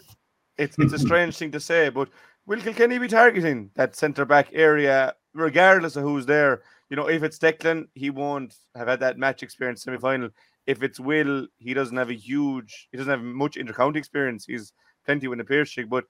it's 0.57 0.79
it's 0.79 1.03
a 1.03 1.07
strange 1.07 1.37
thing 1.37 1.51
to 1.53 1.61
say, 1.61 1.91
but 1.91 2.09
will 2.47 2.63
Kilkenny 2.63 2.97
be 2.99 3.09
targeting 3.09 3.71
that 3.75 3.95
centre 3.95 4.25
back 4.25 4.49
area 4.55 5.15
regardless 5.35 5.97
of 5.97 6.03
who's 6.05 6.25
there? 6.25 6.63
You 6.91 6.97
know, 6.97 7.09
if 7.09 7.23
it's 7.23 7.39
Declan, 7.39 7.89
he 7.95 8.11
won't 8.11 8.55
have 8.77 8.89
had 8.89 9.01
that 9.01 9.19
match 9.19 9.43
experience 9.43 9.83
semi 9.83 9.99
final. 9.99 10.31
If 10.67 10.83
it's 10.83 11.01
Will, 11.01 11.47
he 11.59 11.75
doesn't 11.75 11.97
have 11.97 12.11
a 12.11 12.15
huge, 12.15 12.89
he 12.91 12.99
doesn't 12.99 13.11
have 13.11 13.23
much 13.23 13.57
intercounty 13.57 13.97
experience. 13.97 14.45
He's 14.47 14.73
plenty 15.05 15.29
with 15.29 15.39
the 15.39 15.45
Piercing, 15.45 15.89
but 15.89 16.05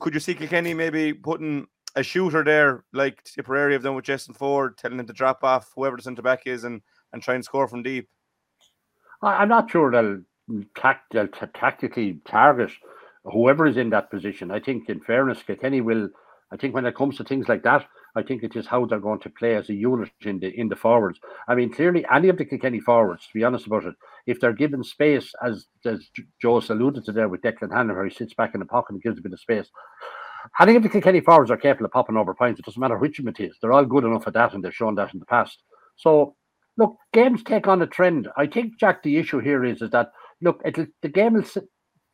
could 0.00 0.14
you 0.14 0.20
see 0.20 0.34
Kilkenny 0.34 0.74
maybe 0.74 1.12
putting 1.12 1.66
a 1.96 2.02
shooter 2.02 2.44
there, 2.44 2.84
like 2.92 3.22
Tipperary 3.24 3.72
have 3.72 3.82
done 3.82 3.94
with 3.94 4.04
Jason 4.04 4.34
Forde, 4.34 4.76
telling 4.76 4.98
him 4.98 5.06
to 5.06 5.12
drop 5.12 5.42
off 5.42 5.72
whoever 5.74 5.96
the 5.96 6.02
centre 6.02 6.22
back 6.22 6.46
is 6.46 6.64
and, 6.64 6.82
and 7.12 7.22
try 7.22 7.34
and 7.34 7.44
score 7.44 7.66
from 7.66 7.82
deep? 7.82 8.08
I'm 9.22 9.48
not 9.48 9.70
sure 9.70 9.90
they'll, 9.90 10.20
tact, 10.76 11.12
they'll 11.12 11.28
t- 11.28 11.46
tactically 11.54 12.20
target 12.26 12.70
whoever 13.24 13.66
is 13.66 13.76
in 13.76 13.90
that 13.90 14.10
position. 14.10 14.50
I 14.50 14.60
think, 14.60 14.88
in 14.88 15.00
fairness, 15.00 15.42
Kilkenny 15.42 15.80
will. 15.80 16.08
I 16.52 16.56
think 16.56 16.74
when 16.74 16.86
it 16.86 16.96
comes 16.96 17.16
to 17.16 17.24
things 17.24 17.48
like 17.48 17.62
that, 17.62 17.86
I 18.16 18.22
think 18.22 18.42
it 18.42 18.56
is 18.56 18.66
how 18.66 18.84
they're 18.84 18.98
going 18.98 19.20
to 19.20 19.30
play 19.30 19.54
as 19.54 19.68
a 19.68 19.74
unit 19.74 20.10
in 20.22 20.40
the 20.40 20.48
in 20.58 20.68
the 20.68 20.76
forwards. 20.76 21.20
I 21.46 21.54
mean, 21.54 21.72
clearly, 21.72 22.04
any 22.12 22.28
of 22.28 22.38
the 22.38 22.44
Kilkenny 22.44 22.80
forwards, 22.80 23.26
to 23.26 23.34
be 23.34 23.44
honest 23.44 23.66
about 23.66 23.84
it, 23.84 23.94
if 24.26 24.40
they're 24.40 24.52
given 24.52 24.82
space, 24.82 25.32
as 25.44 25.66
as 25.84 26.10
Joe 26.42 26.60
alluded 26.68 27.04
to 27.04 27.12
there 27.12 27.28
with 27.28 27.42
Declan 27.42 27.72
Hannon, 27.72 27.94
where 27.94 28.04
he 28.04 28.14
sits 28.14 28.34
back 28.34 28.54
in 28.54 28.60
the 28.60 28.66
pocket 28.66 28.94
and 28.94 29.02
gives 29.02 29.18
a 29.18 29.22
bit 29.22 29.32
of 29.32 29.40
space. 29.40 29.70
Any 30.58 30.74
of 30.74 30.82
the 30.82 30.88
Kilkenny 30.88 31.20
forwards 31.20 31.50
are 31.50 31.56
capable 31.56 31.86
of 31.86 31.92
popping 31.92 32.16
over 32.16 32.34
points. 32.34 32.58
It 32.58 32.64
doesn't 32.64 32.80
matter 32.80 32.98
which 32.98 33.18
of 33.18 33.28
it 33.28 33.40
is. 33.40 33.56
They're 33.60 33.72
all 33.72 33.84
good 33.84 34.04
enough 34.04 34.26
at 34.26 34.34
that, 34.34 34.54
and 34.54 34.64
they've 34.64 34.74
shown 34.74 34.94
that 34.96 35.12
in 35.12 35.20
the 35.20 35.26
past. 35.26 35.62
So, 35.96 36.34
look, 36.78 36.96
games 37.12 37.42
take 37.42 37.68
on 37.68 37.82
a 37.82 37.86
trend. 37.86 38.28
I 38.36 38.46
think, 38.46 38.78
Jack, 38.78 39.02
the 39.02 39.18
issue 39.18 39.38
here 39.38 39.64
is, 39.64 39.82
is 39.82 39.90
that, 39.90 40.12
look, 40.40 40.62
the 40.64 41.08
game 41.08 41.34
will 41.34 41.44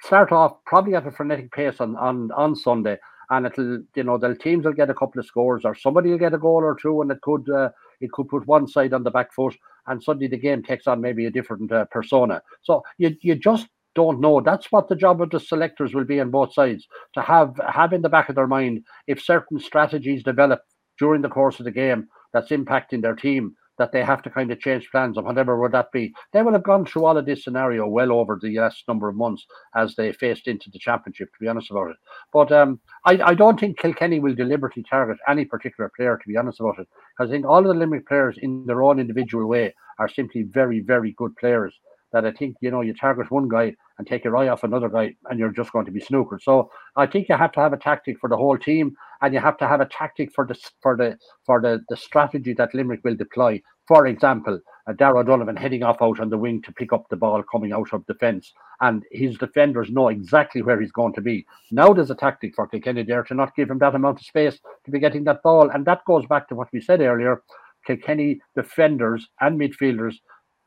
start 0.02 0.32
off 0.32 0.56
probably 0.66 0.94
at 0.94 1.06
a 1.06 1.12
frenetic 1.12 1.52
pace 1.52 1.80
on, 1.80 1.96
on, 1.96 2.30
on 2.32 2.56
Sunday, 2.56 2.98
and 3.30 3.46
it'll 3.46 3.82
you 3.94 4.04
know 4.04 4.18
the 4.18 4.34
teams 4.34 4.64
will 4.64 4.72
get 4.72 4.90
a 4.90 4.94
couple 4.94 5.18
of 5.18 5.26
scores 5.26 5.64
or 5.64 5.74
somebody 5.74 6.10
will 6.10 6.18
get 6.18 6.34
a 6.34 6.38
goal 6.38 6.62
or 6.62 6.76
two 6.80 7.00
and 7.02 7.10
it 7.10 7.20
could 7.22 7.48
uh, 7.50 7.70
it 8.00 8.12
could 8.12 8.28
put 8.28 8.46
one 8.46 8.66
side 8.66 8.92
on 8.92 9.02
the 9.02 9.10
back 9.10 9.32
foot 9.32 9.56
and 9.86 10.02
suddenly 10.02 10.28
the 10.28 10.36
game 10.36 10.62
takes 10.62 10.86
on 10.86 11.00
maybe 11.00 11.26
a 11.26 11.30
different 11.30 11.70
uh, 11.72 11.84
persona. 11.86 12.42
So 12.62 12.82
you 12.98 13.16
you 13.20 13.34
just 13.34 13.68
don't 13.94 14.20
know. 14.20 14.40
That's 14.40 14.70
what 14.70 14.88
the 14.88 14.96
job 14.96 15.22
of 15.22 15.30
the 15.30 15.40
selectors 15.40 15.94
will 15.94 16.04
be 16.04 16.20
on 16.20 16.30
both 16.30 16.52
sides 16.52 16.86
to 17.14 17.22
have 17.22 17.58
have 17.68 17.92
in 17.92 18.02
the 18.02 18.08
back 18.08 18.28
of 18.28 18.34
their 18.34 18.46
mind 18.46 18.84
if 19.06 19.22
certain 19.22 19.58
strategies 19.58 20.22
develop 20.22 20.60
during 20.98 21.22
the 21.22 21.28
course 21.28 21.58
of 21.58 21.64
the 21.64 21.70
game 21.70 22.08
that's 22.32 22.50
impacting 22.50 23.02
their 23.02 23.14
team 23.14 23.54
that 23.78 23.92
they 23.92 24.02
have 24.02 24.22
to 24.22 24.30
kind 24.30 24.50
of 24.50 24.60
change 24.60 24.90
plans 24.90 25.16
or 25.16 25.24
whatever 25.24 25.58
would 25.58 25.72
that 25.72 25.92
be. 25.92 26.12
They 26.32 26.42
will 26.42 26.52
have 26.52 26.62
gone 26.62 26.86
through 26.86 27.04
all 27.04 27.16
of 27.16 27.26
this 27.26 27.44
scenario 27.44 27.86
well 27.86 28.12
over 28.12 28.38
the 28.40 28.58
last 28.58 28.84
number 28.88 29.08
of 29.08 29.16
months 29.16 29.46
as 29.74 29.94
they 29.94 30.12
faced 30.12 30.48
into 30.48 30.70
the 30.70 30.78
championship, 30.78 31.28
to 31.32 31.40
be 31.40 31.48
honest 31.48 31.70
about 31.70 31.90
it. 31.90 31.96
But 32.32 32.52
um, 32.52 32.80
I, 33.04 33.20
I 33.22 33.34
don't 33.34 33.58
think 33.58 33.78
Kilkenny 33.78 34.20
will 34.20 34.34
deliberately 34.34 34.84
target 34.88 35.18
any 35.28 35.44
particular 35.44 35.90
player, 35.96 36.16
to 36.16 36.28
be 36.28 36.36
honest 36.36 36.60
about 36.60 36.78
it. 36.78 36.88
I 37.20 37.26
think 37.26 37.44
all 37.46 37.58
of 37.58 37.66
the 37.66 37.74
Limerick 37.74 38.06
players 38.08 38.38
in 38.40 38.66
their 38.66 38.82
own 38.82 38.98
individual 38.98 39.46
way 39.46 39.74
are 39.98 40.08
simply 40.08 40.42
very, 40.42 40.80
very 40.80 41.12
good 41.12 41.36
players 41.36 41.74
that 42.16 42.24
I 42.24 42.32
think, 42.32 42.56
you 42.62 42.70
know, 42.70 42.80
you 42.80 42.94
target 42.94 43.30
one 43.30 43.46
guy 43.46 43.74
and 43.98 44.06
take 44.06 44.24
your 44.24 44.38
eye 44.38 44.48
off 44.48 44.64
another 44.64 44.88
guy 44.88 45.14
and 45.28 45.38
you're 45.38 45.52
just 45.52 45.70
going 45.70 45.84
to 45.84 45.92
be 45.92 46.00
snookered. 46.00 46.40
So 46.42 46.70
I 46.96 47.04
think 47.06 47.28
you 47.28 47.36
have 47.36 47.52
to 47.52 47.60
have 47.60 47.74
a 47.74 47.76
tactic 47.76 48.18
for 48.18 48.30
the 48.30 48.38
whole 48.38 48.56
team 48.56 48.96
and 49.20 49.34
you 49.34 49.40
have 49.40 49.58
to 49.58 49.68
have 49.68 49.82
a 49.82 49.86
tactic 49.86 50.32
for 50.34 50.46
the 50.46 50.56
for 50.80 50.96
the 50.96 51.18
for 51.44 51.60
the, 51.60 51.84
the 51.90 51.96
strategy 51.96 52.54
that 52.54 52.74
Limerick 52.74 53.04
will 53.04 53.16
deploy. 53.16 53.60
For 53.86 54.06
example, 54.06 54.58
uh, 54.86 54.94
Darragh 54.94 55.20
O'Donovan 55.20 55.56
heading 55.56 55.82
off 55.82 56.00
out 56.00 56.20
on 56.20 56.30
the 56.30 56.38
wing 56.38 56.62
to 56.62 56.72
pick 56.72 56.92
up 56.94 57.06
the 57.10 57.16
ball 57.16 57.42
coming 57.42 57.72
out 57.74 57.92
of 57.92 58.06
defence, 58.06 58.54
and 58.80 59.04
his 59.12 59.36
defenders 59.36 59.90
know 59.90 60.08
exactly 60.08 60.62
where 60.62 60.80
he's 60.80 60.90
going 60.90 61.12
to 61.12 61.20
be. 61.20 61.44
Now 61.70 61.92
there's 61.92 62.10
a 62.10 62.14
tactic 62.14 62.54
for 62.54 62.66
Kilkenny 62.66 63.02
there 63.02 63.24
to 63.24 63.34
not 63.34 63.54
give 63.54 63.70
him 63.70 63.78
that 63.80 63.94
amount 63.94 64.20
of 64.20 64.26
space 64.26 64.58
to 64.86 64.90
be 64.90 64.98
getting 64.98 65.24
that 65.24 65.42
ball, 65.42 65.68
and 65.68 65.84
that 65.84 66.06
goes 66.06 66.24
back 66.24 66.48
to 66.48 66.54
what 66.54 66.72
we 66.72 66.80
said 66.80 67.02
earlier. 67.02 67.42
Kilkenny 67.86 68.40
defenders 68.56 69.28
and 69.40 69.60
midfielders 69.60 70.16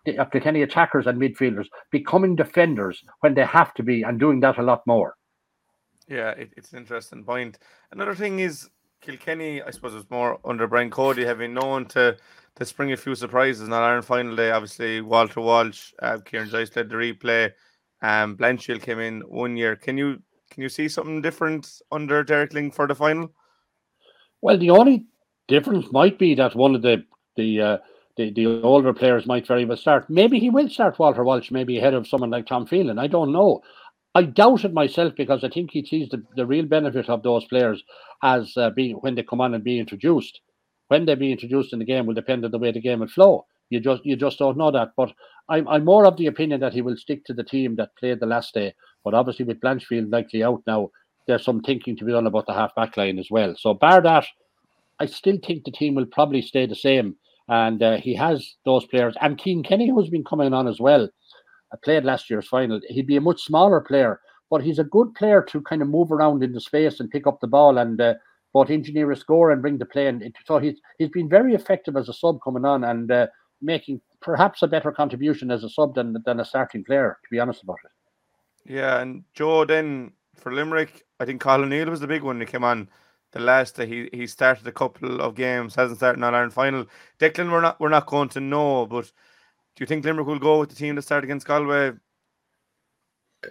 the 0.05 0.13
Kilkenny 0.31 0.61
attackers 0.61 1.07
and 1.07 1.19
midfielders 1.19 1.67
becoming 1.91 2.35
defenders 2.35 3.03
when 3.19 3.33
they 3.33 3.45
have 3.45 3.73
to 3.75 3.83
be 3.83 4.03
and 4.03 4.19
doing 4.19 4.39
that 4.41 4.57
a 4.57 4.63
lot 4.63 4.85
more. 4.87 5.15
Yeah, 6.07 6.31
it, 6.31 6.51
it's 6.57 6.71
an 6.71 6.79
interesting 6.79 7.23
point. 7.23 7.59
Another 7.91 8.15
thing 8.15 8.39
is 8.39 8.69
Kilkenny, 9.01 9.61
I 9.61 9.71
suppose 9.71 9.93
it's 9.93 10.09
more 10.09 10.39
under 10.43 10.67
Brian 10.67 10.89
Cody 10.89 11.23
having 11.23 11.53
known 11.53 11.85
to 11.87 12.17
to 12.55 12.65
spring 12.65 12.91
a 12.91 12.97
few 12.97 13.15
surprises 13.15 13.61
in 13.61 13.69
that 13.69 13.83
Iron 13.83 14.01
final 14.01 14.35
day. 14.35 14.51
Obviously, 14.51 15.01
Walter 15.01 15.39
Walsh, 15.39 15.93
uh, 16.01 16.17
Kieran 16.25 16.49
Joyce 16.49 16.75
led 16.75 16.89
the 16.89 16.95
replay. 16.95 17.51
Um, 18.01 18.35
Blanchfield 18.35 18.81
came 18.81 18.99
in 18.99 19.21
one 19.21 19.55
year. 19.55 19.75
Can 19.75 19.97
you 19.97 20.21
can 20.49 20.63
you 20.63 20.69
see 20.69 20.89
something 20.89 21.21
different 21.21 21.81
under 21.91 22.23
Derek 22.23 22.51
Lyng 22.51 22.73
for 22.73 22.87
the 22.87 22.95
final? 22.95 23.31
Well, 24.41 24.57
the 24.57 24.71
only 24.71 25.05
difference 25.47 25.91
might 25.91 26.17
be 26.17 26.35
that 26.35 26.55
one 26.55 26.75
of 26.75 26.81
the 26.81 27.05
the 27.35 27.61
uh, 27.61 27.77
the, 28.19 28.31
the 28.31 28.61
older 28.61 28.93
players 28.93 29.25
might 29.25 29.47
very 29.47 29.63
well 29.63 29.77
start. 29.77 30.09
Maybe 30.09 30.39
he 30.39 30.49
will 30.49 30.69
start 30.69 30.99
Walter 30.99 31.23
Walsh, 31.23 31.51
maybe 31.51 31.77
ahead 31.77 31.93
of 31.93 32.05
someone 32.05 32.29
like 32.29 32.45
Tom 32.45 32.67
Phelan. 32.67 32.99
I 32.99 33.07
don't 33.07 33.31
know. 33.31 33.61
I 34.13 34.23
doubt 34.23 34.65
it 34.65 34.73
myself 34.73 35.13
because 35.15 35.45
I 35.45 35.49
think 35.49 35.71
he 35.71 35.85
sees 35.85 36.09
the, 36.09 36.21
the 36.35 36.45
real 36.45 36.65
benefit 36.65 37.07
of 37.07 37.23
those 37.23 37.45
players 37.45 37.81
as 38.21 38.51
uh, 38.57 38.71
being 38.71 38.97
when 38.97 39.15
they 39.15 39.23
come 39.23 39.39
on 39.39 39.53
and 39.53 39.63
be 39.63 39.79
introduced. 39.79 40.41
When 40.89 41.05
they 41.05 41.15
be 41.15 41.31
introduced 41.31 41.71
in 41.71 41.79
the 41.79 41.85
game 41.85 42.05
will 42.05 42.13
depend 42.13 42.43
on 42.43 42.51
the 42.51 42.57
way 42.57 42.73
the 42.73 42.81
game 42.81 42.99
will 42.99 43.07
flow. 43.07 43.45
You 43.69 43.79
just 43.79 44.05
you 44.05 44.17
just 44.17 44.39
don't 44.39 44.57
know 44.57 44.71
that. 44.71 44.89
But 44.97 45.13
I'm 45.47 45.65
I'm 45.69 45.85
more 45.85 46.05
of 46.05 46.17
the 46.17 46.27
opinion 46.27 46.59
that 46.59 46.73
he 46.73 46.81
will 46.81 46.97
stick 46.97 47.23
to 47.25 47.33
the 47.33 47.43
team 47.43 47.77
that 47.77 47.95
played 47.97 48.19
the 48.19 48.25
last 48.25 48.53
day. 48.53 48.73
But 49.05 49.13
obviously 49.13 49.45
with 49.45 49.61
Blanchfield 49.61 50.11
likely 50.11 50.43
out 50.43 50.61
now, 50.67 50.89
there's 51.25 51.45
some 51.45 51.61
thinking 51.61 51.95
to 51.97 52.03
be 52.03 52.11
done 52.11 52.27
about 52.27 52.47
the 52.47 52.53
half 52.53 52.75
back 52.75 52.97
line 52.97 53.17
as 53.17 53.31
well. 53.31 53.55
So 53.57 53.73
bar 53.75 54.01
that, 54.01 54.25
I 54.99 55.05
still 55.05 55.37
think 55.45 55.63
the 55.63 55.71
team 55.71 55.95
will 55.95 56.07
probably 56.07 56.41
stay 56.41 56.65
the 56.65 56.75
same. 56.75 57.15
And 57.49 57.81
uh, 57.81 57.97
he 57.97 58.13
has 58.15 58.55
those 58.63 58.85
players. 58.85 59.15
And 59.21 59.39
Cian 59.39 59.63
Kenny, 59.63 59.89
who's 59.89 60.09
been 60.09 60.23
coming 60.23 60.53
on 60.53 60.67
as 60.67 60.79
well, 60.79 61.09
I 61.73 61.77
played 61.83 62.05
last 62.05 62.29
year's 62.29 62.47
final. 62.47 62.79
He'd 62.87 63.07
be 63.07 63.17
a 63.17 63.21
much 63.21 63.43
smaller 63.43 63.81
player, 63.81 64.21
but 64.49 64.63
he's 64.63 64.79
a 64.79 64.83
good 64.83 65.13
player 65.15 65.41
to 65.49 65.61
kind 65.61 65.81
of 65.81 65.87
move 65.87 66.11
around 66.11 66.43
in 66.43 66.53
the 66.53 66.61
space 66.61 66.99
and 66.99 67.11
pick 67.11 67.27
up 67.27 67.39
the 67.41 67.47
ball 67.47 67.77
and 67.77 67.99
uh, 67.99 68.13
both 68.53 68.69
engineer 68.69 69.11
a 69.11 69.15
score 69.15 69.51
and 69.51 69.61
bring 69.61 69.77
the 69.77 69.85
play. 69.85 70.07
And 70.07 70.35
so 70.45 70.59
he's 70.59 70.79
he's 70.97 71.09
been 71.09 71.29
very 71.29 71.53
effective 71.53 71.97
as 71.97 72.09
a 72.09 72.13
sub 72.13 72.39
coming 72.43 72.65
on 72.65 72.83
and 72.83 73.11
uh, 73.11 73.27
making 73.61 74.01
perhaps 74.21 74.61
a 74.61 74.67
better 74.67 74.91
contribution 74.91 75.51
as 75.51 75.63
a 75.63 75.69
sub 75.69 75.95
than 75.95 76.17
than 76.25 76.39
a 76.39 76.45
starting 76.45 76.83
player. 76.83 77.17
To 77.23 77.29
be 77.31 77.39
honest 77.39 77.63
about 77.63 77.79
it. 77.83 77.91
Yeah, 78.71 78.99
and 78.99 79.23
Joe 79.33 79.65
then 79.65 80.11
for 80.35 80.53
Limerick, 80.53 81.05
I 81.19 81.25
think 81.25 81.41
Colin 81.41 81.63
O'Neill 81.63 81.89
was 81.89 81.99
the 81.99 82.07
big 82.07 82.23
one. 82.23 82.39
He 82.39 82.45
came 82.45 82.63
on 82.63 82.89
the 83.31 83.39
last 83.39 83.75
day. 83.75 83.85
He 83.85 84.09
he 84.11 84.27
started 84.27 84.67
a 84.67 84.71
couple 84.71 85.21
of 85.21 85.35
games, 85.35 85.75
hasn't 85.75 85.97
started 85.97 86.17
an 86.17 86.23
All 86.23 86.35
Ireland 86.35 86.53
final. 86.53 86.85
Declan, 87.19 87.51
we're 87.51 87.61
not 87.61 87.79
we're 87.79 87.89
not 87.89 88.05
going 88.05 88.29
to 88.29 88.39
know, 88.39 88.85
but 88.85 89.05
do 89.75 89.83
you 89.83 89.85
think 89.85 90.03
Limerick 90.03 90.27
will 90.27 90.39
go 90.39 90.59
with 90.59 90.69
the 90.69 90.75
team 90.75 90.95
that 90.95 91.03
started 91.03 91.25
against 91.25 91.47
Galway? 91.47 91.93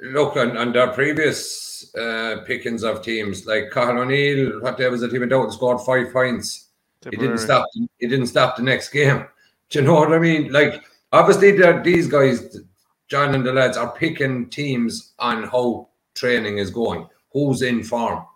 Look, 0.03 0.37
on, 0.37 0.57
on 0.59 0.73
their 0.73 0.89
previous 0.89 1.95
uh, 1.95 2.43
pickings 2.47 2.85
of 2.85 3.03
teams, 3.03 3.47
like 3.47 3.71
Cathal 3.73 4.01
O'Neill, 4.01 4.61
what 4.61 4.77
day 4.77 4.89
was 4.89 5.03
it? 5.03 5.13
He 5.13 5.19
went 5.19 5.33
out 5.33 5.45
and 5.45 5.53
scored 5.53 5.81
five 5.81 6.13
points. 6.13 6.69
He 7.09 7.17
didn't 7.17 7.39
stop. 7.39 7.67
He 7.73 8.07
didn't 8.07 8.27
stop 8.27 8.57
the 8.57 8.63
next 8.63 8.91
game. 8.91 9.25
Do 9.71 9.79
you 9.79 9.85
know 9.87 9.95
what 9.95 10.13
I 10.13 10.19
mean? 10.19 10.53
Like, 10.53 10.83
obviously, 11.13 11.53
these 11.83 12.09
guys, 12.09 12.59
John 13.07 13.35
and 13.35 13.47
the 13.47 13.53
lads, 13.53 13.77
are 13.77 13.93
picking 13.93 14.51
teams 14.51 15.15
on 15.19 15.45
how 15.45 15.89
training 16.15 16.59
is 16.59 16.71
going, 16.71 17.09
who's 17.33 17.63
in 17.63 17.83
form. 17.83 18.27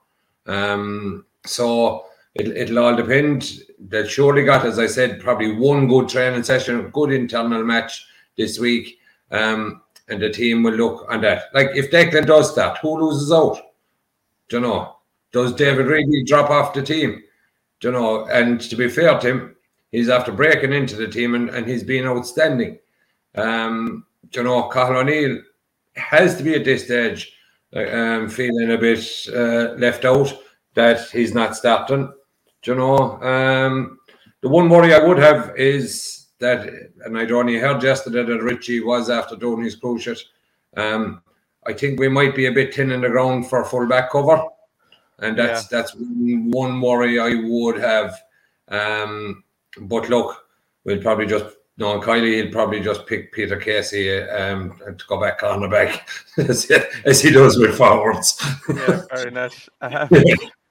Um, 0.46 1.26
so 1.46 2.06
it, 2.34 2.48
it'll 2.48 2.78
all 2.78 2.96
depend. 2.96 3.60
They'll 3.78 4.06
surely 4.06 4.44
got, 4.44 4.64
as 4.64 4.78
I 4.78 4.86
said, 4.86 5.20
probably 5.20 5.52
one 5.52 5.88
good 5.88 6.08
training 6.08 6.42
session, 6.44 6.88
good 6.90 7.12
internal 7.12 7.62
match 7.64 8.06
this 8.36 8.58
week. 8.58 8.98
Um, 9.30 9.82
and 10.08 10.20
the 10.20 10.30
team 10.30 10.62
will 10.62 10.74
look 10.74 11.06
on 11.10 11.20
that. 11.22 11.44
Like 11.54 11.70
if 11.74 11.90
Declan 11.90 12.26
does 12.26 12.54
that, 12.54 12.78
who 12.78 13.00
loses 13.00 13.32
out? 13.32 13.58
Do 14.48 14.56
you 14.56 14.62
know? 14.62 14.96
Does 15.32 15.54
David 15.54 15.86
really 15.86 16.22
drop 16.24 16.50
off 16.50 16.74
the 16.74 16.82
team? 16.82 17.22
Do 17.80 17.88
you 17.88 17.92
know? 17.92 18.26
And 18.26 18.60
to 18.60 18.76
be 18.76 18.88
fair 18.88 19.18
to 19.18 19.28
him, 19.28 19.56
he's 19.90 20.08
after 20.08 20.32
breaking 20.32 20.72
into 20.72 20.96
the 20.96 21.08
team 21.08 21.34
and, 21.34 21.48
and 21.50 21.66
he's 21.66 21.84
been 21.84 22.06
outstanding. 22.06 22.78
Um, 23.34 24.06
you 24.32 24.42
know, 24.42 24.68
Cathal 24.68 24.98
O'Neill 24.98 25.40
has 25.94 26.36
to 26.36 26.42
be 26.42 26.54
at 26.54 26.64
this 26.64 26.84
stage 26.84 27.32
um, 27.74 28.28
feeling 28.28 28.72
a 28.72 28.78
bit 28.78 29.06
uh, 29.34 29.74
left 29.78 30.04
out 30.04 30.34
that 30.74 31.10
he's 31.10 31.34
not 31.34 31.56
starting. 31.56 32.12
Do 32.62 32.70
you 32.70 32.76
know? 32.76 33.22
Um, 33.22 33.98
the 34.40 34.48
one 34.48 34.68
worry 34.68 34.94
I 34.94 35.04
would 35.04 35.18
have 35.18 35.56
is 35.56 36.26
that, 36.38 36.68
and 37.04 37.18
I'd 37.18 37.32
only 37.32 37.58
heard 37.58 37.82
yesterday 37.82 38.24
that 38.24 38.42
Richie 38.42 38.80
was 38.80 39.10
after 39.10 39.36
doing 39.36 39.64
his 39.64 39.78
cruciate. 39.78 40.22
Um, 40.76 41.22
I 41.66 41.72
think 41.72 42.00
we 42.00 42.08
might 42.08 42.34
be 42.34 42.46
a 42.46 42.52
bit 42.52 42.74
thin 42.74 42.90
in 42.90 43.02
the 43.02 43.08
ground 43.08 43.48
for 43.48 43.64
full 43.64 43.86
back 43.86 44.10
cover, 44.10 44.42
and 45.20 45.38
that's 45.38 45.70
yeah. 45.70 45.78
that's 45.78 45.94
one 45.96 46.80
worry 46.80 47.20
I 47.20 47.34
would 47.34 47.78
have. 47.78 48.20
Um, 48.68 49.44
but 49.82 50.08
look, 50.08 50.46
we'll 50.84 51.00
probably 51.00 51.26
just 51.26 51.56
no, 51.78 52.00
Kiely, 52.00 52.34
he'll 52.42 52.52
probably 52.52 52.80
just 52.80 53.06
pick 53.06 53.32
Peter 53.32 53.56
Casey 53.56 54.20
um, 54.20 54.78
to 54.84 55.04
go 55.06 55.20
back 55.20 55.42
on 55.42 55.62
the 55.62 55.68
back 55.68 56.08
as, 56.38 57.22
he 57.22 57.30
does 57.30 57.58
with 57.58 57.76
forwards. 57.76 58.40
yeah, 58.68 59.02
very 59.14 59.30
nice. 59.30 59.68
Uh, 59.80 60.06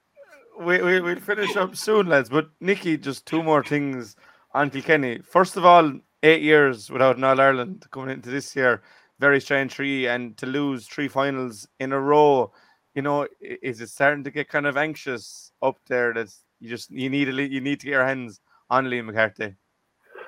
we, 0.63 0.81
we, 0.81 1.01
we'll 1.01 1.19
finish 1.19 1.55
up 1.55 1.75
soon, 1.75 2.07
lads. 2.07 2.29
But 2.29 2.49
Nickey, 2.59 2.97
just 2.97 3.25
two 3.25 3.43
more 3.43 3.63
things 3.63 4.15
on 4.53 4.69
Kilkenny. 4.69 5.19
First 5.19 5.57
of 5.57 5.65
all, 5.65 5.93
eight 6.23 6.41
years 6.41 6.89
without 6.89 7.17
an 7.17 7.23
All 7.23 7.39
Ireland 7.39 7.85
coming 7.91 8.11
into 8.11 8.29
this 8.29 8.55
year, 8.55 8.81
very 9.19 9.41
strange 9.41 9.73
three, 9.73 10.07
and 10.07 10.37
to 10.37 10.45
lose 10.45 10.87
three 10.87 11.07
finals 11.07 11.67
in 11.79 11.91
a 11.91 11.99
row, 11.99 12.51
you 12.95 13.01
know, 13.01 13.27
is 13.39 13.81
it 13.81 13.89
starting 13.89 14.23
to 14.23 14.31
get 14.31 14.49
kind 14.49 14.65
of 14.65 14.77
anxious 14.77 15.51
up 15.61 15.77
there 15.87 16.13
that 16.13 16.33
you 16.59 16.69
just 16.69 16.91
you 16.91 17.09
need 17.09 17.29
a, 17.29 17.33
you 17.47 17.61
need 17.61 17.79
to 17.79 17.85
get 17.85 17.93
your 17.93 18.05
hands 18.05 18.39
on 18.69 18.85
Liam 18.85 19.05
McCarthy? 19.05 19.55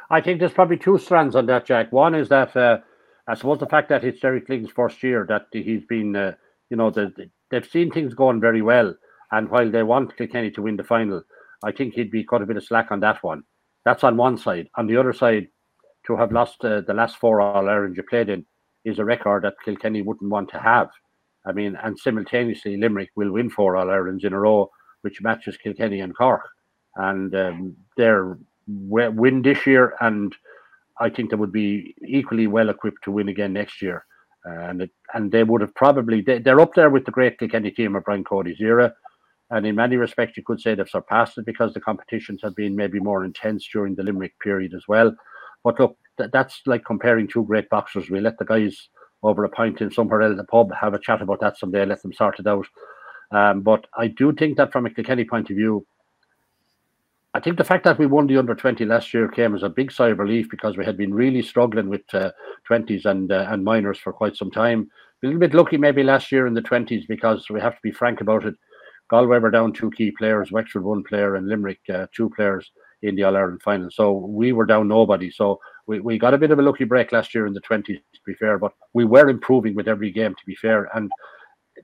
I 0.09 0.21
think 0.21 0.39
there's 0.39 0.53
probably 0.53 0.77
two 0.77 0.97
strands 0.97 1.35
on 1.35 1.45
that, 1.47 1.65
Jack. 1.65 1.91
One 1.91 2.15
is 2.15 2.29
that 2.29 2.55
uh, 2.55 2.79
I 3.27 3.35
suppose 3.35 3.59
the 3.59 3.67
fact 3.67 3.89
that 3.89 4.03
it's 4.03 4.19
Derek 4.19 4.49
Lyng's 4.49 4.71
first 4.71 5.01
year 5.01 5.25
that 5.29 5.47
he's 5.51 5.83
been, 5.85 6.15
uh, 6.15 6.33
you 6.69 6.77
know, 6.77 6.89
the, 6.89 7.29
they've 7.49 7.65
seen 7.65 7.91
things 7.91 8.13
going 8.13 8.39
very 8.39 8.61
well. 8.61 8.93
And 9.31 9.49
while 9.49 9.69
they 9.69 9.83
want 9.83 10.17
Kilkenny 10.17 10.51
to 10.51 10.61
win 10.61 10.77
the 10.77 10.83
final, 10.83 11.23
I 11.63 11.71
think 11.71 11.93
he'd 11.93 12.11
be 12.11 12.23
quite 12.23 12.41
a 12.41 12.45
bit 12.45 12.57
of 12.57 12.65
slack 12.65 12.91
on 12.91 12.99
that 13.01 13.23
one. 13.23 13.43
That's 13.85 14.03
on 14.03 14.17
one 14.17 14.37
side. 14.37 14.69
On 14.75 14.87
the 14.87 14.97
other 14.97 15.13
side, 15.13 15.47
to 16.07 16.15
have 16.15 16.31
lost 16.31 16.63
uh, 16.63 16.81
the 16.81 16.93
last 16.93 17.17
four 17.17 17.41
All 17.41 17.69
Ireland 17.69 17.97
you 17.97 18.03
played 18.03 18.29
in 18.29 18.45
is 18.85 18.99
a 18.99 19.05
record 19.05 19.43
that 19.43 19.55
Kilkenny 19.63 20.01
wouldn't 20.01 20.29
want 20.29 20.49
to 20.49 20.59
have. 20.59 20.89
I 21.45 21.51
mean, 21.51 21.77
and 21.81 21.97
simultaneously, 21.97 22.77
Limerick 22.77 23.11
will 23.15 23.31
win 23.31 23.49
four 23.49 23.75
All 23.75 23.89
Irelands 23.89 24.23
in 24.23 24.33
a 24.33 24.39
row, 24.39 24.69
which 25.01 25.21
matches 25.21 25.57
Kilkenny 25.57 26.01
and 26.01 26.15
Cork. 26.15 26.41
And 26.95 27.33
um, 27.35 27.75
they're 27.97 28.37
win 28.67 29.41
this 29.41 29.65
year, 29.65 29.95
and 29.99 30.35
I 30.99 31.09
think 31.09 31.29
they 31.29 31.35
would 31.35 31.51
be 31.51 31.95
equally 32.05 32.47
well 32.47 32.69
equipped 32.69 33.03
to 33.03 33.11
win 33.11 33.29
again 33.29 33.53
next 33.53 33.81
year. 33.81 34.05
Uh, 34.45 34.59
and 34.69 34.81
it, 34.81 34.91
and 35.13 35.31
they 35.31 35.43
would 35.43 35.61
have 35.61 35.73
probably 35.75 36.21
they, 36.21 36.41
are 36.45 36.59
up 36.59 36.73
there 36.75 36.89
with 36.89 37.05
the 37.05 37.11
great 37.11 37.39
Kilkenny 37.39 37.71
team 37.71 37.95
of 37.95 38.03
Brian 38.03 38.23
Cody's 38.23 38.59
era. 38.59 38.93
And 39.53 39.67
in 39.67 39.75
many 39.75 39.97
respects, 39.97 40.35
you 40.35 40.41
could 40.41 40.59
say 40.59 40.73
they've 40.73 40.89
surpassed 40.89 41.37
it 41.37 41.45
because 41.45 41.75
the 41.75 41.79
competitions 41.79 42.41
have 42.41 42.55
been 42.55 42.75
maybe 42.75 42.99
more 42.99 43.23
intense 43.23 43.67
during 43.71 43.93
the 43.93 44.01
Limerick 44.01 44.33
period 44.39 44.73
as 44.73 44.87
well. 44.87 45.15
But 45.63 45.79
look, 45.79 45.95
th- 46.17 46.31
that's 46.33 46.63
like 46.65 46.83
comparing 46.83 47.27
two 47.27 47.43
great 47.43 47.69
boxers. 47.69 48.09
We 48.09 48.19
let 48.19 48.39
the 48.39 48.45
guys 48.45 48.89
over 49.21 49.43
a 49.43 49.49
pint 49.49 49.79
in 49.79 49.91
somewhere 49.91 50.23
else, 50.23 50.31
in 50.31 50.37
the 50.37 50.43
pub, 50.43 50.71
have 50.73 50.95
a 50.95 50.99
chat 50.99 51.21
about 51.21 51.39
that 51.41 51.59
someday, 51.59 51.85
let 51.85 52.01
them 52.01 52.13
sort 52.13 52.39
it 52.39 52.47
out. 52.47 52.65
Um, 53.31 53.61
but 53.61 53.85
I 53.95 54.07
do 54.07 54.33
think 54.33 54.57
that 54.57 54.71
from 54.71 54.87
a 54.87 54.89
Kilkenny 54.89 55.23
point 55.23 55.51
of 55.51 55.55
view, 55.55 55.85
I 57.35 57.39
think 57.39 57.57
the 57.57 57.63
fact 57.63 57.83
that 57.83 57.99
we 57.99 58.07
won 58.07 58.25
the 58.25 58.37
under 58.37 58.55
20 58.55 58.83
last 58.85 59.13
year 59.13 59.27
came 59.27 59.53
as 59.53 59.61
a 59.61 59.69
big 59.69 59.91
sigh 59.91 60.09
of 60.09 60.19
relief 60.19 60.49
because 60.49 60.77
we 60.77 60.85
had 60.85 60.97
been 60.97 61.13
really 61.13 61.43
struggling 61.43 61.89
with 61.89 62.01
uh, 62.13 62.31
20s 62.67 63.05
and 63.05 63.31
uh, 63.31 63.45
and 63.49 63.63
minors 63.63 63.99
for 63.99 64.13
quite 64.13 64.35
some 64.35 64.49
time. 64.49 64.89
A 65.21 65.27
little 65.27 65.39
bit 65.39 65.53
lucky 65.53 65.77
maybe 65.77 66.01
last 66.01 66.31
year 66.31 66.47
in 66.47 66.55
the 66.55 66.61
20s 66.61 67.07
because 67.07 67.49
we 67.51 67.61
have 67.61 67.75
to 67.75 67.81
be 67.83 67.91
frank 67.91 68.21
about 68.21 68.45
it. 68.45 68.55
Galway 69.13 69.39
were 69.39 69.51
down 69.51 69.73
two 69.73 69.91
key 69.91 70.11
players, 70.11 70.51
Wexford 70.51 70.83
one 70.83 71.03
player, 71.03 71.35
and 71.35 71.47
Limerick 71.47 71.81
uh, 71.93 72.07
two 72.15 72.31
players 72.31 72.71
in 73.03 73.15
the 73.15 73.23
All 73.23 73.37
Ireland 73.37 73.61
final. 73.61 73.91
So 73.91 74.11
we 74.11 74.53
were 74.53 74.65
down 74.65 74.87
nobody. 74.87 75.29
So 75.29 75.59
we, 75.85 75.99
we 75.99 76.17
got 76.17 76.33
a 76.33 76.37
bit 76.37 76.51
of 76.51 76.57
a 76.57 76.63
lucky 76.63 76.85
break 76.85 77.11
last 77.11 77.35
year 77.35 77.45
in 77.45 77.53
the 77.53 77.61
20s, 77.61 77.85
to 77.85 78.19
be 78.25 78.33
fair, 78.33 78.57
but 78.57 78.71
we 78.93 79.05
were 79.05 79.29
improving 79.29 79.75
with 79.75 79.87
every 79.87 80.11
game, 80.11 80.33
to 80.33 80.45
be 80.47 80.55
fair. 80.55 80.89
And 80.95 81.11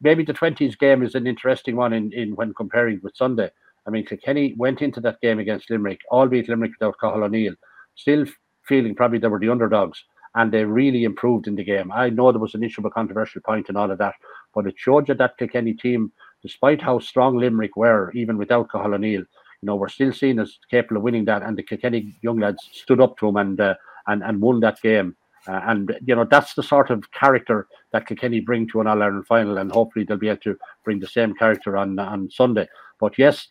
maybe 0.01 0.23
the 0.23 0.33
20s 0.33 0.79
game 0.79 1.03
is 1.03 1.13
an 1.13 1.27
interesting 1.27 1.75
one 1.75 1.93
in, 1.93 2.11
in 2.13 2.35
when 2.35 2.53
comparing 2.55 2.99
with 3.03 3.15
Sunday 3.15 3.51
I 3.89 3.91
mean, 3.91 4.05
Kilkenny 4.05 4.53
went 4.57 4.81
into 4.81 5.01
that 5.01 5.19
game 5.21 5.39
against 5.39 5.69
Limerick, 5.69 6.01
albeit 6.11 6.47
Limerick 6.47 6.73
without 6.79 6.99
Cathal 6.99 7.23
O'Neill, 7.23 7.55
still 7.95 8.25
feeling 8.67 8.93
probably 8.93 9.17
they 9.17 9.27
were 9.27 9.39
the 9.39 9.49
underdogs, 9.49 10.03
and 10.35 10.51
they 10.51 10.63
really 10.63 11.05
improved 11.05 11.47
in 11.47 11.55
the 11.55 11.63
game. 11.63 11.91
I 11.91 12.09
know 12.09 12.31
there 12.31 12.39
was 12.39 12.53
an 12.53 12.63
issue 12.63 12.81
of 12.81 12.85
a 12.85 12.91
controversial 12.91 13.41
point 13.41 13.67
and 13.67 13.77
all 13.77 13.89
of 13.89 13.97
that, 13.97 14.13
but 14.53 14.67
it 14.67 14.75
showed 14.77 15.07
you 15.07 15.15
that 15.15 15.37
Kilkenny 15.37 15.73
team, 15.73 16.11
despite 16.41 16.81
how 16.81 16.99
strong 16.99 17.37
Limerick 17.37 17.75
were, 17.75 18.11
even 18.13 18.37
without 18.37 18.69
Cathal 18.71 18.93
O'Neill, 18.93 19.21
you 19.21 19.65
know, 19.65 19.75
were 19.75 19.89
still 19.89 20.13
seen 20.13 20.39
as 20.39 20.57
capable 20.69 20.97
of 20.97 21.03
winning 21.03 21.25
that, 21.25 21.43
and 21.43 21.57
the 21.57 21.63
Kilkenny 21.63 22.17
young 22.21 22.39
lads 22.39 22.69
stood 22.71 23.01
up 23.01 23.17
to 23.17 23.27
them 23.27 23.37
and 23.37 23.59
uh, 23.59 23.75
and 24.07 24.23
and 24.23 24.41
won 24.41 24.59
that 24.61 24.81
game. 24.81 25.15
Uh, 25.47 25.61
and 25.67 25.97
you 26.05 26.15
know 26.15 26.25
that's 26.29 26.53
the 26.53 26.63
sort 26.63 26.89
of 26.89 27.09
character 27.11 27.67
that 27.91 28.07
Kilkenny 28.07 28.39
bring 28.39 28.67
to 28.69 28.81
an 28.81 28.87
All 28.87 29.01
Ireland 29.01 29.27
final, 29.27 29.57
and 29.57 29.71
hopefully 29.71 30.05
they'll 30.05 30.17
be 30.17 30.29
able 30.29 30.41
to 30.41 30.57
bring 30.83 30.99
the 30.99 31.07
same 31.07 31.33
character 31.33 31.77
on 31.77 31.97
on 31.99 32.29
Sunday. 32.29 32.67
But 32.99 33.17
yes, 33.17 33.47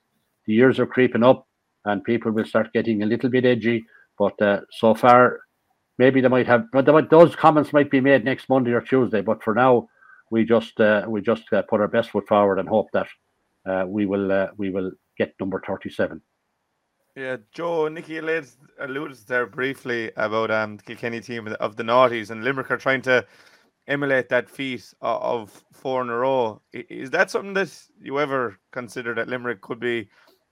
the 0.46 0.54
years 0.54 0.78
are 0.78 0.86
creeping 0.86 1.22
up 1.22 1.48
and 1.84 2.04
people 2.04 2.32
will 2.32 2.44
start 2.44 2.72
getting 2.72 3.02
a 3.02 3.06
little 3.06 3.30
bit 3.30 3.44
edgy. 3.44 3.84
But 4.18 4.40
uh, 4.42 4.60
so 4.70 4.94
far, 4.94 5.40
maybe 5.98 6.20
they 6.20 6.28
might 6.28 6.46
have, 6.46 6.64
but 6.72 7.10
those 7.10 7.36
comments 7.36 7.72
might 7.72 7.90
be 7.90 8.00
made 8.00 8.24
next 8.24 8.48
Monday 8.48 8.72
or 8.72 8.80
Tuesday. 8.80 9.20
But 9.20 9.42
for 9.42 9.54
now, 9.54 9.88
we 10.30 10.44
just 10.44 10.80
uh, 10.80 11.04
we 11.08 11.20
just 11.20 11.52
uh, 11.52 11.62
put 11.62 11.80
our 11.80 11.88
best 11.88 12.10
foot 12.10 12.26
forward 12.26 12.58
and 12.58 12.68
hope 12.68 12.88
that 12.92 13.08
uh, 13.66 13.84
we 13.86 14.06
will 14.06 14.30
uh, 14.32 14.48
we 14.56 14.70
will 14.70 14.90
get 15.16 15.34
number 15.40 15.62
thirty-seven. 15.66 16.20
Yeah, 17.16 17.38
Joe, 17.52 17.88
Nickey 17.88 18.18
alluded 18.18 19.18
there 19.26 19.46
briefly 19.46 20.12
about 20.16 20.50
um 20.50 20.76
the 20.76 20.82
Kilkenny 20.84 21.20
team 21.20 21.48
of 21.60 21.76
the 21.76 21.82
Naughties 21.82 22.30
and 22.30 22.44
Limerick 22.44 22.70
are 22.70 22.76
trying 22.76 23.02
to 23.02 23.26
emulate 23.88 24.28
that 24.28 24.48
feat 24.48 24.92
of 25.00 25.64
four 25.72 26.02
in 26.02 26.10
a 26.10 26.16
row. 26.16 26.60
Is 26.72 27.10
that 27.10 27.30
something 27.30 27.54
that 27.54 27.72
you 28.00 28.20
ever 28.20 28.58
consider 28.70 29.14
that 29.14 29.28
Limerick 29.28 29.62
could 29.62 29.80
be 29.80 30.08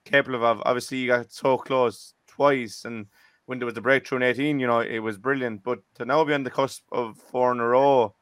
capable 0.07 0.47
of. 0.47 0.63
Obviously, 0.65 0.99
you 0.99 1.09
got 1.09 1.31
so 1.31 1.59
close 1.59 2.15
twice, 2.27 2.87
and 2.87 3.07
when 3.45 3.59
there 3.59 3.67
was 3.67 3.75
the 3.75 3.83
breakthrough 3.83 4.17
in 4.17 4.23
18, 4.23 4.59
you 4.59 4.67
know, 4.67 4.81
it 4.81 5.01
was 5.01 5.19
brilliant. 5.19 5.63
But 5.63 5.81
to 5.97 6.07
now 6.07 6.25
be 6.25 6.33
on 6.33 6.45
the 6.45 6.51
cusp 6.51 6.85
of 6.91 7.19
four 7.19 7.53
in 7.53 7.61
a 7.61 7.67
row, 7.67 8.15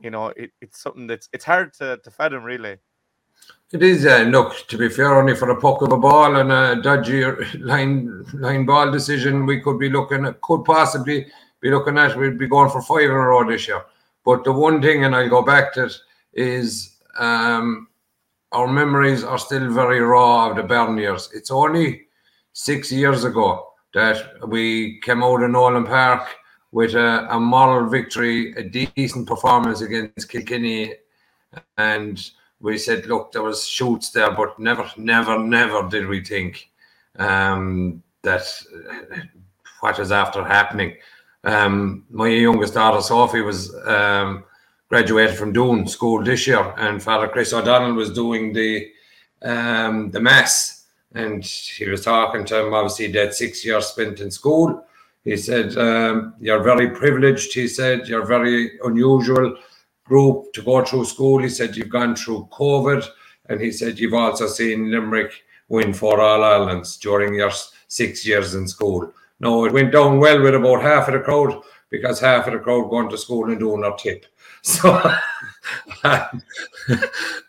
you 0.00 0.10
know, 0.10 0.28
it, 0.28 0.50
it's 0.60 0.80
something 0.80 1.06
that's 1.06 1.28
it's 1.32 1.44
hard 1.44 1.72
to, 1.74 1.98
to 1.98 2.10
fathom, 2.10 2.42
really. 2.42 2.76
It 3.70 3.82
is, 3.82 4.06
uh, 4.06 4.20
look, 4.28 4.66
to 4.68 4.78
be 4.78 4.88
fair, 4.88 5.14
only 5.14 5.34
for 5.34 5.50
a 5.50 5.60
puck 5.60 5.82
of 5.82 5.92
a 5.92 5.98
ball 5.98 6.36
and 6.36 6.50
a 6.50 6.80
dodgy 6.82 7.24
line 7.58 8.24
line 8.34 8.64
ball 8.66 8.90
decision, 8.90 9.46
we 9.46 9.60
could 9.60 9.78
be 9.78 9.90
looking 9.90 10.24
at, 10.24 10.40
could 10.40 10.64
possibly 10.64 11.26
be 11.60 11.70
looking 11.70 11.98
at, 11.98 12.16
we'd 12.16 12.38
be 12.38 12.48
going 12.48 12.70
for 12.70 12.82
five 12.82 13.04
in 13.04 13.10
a 13.10 13.14
row 13.14 13.48
this 13.48 13.68
year. 13.68 13.84
But 14.24 14.44
the 14.44 14.52
one 14.52 14.80
thing, 14.80 15.04
and 15.04 15.14
I'll 15.14 15.28
go 15.28 15.42
back 15.42 15.72
to 15.74 15.84
it, 15.84 15.96
is 16.32 16.98
um, 17.18 17.88
our 18.52 18.66
memories 18.66 19.24
are 19.24 19.38
still 19.38 19.70
very 19.70 20.00
raw 20.00 20.50
of 20.50 20.56
the 20.56 20.62
Bern 20.62 20.96
years. 20.96 21.28
It's 21.34 21.50
only 21.50 22.06
six 22.52 22.90
years 22.90 23.24
ago 23.24 23.72
that 23.94 24.46
we 24.48 25.00
came 25.00 25.22
out 25.22 25.42
in 25.42 25.52
Nolan 25.52 25.84
Park 25.84 26.28
with 26.72 26.94
a, 26.94 27.26
a 27.30 27.40
moral 27.40 27.88
victory, 27.88 28.52
a 28.54 28.62
decent 28.62 29.26
performance 29.26 29.80
against 29.80 30.28
Kilkenny, 30.28 30.94
and 31.76 32.30
we 32.60 32.76
said, 32.76 33.06
look, 33.06 33.32
there 33.32 33.42
was 33.42 33.66
shoots 33.66 34.10
there, 34.10 34.30
but 34.32 34.58
never, 34.58 34.90
never, 34.96 35.38
never 35.38 35.88
did 35.88 36.06
we 36.06 36.22
think 36.22 36.70
um, 37.18 38.02
that 38.22 38.42
what 39.80 39.98
is 39.98 40.12
after 40.12 40.44
happening. 40.44 40.96
Um, 41.44 42.04
my 42.10 42.28
youngest 42.28 42.74
daughter 42.74 43.00
Sophie 43.00 43.42
was 43.42 43.74
um, 43.86 44.44
graduated 44.88 45.36
from 45.36 45.52
Doon 45.52 45.86
School 45.86 46.22
this 46.22 46.46
year, 46.46 46.74
and 46.76 47.02
Father 47.02 47.28
Chris 47.28 47.52
O'Donnell 47.52 47.94
was 47.94 48.12
doing 48.12 48.52
the 48.52 48.90
um, 49.42 50.10
the 50.10 50.20
mass, 50.20 50.86
and 51.14 51.44
he 51.44 51.88
was 51.88 52.04
talking 52.04 52.44
to 52.46 52.66
him. 52.66 52.74
Obviously, 52.74 53.06
that 53.12 53.34
six 53.34 53.64
years 53.64 53.86
spent 53.86 54.18
in 54.20 54.30
school. 54.32 54.84
He 55.28 55.36
said, 55.36 55.76
um, 55.76 56.34
"You're 56.40 56.62
very 56.62 56.90
privileged." 56.90 57.52
He 57.52 57.68
said, 57.68 58.08
"You're 58.08 58.26
very 58.26 58.78
unusual." 58.84 59.56
group 60.08 60.52
to 60.54 60.62
go 60.62 60.84
through 60.84 61.04
school. 61.04 61.40
He 61.40 61.48
said, 61.48 61.76
You've 61.76 61.90
gone 61.90 62.16
through 62.16 62.48
COVID. 62.50 63.06
And 63.46 63.60
he 63.60 63.70
said, 63.70 63.98
You've 63.98 64.14
also 64.14 64.48
seen 64.48 64.90
Limerick 64.90 65.32
win 65.68 65.92
for 65.92 66.20
All 66.20 66.42
Irelands 66.42 66.96
during 66.96 67.34
your 67.34 67.52
six 67.88 68.26
years 68.26 68.54
in 68.54 68.66
school. 68.66 69.12
No, 69.40 69.64
it 69.66 69.72
went 69.72 69.92
down 69.92 70.18
well 70.18 70.42
with 70.42 70.54
about 70.54 70.82
half 70.82 71.08
of 71.08 71.14
the 71.14 71.20
crowd 71.20 71.62
because 71.90 72.18
half 72.18 72.46
of 72.46 72.54
the 72.54 72.58
crowd 72.58 72.90
going 72.90 73.08
to 73.10 73.18
school 73.18 73.50
and 73.50 73.60
doing 73.60 73.82
their 73.82 73.92
tip. 73.92 74.26
So, 74.60 75.00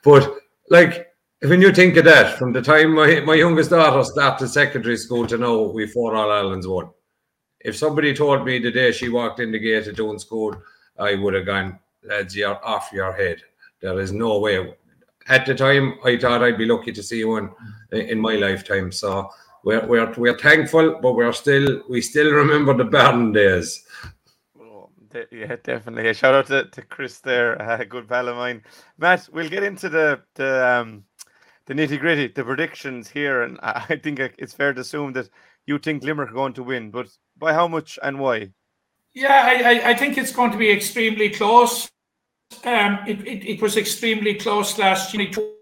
but 0.03 0.37
like, 0.69 1.07
when 1.41 1.59
you 1.59 1.73
think 1.73 1.97
of 1.97 2.05
that, 2.05 2.37
from 2.37 2.53
the 2.53 2.61
time 2.61 2.93
my, 2.93 3.19
my 3.21 3.33
youngest 3.33 3.71
daughter 3.71 4.03
started 4.03 4.47
secondary 4.47 4.95
school 4.95 5.25
to 5.25 5.39
now, 5.39 5.63
we 5.63 5.87
four 5.87 6.15
All 6.15 6.29
Irelands 6.29 6.67
won. 6.67 6.91
If 7.61 7.75
somebody 7.75 8.13
told 8.13 8.45
me 8.45 8.59
the 8.59 8.71
day 8.71 8.91
she 8.91 9.09
walked 9.09 9.39
in 9.39 9.51
the 9.51 9.59
gate 9.59 9.87
at 9.87 9.95
Doon 9.95 10.19
School, 10.19 10.55
I 10.97 11.15
would 11.15 11.33
have 11.33 11.45
gone, 11.45 11.79
lads, 12.03 12.35
you're 12.35 12.63
off 12.65 12.91
your 12.93 13.13
head. 13.13 13.41
There 13.81 13.99
is 13.99 14.11
no 14.11 14.39
way. 14.39 14.73
At 15.27 15.45
the 15.45 15.55
time, 15.55 15.99
I 16.03 16.17
thought 16.17 16.43
I'd 16.43 16.57
be 16.57 16.65
lucky 16.65 16.91
to 16.91 17.03
see 17.03 17.23
one 17.23 17.51
in 17.91 18.19
my 18.19 18.35
lifetime. 18.35 18.91
So 18.91 19.29
we're 19.63 19.85
we're 19.85 20.11
we're 20.13 20.37
thankful, 20.37 20.99
but 21.01 21.13
we're 21.13 21.33
still 21.33 21.83
we 21.89 22.01
still 22.01 22.31
remember 22.31 22.73
the 22.75 22.85
Bern 22.85 23.33
days. 23.33 23.85
Oh, 24.59 24.89
yeah, 25.31 25.55
definitely. 25.61 26.09
A 26.09 26.13
shout 26.13 26.33
out 26.33 26.47
to, 26.47 26.65
to 26.65 26.81
Chris 26.81 27.19
there, 27.19 27.53
a 27.53 27.85
good 27.85 28.07
pal 28.07 28.29
of 28.29 28.37
mine. 28.37 28.63
Matt, 28.97 29.29
we'll 29.31 29.49
get 29.49 29.63
into 29.63 29.89
the 29.89 30.21
the 30.35 30.67
um 30.67 31.03
the 31.65 31.73
nitty 31.73 31.99
gritty, 31.99 32.27
the 32.27 32.43
predictions 32.43 33.09
here, 33.09 33.43
and 33.43 33.59
I 33.61 33.99
think 34.01 34.19
it's 34.19 34.53
fair 34.53 34.73
to 34.73 34.81
assume 34.81 35.13
that 35.13 35.29
you 35.67 35.77
think 35.77 36.03
Limerick 36.03 36.31
are 36.31 36.33
going 36.33 36.53
to 36.53 36.63
win, 36.63 36.89
but 36.89 37.07
by 37.39 37.53
how 37.53 37.67
much 37.67 37.97
and 38.03 38.19
why? 38.19 38.51
Yeah, 39.13 39.43
I, 39.43 39.89
I 39.91 39.93
think 39.95 40.17
it's 40.17 40.31
going 40.31 40.51
to 40.51 40.57
be 40.57 40.69
extremely 40.69 41.29
close. 41.29 41.89
Um, 42.63 42.99
it, 43.07 43.25
it, 43.27 43.49
it 43.49 43.61
was 43.61 43.77
extremely 43.77 44.35
close 44.35 44.77
last 44.77 45.13
year. 45.13 45.29
Two 45.29 45.53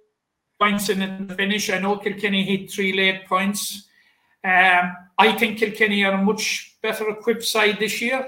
points 0.59 0.89
in 0.89 1.27
the 1.27 1.35
finish. 1.35 1.69
I 1.69 1.79
know 1.79 1.97
Kilkenny 1.97 2.43
hit 2.43 2.71
three 2.71 2.93
late 2.93 3.25
points. 3.25 3.87
Um, 4.43 4.93
I 5.17 5.33
think 5.33 5.59
Kilkenny 5.59 6.03
are 6.03 6.13
a 6.13 6.23
much 6.23 6.77
better 6.81 7.09
equipped 7.09 7.43
side 7.43 7.79
this 7.79 8.01
year. 8.01 8.25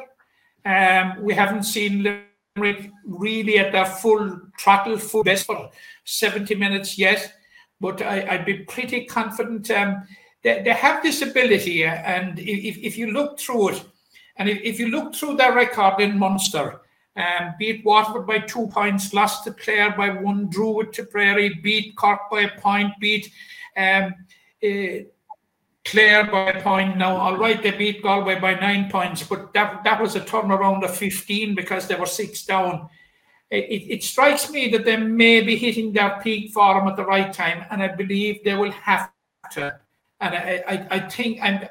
Um, 0.66 1.22
we 1.22 1.34
haven't 1.34 1.64
seen 1.64 2.04
Limerick 2.56 2.92
really 3.06 3.60
at 3.60 3.72
their 3.72 3.86
full 3.86 4.40
throttle, 4.60 4.98
full 4.98 5.24
best 5.24 5.46
for 5.46 5.70
70 6.04 6.56
minutes 6.56 6.98
yet, 6.98 7.34
but 7.80 8.02
I, 8.02 8.38
would 8.38 8.46
be 8.46 8.60
pretty 8.66 9.06
confident. 9.06 9.70
Um, 9.72 10.04
they, 10.44 10.62
they 10.64 10.74
have 10.74 11.04
this 11.04 11.22
ability, 11.22 11.86
and 11.86 12.40
if, 12.40 12.78
if 12.78 12.98
you 12.98 13.12
look 13.12 13.40
through 13.40 13.70
it, 13.70 13.86
and 14.38 14.48
if, 14.48 14.60
if 14.62 14.80
you 14.80 14.88
look 14.88 15.14
through 15.14 15.36
their 15.36 15.54
record 15.54 16.00
in 16.00 16.18
Munster, 16.18 16.82
um, 17.16 17.56
beat 17.60 17.84
Waterford 17.84 18.26
by 18.26 18.40
two 18.40 18.68
points, 18.68 19.14
lost 19.14 19.44
to 19.44 19.52
Clare 19.52 19.92
by 19.98 20.10
one, 20.10 20.50
drew 20.50 20.78
with 20.78 20.92
Tipperary, 20.92 21.56
beat 21.56 21.96
Cork 21.98 22.22
by 22.32 22.42
a 22.42 22.60
point, 22.60 22.94
beat 23.02 23.32
um, 23.76 24.14
uh, 24.64 25.04
Clare 25.84 26.32
by 26.32 26.52
a 26.52 26.62
point. 26.62 26.98
Now, 26.98 27.18
all 27.18 27.38
right, 27.38 27.62
they 27.62 27.72
beat 27.72 28.02
Galway 28.02 28.40
by 28.40 28.54
nine 28.54 28.90
points, 28.90 29.24
but 29.24 29.54
that, 29.54 29.84
that 29.84 30.02
was 30.02 30.16
a 30.16 30.22
turnaround 30.22 30.84
of 30.86 30.96
15 30.96 31.56
because 31.56 31.88
they 31.88 31.96
were 31.96 32.06
six 32.06 32.46
down. 32.46 32.88
It, 33.52 33.84
it, 33.90 34.04
strikes 34.04 34.52
me 34.52 34.70
that 34.70 34.86
they 34.86 34.96
may 34.96 35.42
be 35.42 35.58
hitting 35.58 35.92
their 35.92 36.20
peak 36.22 36.52
form 36.52 36.88
at 36.88 36.96
the 36.96 37.06
right 37.06 37.34
time, 37.34 37.66
and 37.72 37.82
I 37.82 37.88
believe 37.88 38.44
they 38.44 38.54
will 38.54 38.72
have 38.72 39.12
to 39.54 39.80
and 40.22 40.36
I, 40.36 40.64
I, 40.68 40.88
I 40.92 41.00
think 41.00 41.40
I'm 41.42 41.68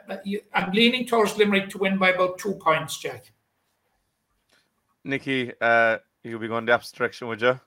I'm 0.55 0.73
leaning 0.73 1.07
towards 1.07 1.37
Limerick 1.37 1.69
to 1.71 1.79
win 1.79 1.99
by 1.99 2.11
about 2.11 2.39
two 2.39 2.55
points, 2.55 2.99
Jack. 2.99 3.33
Nickey, 5.05 5.53
uh, 5.61 5.99
you'll 6.23 6.41
be 6.41 6.49
going 6.49 6.65
the 6.67 6.73
opposite 6.73 6.97
direction, 6.97 7.29
would 7.29 7.43
you? 7.43 7.61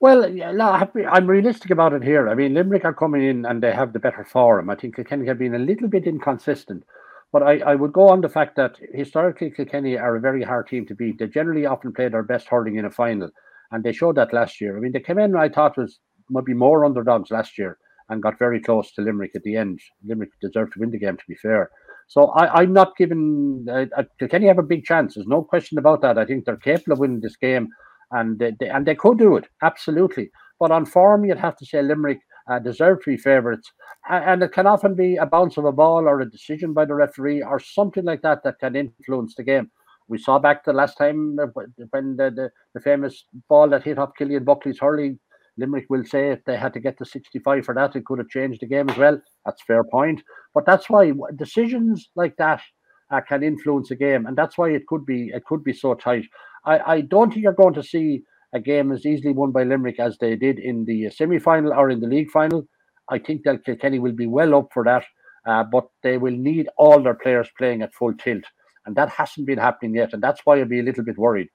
Well, 0.00 0.28
yeah, 0.30 0.50
no, 0.52 0.70
I'm 1.10 1.26
realistic 1.26 1.70
about 1.70 1.92
it 1.92 2.02
here. 2.02 2.28
I 2.28 2.34
mean, 2.34 2.54
Limerick 2.54 2.86
are 2.86 2.94
coming 2.94 3.22
in 3.22 3.44
and 3.44 3.62
they 3.62 3.72
have 3.72 3.92
the 3.92 3.98
better 3.98 4.24
form. 4.24 4.70
I 4.70 4.74
think 4.74 4.96
Kilkenny 4.96 5.26
have 5.26 5.38
been 5.38 5.54
a 5.54 5.58
little 5.58 5.88
bit 5.88 6.06
inconsistent, 6.06 6.84
but 7.32 7.42
I, 7.42 7.58
I 7.58 7.74
would 7.74 7.92
go 7.92 8.08
on 8.08 8.22
the 8.22 8.28
fact 8.28 8.56
that 8.56 8.76
historically 8.94 9.50
Kilkenny 9.50 9.98
are 9.98 10.16
a 10.16 10.20
very 10.20 10.42
hard 10.42 10.68
team 10.68 10.86
to 10.86 10.94
beat. 10.94 11.18
They 11.18 11.26
generally 11.26 11.66
often 11.66 11.92
play 11.92 12.08
their 12.08 12.22
best 12.22 12.48
hurling 12.48 12.76
in 12.76 12.86
a 12.86 12.90
final, 12.90 13.30
and 13.72 13.84
they 13.84 13.92
showed 13.92 14.16
that 14.16 14.32
last 14.32 14.58
year. 14.60 14.76
I 14.76 14.80
mean, 14.80 14.92
they 14.92 15.00
came 15.00 15.18
in, 15.18 15.36
I 15.36 15.50
thought, 15.50 15.76
was 15.76 15.98
might 16.30 16.46
be 16.46 16.54
more 16.54 16.84
underdogs 16.84 17.30
last 17.30 17.58
year 17.58 17.76
and 18.10 18.22
got 18.22 18.38
very 18.38 18.60
close 18.60 18.92
to 18.92 19.02
Limerick 19.02 19.32
at 19.34 19.42
the 19.44 19.56
end. 19.56 19.80
Limerick 20.04 20.32
deserved 20.40 20.74
to 20.74 20.80
win 20.80 20.90
the 20.90 20.98
game, 20.98 21.16
to 21.16 21.24
be 21.28 21.36
fair. 21.36 21.70
So 22.08 22.26
I, 22.30 22.62
am 22.62 22.72
not 22.72 22.96
giving 22.96 23.66
uh, 23.70 23.86
uh, 23.96 24.02
have 24.20 24.58
a 24.58 24.62
big 24.62 24.84
chance. 24.84 25.14
There's 25.14 25.28
no 25.28 25.42
question 25.42 25.78
about 25.78 26.02
that. 26.02 26.18
I 26.18 26.24
think 26.24 26.44
they're 26.44 26.56
capable 26.56 26.94
of 26.94 26.98
winning 26.98 27.20
this 27.20 27.36
game, 27.36 27.68
and 28.10 28.36
they, 28.36 28.52
they 28.58 28.68
and 28.68 28.84
they 28.84 28.96
could 28.96 29.18
do 29.18 29.36
it 29.36 29.46
absolutely. 29.62 30.30
But 30.58 30.72
on 30.72 30.86
form, 30.86 31.24
you'd 31.24 31.38
have 31.38 31.56
to 31.58 31.64
say 31.66 31.80
Limerick 31.82 32.18
uh, 32.50 32.58
deserve 32.58 32.98
to 33.04 33.10
be 33.10 33.16
favourites, 33.16 33.70
and, 34.10 34.24
and 34.24 34.42
it 34.42 34.52
can 34.52 34.66
often 34.66 34.96
be 34.96 35.16
a 35.16 35.26
bounce 35.26 35.56
of 35.56 35.66
a 35.66 35.72
ball 35.72 36.08
or 36.08 36.20
a 36.20 36.28
decision 36.28 36.72
by 36.72 36.84
the 36.84 36.94
referee 36.94 37.42
or 37.42 37.60
something 37.60 38.04
like 38.04 38.22
that 38.22 38.42
that 38.42 38.58
can 38.58 38.74
influence 38.74 39.36
the 39.36 39.44
game. 39.44 39.70
We 40.08 40.18
saw 40.18 40.40
back 40.40 40.64
the 40.64 40.72
last 40.72 40.98
time 40.98 41.36
when 41.36 42.16
the, 42.16 42.32
the, 42.34 42.50
the 42.74 42.80
famous 42.80 43.26
ball 43.48 43.68
that 43.68 43.84
hit 43.84 44.00
up 44.00 44.14
Cillian 44.18 44.44
Buckley's 44.44 44.80
hurley 44.80 45.16
Limerick 45.58 45.86
will 45.88 46.04
say 46.04 46.30
if 46.30 46.44
they 46.44 46.56
had 46.56 46.72
to 46.74 46.80
get 46.80 46.98
to 46.98 47.04
65 47.04 47.64
for 47.64 47.74
that, 47.74 47.96
it 47.96 48.04
could 48.04 48.18
have 48.18 48.28
changed 48.28 48.60
the 48.60 48.66
game 48.66 48.88
as 48.88 48.96
well. 48.96 49.20
That's 49.44 49.62
fair 49.62 49.84
point. 49.84 50.22
But 50.54 50.66
that's 50.66 50.88
why 50.88 51.12
decisions 51.36 52.10
like 52.16 52.36
that 52.36 52.60
uh, 53.10 53.20
can 53.20 53.42
influence 53.42 53.90
a 53.90 53.96
game, 53.96 54.26
and 54.26 54.36
that's 54.36 54.56
why 54.56 54.70
it 54.70 54.86
could 54.86 55.04
be 55.04 55.30
it 55.34 55.44
could 55.44 55.64
be 55.64 55.72
so 55.72 55.94
tight. 55.94 56.24
I, 56.64 56.78
I 56.78 57.00
don't 57.02 57.30
think 57.30 57.42
you're 57.42 57.52
going 57.52 57.74
to 57.74 57.82
see 57.82 58.22
a 58.52 58.60
game 58.60 58.92
as 58.92 59.06
easily 59.06 59.32
won 59.32 59.52
by 59.52 59.62
Limerick 59.62 60.00
as 60.00 60.18
they 60.18 60.36
did 60.36 60.58
in 60.58 60.84
the 60.84 61.10
semi 61.10 61.38
final 61.38 61.72
or 61.72 61.90
in 61.90 62.00
the 62.00 62.06
league 62.06 62.30
final. 62.30 62.66
I 63.08 63.18
think 63.18 63.42
that 63.44 63.64
Kilkenny 63.64 63.98
will 63.98 64.12
be 64.12 64.26
well 64.26 64.54
up 64.54 64.68
for 64.72 64.84
that, 64.84 65.04
uh, 65.46 65.64
but 65.64 65.88
they 66.02 66.16
will 66.16 66.36
need 66.36 66.68
all 66.76 67.02
their 67.02 67.14
players 67.14 67.48
playing 67.58 67.82
at 67.82 67.94
full 67.94 68.14
tilt, 68.14 68.44
and 68.86 68.94
that 68.96 69.10
hasn't 69.10 69.46
been 69.46 69.58
happening 69.58 69.94
yet, 69.94 70.12
and 70.12 70.22
that's 70.22 70.40
why 70.44 70.60
I'd 70.60 70.68
be 70.68 70.80
a 70.80 70.84
little 70.84 71.04
bit 71.04 71.18
worried. 71.18 71.48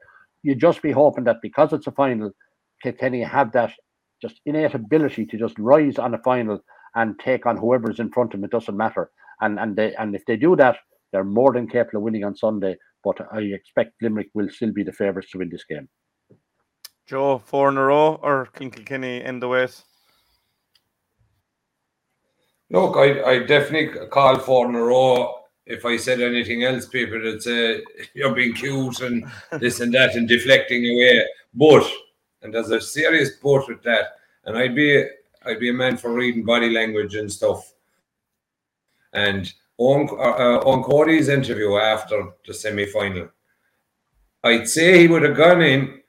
You'd 0.44 0.60
just 0.60 0.82
be 0.82 0.92
hoping 0.92 1.24
that 1.26 1.38
because 1.42 1.74
it's 1.74 1.88
a 1.88 1.92
final, 1.92 2.32
Kilkenny 2.84 3.24
have 3.24 3.52
that 3.54 3.74
just 4.22 4.42
innate 4.46 4.74
ability 4.74 5.26
to 5.26 5.38
just 5.38 5.58
rise 5.60 5.98
on 5.98 6.12
the 6.12 6.18
final 6.20 6.60
and 6.96 7.20
take 7.20 7.46
on 7.46 7.58
whoever's 7.58 8.00
in 8.00 8.12
front 8.12 8.34
of 8.34 8.40
them. 8.40 8.46
It 8.46 8.52
doesn't 8.52 8.78
matter. 8.78 9.12
And 9.42 9.60
and 9.60 9.76
they 9.76 9.94
and 9.96 10.16
if 10.16 10.26
they 10.26 10.38
do 10.38 10.56
that, 10.56 10.78
they're 11.12 11.24
more 11.24 11.54
than 11.54 11.68
capable 11.68 12.00
of 12.00 12.04
winning 12.04 12.24
on 12.24 12.36
Sunday. 12.36 12.78
But 13.04 13.18
I 13.32 13.40
expect 13.40 14.02
Limerick 14.02 14.30
will 14.34 14.50
still 14.50 14.72
be 14.72 14.84
the 14.84 14.94
favourites 14.94 15.32
to 15.32 15.38
win 15.38 15.50
this 15.50 15.66
game. 15.66 15.88
Joe, 17.06 17.38
four 17.38 17.70
in 17.70 17.78
a 17.78 17.84
row, 17.84 18.16
or 18.24 18.48
can 18.48 18.72
Kilkenny 18.72 19.24
end 19.24 19.42
the 19.42 19.48
wait? 19.48 19.84
Look, 22.72 22.98
I, 22.98 23.22
I 23.24 23.40
definitely 23.46 24.08
call 24.08 24.40
four 24.40 24.68
in 24.68 24.76
a 24.76 24.82
row. 24.82 25.36
If 25.68 25.86
I 25.86 25.98
said 25.98 26.20
anything 26.20 26.64
else, 26.64 26.88
people 26.88 27.22
would 27.22 27.44
say 27.44 27.84
you're 28.16 28.34
being 28.34 28.54
cute 28.54 29.02
and 29.02 29.26
this 29.60 29.82
and 29.82 29.94
that 29.94 30.16
and 30.16 30.28
deflecting 30.28 30.84
away. 30.84 31.26
But 31.54 31.88
and 32.46 32.54
there's 32.54 32.70
a 32.70 32.80
serious 32.80 33.32
with 33.42 33.84
that. 33.84 34.18
And 34.46 34.58
I'd 34.58 34.76
be 34.76 35.06
I'd 35.46 35.60
be 35.60 35.70
a 35.70 35.74
man 35.74 35.98
for 35.98 36.14
reading 36.14 36.46
body 36.46 36.70
language 36.70 37.16
and 37.16 37.32
stuff. 37.32 37.74
And 39.14 39.52
on, 39.78 40.10
uh, 40.10 40.60
on 40.60 40.84
Cody's 40.84 41.28
interview 41.28 41.76
after 41.76 42.30
the 42.46 42.54
semi 42.54 42.86
final, 42.86 43.30
I'd 44.44 44.68
say 44.68 45.00
he 45.00 45.08
would 45.08 45.24
have 45.24 45.38
gone 45.38 45.62
in, 45.62 46.02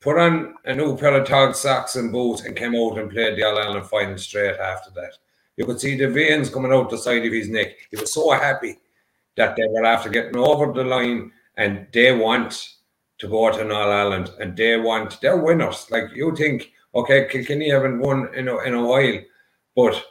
put 0.00 0.18
on 0.18 0.54
a 0.64 0.74
new 0.74 0.96
pair 0.96 1.14
of 1.20 1.26
tog 1.26 1.54
socks 1.54 1.96
and 1.96 2.12
boots, 2.12 2.44
and 2.44 2.56
came 2.56 2.74
out 2.74 2.98
and 2.98 3.10
played 3.10 3.36
the 3.36 3.44
All 3.44 3.58
Ireland 3.58 3.86
final 3.86 4.18
straight 4.18 4.56
after 4.56 4.90
that. 4.92 5.12
You 5.56 5.66
could 5.66 5.80
see 5.80 5.96
the 5.96 6.08
veins 6.08 6.50
coming 6.50 6.72
out 6.72 6.90
the 6.90 6.98
side 6.98 7.24
of 7.26 7.32
his 7.32 7.48
neck. 7.48 7.68
He 7.90 7.96
was 7.96 8.12
so 8.12 8.30
happy 8.30 8.78
that 9.36 9.56
they 9.56 9.66
were 9.68 9.84
after 9.84 10.08
getting 10.08 10.36
over 10.36 10.72
the 10.72 10.84
line 10.84 11.32
and 11.56 11.86
they 11.92 12.12
want 12.12 12.76
to 13.20 13.28
go 13.28 13.50
to 13.50 13.60
an 13.60 13.70
All 13.70 13.90
Ireland 13.90 14.30
and 14.40 14.56
they 14.56 14.76
want, 14.76 15.20
they're 15.20 15.36
winners. 15.36 15.86
Like 15.90 16.10
you 16.14 16.34
think, 16.34 16.72
okay, 16.94 17.28
Kilkenny 17.30 17.70
haven't 17.70 18.00
won 18.00 18.28
in 18.34 18.48
a, 18.48 18.58
in 18.58 18.74
a 18.74 18.84
while, 18.84 19.18
but 19.76 20.02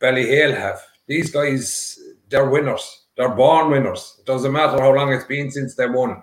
Ballyhale 0.00 0.56
have. 0.56 0.80
These 1.06 1.30
guys, 1.30 1.98
they're 2.28 2.48
winners. 2.48 3.04
They're 3.16 3.34
born 3.34 3.70
winners. 3.70 4.16
It 4.18 4.26
doesn't 4.26 4.52
matter 4.52 4.80
how 4.80 4.94
long 4.94 5.12
it's 5.12 5.24
been 5.24 5.50
since 5.50 5.74
they 5.74 5.86
won. 5.86 6.22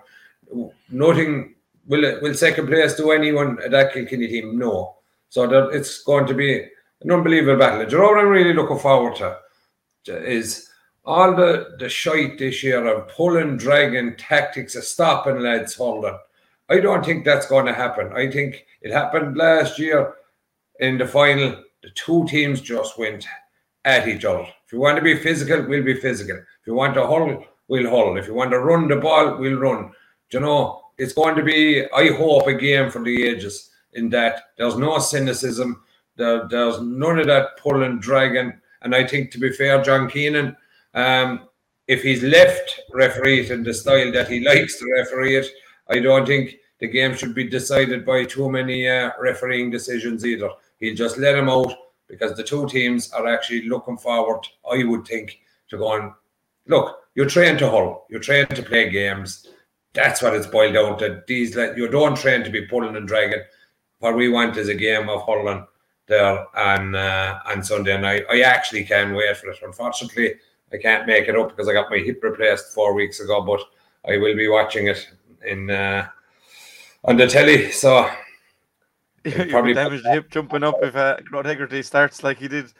Nothing 0.90 1.54
will 1.86 2.20
will 2.20 2.34
second 2.34 2.66
place 2.66 2.94
to 2.96 3.12
anyone 3.12 3.58
at 3.62 3.70
that 3.70 3.92
Kilkenny 3.92 4.26
team. 4.26 4.58
No. 4.58 4.96
So 5.28 5.46
that 5.46 5.70
it's 5.72 6.02
going 6.02 6.26
to 6.26 6.34
be 6.34 6.66
an 7.02 7.12
unbelievable 7.12 7.58
battle. 7.58 8.00
What 8.00 8.18
I'm 8.18 8.28
really 8.28 8.54
looking 8.54 8.78
forward 8.78 9.16
to? 9.16 9.38
Is 10.06 10.67
all 11.08 11.34
the 11.34 11.74
the 11.78 11.88
shite 11.88 12.38
this 12.38 12.62
year 12.62 12.86
of 12.86 13.08
pulling, 13.08 13.56
dragging 13.56 14.14
tactics 14.16 14.76
of 14.76 14.84
stopping 14.84 15.40
lads 15.40 15.74
holding. 15.74 16.18
I 16.68 16.80
don't 16.80 17.02
think 17.02 17.24
that's 17.24 17.46
going 17.46 17.64
to 17.64 17.72
happen. 17.72 18.12
I 18.12 18.30
think 18.30 18.66
it 18.82 18.92
happened 18.92 19.34
last 19.34 19.78
year 19.78 20.14
in 20.80 20.98
the 20.98 21.06
final. 21.06 21.64
The 21.82 21.88
two 21.94 22.26
teams 22.28 22.60
just 22.60 22.98
went 22.98 23.26
at 23.86 24.06
each 24.06 24.26
other. 24.26 24.46
If 24.66 24.72
you 24.72 24.80
want 24.80 24.98
to 24.98 25.02
be 25.02 25.16
physical, 25.16 25.66
we'll 25.66 25.82
be 25.82 25.94
physical. 25.94 26.36
If 26.36 26.66
you 26.66 26.74
want 26.74 26.92
to 26.94 27.06
huddle, 27.06 27.42
we'll 27.68 27.88
huddle. 27.88 28.18
If 28.18 28.26
you 28.26 28.34
want 28.34 28.50
to 28.50 28.58
run 28.58 28.86
the 28.86 28.96
ball, 28.96 29.38
we'll 29.38 29.58
run. 29.58 29.90
Do 30.28 30.38
you 30.38 30.40
know, 30.40 30.82
it's 30.98 31.14
going 31.14 31.36
to 31.36 31.42
be, 31.42 31.86
I 31.90 32.08
hope, 32.18 32.48
a 32.48 32.52
game 32.54 32.90
for 32.90 33.02
the 33.02 33.24
ages 33.24 33.70
in 33.94 34.10
that 34.10 34.50
there's 34.58 34.76
no 34.76 34.98
cynicism. 34.98 35.82
There, 36.16 36.46
there's 36.48 36.82
none 36.82 37.18
of 37.18 37.28
that 37.28 37.56
pulling, 37.56 37.98
dragging. 37.98 38.52
And 38.82 38.94
I 38.94 39.06
think, 39.06 39.30
to 39.30 39.38
be 39.38 39.52
fair, 39.52 39.82
John 39.82 40.10
Keenan, 40.10 40.54
um, 40.98 41.48
if 41.86 42.02
he's 42.02 42.22
left 42.22 42.80
referee 42.92 43.50
in 43.50 43.62
the 43.62 43.72
style 43.72 44.12
that 44.12 44.28
he 44.28 44.40
likes 44.40 44.78
to 44.78 44.92
referee 44.96 45.36
it, 45.36 45.46
I 45.88 46.00
don't 46.00 46.26
think 46.26 46.56
the 46.80 46.88
game 46.88 47.14
should 47.14 47.34
be 47.34 47.44
decided 47.44 48.04
by 48.04 48.24
too 48.24 48.50
many 48.50 48.88
uh, 48.88 49.10
refereeing 49.20 49.70
decisions 49.70 50.26
either. 50.26 50.50
He'll 50.78 50.94
just 50.94 51.18
let 51.18 51.36
him 51.36 51.48
out 51.48 51.72
because 52.08 52.36
the 52.36 52.44
two 52.44 52.66
teams 52.68 53.10
are 53.12 53.26
actually 53.26 53.68
looking 53.68 53.96
forward, 53.96 54.46
I 54.70 54.84
would 54.84 55.06
think, 55.06 55.40
to 55.70 55.78
going, 55.78 56.12
look, 56.66 56.98
you're 57.14 57.26
trained 57.26 57.58
to 57.60 57.70
hull, 57.70 58.06
you're 58.08 58.20
trained 58.20 58.50
to 58.50 58.62
play 58.62 58.90
games. 58.90 59.48
That's 59.92 60.22
what 60.22 60.34
it's 60.34 60.46
boiled 60.46 60.74
down 60.74 60.98
to. 60.98 61.22
These 61.26 61.56
let 61.56 61.76
you 61.76 61.88
don't 61.88 62.16
train 62.16 62.44
to 62.44 62.50
be 62.50 62.66
pulling 62.66 62.96
and 62.96 63.08
dragging. 63.08 63.42
What 63.98 64.16
we 64.16 64.28
want 64.28 64.56
is 64.56 64.68
a 64.68 64.74
game 64.74 65.08
of 65.08 65.26
hurling 65.26 65.66
there 66.06 66.46
on 66.56 66.94
uh, 66.94 67.40
on 67.46 67.62
Sunday 67.62 68.00
night. 68.00 68.24
I 68.30 68.42
actually 68.42 68.84
can't 68.84 69.16
wait 69.16 69.36
for 69.36 69.50
it. 69.50 69.58
Unfortunately, 69.62 70.34
I 70.72 70.76
can't 70.76 71.06
make 71.06 71.28
it 71.28 71.36
up 71.36 71.50
because 71.50 71.68
I 71.68 71.72
got 71.72 71.90
my 71.90 71.98
hip 71.98 72.22
replaced 72.22 72.72
four 72.74 72.94
weeks 72.94 73.20
ago, 73.20 73.40
but 73.42 73.60
I 74.06 74.18
will 74.18 74.36
be 74.36 74.48
watching 74.48 74.88
it 74.88 75.08
in 75.46 75.70
uh, 75.70 76.08
on 77.04 77.16
the 77.16 77.26
telly. 77.26 77.70
So 77.70 78.08
probably 79.50 79.74
damaged 79.74 80.06
hip 80.06 80.30
jumping 80.30 80.62
up 80.62 80.76
if 80.82 80.94
uh, 80.94 81.16
Gearóid 81.18 81.46
Hegarty 81.46 81.82
starts 81.82 82.22
like 82.22 82.38
he 82.38 82.48
did 82.48 82.72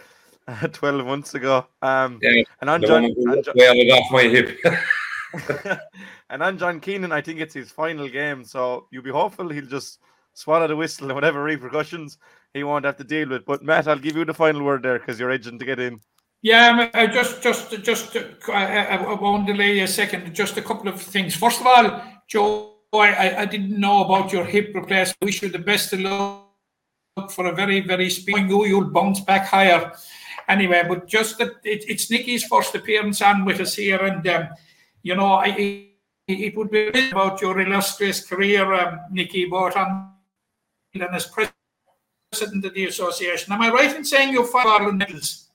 uh, 0.47 0.67
12 0.73 1.07
months 1.07 1.35
ago. 1.35 1.67
Um, 1.83 2.19
yeah, 2.23 2.43
and 2.61 2.71
on 2.71 2.83
John, 2.83 3.05
on 3.05 3.43
John 3.43 3.57
off 3.57 4.11
my 4.11 4.23
hip. 4.23 4.59
and 6.31 6.43
on 6.43 6.59
John 6.59 6.81
Keenan, 6.81 7.13
I 7.13 7.21
think 7.21 7.41
it's 7.41 7.55
his 7.55 7.71
final 7.71 8.09
game, 8.09 8.45
so 8.45 8.87
you'll 8.91 9.03
be 9.03 9.11
hopeful 9.11 9.49
he'll 9.49 9.67
just 9.67 10.01
swallow 10.35 10.69
the 10.69 10.77
whistle 10.77 11.07
and 11.07 11.15
whatever 11.15 11.43
repercussions 11.43 12.19
he 12.55 12.65
won't 12.65 12.85
have 12.85 12.97
to 12.97 13.05
deal 13.05 13.29
with. 13.29 13.45
But 13.45 13.63
Matt, 13.63 13.89
I'll 13.89 13.99
give 13.99 14.17
you 14.17 14.25
the 14.25 14.35
final 14.35 14.63
word 14.63 14.83
there 14.83 14.99
because 14.99 15.19
you're 15.19 15.31
agent 15.31 15.61
to 15.61 15.67
get 15.67 15.81
in. 15.81 16.01
Yeah, 16.41 16.89
I 16.95 17.07
just, 17.09 17.43
just, 17.43 17.83
just, 17.83 18.17
I, 18.49 18.97
I 18.97 19.13
won't 19.15 19.47
delay 19.47 19.81
a 19.81 19.89
second. 19.89 20.33
Just 20.35 20.57
a 20.57 20.63
couple 20.63 20.89
of 20.89 21.01
things. 21.01 21.35
First 21.35 21.61
of 21.61 21.67
all, 21.67 22.03
Joe, 22.29 22.75
I, 22.93 23.39
I 23.39 23.45
didn't 23.45 23.79
know 23.79 24.05
about 24.05 24.33
your 24.33 24.45
hip 24.45 24.73
replacement. 24.75 25.21
Wish 25.21 25.43
you 25.43 25.49
the 25.49 25.59
best 25.59 25.93
of 25.93 26.01
luck 26.01 27.31
for 27.31 27.47
a 27.47 27.55
very, 27.55 27.81
very 27.81 28.09
speedy. 28.09 28.43
You, 28.43 28.67
you'll 28.67 28.91
bounce 28.91 29.21
back 29.21 29.47
higher. 29.47 29.93
Anyway, 30.49 30.83
but 30.89 31.07
just 31.07 31.39
that 31.39 31.51
it, 31.65 31.85
it's 31.89 32.11
Nickey's 32.11 32.45
first 32.45 32.75
appearance 32.75 33.21
on 33.21 33.45
with 33.45 33.61
us 33.61 33.75
here, 33.75 33.99
and 33.99 34.27
um, 34.29 34.49
you 35.03 35.15
know, 35.15 35.33
I, 35.33 35.89
it 36.27 36.57
would 36.57 36.71
be 36.71 37.11
about 37.11 37.43
your 37.43 37.61
illustrious 37.61 38.25
career, 38.27 38.73
um, 38.73 39.01
Nickey, 39.11 39.45
both 39.45 39.77
on 39.77 40.13
and 40.95 41.03
as 41.15 41.27
president 41.27 42.65
of 42.65 42.75
the 42.75 42.87
association. 42.87 43.53
Am 43.53 43.61
I 43.61 43.71
right 43.71 43.95
in 43.95 44.05
saying 44.05 44.33
you're 44.33 44.47
five 44.47 44.67
Ireland 44.67 44.99
medals? 44.99 45.48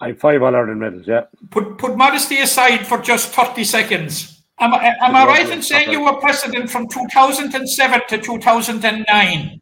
I'm 0.00 0.16
five 0.16 0.42
All 0.42 0.54
Ireland 0.54 0.80
medals, 0.80 1.06
yeah. 1.08 1.24
Put 1.50 1.78
put 1.78 1.96
modesty 1.96 2.38
aside 2.38 2.86
for 2.86 2.98
just 2.98 3.30
30 3.30 3.64
seconds. 3.64 4.44
Am, 4.60 4.74
I, 4.74 4.94
am 5.00 5.14
I 5.14 5.24
right 5.24 5.48
in 5.50 5.62
saying 5.62 5.90
you 5.90 6.04
were 6.04 6.14
president 6.14 6.68
from 6.68 6.88
2007 6.88 8.00
to 8.08 8.18
2009? 8.18 9.60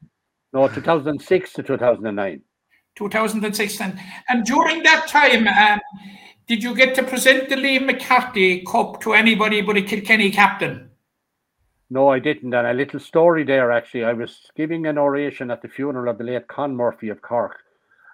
No, 0.55 0.69
2006 0.69 1.53
to 1.53 1.63
2009. 1.63 2.41
2006. 2.97 3.81
And, 3.83 4.01
and 4.29 4.45
during 4.47 4.83
that 4.85 5.07
time, 5.07 5.47
um, 5.49 5.81
did 6.47 6.63
you 6.63 6.75
get 6.75 6.95
to 6.95 7.03
present 7.03 7.51
the 7.51 7.57
Liam 7.57 7.85
McCarthy 7.85 8.65
Cup 8.65 9.03
to 9.03 9.13
anybody 9.13 9.61
but 9.61 9.77
a 9.77 9.83
Kilkenny 9.83 10.31
captain? 10.31 10.89
No, 11.91 12.09
I 12.09 12.19
didn't. 12.19 12.55
And 12.55 12.67
a 12.67 12.73
little 12.73 12.99
story 12.99 13.45
there, 13.45 13.71
actually. 13.71 14.05
I 14.05 14.15
was 14.15 14.51
giving 14.57 14.87
an 14.87 14.97
oration 14.97 15.51
at 15.51 15.61
the 15.61 15.69
funeral 15.69 16.11
of 16.11 16.19
the 16.19 16.25
late 16.25 16.49
Con 16.49 16.75
Murphy 16.75 17.11
of 17.11 17.21
Cork. 17.21 17.59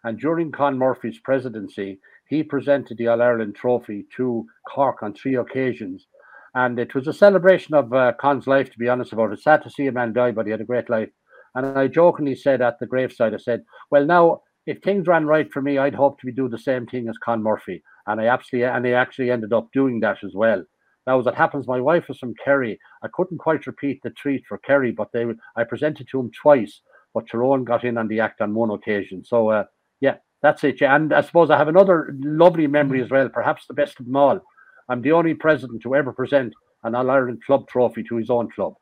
And 0.05 0.19
during 0.19 0.51
Con 0.51 0.77
Murphy's 0.77 1.21
presidency, 1.21 2.01
he 2.33 2.43
presented 2.43 2.99
the 2.99 3.09
All 3.09 3.23
Ireland 3.23 3.55
trophy 3.55 4.07
to 4.17 4.47
Cork 4.69 5.03
on 5.03 5.15
three 5.15 5.37
occasions. 5.37 6.07
And 6.55 6.79
it 6.79 6.95
was 6.95 7.07
a 7.09 7.13
celebration 7.13 7.75
of 7.75 7.93
uh, 7.93 8.13
Con's 8.21 8.47
life, 8.47 8.71
to 8.73 8.79
be 8.79 8.89
honest 8.89 9.13
about 9.13 9.33
it. 9.33 9.41
Sad 9.41 9.63
to 9.63 9.71
see 9.71 9.87
a 9.87 9.93
man 9.93 10.13
die, 10.13 10.33
but 10.33 10.47
he 10.47 10.51
had 10.51 10.61
a 10.61 10.65
great 10.65 10.91
life. 10.91 11.11
And 11.55 11.67
I 11.67 11.87
jokingly 11.89 12.35
said 12.35 12.61
at 12.61 12.79
the 12.79 12.87
graveside, 12.87 13.35
I 13.35 13.39
said, 13.39 13.65
Well, 13.91 14.05
now, 14.05 14.43
if 14.67 14.81
things 14.83 15.07
ran 15.07 15.27
right 15.27 15.51
for 15.53 15.63
me, 15.63 15.79
I'd 15.79 15.95
hope 15.95 16.21
to 16.21 16.33
do 16.33 16.49
the 16.49 16.59
same 16.59 16.87
thing 16.87 17.09
as 17.09 17.19
Con 17.19 17.43
Murphy 17.43 17.83
and 18.07 18.21
I 18.21 18.27
actually 18.27 18.65
and 18.65 18.85
they 18.85 18.95
actually 18.95 19.31
ended 19.31 19.53
up 19.53 19.71
doing 19.73 20.01
that 20.01 20.19
as 20.25 20.35
well. 20.35 20.65
Now, 21.07 21.19
as 21.19 21.27
it 21.27 21.35
happens, 21.35 21.67
my 21.67 21.81
wife 21.81 22.07
was 22.09 22.19
from 22.19 22.35
Kerry. 22.45 22.79
I 23.03 23.09
couldn't 23.13 23.39
quite 23.39 23.67
repeat 23.67 24.01
the 24.03 24.11
treat 24.11 24.45
for 24.49 24.59
Kerry, 24.59 24.93
but 24.93 25.11
they 25.13 25.27
I 25.57 25.65
presented 25.65 26.09
to 26.11 26.21
him 26.21 26.31
twice, 26.31 26.81
but 27.13 27.27
Tyrone 27.29 27.65
got 27.65 27.85
in 27.85 27.99
on 27.99 28.09
the 28.09 28.21
act 28.21 28.41
on 28.41 28.55
one 28.55 28.71
occasion. 28.71 29.25
So, 29.25 29.49
uh, 29.49 29.65
yeah, 30.01 30.17
that's 30.43 30.65
it. 30.65 30.81
Yeah. 30.81 30.95
And 30.95 31.13
I 31.15 31.21
suppose 31.21 31.51
I 31.51 31.57
have 31.57 31.69
another 31.69 32.15
lovely 32.21 32.67
memory 32.67 33.03
as 33.03 33.11
well, 33.11 33.29
perhaps 33.29 33.67
the 33.67 33.75
best 33.75 33.99
of 34.01 34.07
them 34.07 34.17
all. 34.17 34.41
I'm 34.89 35.01
the 35.01 35.13
only 35.13 35.35
president 35.35 35.83
to 35.83 35.95
ever 35.95 36.13
present 36.13 36.53
an 36.83 36.95
All 36.95 37.09
Ireland 37.09 37.43
club 37.47 37.69
trophy 37.69 38.03
to 38.05 38.17
his 38.17 38.29
own 38.29 38.51
club. 38.51 38.75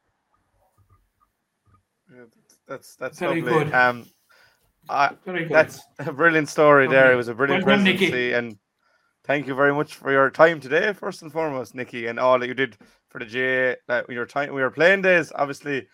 Yeah, 2.12 2.24
that's 2.66 2.96
that's 2.96 3.18
Very 3.18 3.42
lovely. 3.42 3.64
Good. 3.64 3.74
Um, 3.74 4.06
I, 4.88 5.10
Very 5.24 5.44
good. 5.44 5.52
That's 5.52 5.80
a 5.98 6.12
brilliant 6.12 6.48
story 6.48 6.88
there. 6.88 7.12
It 7.12 7.16
was 7.16 7.28
a 7.28 7.34
brilliant 7.34 7.64
well 7.64 7.76
presidency, 7.76 8.32
and 8.32 8.56
thank 9.24 9.46
you 9.46 9.54
very 9.54 9.74
much 9.74 9.94
for 9.94 10.10
your 10.10 10.30
time 10.30 10.60
today, 10.60 10.92
first 10.94 11.22
and 11.22 11.30
foremost, 11.30 11.74
Nickey, 11.74 12.06
and 12.06 12.18
all 12.18 12.38
that 12.38 12.46
you 12.48 12.54
did 12.54 12.78
for 13.10 13.18
the 13.18 13.26
GAA. 13.26 13.76
That 13.86 14.08
your 14.08 14.26
time 14.26 14.54
we 14.54 14.62
were 14.62 14.70
playing 14.70 15.02
days, 15.02 15.30
obviously 15.34 15.86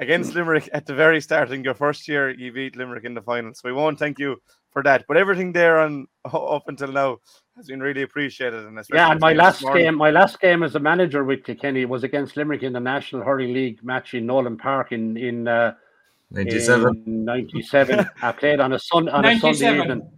against 0.00 0.34
Limerick 0.34 0.68
at 0.72 0.86
the 0.86 0.94
very 0.94 1.20
start 1.20 1.48
starting 1.48 1.64
your 1.64 1.74
first 1.74 2.06
year, 2.06 2.30
you 2.30 2.52
beat 2.52 2.76
Limerick 2.76 3.04
in 3.04 3.14
the 3.14 3.22
final. 3.22 3.52
So 3.54 3.62
we 3.64 3.72
won't 3.72 3.98
thank 3.98 4.18
you 4.18 4.36
for 4.72 4.82
that, 4.82 5.04
but 5.08 5.16
everything 5.16 5.52
there 5.52 5.78
on 5.78 6.06
up 6.24 6.64
until 6.68 6.92
now 6.92 7.18
has 7.56 7.66
been 7.66 7.80
really 7.80 8.02
appreciated. 8.02 8.64
And 8.64 8.78
yeah, 8.92 9.10
and 9.10 9.20
my 9.20 9.32
last 9.32 9.64
game, 9.74 9.96
my 9.96 10.10
last 10.10 10.40
game 10.40 10.62
as 10.62 10.74
a 10.74 10.80
manager 10.80 11.24
with 11.24 11.44
Kilkenny 11.44 11.84
was 11.84 12.04
against 12.04 12.36
Limerick 12.36 12.62
in 12.62 12.72
the 12.72 12.80
National 12.80 13.22
Hurling 13.22 13.52
League 13.52 13.82
match 13.82 14.14
in 14.14 14.26
Nolan 14.26 14.56
Park 14.56 14.92
in 14.92 15.16
in. 15.16 15.48
Uh, 15.48 15.74
97. 16.30 17.04
97. 17.06 18.06
I 18.22 18.32
played 18.32 18.60
on 18.60 18.74
a 18.74 18.78
sun 18.78 19.08
on 19.08 19.22
97. 19.22 19.48
a 19.48 19.54
Sunday 19.54 19.82
evening. 19.82 20.10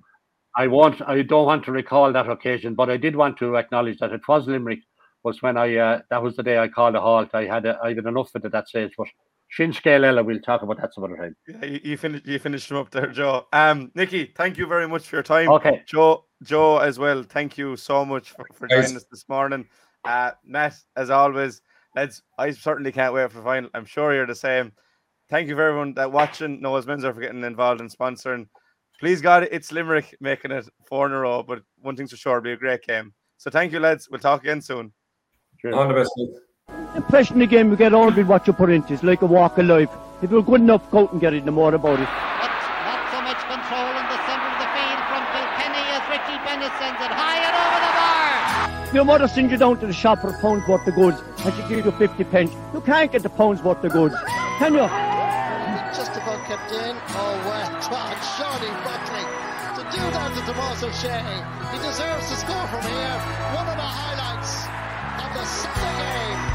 I 0.57 0.67
want 0.67 1.01
I 1.07 1.23
don't 1.23 1.47
want 1.47 1.65
to 1.67 1.73
recall 1.73 2.13
that 2.13 2.29
occasion, 2.29 2.75
but 2.75 2.91
I 2.91 2.97
did 2.97 3.15
want 3.15 3.37
to 3.39 3.57
acknowledge 3.57 3.99
that 3.99 4.13
it 4.13 4.27
was 4.27 4.49
Limerick 4.49 4.81
was 5.23 5.41
when 5.43 5.57
I 5.57 5.77
uh, 5.77 6.01
that 6.11 6.23
was 6.23 6.37
the 6.37 6.43
day 6.43 6.59
I 6.59 6.69
called 6.69 6.97
a 6.97 7.01
halt. 7.01 7.31
I 7.35 7.45
had 7.45 7.67
a, 7.67 7.79
I 7.83 7.95
had 7.95 7.99
enough 7.99 8.35
of 8.35 8.43
it 8.43 8.47
at 8.47 8.53
that 8.53 8.69
stage, 8.69 8.93
but 8.99 9.07
Sin 9.53 9.73
scéal 9.73 10.05
eile, 10.05 10.25
we'll 10.25 10.41
talk 10.41 10.63
about 10.63 10.81
that 10.81 10.95
some 10.95 11.05
other 11.05 11.17
time. 11.17 11.37
Yeah, 11.49 11.65
you, 11.65 11.81
you 11.83 11.97
finished 11.97 12.27
you 12.27 12.39
finished 12.39 12.69
them 12.69 12.79
up 12.79 12.91
there, 12.91 13.09
Joe. 13.09 13.47
Um, 13.53 13.91
Nickey, 13.95 14.33
thank 14.37 14.57
you 14.57 14.67
very 14.67 14.87
much 14.87 15.09
for 15.09 15.17
your 15.17 15.23
time. 15.23 15.49
Okay, 15.49 15.83
Joe, 15.87 16.25
Joe 16.43 16.79
as 16.79 16.99
well. 16.99 17.23
Thank 17.23 17.59
you 17.59 17.77
so 17.77 18.05
much 18.05 18.31
for, 18.31 18.47
for 18.55 18.69
joining 18.69 18.97
us 18.97 19.05
this 19.11 19.29
morning. 19.29 19.67
Uh, 20.05 20.33
Matt, 20.45 20.77
as 20.97 21.11
always, 21.11 21.63
let's. 21.97 22.23
I 22.39 22.53
certainly 22.53 22.93
can't 22.93 23.13
wait 23.13 23.31
for 23.31 23.39
the 23.39 23.45
final. 23.45 23.71
I'm 23.75 23.85
sure 23.85 24.15
you're 24.15 24.27
the 24.27 24.35
same. 24.35 24.73
Thank 25.29 25.49
you 25.49 25.57
for 25.57 25.63
everyone 25.63 25.95
that 25.95 26.13
watching. 26.13 26.61
Noels 26.61 26.87
Menswear 26.87 27.15
for 27.15 27.21
getting 27.21 27.45
involved 27.45 27.81
in 27.81 27.89
sponsoring 27.89 28.47
please 29.01 29.21
God, 29.21 29.49
it's 29.51 29.73
Limerick 29.73 30.15
making 30.21 30.53
it 30.53 30.69
four 30.87 31.07
in 31.07 31.13
a 31.13 31.19
row. 31.19 31.43
But 31.43 31.63
one 31.81 31.97
thing's 31.97 32.11
for 32.11 32.17
sure, 32.17 32.37
it'll 32.37 32.45
be 32.45 32.53
a 32.53 32.57
great 32.57 32.83
game. 32.83 33.13
So 33.39 33.51
thank 33.51 33.73
you, 33.73 33.81
lads. 33.81 34.09
We'll 34.09 34.21
talk 34.21 34.43
again 34.43 34.61
soon. 34.61 34.93
Cheers. 35.61 35.75
All 35.75 35.89
the 35.89 35.95
best. 35.95 36.13
Luke. 36.95 36.97
Impression 36.97 37.39
the 37.39 37.47
game 37.47 37.71
you 37.71 37.77
get 37.77 37.93
all 37.95 38.11
with 38.11 38.27
what 38.27 38.47
you 38.47 38.53
put 38.53 38.71
into. 38.71 38.95
It's 38.95 39.03
like 39.03 39.23
a 39.23 39.27
walk 39.27 39.59
of 39.59 39.67
life. 39.67 39.91
If 40.23 40.31
you're 40.31 40.43
good 40.43 40.61
enough, 40.61 40.89
go 40.91 41.01
out 41.01 41.12
and 41.12 41.21
get 41.21 41.35
it. 41.35 41.45
No 41.45 41.53
more 41.53 41.75
about 41.75 42.01
it. 42.01 42.09
But 42.09 42.51
not 42.85 43.03
so 43.11 43.21
much 43.23 43.41
control 43.49 43.91
in 43.97 44.07
the 44.11 44.19
centre 44.29 44.51
of 44.51 44.59
the 44.61 44.69
field 44.75 45.03
from 45.09 45.23
Kilkenny 45.33 45.85
as 45.97 46.05
Richie 46.11 46.41
Bennett 46.45 46.73
sends 46.79 47.01
it 47.01 47.12
high 47.12 47.41
and 47.41 47.57
over 47.57 47.81
the 47.81 47.93
bar. 47.97 48.95
Your 48.95 49.05
mother 49.05 49.29
sends 49.29 49.53
you 49.53 49.59
down 49.59 49.79
to 49.81 49.87
the 49.87 49.93
shop 49.93 50.21
for 50.21 50.29
a 50.29 50.39
pound's 50.41 50.67
worth 50.69 50.87
of 50.87 50.95
goods 50.95 51.23
and 51.45 51.55
she 51.55 51.62
gives 51.69 51.87
you 51.87 51.93
50 51.93 52.25
pence. 52.25 52.53
You 52.75 52.81
can't 52.81 53.11
get 53.11 53.23
the 53.23 53.31
pound's 53.31 53.62
worth 53.62 53.83
of 53.85 53.93
goods. 53.93 54.15
Can 54.59 54.75
you? 54.75 54.87
Just 55.95 56.12
about 56.12 56.45
kept 56.47 56.71
in. 56.73 56.97
Oh, 57.15 57.35
well 57.47 57.71
done, 57.81 58.19
Shawnee 58.37 58.75
Buckley. 58.85 59.25
To 59.79 59.83
do 59.95 60.03
that 60.11 60.35
to 60.35 60.43
Tomas 60.53 60.83
O'Shea, 60.83 61.23
he 61.73 61.79
deserves 61.79 62.29
to 62.29 62.37
score 62.37 62.67
from 62.67 62.83
here. 62.83 63.17
One 63.55 63.67
of 63.67 63.77
the 63.77 63.83
highlights 63.83 64.01
of 64.01 64.09
the 64.09 64.10
Sunday 64.10 64.10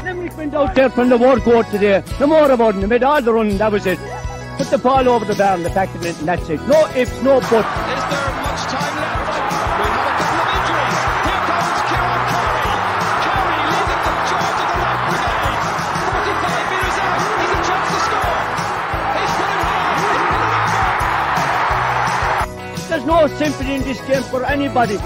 game. 0.06 0.16
Limerick 0.16 0.36
went 0.36 0.54
out 0.54 0.74
there 0.74 0.90
from 0.90 1.08
the 1.08 1.16
word 1.18 1.44
go 1.44 1.62
today. 1.62 2.02
No 2.20 2.26
more 2.26 2.50
about 2.50 2.74
it. 2.76 2.80
They 2.80 2.86
made 2.86 3.02
all 3.02 3.22
the 3.22 3.32
running. 3.32 3.58
That 3.58 3.72
was 3.72 3.86
it. 3.86 3.98
Put 4.58 4.68
the 4.68 4.78
ball 4.78 5.08
over 5.08 5.24
the 5.24 5.34
bar 5.34 5.54
and 5.54 5.64
the 5.64 5.70
back 5.70 5.94
of 5.94 6.04
it 6.04 6.18
and 6.18 6.28
that's 6.28 6.48
it. 6.48 6.60
No 6.62 6.86
ifs, 6.96 7.22
no 7.22 7.40
buts. 7.40 7.52
Is 7.52 7.52
there 7.52 7.66
much 8.40 8.62
time 8.72 8.96
left? 8.96 9.26
We 9.26 9.84
have 9.84 10.06
a 10.06 10.16
couple 10.16 10.40
of 10.40 10.48
injuries. 10.56 10.96
Here 11.26 11.42
comes 11.44 11.68
Ciarán 11.90 12.22
Carey. 12.32 12.72
Carey 13.26 13.60
leading 13.68 14.00
the 14.06 14.16
charge 14.30 14.60
of 14.64 14.68
the 14.72 14.80
right 14.80 15.60
45 16.16 16.72
metres 16.72 16.98
out. 17.04 17.20
He's 17.36 17.52
a 17.52 17.60
chance 17.68 17.88
to 17.92 17.98
score. 18.06 18.40
He's 19.16 19.32
put 19.36 19.50
it 19.52 19.60
high. 19.60 20.00
He's 20.00 20.14
put 20.16 20.30
it 20.32 20.54
over. 22.72 22.88
There's 22.88 23.04
no 23.04 23.18
sympathy 23.36 23.74
in 23.74 23.82
this 23.82 24.00
game 24.08 24.24
for 24.24 24.40
anybody. 24.44 24.96